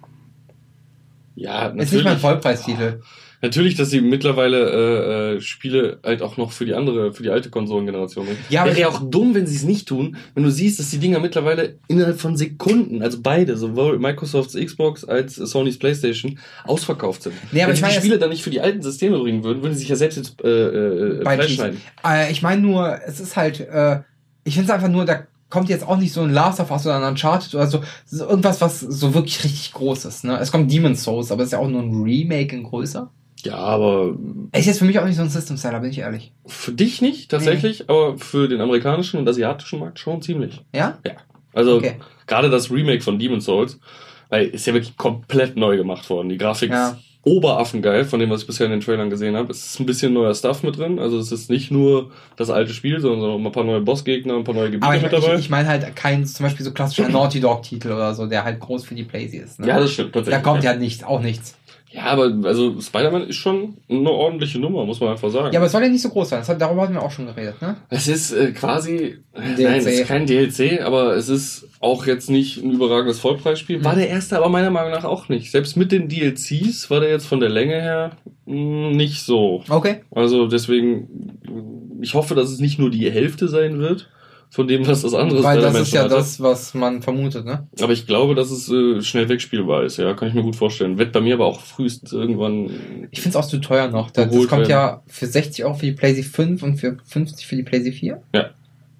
Ja, 1.35 1.67
Ist 1.67 1.73
nicht 1.73 1.85
natürlich. 1.85 2.03
mal 2.03 2.11
ein 2.11 2.19
Vollpreistitel. 2.19 3.01
Natürlich, 3.43 3.73
dass 3.73 3.89
sie 3.89 4.01
mittlerweile 4.01 4.69
äh, 4.69 5.35
äh, 5.37 5.41
Spiele 5.41 5.97
halt 6.03 6.21
auch 6.21 6.37
noch 6.37 6.51
für 6.51 6.63
die 6.65 6.75
andere, 6.75 7.11
für 7.11 7.23
die 7.23 7.31
alte 7.31 7.49
Konsolengeneration 7.49 8.25
bringen. 8.25 8.37
Ja, 8.49 8.61
aber 8.61 8.69
Wäre 8.69 8.81
ja 8.81 8.87
auch 8.89 9.01
dumm, 9.09 9.33
wenn 9.33 9.47
sie 9.47 9.55
es 9.55 9.63
nicht 9.63 9.87
tun, 9.87 10.15
wenn 10.35 10.43
du 10.43 10.51
siehst, 10.51 10.79
dass 10.79 10.91
die 10.91 10.99
Dinger 10.99 11.19
mittlerweile 11.19 11.79
innerhalb 11.87 12.19
von 12.19 12.37
Sekunden, 12.37 13.01
also 13.01 13.19
beide, 13.23 13.57
sowohl 13.57 13.97
Microsofts 13.97 14.53
Xbox 14.53 15.03
als 15.05 15.37
Sonys 15.37 15.79
Playstation, 15.79 16.37
ausverkauft 16.65 17.23
sind. 17.23 17.33
Nee, 17.51 17.63
aber 17.63 17.69
wenn 17.69 17.73
ich 17.73 17.79
sie 17.79 17.81
meine 17.81 17.93
die 17.95 17.99
Spiele 18.01 18.19
dann 18.19 18.29
nicht 18.29 18.43
für 18.43 18.51
die 18.51 18.61
alten 18.61 18.83
Systeme 18.83 19.17
bringen 19.17 19.43
würden, 19.43 19.63
würden 19.63 19.73
sie 19.73 19.79
sich 19.79 19.89
ja 19.89 19.95
selbst 19.95 20.17
jetzt 20.17 20.39
äh, 20.43 20.47
äh, 20.47 21.37
Cheese. 21.37 21.49
schneiden. 21.49 21.81
Äh, 22.05 22.31
ich 22.31 22.43
meine 22.43 22.61
nur, 22.61 22.99
es 23.07 23.19
ist 23.19 23.35
halt, 23.35 23.59
äh, 23.59 24.01
ich 24.43 24.53
finde 24.53 24.71
es 24.71 24.71
einfach 24.71 24.89
nur, 24.89 25.05
da 25.05 25.25
kommt 25.51 25.69
jetzt 25.69 25.87
auch 25.87 25.97
nicht 25.97 26.11
so 26.13 26.21
ein 26.21 26.31
Last 26.33 26.59
of 26.59 26.71
Us 26.71 26.85
oder 26.87 26.97
ein 26.97 27.03
Uncharted 27.03 27.53
oder 27.53 27.67
so, 27.67 27.81
so 28.05 28.25
irgendwas, 28.27 28.59
was 28.61 28.79
so 28.79 29.13
wirklich 29.13 29.43
richtig 29.43 29.73
groß 29.73 30.05
ist. 30.05 30.23
Ne? 30.23 30.39
Es 30.39 30.51
kommt 30.51 30.71
Demon's 30.71 31.03
Souls, 31.03 31.31
aber 31.31 31.43
es 31.43 31.49
ist 31.49 31.53
ja 31.53 31.59
auch 31.59 31.67
nur 31.67 31.83
ein 31.83 32.01
Remake 32.01 32.55
in 32.55 32.63
größer. 32.63 33.11
Ja, 33.43 33.55
aber 33.57 34.15
Ist 34.53 34.65
jetzt 34.67 34.79
für 34.79 34.85
mich 34.85 34.97
auch 34.99 35.05
nicht 35.05 35.15
so 35.17 35.21
ein 35.23 35.29
System 35.29 35.57
Seller, 35.57 35.79
bin 35.79 35.89
ich 35.91 35.99
ehrlich. 35.99 36.31
für 36.45 36.71
dich 36.71 37.01
nicht 37.01 37.29
tatsächlich, 37.31 37.89
aber 37.89 38.17
für 38.17 38.47
den 38.47 38.61
amerikanischen 38.61 39.19
und 39.19 39.27
asiatischen 39.27 39.79
Markt 39.79 39.99
schon 39.99 40.21
ziemlich. 40.21 40.63
Ja? 40.73 40.97
Also 41.53 41.77
Okay. 41.77 41.95
gerade 42.27 42.49
das 42.49 42.71
Remake 42.71 43.01
von 43.01 43.19
Demon's 43.19 43.45
Souls, 43.45 43.79
weil 44.29 44.47
ist 44.47 44.65
ja 44.67 44.73
wirklich 44.73 44.95
komplett 44.95 45.57
neu 45.57 45.75
gemacht 45.75 46.09
worden. 46.09 46.29
Die 46.29 46.37
Grafik 46.37 46.71
Ja. 46.71 46.97
Oberaffengeil 47.23 48.05
von 48.05 48.19
dem, 48.19 48.31
was 48.31 48.41
ich 48.41 48.47
bisher 48.47 48.65
in 48.65 48.71
den 48.71 48.81
Trailern 48.81 49.09
gesehen 49.09 49.35
habe. 49.35 49.51
Es 49.51 49.65
ist 49.65 49.79
ein 49.79 49.85
bisschen 49.85 50.13
neuer 50.13 50.33
Stuff 50.33 50.63
mit 50.63 50.77
drin. 50.77 50.97
Also 50.97 51.19
es 51.19 51.31
ist 51.31 51.49
nicht 51.51 51.69
nur 51.69 52.11
das 52.35 52.49
alte 52.49 52.73
Spiel, 52.73 52.99
sondern 52.99 53.29
auch 53.29 53.37
ein 53.37 53.51
paar 53.51 53.63
neue 53.63 53.81
Bossgegner, 53.81 54.35
ein 54.35 54.43
paar 54.43 54.55
neue 54.55 54.71
Gebiete 54.71 54.95
ich, 54.95 55.03
mit 55.03 55.13
ich, 55.13 55.19
dabei. 55.19 55.35
ich 55.35 55.49
meine 55.49 55.67
halt 55.67 55.95
kein 55.95 56.25
zum 56.25 56.45
Beispiel 56.45 56.65
so 56.65 56.71
klassischer 56.71 57.09
Naughty 57.09 57.39
Dog-Titel 57.39 57.91
oder 57.91 58.15
so, 58.15 58.25
der 58.25 58.43
halt 58.43 58.59
groß 58.59 58.85
für 58.85 58.95
die 58.95 59.03
PlayStation 59.03 59.45
ist. 59.45 59.59
Ne? 59.59 59.67
ja, 59.67 59.79
das 59.79 59.91
stimmt 59.91 60.15
da 60.15 60.19
tatsächlich. 60.19 60.43
kommt 60.43 60.63
ja 60.63 60.75
nichts, 60.75 61.03
auch 61.03 61.21
nichts. 61.21 61.55
Ja, 61.93 62.03
aber 62.05 62.33
also 62.43 62.79
Spider-Man 62.79 63.27
ist 63.27 63.35
schon 63.35 63.77
eine 63.89 64.09
ordentliche 64.09 64.59
Nummer, 64.59 64.85
muss 64.85 64.99
man 64.99 65.09
einfach 65.09 65.29
sagen. 65.29 65.51
Ja, 65.53 65.59
aber 65.59 65.65
es 65.65 65.71
soll 65.73 65.83
ja 65.83 65.89
nicht 65.89 66.01
so 66.01 66.09
groß 66.09 66.29
sein. 66.29 66.39
Das 66.39 66.49
hat, 66.49 66.61
darüber 66.61 66.83
hatten 66.83 66.93
wir 66.93 67.01
auch 67.03 67.11
schon 67.11 67.25
geredet, 67.25 67.61
ne? 67.61 67.75
Es 67.89 68.07
ist 68.07 68.31
äh, 68.31 68.51
quasi, 68.51 69.17
Ein 69.33 69.55
nein, 69.61 69.79
es 69.79 69.85
ist 69.85 70.07
kein 70.07 70.25
DLC, 70.25 70.81
aber 70.81 71.15
es 71.15 71.27
ist 71.29 71.67
auch 71.81 72.05
jetzt 72.05 72.29
nicht 72.29 72.63
ein 72.63 72.71
überragendes 72.71 73.19
Vollpreisspiel. 73.19 73.83
War 73.83 73.93
Mhm. 73.93 73.99
der 73.99 74.09
erste 74.09 74.37
aber 74.37 74.49
meiner 74.49 74.69
Meinung 74.69 74.91
nach 74.91 75.03
auch 75.03 75.27
nicht. 75.29 75.51
Selbst 75.51 75.75
mit 75.75 75.91
den 75.91 76.07
DLCs 76.07 76.89
war 76.89 77.01
der 77.01 77.09
jetzt 77.09 77.25
von 77.27 77.39
der 77.41 77.49
Länge 77.49 77.73
her 77.81 78.11
mh, 78.45 78.91
nicht 78.95 79.21
so. 79.25 79.63
Okay. 79.67 80.01
Also 80.11 80.47
deswegen, 80.47 81.99
ich 82.01 82.13
hoffe, 82.13 82.35
dass 82.35 82.49
es 82.51 82.59
nicht 82.59 82.79
nur 82.79 82.89
die 82.89 83.09
Hälfte 83.11 83.47
sein 83.47 83.79
wird 83.79 84.09
von 84.51 84.67
dem, 84.67 84.85
was 84.85 85.01
das 85.01 85.13
andere 85.13 85.41
Weil 85.43 85.61
das 85.61 85.79
ist 85.79 85.93
ja 85.93 86.03
hatte. 86.03 86.15
das, 86.15 86.41
was 86.41 86.73
man 86.73 87.01
vermutet, 87.01 87.45
ne? 87.45 87.67
Aber 87.79 87.93
ich 87.93 88.05
glaube, 88.05 88.35
dass 88.35 88.51
es 88.51 88.69
äh, 88.69 89.01
schnell 89.01 89.29
wegspielbar 89.29 89.83
ist, 89.83 89.95
ja, 89.95 90.13
kann 90.13 90.27
ich 90.27 90.33
mir 90.33 90.43
gut 90.43 90.57
vorstellen. 90.57 90.97
Wird 90.97 91.13
bei 91.13 91.21
mir 91.21 91.35
aber 91.35 91.45
auch 91.45 91.61
frühestens 91.61 92.11
irgendwann. 92.11 92.69
Ich 93.11 93.21
finde 93.21 93.37
es 93.37 93.43
auch 93.43 93.47
zu 93.47 93.59
teuer 93.59 93.87
noch. 93.87 94.11
Das, 94.11 94.29
das 94.29 94.47
kommt 94.47 94.67
werden. 94.67 94.69
ja 94.69 95.03
für 95.07 95.25
60 95.25 95.63
Euro 95.63 95.75
für 95.75 95.85
die 95.85 95.93
PlayStation 95.93 96.57
5 96.57 96.63
und 96.63 96.77
für 96.77 96.97
50 97.05 97.47
für 97.47 97.55
die 97.55 97.63
PlayStation 97.63 97.99
4. 97.99 98.23
Ja. 98.35 98.49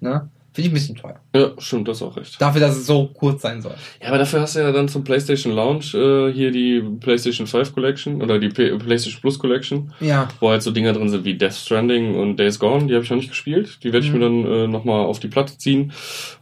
Ne? 0.00 0.30
Finde 0.54 0.66
ich 0.66 0.70
ein 0.72 0.74
bisschen 0.74 0.96
teuer. 0.96 1.18
Ja, 1.34 1.52
stimmt, 1.58 1.88
das 1.88 1.96
ist 1.98 2.02
auch 2.02 2.16
recht. 2.16 2.40
Dafür, 2.40 2.60
dass 2.60 2.76
es 2.76 2.86
so 2.86 3.06
kurz 3.14 3.40
sein 3.42 3.62
soll. 3.62 3.74
Ja, 4.02 4.08
aber 4.08 4.18
dafür 4.18 4.42
hast 4.42 4.54
du 4.54 4.60
ja 4.60 4.70
dann 4.70 4.86
zum 4.88 5.02
PlayStation 5.02 5.54
Launch 5.54 5.94
äh, 5.94 6.30
hier 6.32 6.50
die 6.50 6.82
PlayStation 7.00 7.46
5 7.46 7.72
Collection 7.72 8.20
oder 8.20 8.38
die 8.38 8.50
P 8.50 8.70
PlayStation 8.76 9.20
Plus 9.22 9.38
Collection, 9.38 9.92
Ja. 10.00 10.28
wo 10.40 10.50
halt 10.50 10.62
so 10.62 10.70
Dinger 10.70 10.92
drin 10.92 11.08
sind 11.08 11.24
wie 11.24 11.34
Death 11.38 11.54
Stranding 11.54 12.14
und 12.16 12.36
Days 12.36 12.58
Gone. 12.58 12.86
Die 12.86 12.94
habe 12.94 13.02
ich 13.02 13.10
noch 13.10 13.16
nicht 13.16 13.30
gespielt. 13.30 13.78
Die 13.82 13.92
werde 13.94 14.04
ich 14.06 14.12
Mhm. 14.12 14.18
mir 14.18 14.24
dann 14.26 14.44
äh, 14.52 14.66
nochmal 14.68 15.00
auf 15.06 15.20
die 15.20 15.28
Platte 15.28 15.56
ziehen. 15.56 15.92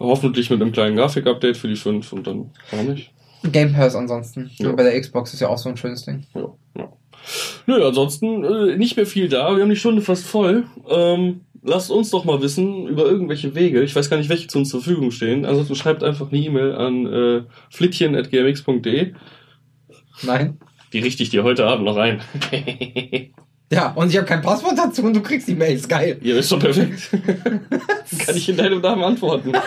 Hoffentlich 0.01 0.51
mit 0.51 0.61
einem 0.61 0.73
kleinen 0.73 0.97
Grafik-Update 0.97 1.57
für 1.57 1.69
die 1.69 1.77
5 1.77 2.13
und 2.13 2.27
dann 2.27 2.51
warum 2.73 2.87
nicht? 2.95 3.13
Game 3.45 3.73
Pass 3.73 3.95
ansonsten. 3.95 4.51
Ja. 4.59 4.73
Bei 4.73 4.83
der 4.83 5.01
Xbox 5.01 5.33
ist 5.35 5.41
ja 5.41 5.49
auch 5.49 5.57
so 5.59 5.69
ein 5.69 5.77
schönes 5.77 6.05
Ding. 6.05 6.25
Ja, 6.35 6.49
ja. 6.77 6.93
Nö, 7.67 7.87
ansonsten 7.87 8.45
äh, 8.45 8.77
nicht 8.77 8.97
mehr 8.97 9.07
viel 9.07 9.29
da. 9.29 9.55
Wir 9.55 9.63
haben 9.63 9.71
die 9.71 9.77
Stunde 9.77 10.03
fast 10.03 10.27
voll. 10.27 10.65
Ähm, 10.91 11.43
lasst 11.63 11.91
uns 11.91 12.11
doch 12.11 12.25
mal 12.25 12.41
wissen 12.43 12.87
über 12.87 13.05
irgendwelche 13.05 13.55
Wege. 13.55 13.83
Ich 13.83 13.95
weiß 13.95 14.11
gar 14.11 14.17
nicht, 14.17 14.29
welche 14.29 14.49
zu 14.49 14.59
uns 14.59 14.71
zur 14.71 14.83
Verfügung 14.83 15.11
stehen. 15.11 15.45
Ansonsten 15.45 15.75
schreibt 15.75 16.03
einfach 16.03 16.31
eine 16.31 16.41
E-Mail 16.41 16.75
an 16.75 17.07
äh, 17.07 17.43
flittchen.gmx.de. 17.71 19.15
Nein. 20.23 20.59
Die 20.93 20.99
richte 20.99 21.23
ich 21.23 21.31
dir 21.31 21.45
heute 21.45 21.67
Abend 21.67 21.85
noch 21.85 21.97
ein. 21.97 22.21
Ja, 23.73 23.93
und 23.93 24.11
ich 24.11 24.17
habe 24.17 24.27
kein 24.27 24.43
Passwort 24.43 24.77
dazu 24.77 25.05
und 25.05 25.15
du 25.15 25.23
kriegst 25.23 25.47
die 25.47 25.55
Mails. 25.55 25.87
Geil. 25.87 26.19
Ihr 26.23 26.37
ist 26.37 26.51
doch 26.51 26.59
perfekt. 26.59 27.09
Kann 28.27 28.37
ich 28.37 28.49
in 28.49 28.57
deinem 28.57 28.81
Namen 28.81 29.05
antworten? 29.05 29.53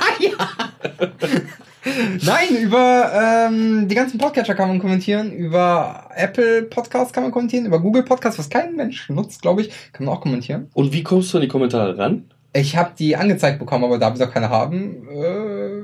Nein, 1.85 2.55
über 2.61 3.11
ähm, 3.49 3.87
die 3.87 3.95
ganzen 3.95 4.17
Podcatcher 4.17 4.55
kann 4.55 4.69
man 4.69 4.79
kommentieren, 4.79 5.31
über 5.33 6.09
Apple 6.15 6.63
Podcasts 6.63 7.11
kann 7.13 7.23
man 7.23 7.31
kommentieren, 7.31 7.65
über 7.65 7.79
Google 7.79 8.03
Podcasts, 8.03 8.39
was 8.39 8.49
kein 8.49 8.75
Mensch 8.75 9.09
nutzt, 9.09 9.41
glaube 9.41 9.61
ich, 9.61 9.69
kann 9.91 10.05
man 10.05 10.15
auch 10.15 10.21
kommentieren. 10.21 10.69
Und 10.73 10.93
wie 10.93 11.03
kommst 11.03 11.33
du 11.33 11.37
an 11.37 11.41
die 11.41 11.47
Kommentare 11.49 11.97
ran? 11.97 12.25
Ich 12.53 12.77
habe 12.77 12.91
die 12.97 13.15
angezeigt 13.15 13.59
bekommen, 13.59 13.83
aber 13.83 13.97
da 13.97 14.17
wir 14.17 14.27
auch 14.27 14.31
keine 14.31 14.49
haben, 14.49 15.07
äh, 15.09 15.83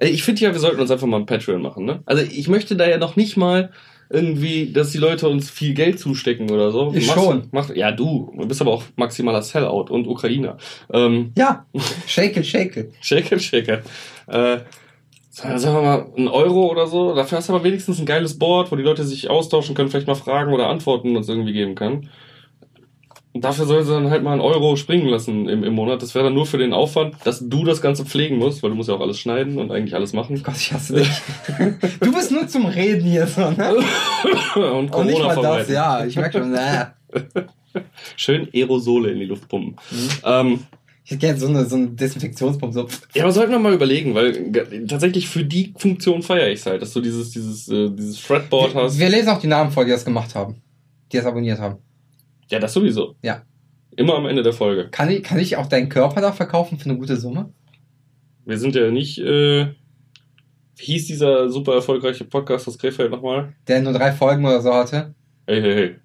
Also 0.00 0.12
ich 0.12 0.22
finde 0.22 0.40
ja, 0.42 0.52
wir 0.52 0.60
sollten 0.60 0.80
uns 0.80 0.90
einfach 0.90 1.06
mal 1.06 1.18
ein 1.20 1.26
Patreon 1.26 1.62
machen, 1.62 1.84
ne? 1.84 2.02
Also 2.06 2.22
ich 2.22 2.48
möchte 2.48 2.74
da 2.74 2.88
ja 2.88 2.98
noch 2.98 3.16
nicht 3.16 3.36
mal 3.36 3.70
irgendwie, 4.10 4.72
dass 4.72 4.90
die 4.92 4.98
Leute 4.98 5.28
uns 5.28 5.50
viel 5.50 5.74
Geld 5.74 6.00
zustecken 6.00 6.50
oder 6.50 6.70
so. 6.72 6.92
Ich 6.94 7.06
Mach's- 7.06 7.22
schon. 7.22 7.48
Mach, 7.52 7.68
ja, 7.74 7.92
du. 7.92 8.32
Du 8.38 8.48
bist 8.48 8.60
aber 8.62 8.72
auch 8.72 8.82
maximaler 8.96 9.42
Sellout 9.42 9.90
und 9.90 10.06
Ukrainer. 10.06 10.56
Ähm, 10.90 11.32
ja, 11.36 11.66
shake 12.06 12.38
it, 12.38 12.46
shake 12.46 12.76
it. 12.78 12.92
shake 13.02 13.30
it, 13.30 13.42
shake 13.42 13.68
it. 13.68 13.80
Äh, 14.26 14.60
sagen 15.42 15.76
wir 15.76 15.82
mal, 15.82 16.06
ein 16.16 16.28
Euro 16.28 16.70
oder 16.70 16.86
so. 16.86 17.14
Dafür 17.14 17.38
hast 17.38 17.48
du 17.48 17.54
aber 17.54 17.64
wenigstens 17.64 17.98
ein 17.98 18.06
geiles 18.06 18.38
Board, 18.38 18.72
wo 18.72 18.76
die 18.76 18.82
Leute 18.82 19.04
sich 19.04 19.30
austauschen 19.30 19.74
können, 19.74 19.90
vielleicht 19.90 20.06
mal 20.06 20.14
Fragen 20.14 20.52
oder 20.52 20.68
Antworten 20.68 21.16
uns 21.16 21.28
irgendwie 21.28 21.52
geben 21.52 21.74
kann. 21.74 22.08
Und 23.34 23.44
dafür 23.44 23.66
soll 23.66 23.84
sie 23.84 23.92
dann 23.92 24.10
halt 24.10 24.24
mal 24.24 24.32
einen 24.32 24.40
Euro 24.40 24.74
springen 24.76 25.06
lassen 25.06 25.48
im, 25.48 25.62
im 25.62 25.74
Monat. 25.74 26.02
Das 26.02 26.14
wäre 26.14 26.24
dann 26.24 26.34
nur 26.34 26.46
für 26.46 26.58
den 26.58 26.72
Aufwand, 26.72 27.14
dass 27.24 27.48
du 27.48 27.64
das 27.64 27.80
Ganze 27.80 28.04
pflegen 28.04 28.36
musst, 28.36 28.62
weil 28.62 28.70
du 28.70 28.76
musst 28.76 28.88
ja 28.88 28.96
auch 28.96 29.00
alles 29.00 29.18
schneiden 29.18 29.58
und 29.58 29.70
eigentlich 29.70 29.94
alles 29.94 30.12
machen. 30.12 30.42
Gott, 30.42 30.56
ich 30.56 30.72
hasse 30.72 30.94
dich. 30.94 31.10
du 32.00 32.12
bist 32.12 32.32
nur 32.32 32.48
zum 32.48 32.66
Reden 32.66 33.02
hier 33.02 33.26
so, 33.26 33.50
ne? 33.50 33.76
und 34.56 34.92
Und 34.92 35.06
nicht 35.06 35.20
Corona 35.20 35.34
mal 35.34 35.58
das, 35.58 35.68
ja. 35.68 36.04
Ich 36.04 36.16
merke 36.16 36.38
schon, 36.38 36.54
äh. 36.54 36.86
Schön 38.16 38.48
Aerosole 38.52 39.10
in 39.10 39.20
die 39.20 39.26
Luft 39.26 39.48
pumpen. 39.48 39.76
Mhm. 39.90 40.08
Ähm, 40.24 40.60
Ich 41.08 41.12
hätte 41.12 41.20
gerne 41.20 41.40
so, 41.40 41.48
eine, 41.48 41.64
so 41.64 41.76
einen 41.76 41.96
Desinfektionspump. 41.96 42.74
So. 42.74 42.86
Ja, 43.14 43.22
aber 43.22 43.32
sollten 43.32 43.50
wir 43.50 43.58
mal 43.58 43.72
überlegen, 43.72 44.14
weil 44.14 44.52
tatsächlich 44.86 45.26
für 45.26 45.42
die 45.42 45.72
Funktion 45.74 46.20
feiere 46.20 46.50
ich 46.50 46.60
es 46.60 46.66
halt, 46.66 46.82
dass 46.82 46.92
du 46.92 47.00
dieses, 47.00 47.30
dieses, 47.30 47.66
äh, 47.70 47.88
dieses 47.88 48.18
Fretboard 48.18 48.74
wir, 48.74 48.82
hast. 48.82 48.98
Wir 48.98 49.08
lesen 49.08 49.30
auch 49.30 49.40
die 49.40 49.46
Namen 49.46 49.70
vor, 49.70 49.86
die 49.86 49.90
das 49.90 50.04
gemacht 50.04 50.34
haben. 50.34 50.60
Die 51.10 51.16
das 51.16 51.24
abonniert 51.24 51.60
haben. 51.60 51.78
Ja, 52.50 52.58
das 52.58 52.74
sowieso. 52.74 53.14
Ja. 53.22 53.40
Immer 53.96 54.16
am 54.16 54.26
Ende 54.26 54.42
der 54.42 54.52
Folge. 54.52 54.90
Kann 54.90 55.08
ich, 55.08 55.22
kann 55.22 55.38
ich 55.38 55.56
auch 55.56 55.66
deinen 55.66 55.88
Körper 55.88 56.20
da 56.20 56.30
verkaufen 56.30 56.78
für 56.78 56.90
eine 56.90 56.98
gute 56.98 57.16
Summe? 57.16 57.54
Wir 58.44 58.58
sind 58.58 58.74
ja 58.74 58.90
nicht, 58.90 59.18
äh, 59.18 59.68
wie 60.76 60.84
hieß 60.84 61.06
dieser 61.06 61.48
super 61.48 61.72
erfolgreiche 61.72 62.26
Podcast 62.26 62.68
aus 62.68 62.76
Krefeld 62.76 63.10
nochmal? 63.10 63.54
Der 63.66 63.80
nur 63.80 63.94
drei 63.94 64.12
Folgen 64.12 64.44
oder 64.44 64.60
so 64.60 64.74
hatte. 64.74 65.14
Hey, 65.46 65.62
hey, 65.62 65.74
hey. 65.74 65.96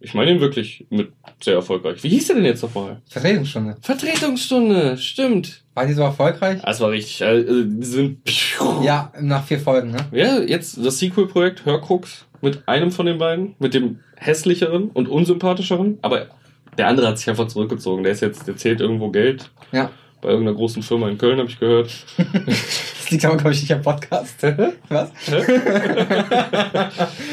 Ich 0.00 0.14
meine 0.14 0.30
ihn 0.30 0.40
wirklich 0.40 0.86
mit 0.90 1.12
sehr 1.42 1.54
erfolgreich. 1.54 2.02
Wie 2.04 2.08
hieß 2.08 2.28
der 2.28 2.36
denn 2.36 2.44
jetzt 2.44 2.62
nochmal? 2.62 3.02
Vertretungsstunde. 3.08 3.76
Vertretungsstunde, 3.80 4.96
stimmt. 4.96 5.62
War 5.74 5.86
die 5.86 5.92
so 5.92 6.02
erfolgreich? 6.02 6.60
Das 6.62 6.80
war 6.80 6.90
richtig. 6.90 7.24
Also, 7.24 7.64
die 7.64 7.84
sind. 7.86 8.18
Ja, 8.82 9.12
nach 9.20 9.44
vier 9.44 9.58
Folgen, 9.58 9.90
ne? 9.90 9.98
Ja, 10.12 10.40
jetzt 10.40 10.84
das 10.84 10.98
Sequel-Projekt 10.98 11.64
Hörkrux 11.64 12.26
mit 12.40 12.62
einem 12.68 12.92
von 12.92 13.06
den 13.06 13.18
beiden, 13.18 13.54
mit 13.58 13.74
dem 13.74 14.00
hässlicheren 14.16 14.90
und 14.90 15.08
unsympathischeren, 15.08 15.98
aber 16.02 16.28
der 16.76 16.86
andere 16.86 17.08
hat 17.08 17.18
sich 17.18 17.28
einfach 17.28 17.48
zurückgezogen. 17.48 18.04
Der 18.04 18.12
ist 18.12 18.20
jetzt, 18.20 18.46
der 18.46 18.56
zählt 18.56 18.80
irgendwo 18.80 19.10
Geld. 19.10 19.50
Ja. 19.72 19.90
Bei 20.20 20.30
irgendeiner 20.30 20.56
großen 20.56 20.82
Firma 20.82 21.08
in 21.08 21.16
Köln, 21.16 21.38
habe 21.38 21.48
ich 21.48 21.60
gehört. 21.60 21.90
das 22.16 23.10
liegt 23.10 23.24
aber, 23.24 23.36
glaube 23.36 23.52
ich, 23.52 23.60
nicht 23.60 23.72
am 23.72 23.82
Podcast. 23.82 24.42
Was? 24.88 25.10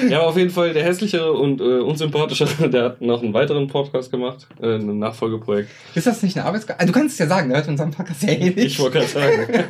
ja, 0.08 0.18
aber 0.20 0.28
auf 0.28 0.38
jeden 0.38 0.52
Fall 0.52 0.72
der 0.72 0.84
hässlichere 0.84 1.34
und 1.34 1.62
äh, 1.62 1.80
unsympathischere, 1.80 2.70
der 2.70 2.84
hat 2.84 3.02
noch 3.02 3.24
einen 3.24 3.34
weiteren 3.34 3.68
Podcast 3.68 4.12
gemacht, 4.12 4.48
äh, 4.62 4.76
ein 4.76 5.00
Nachfolgeprojekt. 5.00 5.72
Ist 5.96 6.06
das 6.06 6.22
nicht 6.22 6.38
eine 6.38 6.46
Arbeitsgabe? 6.46 6.80
Also, 6.80 6.94
du 6.94 7.00
kannst 7.00 7.14
es 7.14 7.20
ja 7.20 7.28
sagen, 7.28 7.50
der 7.50 7.58
hört 7.58 7.68
unseren 7.68 7.90
Podcast 7.90 8.22
ja 8.22 8.30
eh 8.30 8.50
nicht. 8.52 8.58
Ich 8.58 8.80
wollte 8.80 9.00
gerade 9.00 9.10
sagen. 9.10 9.64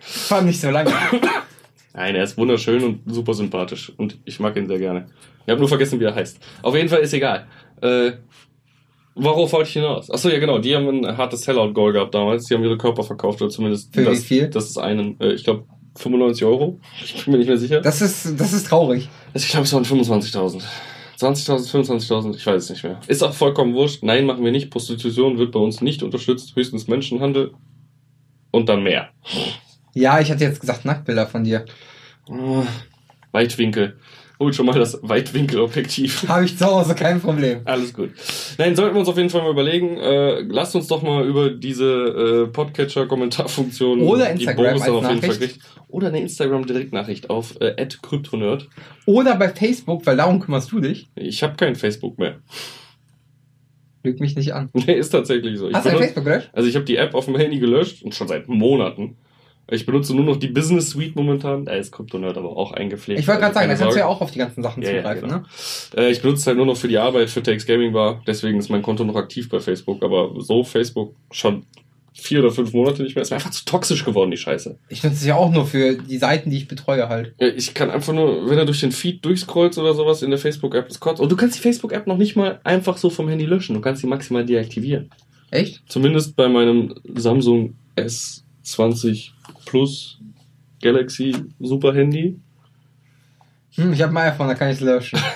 Vor 0.00 0.36
allem 0.38 0.46
nicht 0.46 0.60
so 0.60 0.70
lange. 0.70 0.92
Nein, 1.94 2.14
er 2.16 2.24
ist 2.24 2.36
wunderschön 2.36 2.82
und 2.82 3.00
super 3.06 3.34
sympathisch. 3.34 3.92
Und 3.96 4.18
ich 4.24 4.40
mag 4.40 4.56
ihn 4.56 4.66
sehr 4.66 4.78
gerne. 4.78 5.06
Ich 5.46 5.50
habe 5.50 5.60
nur 5.60 5.68
vergessen, 5.68 6.00
wie 6.00 6.04
er 6.04 6.14
heißt. 6.14 6.38
Auf 6.62 6.74
jeden 6.74 6.88
Fall 6.88 7.00
ist 7.00 7.12
egal. 7.12 7.46
Äh, 7.80 8.12
worauf 9.14 9.52
wollte 9.52 9.68
ich 9.68 9.74
hinaus? 9.74 10.10
Achso, 10.10 10.28
ja 10.28 10.38
genau, 10.38 10.58
die 10.58 10.74
haben 10.74 10.88
ein 10.88 11.16
hartes 11.16 11.42
Sellout-Goal 11.42 11.92
gehabt 11.92 12.14
damals. 12.14 12.46
Die 12.46 12.54
haben 12.54 12.64
ihre 12.64 12.78
Körper 12.78 13.02
verkauft, 13.02 13.42
oder 13.42 13.50
zumindest 13.50 13.94
Für 13.94 14.04
das, 14.04 14.18
wie 14.18 14.22
viel? 14.22 14.48
das 14.48 14.70
ist 14.70 14.78
einen, 14.78 15.20
äh, 15.20 15.32
ich 15.32 15.44
glaube, 15.44 15.64
95 15.96 16.44
Euro. 16.44 16.80
Ich 17.04 17.24
bin 17.24 17.32
mir 17.32 17.38
nicht 17.38 17.48
mehr 17.48 17.58
sicher. 17.58 17.80
Das 17.80 18.00
ist, 18.00 18.38
das 18.40 18.52
ist 18.52 18.68
traurig. 18.68 19.08
ich 19.34 19.48
glaube, 19.48 19.64
es 19.64 19.72
waren 19.72 19.84
25.000. 19.84 20.62
20.000, 21.20 21.70
25.000, 21.70 22.36
ich 22.36 22.46
weiß 22.46 22.64
es 22.64 22.70
nicht 22.70 22.82
mehr. 22.82 22.98
Ist 23.06 23.22
auch 23.22 23.34
vollkommen 23.34 23.74
wurscht. 23.74 24.02
Nein, 24.02 24.26
machen 24.26 24.44
wir 24.44 24.50
nicht. 24.50 24.70
Prostitution 24.70 25.38
wird 25.38 25.52
bei 25.52 25.60
uns 25.60 25.80
nicht 25.80 26.02
unterstützt. 26.02 26.56
Höchstens 26.56 26.88
Menschenhandel. 26.88 27.52
Und 28.50 28.68
dann 28.68 28.82
mehr. 28.82 29.10
Ja, 29.94 30.20
ich 30.20 30.30
hatte 30.30 30.44
jetzt 30.44 30.60
gesagt 30.60 30.84
Nacktbilder 30.84 31.26
von 31.26 31.44
dir. 31.44 31.64
Oh, 32.28 32.64
Weitwinkel. 33.30 33.98
Hol 34.42 34.52
schon 34.52 34.66
mal 34.66 34.76
das 34.76 34.98
Weitwinkelobjektiv. 35.02 36.24
Habe 36.28 36.46
ich 36.46 36.58
zu 36.58 36.66
Hause 36.66 36.96
kein 36.96 37.20
Problem. 37.20 37.60
Alles 37.64 37.94
gut. 37.94 38.10
Nein, 38.58 38.74
sollten 38.74 38.96
wir 38.96 38.98
uns 38.98 39.08
auf 39.08 39.16
jeden 39.16 39.30
Fall 39.30 39.42
mal 39.42 39.52
überlegen. 39.52 39.98
Äh, 39.98 40.40
lasst 40.40 40.74
uns 40.74 40.88
doch 40.88 41.00
mal 41.00 41.24
über 41.24 41.50
diese 41.50 41.84
äh, 41.84 42.46
Podcatcher-Kommentarfunktion 42.48 44.00
Oder 44.00 44.30
Instagram 44.30 44.66
als 44.66 44.88
auf 44.88 45.08
jeden 45.08 45.20
Fall 45.20 45.30
Nachricht. 45.30 45.60
Oder 45.86 46.08
eine 46.08 46.20
Instagram-Direktnachricht 46.22 47.30
auf 47.30 47.54
äh, 47.60 47.86
@kryptonerd. 48.02 48.68
Oder 49.06 49.36
bei 49.36 49.48
Facebook, 49.48 50.04
weil 50.06 50.16
darum 50.16 50.40
kümmerst 50.40 50.72
du 50.72 50.80
dich. 50.80 51.08
Ich 51.14 51.44
habe 51.44 51.54
kein 51.54 51.76
Facebook 51.76 52.18
mehr. 52.18 52.40
Lüg 54.02 54.18
mich 54.18 54.34
nicht 54.34 54.52
an. 54.54 54.70
Nee, 54.74 54.94
ist 54.94 55.10
tatsächlich 55.10 55.56
so. 55.56 55.68
Ich 55.68 55.74
Hast 55.76 55.86
du 55.86 55.90
ein 55.90 55.98
Facebook 55.98 56.24
gelöscht? 56.24 56.50
Also 56.52 56.68
ich 56.68 56.74
habe 56.74 56.84
die 56.84 56.96
App 56.96 57.14
auf 57.14 57.26
dem 57.26 57.36
Handy 57.36 57.60
gelöscht 57.60 58.02
und 58.02 58.12
schon 58.12 58.26
seit 58.26 58.48
Monaten. 58.48 59.18
Ich 59.70 59.86
benutze 59.86 60.14
nur 60.14 60.24
noch 60.24 60.36
die 60.36 60.48
Business 60.48 60.90
Suite 60.90 61.16
momentan. 61.16 61.64
Da 61.64 61.72
ist 61.72 61.92
Kryptonerd 61.92 62.36
aber 62.36 62.56
auch 62.56 62.72
eingepflegt. 62.72 63.20
Ich 63.20 63.28
wollte 63.28 63.40
gerade 63.40 63.56
also 63.56 63.60
sagen, 63.60 63.70
da 63.70 63.76
kannst 63.84 63.96
du 63.96 64.00
ja 64.00 64.06
auch 64.06 64.20
auf 64.20 64.30
die 64.30 64.38
ganzen 64.38 64.62
Sachen 64.62 64.82
Ja, 64.82 64.90
ja, 64.90 64.96
zugreifen, 64.98 65.28
genau. 65.28 65.40
ne? 65.40 65.44
Äh, 65.96 66.10
ich 66.10 66.20
benutze 66.20 66.40
es 66.40 66.46
halt 66.46 66.56
nur 66.56 66.66
noch 66.66 66.76
für 66.76 66.88
die 66.88 66.98
Arbeit, 66.98 67.30
für 67.30 67.42
Takes 67.42 67.64
Gaming 67.66 67.92
Bar. 67.92 68.22
Deswegen 68.26 68.58
ist 68.58 68.68
mein 68.68 68.82
Konto 68.82 69.04
noch 69.04 69.16
aktiv 69.16 69.48
bei 69.48 69.60
Facebook. 69.60 70.02
Aber 70.02 70.32
so 70.40 70.64
Facebook 70.64 71.14
schon 71.30 71.64
vier 72.14 72.40
oder 72.40 72.50
fünf 72.50 72.72
Monate 72.74 73.02
nicht 73.02 73.14
mehr. 73.14 73.22
Ist 73.22 73.30
mir 73.30 73.36
einfach 73.36 73.50
zu 73.50 73.64
toxisch 73.64 74.04
geworden, 74.04 74.30
die 74.30 74.36
Scheiße. 74.36 74.78
Ich 74.88 75.02
nutze 75.02 75.16
es 75.16 75.24
ja 75.24 75.36
auch 75.36 75.50
nur 75.50 75.66
für 75.66 75.94
die 75.96 76.18
Seiten, 76.18 76.50
die 76.50 76.58
ich 76.58 76.68
betreue 76.68 77.08
halt. 77.08 77.34
Ja, 77.40 77.48
Ich 77.48 77.72
kann 77.72 77.90
einfach 77.90 78.12
nur, 78.12 78.50
wenn 78.50 78.58
er 78.58 78.66
durch 78.66 78.80
den 78.80 78.92
Feed 78.92 79.24
durchscrollst 79.24 79.78
oder 79.78 79.94
sowas 79.94 80.22
in 80.22 80.30
der 80.30 80.38
Facebook-App, 80.38 80.88
das 80.88 81.00
kotzt. 81.00 81.20
Und 81.20 81.32
du 81.32 81.36
kannst 81.36 81.56
die 81.56 81.60
Facebook-App 81.60 82.06
noch 82.06 82.18
nicht 82.18 82.36
mal 82.36 82.60
einfach 82.64 82.98
so 82.98 83.08
vom 83.08 83.28
Handy 83.28 83.46
löschen. 83.46 83.74
Du 83.74 83.80
kannst 83.80 84.02
sie 84.02 84.06
maximal 84.06 84.44
deaktivieren. 84.44 85.10
Echt? 85.50 85.82
Zumindest 85.86 86.36
bei 86.36 86.48
meinem 86.48 86.94
Samsung 87.14 87.74
S20 88.64 89.30
Plus 89.64 90.18
Galaxy 90.80 91.34
Super 91.60 91.94
Handy. 91.94 92.38
Hm, 93.74 93.92
ich 93.92 94.02
habe 94.02 94.12
ein 94.12 94.32
iPhone, 94.32 94.48
da 94.48 94.54
kann 94.54 94.68
ich 94.68 94.76
es 94.76 94.80
löschen. 94.80 95.18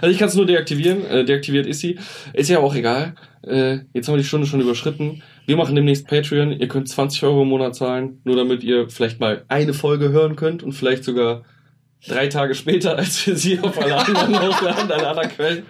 Also 0.00 0.12
ich 0.12 0.18
kann 0.18 0.28
es 0.28 0.34
nur 0.34 0.46
deaktivieren. 0.46 1.04
Äh, 1.06 1.24
deaktiviert 1.24 1.66
ist 1.66 1.80
sie. 1.80 1.98
Ist 2.32 2.50
ja 2.50 2.58
auch 2.58 2.74
egal. 2.74 3.14
Äh, 3.42 3.80
jetzt 3.92 4.08
haben 4.08 4.14
wir 4.14 4.22
die 4.22 4.24
Stunde 4.24 4.46
schon 4.46 4.60
überschritten. 4.60 5.22
Wir 5.46 5.56
machen 5.56 5.74
demnächst 5.74 6.06
Patreon. 6.08 6.52
Ihr 6.52 6.68
könnt 6.68 6.88
20 6.88 7.22
Euro 7.24 7.42
im 7.42 7.48
Monat 7.48 7.76
zahlen, 7.76 8.20
nur 8.24 8.36
damit 8.36 8.64
ihr 8.64 8.88
vielleicht 8.88 9.20
mal 9.20 9.44
eine 9.48 9.74
Folge 9.74 10.10
hören 10.10 10.34
könnt 10.34 10.62
und 10.62 10.72
vielleicht 10.72 11.04
sogar 11.04 11.44
drei 12.06 12.26
Tage 12.28 12.54
später, 12.54 12.96
als 12.96 13.26
wir 13.26 13.36
sie 13.36 13.58
auf 13.60 13.78
alle 13.80 13.96
anderen 13.96 14.40
hochladen, 14.48 14.90
alle 14.90 15.08
anderen 15.08 15.28
Quellen. 15.30 15.62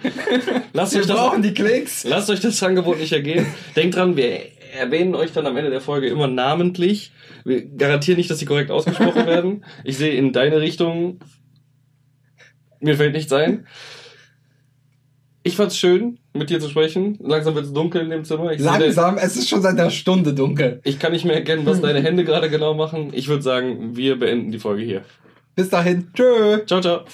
Lasst 0.72 0.94
Wir 0.94 1.00
euch 1.00 1.06
das 1.06 1.16
brauchen 1.16 1.42
die 1.42 1.54
Klicks. 1.54 2.04
Lasst 2.04 2.30
euch 2.30 2.40
das 2.40 2.62
Angebot 2.62 2.98
nicht 2.98 3.12
ergehen. 3.12 3.46
Denkt 3.74 3.96
dran, 3.96 4.16
wir 4.16 4.40
erwähnen 4.76 5.14
euch 5.14 5.32
dann 5.32 5.46
am 5.46 5.56
Ende 5.56 5.70
der 5.70 5.80
Folge 5.80 6.08
immer 6.08 6.26
namentlich. 6.28 7.12
Wir 7.44 7.64
garantieren 7.66 8.18
nicht, 8.18 8.30
dass 8.30 8.38
sie 8.38 8.46
korrekt 8.46 8.70
ausgesprochen 8.70 9.26
werden. 9.26 9.64
Ich 9.84 9.96
sehe 9.98 10.12
in 10.14 10.32
deine 10.32 10.60
Richtung. 10.60 11.18
Mir 12.80 12.96
fällt 12.96 13.14
nichts 13.14 13.32
ein. 13.32 13.66
Ich 15.42 15.54
fand's 15.56 15.78
schön, 15.78 16.18
mit 16.34 16.50
dir 16.50 16.58
zu 16.58 16.68
sprechen. 16.68 17.18
Langsam 17.22 17.54
wird's 17.54 17.72
dunkel 17.72 18.02
in 18.02 18.10
dem 18.10 18.24
Zimmer. 18.24 18.52
Ich, 18.52 18.60
Langsam, 18.60 19.16
es 19.16 19.36
ist 19.36 19.48
schon 19.48 19.62
seit 19.62 19.78
einer 19.78 19.90
Stunde 19.90 20.34
dunkel. 20.34 20.80
ich 20.82 20.98
kann 20.98 21.12
nicht 21.12 21.24
mehr 21.24 21.36
erkennen, 21.36 21.64
was 21.66 21.80
deine 21.80 22.02
Hände 22.02 22.24
gerade 22.24 22.50
genau 22.50 22.74
machen. 22.74 23.10
Ich 23.12 23.28
würde 23.28 23.42
sagen, 23.42 23.96
wir 23.96 24.18
beenden 24.18 24.50
die 24.50 24.58
Folge 24.58 24.82
hier. 24.82 25.02
Bis 25.54 25.68
dahin. 25.70 26.08
Tschö. 26.14 26.66
Ciao, 26.66 26.80
ciao. 26.80 27.04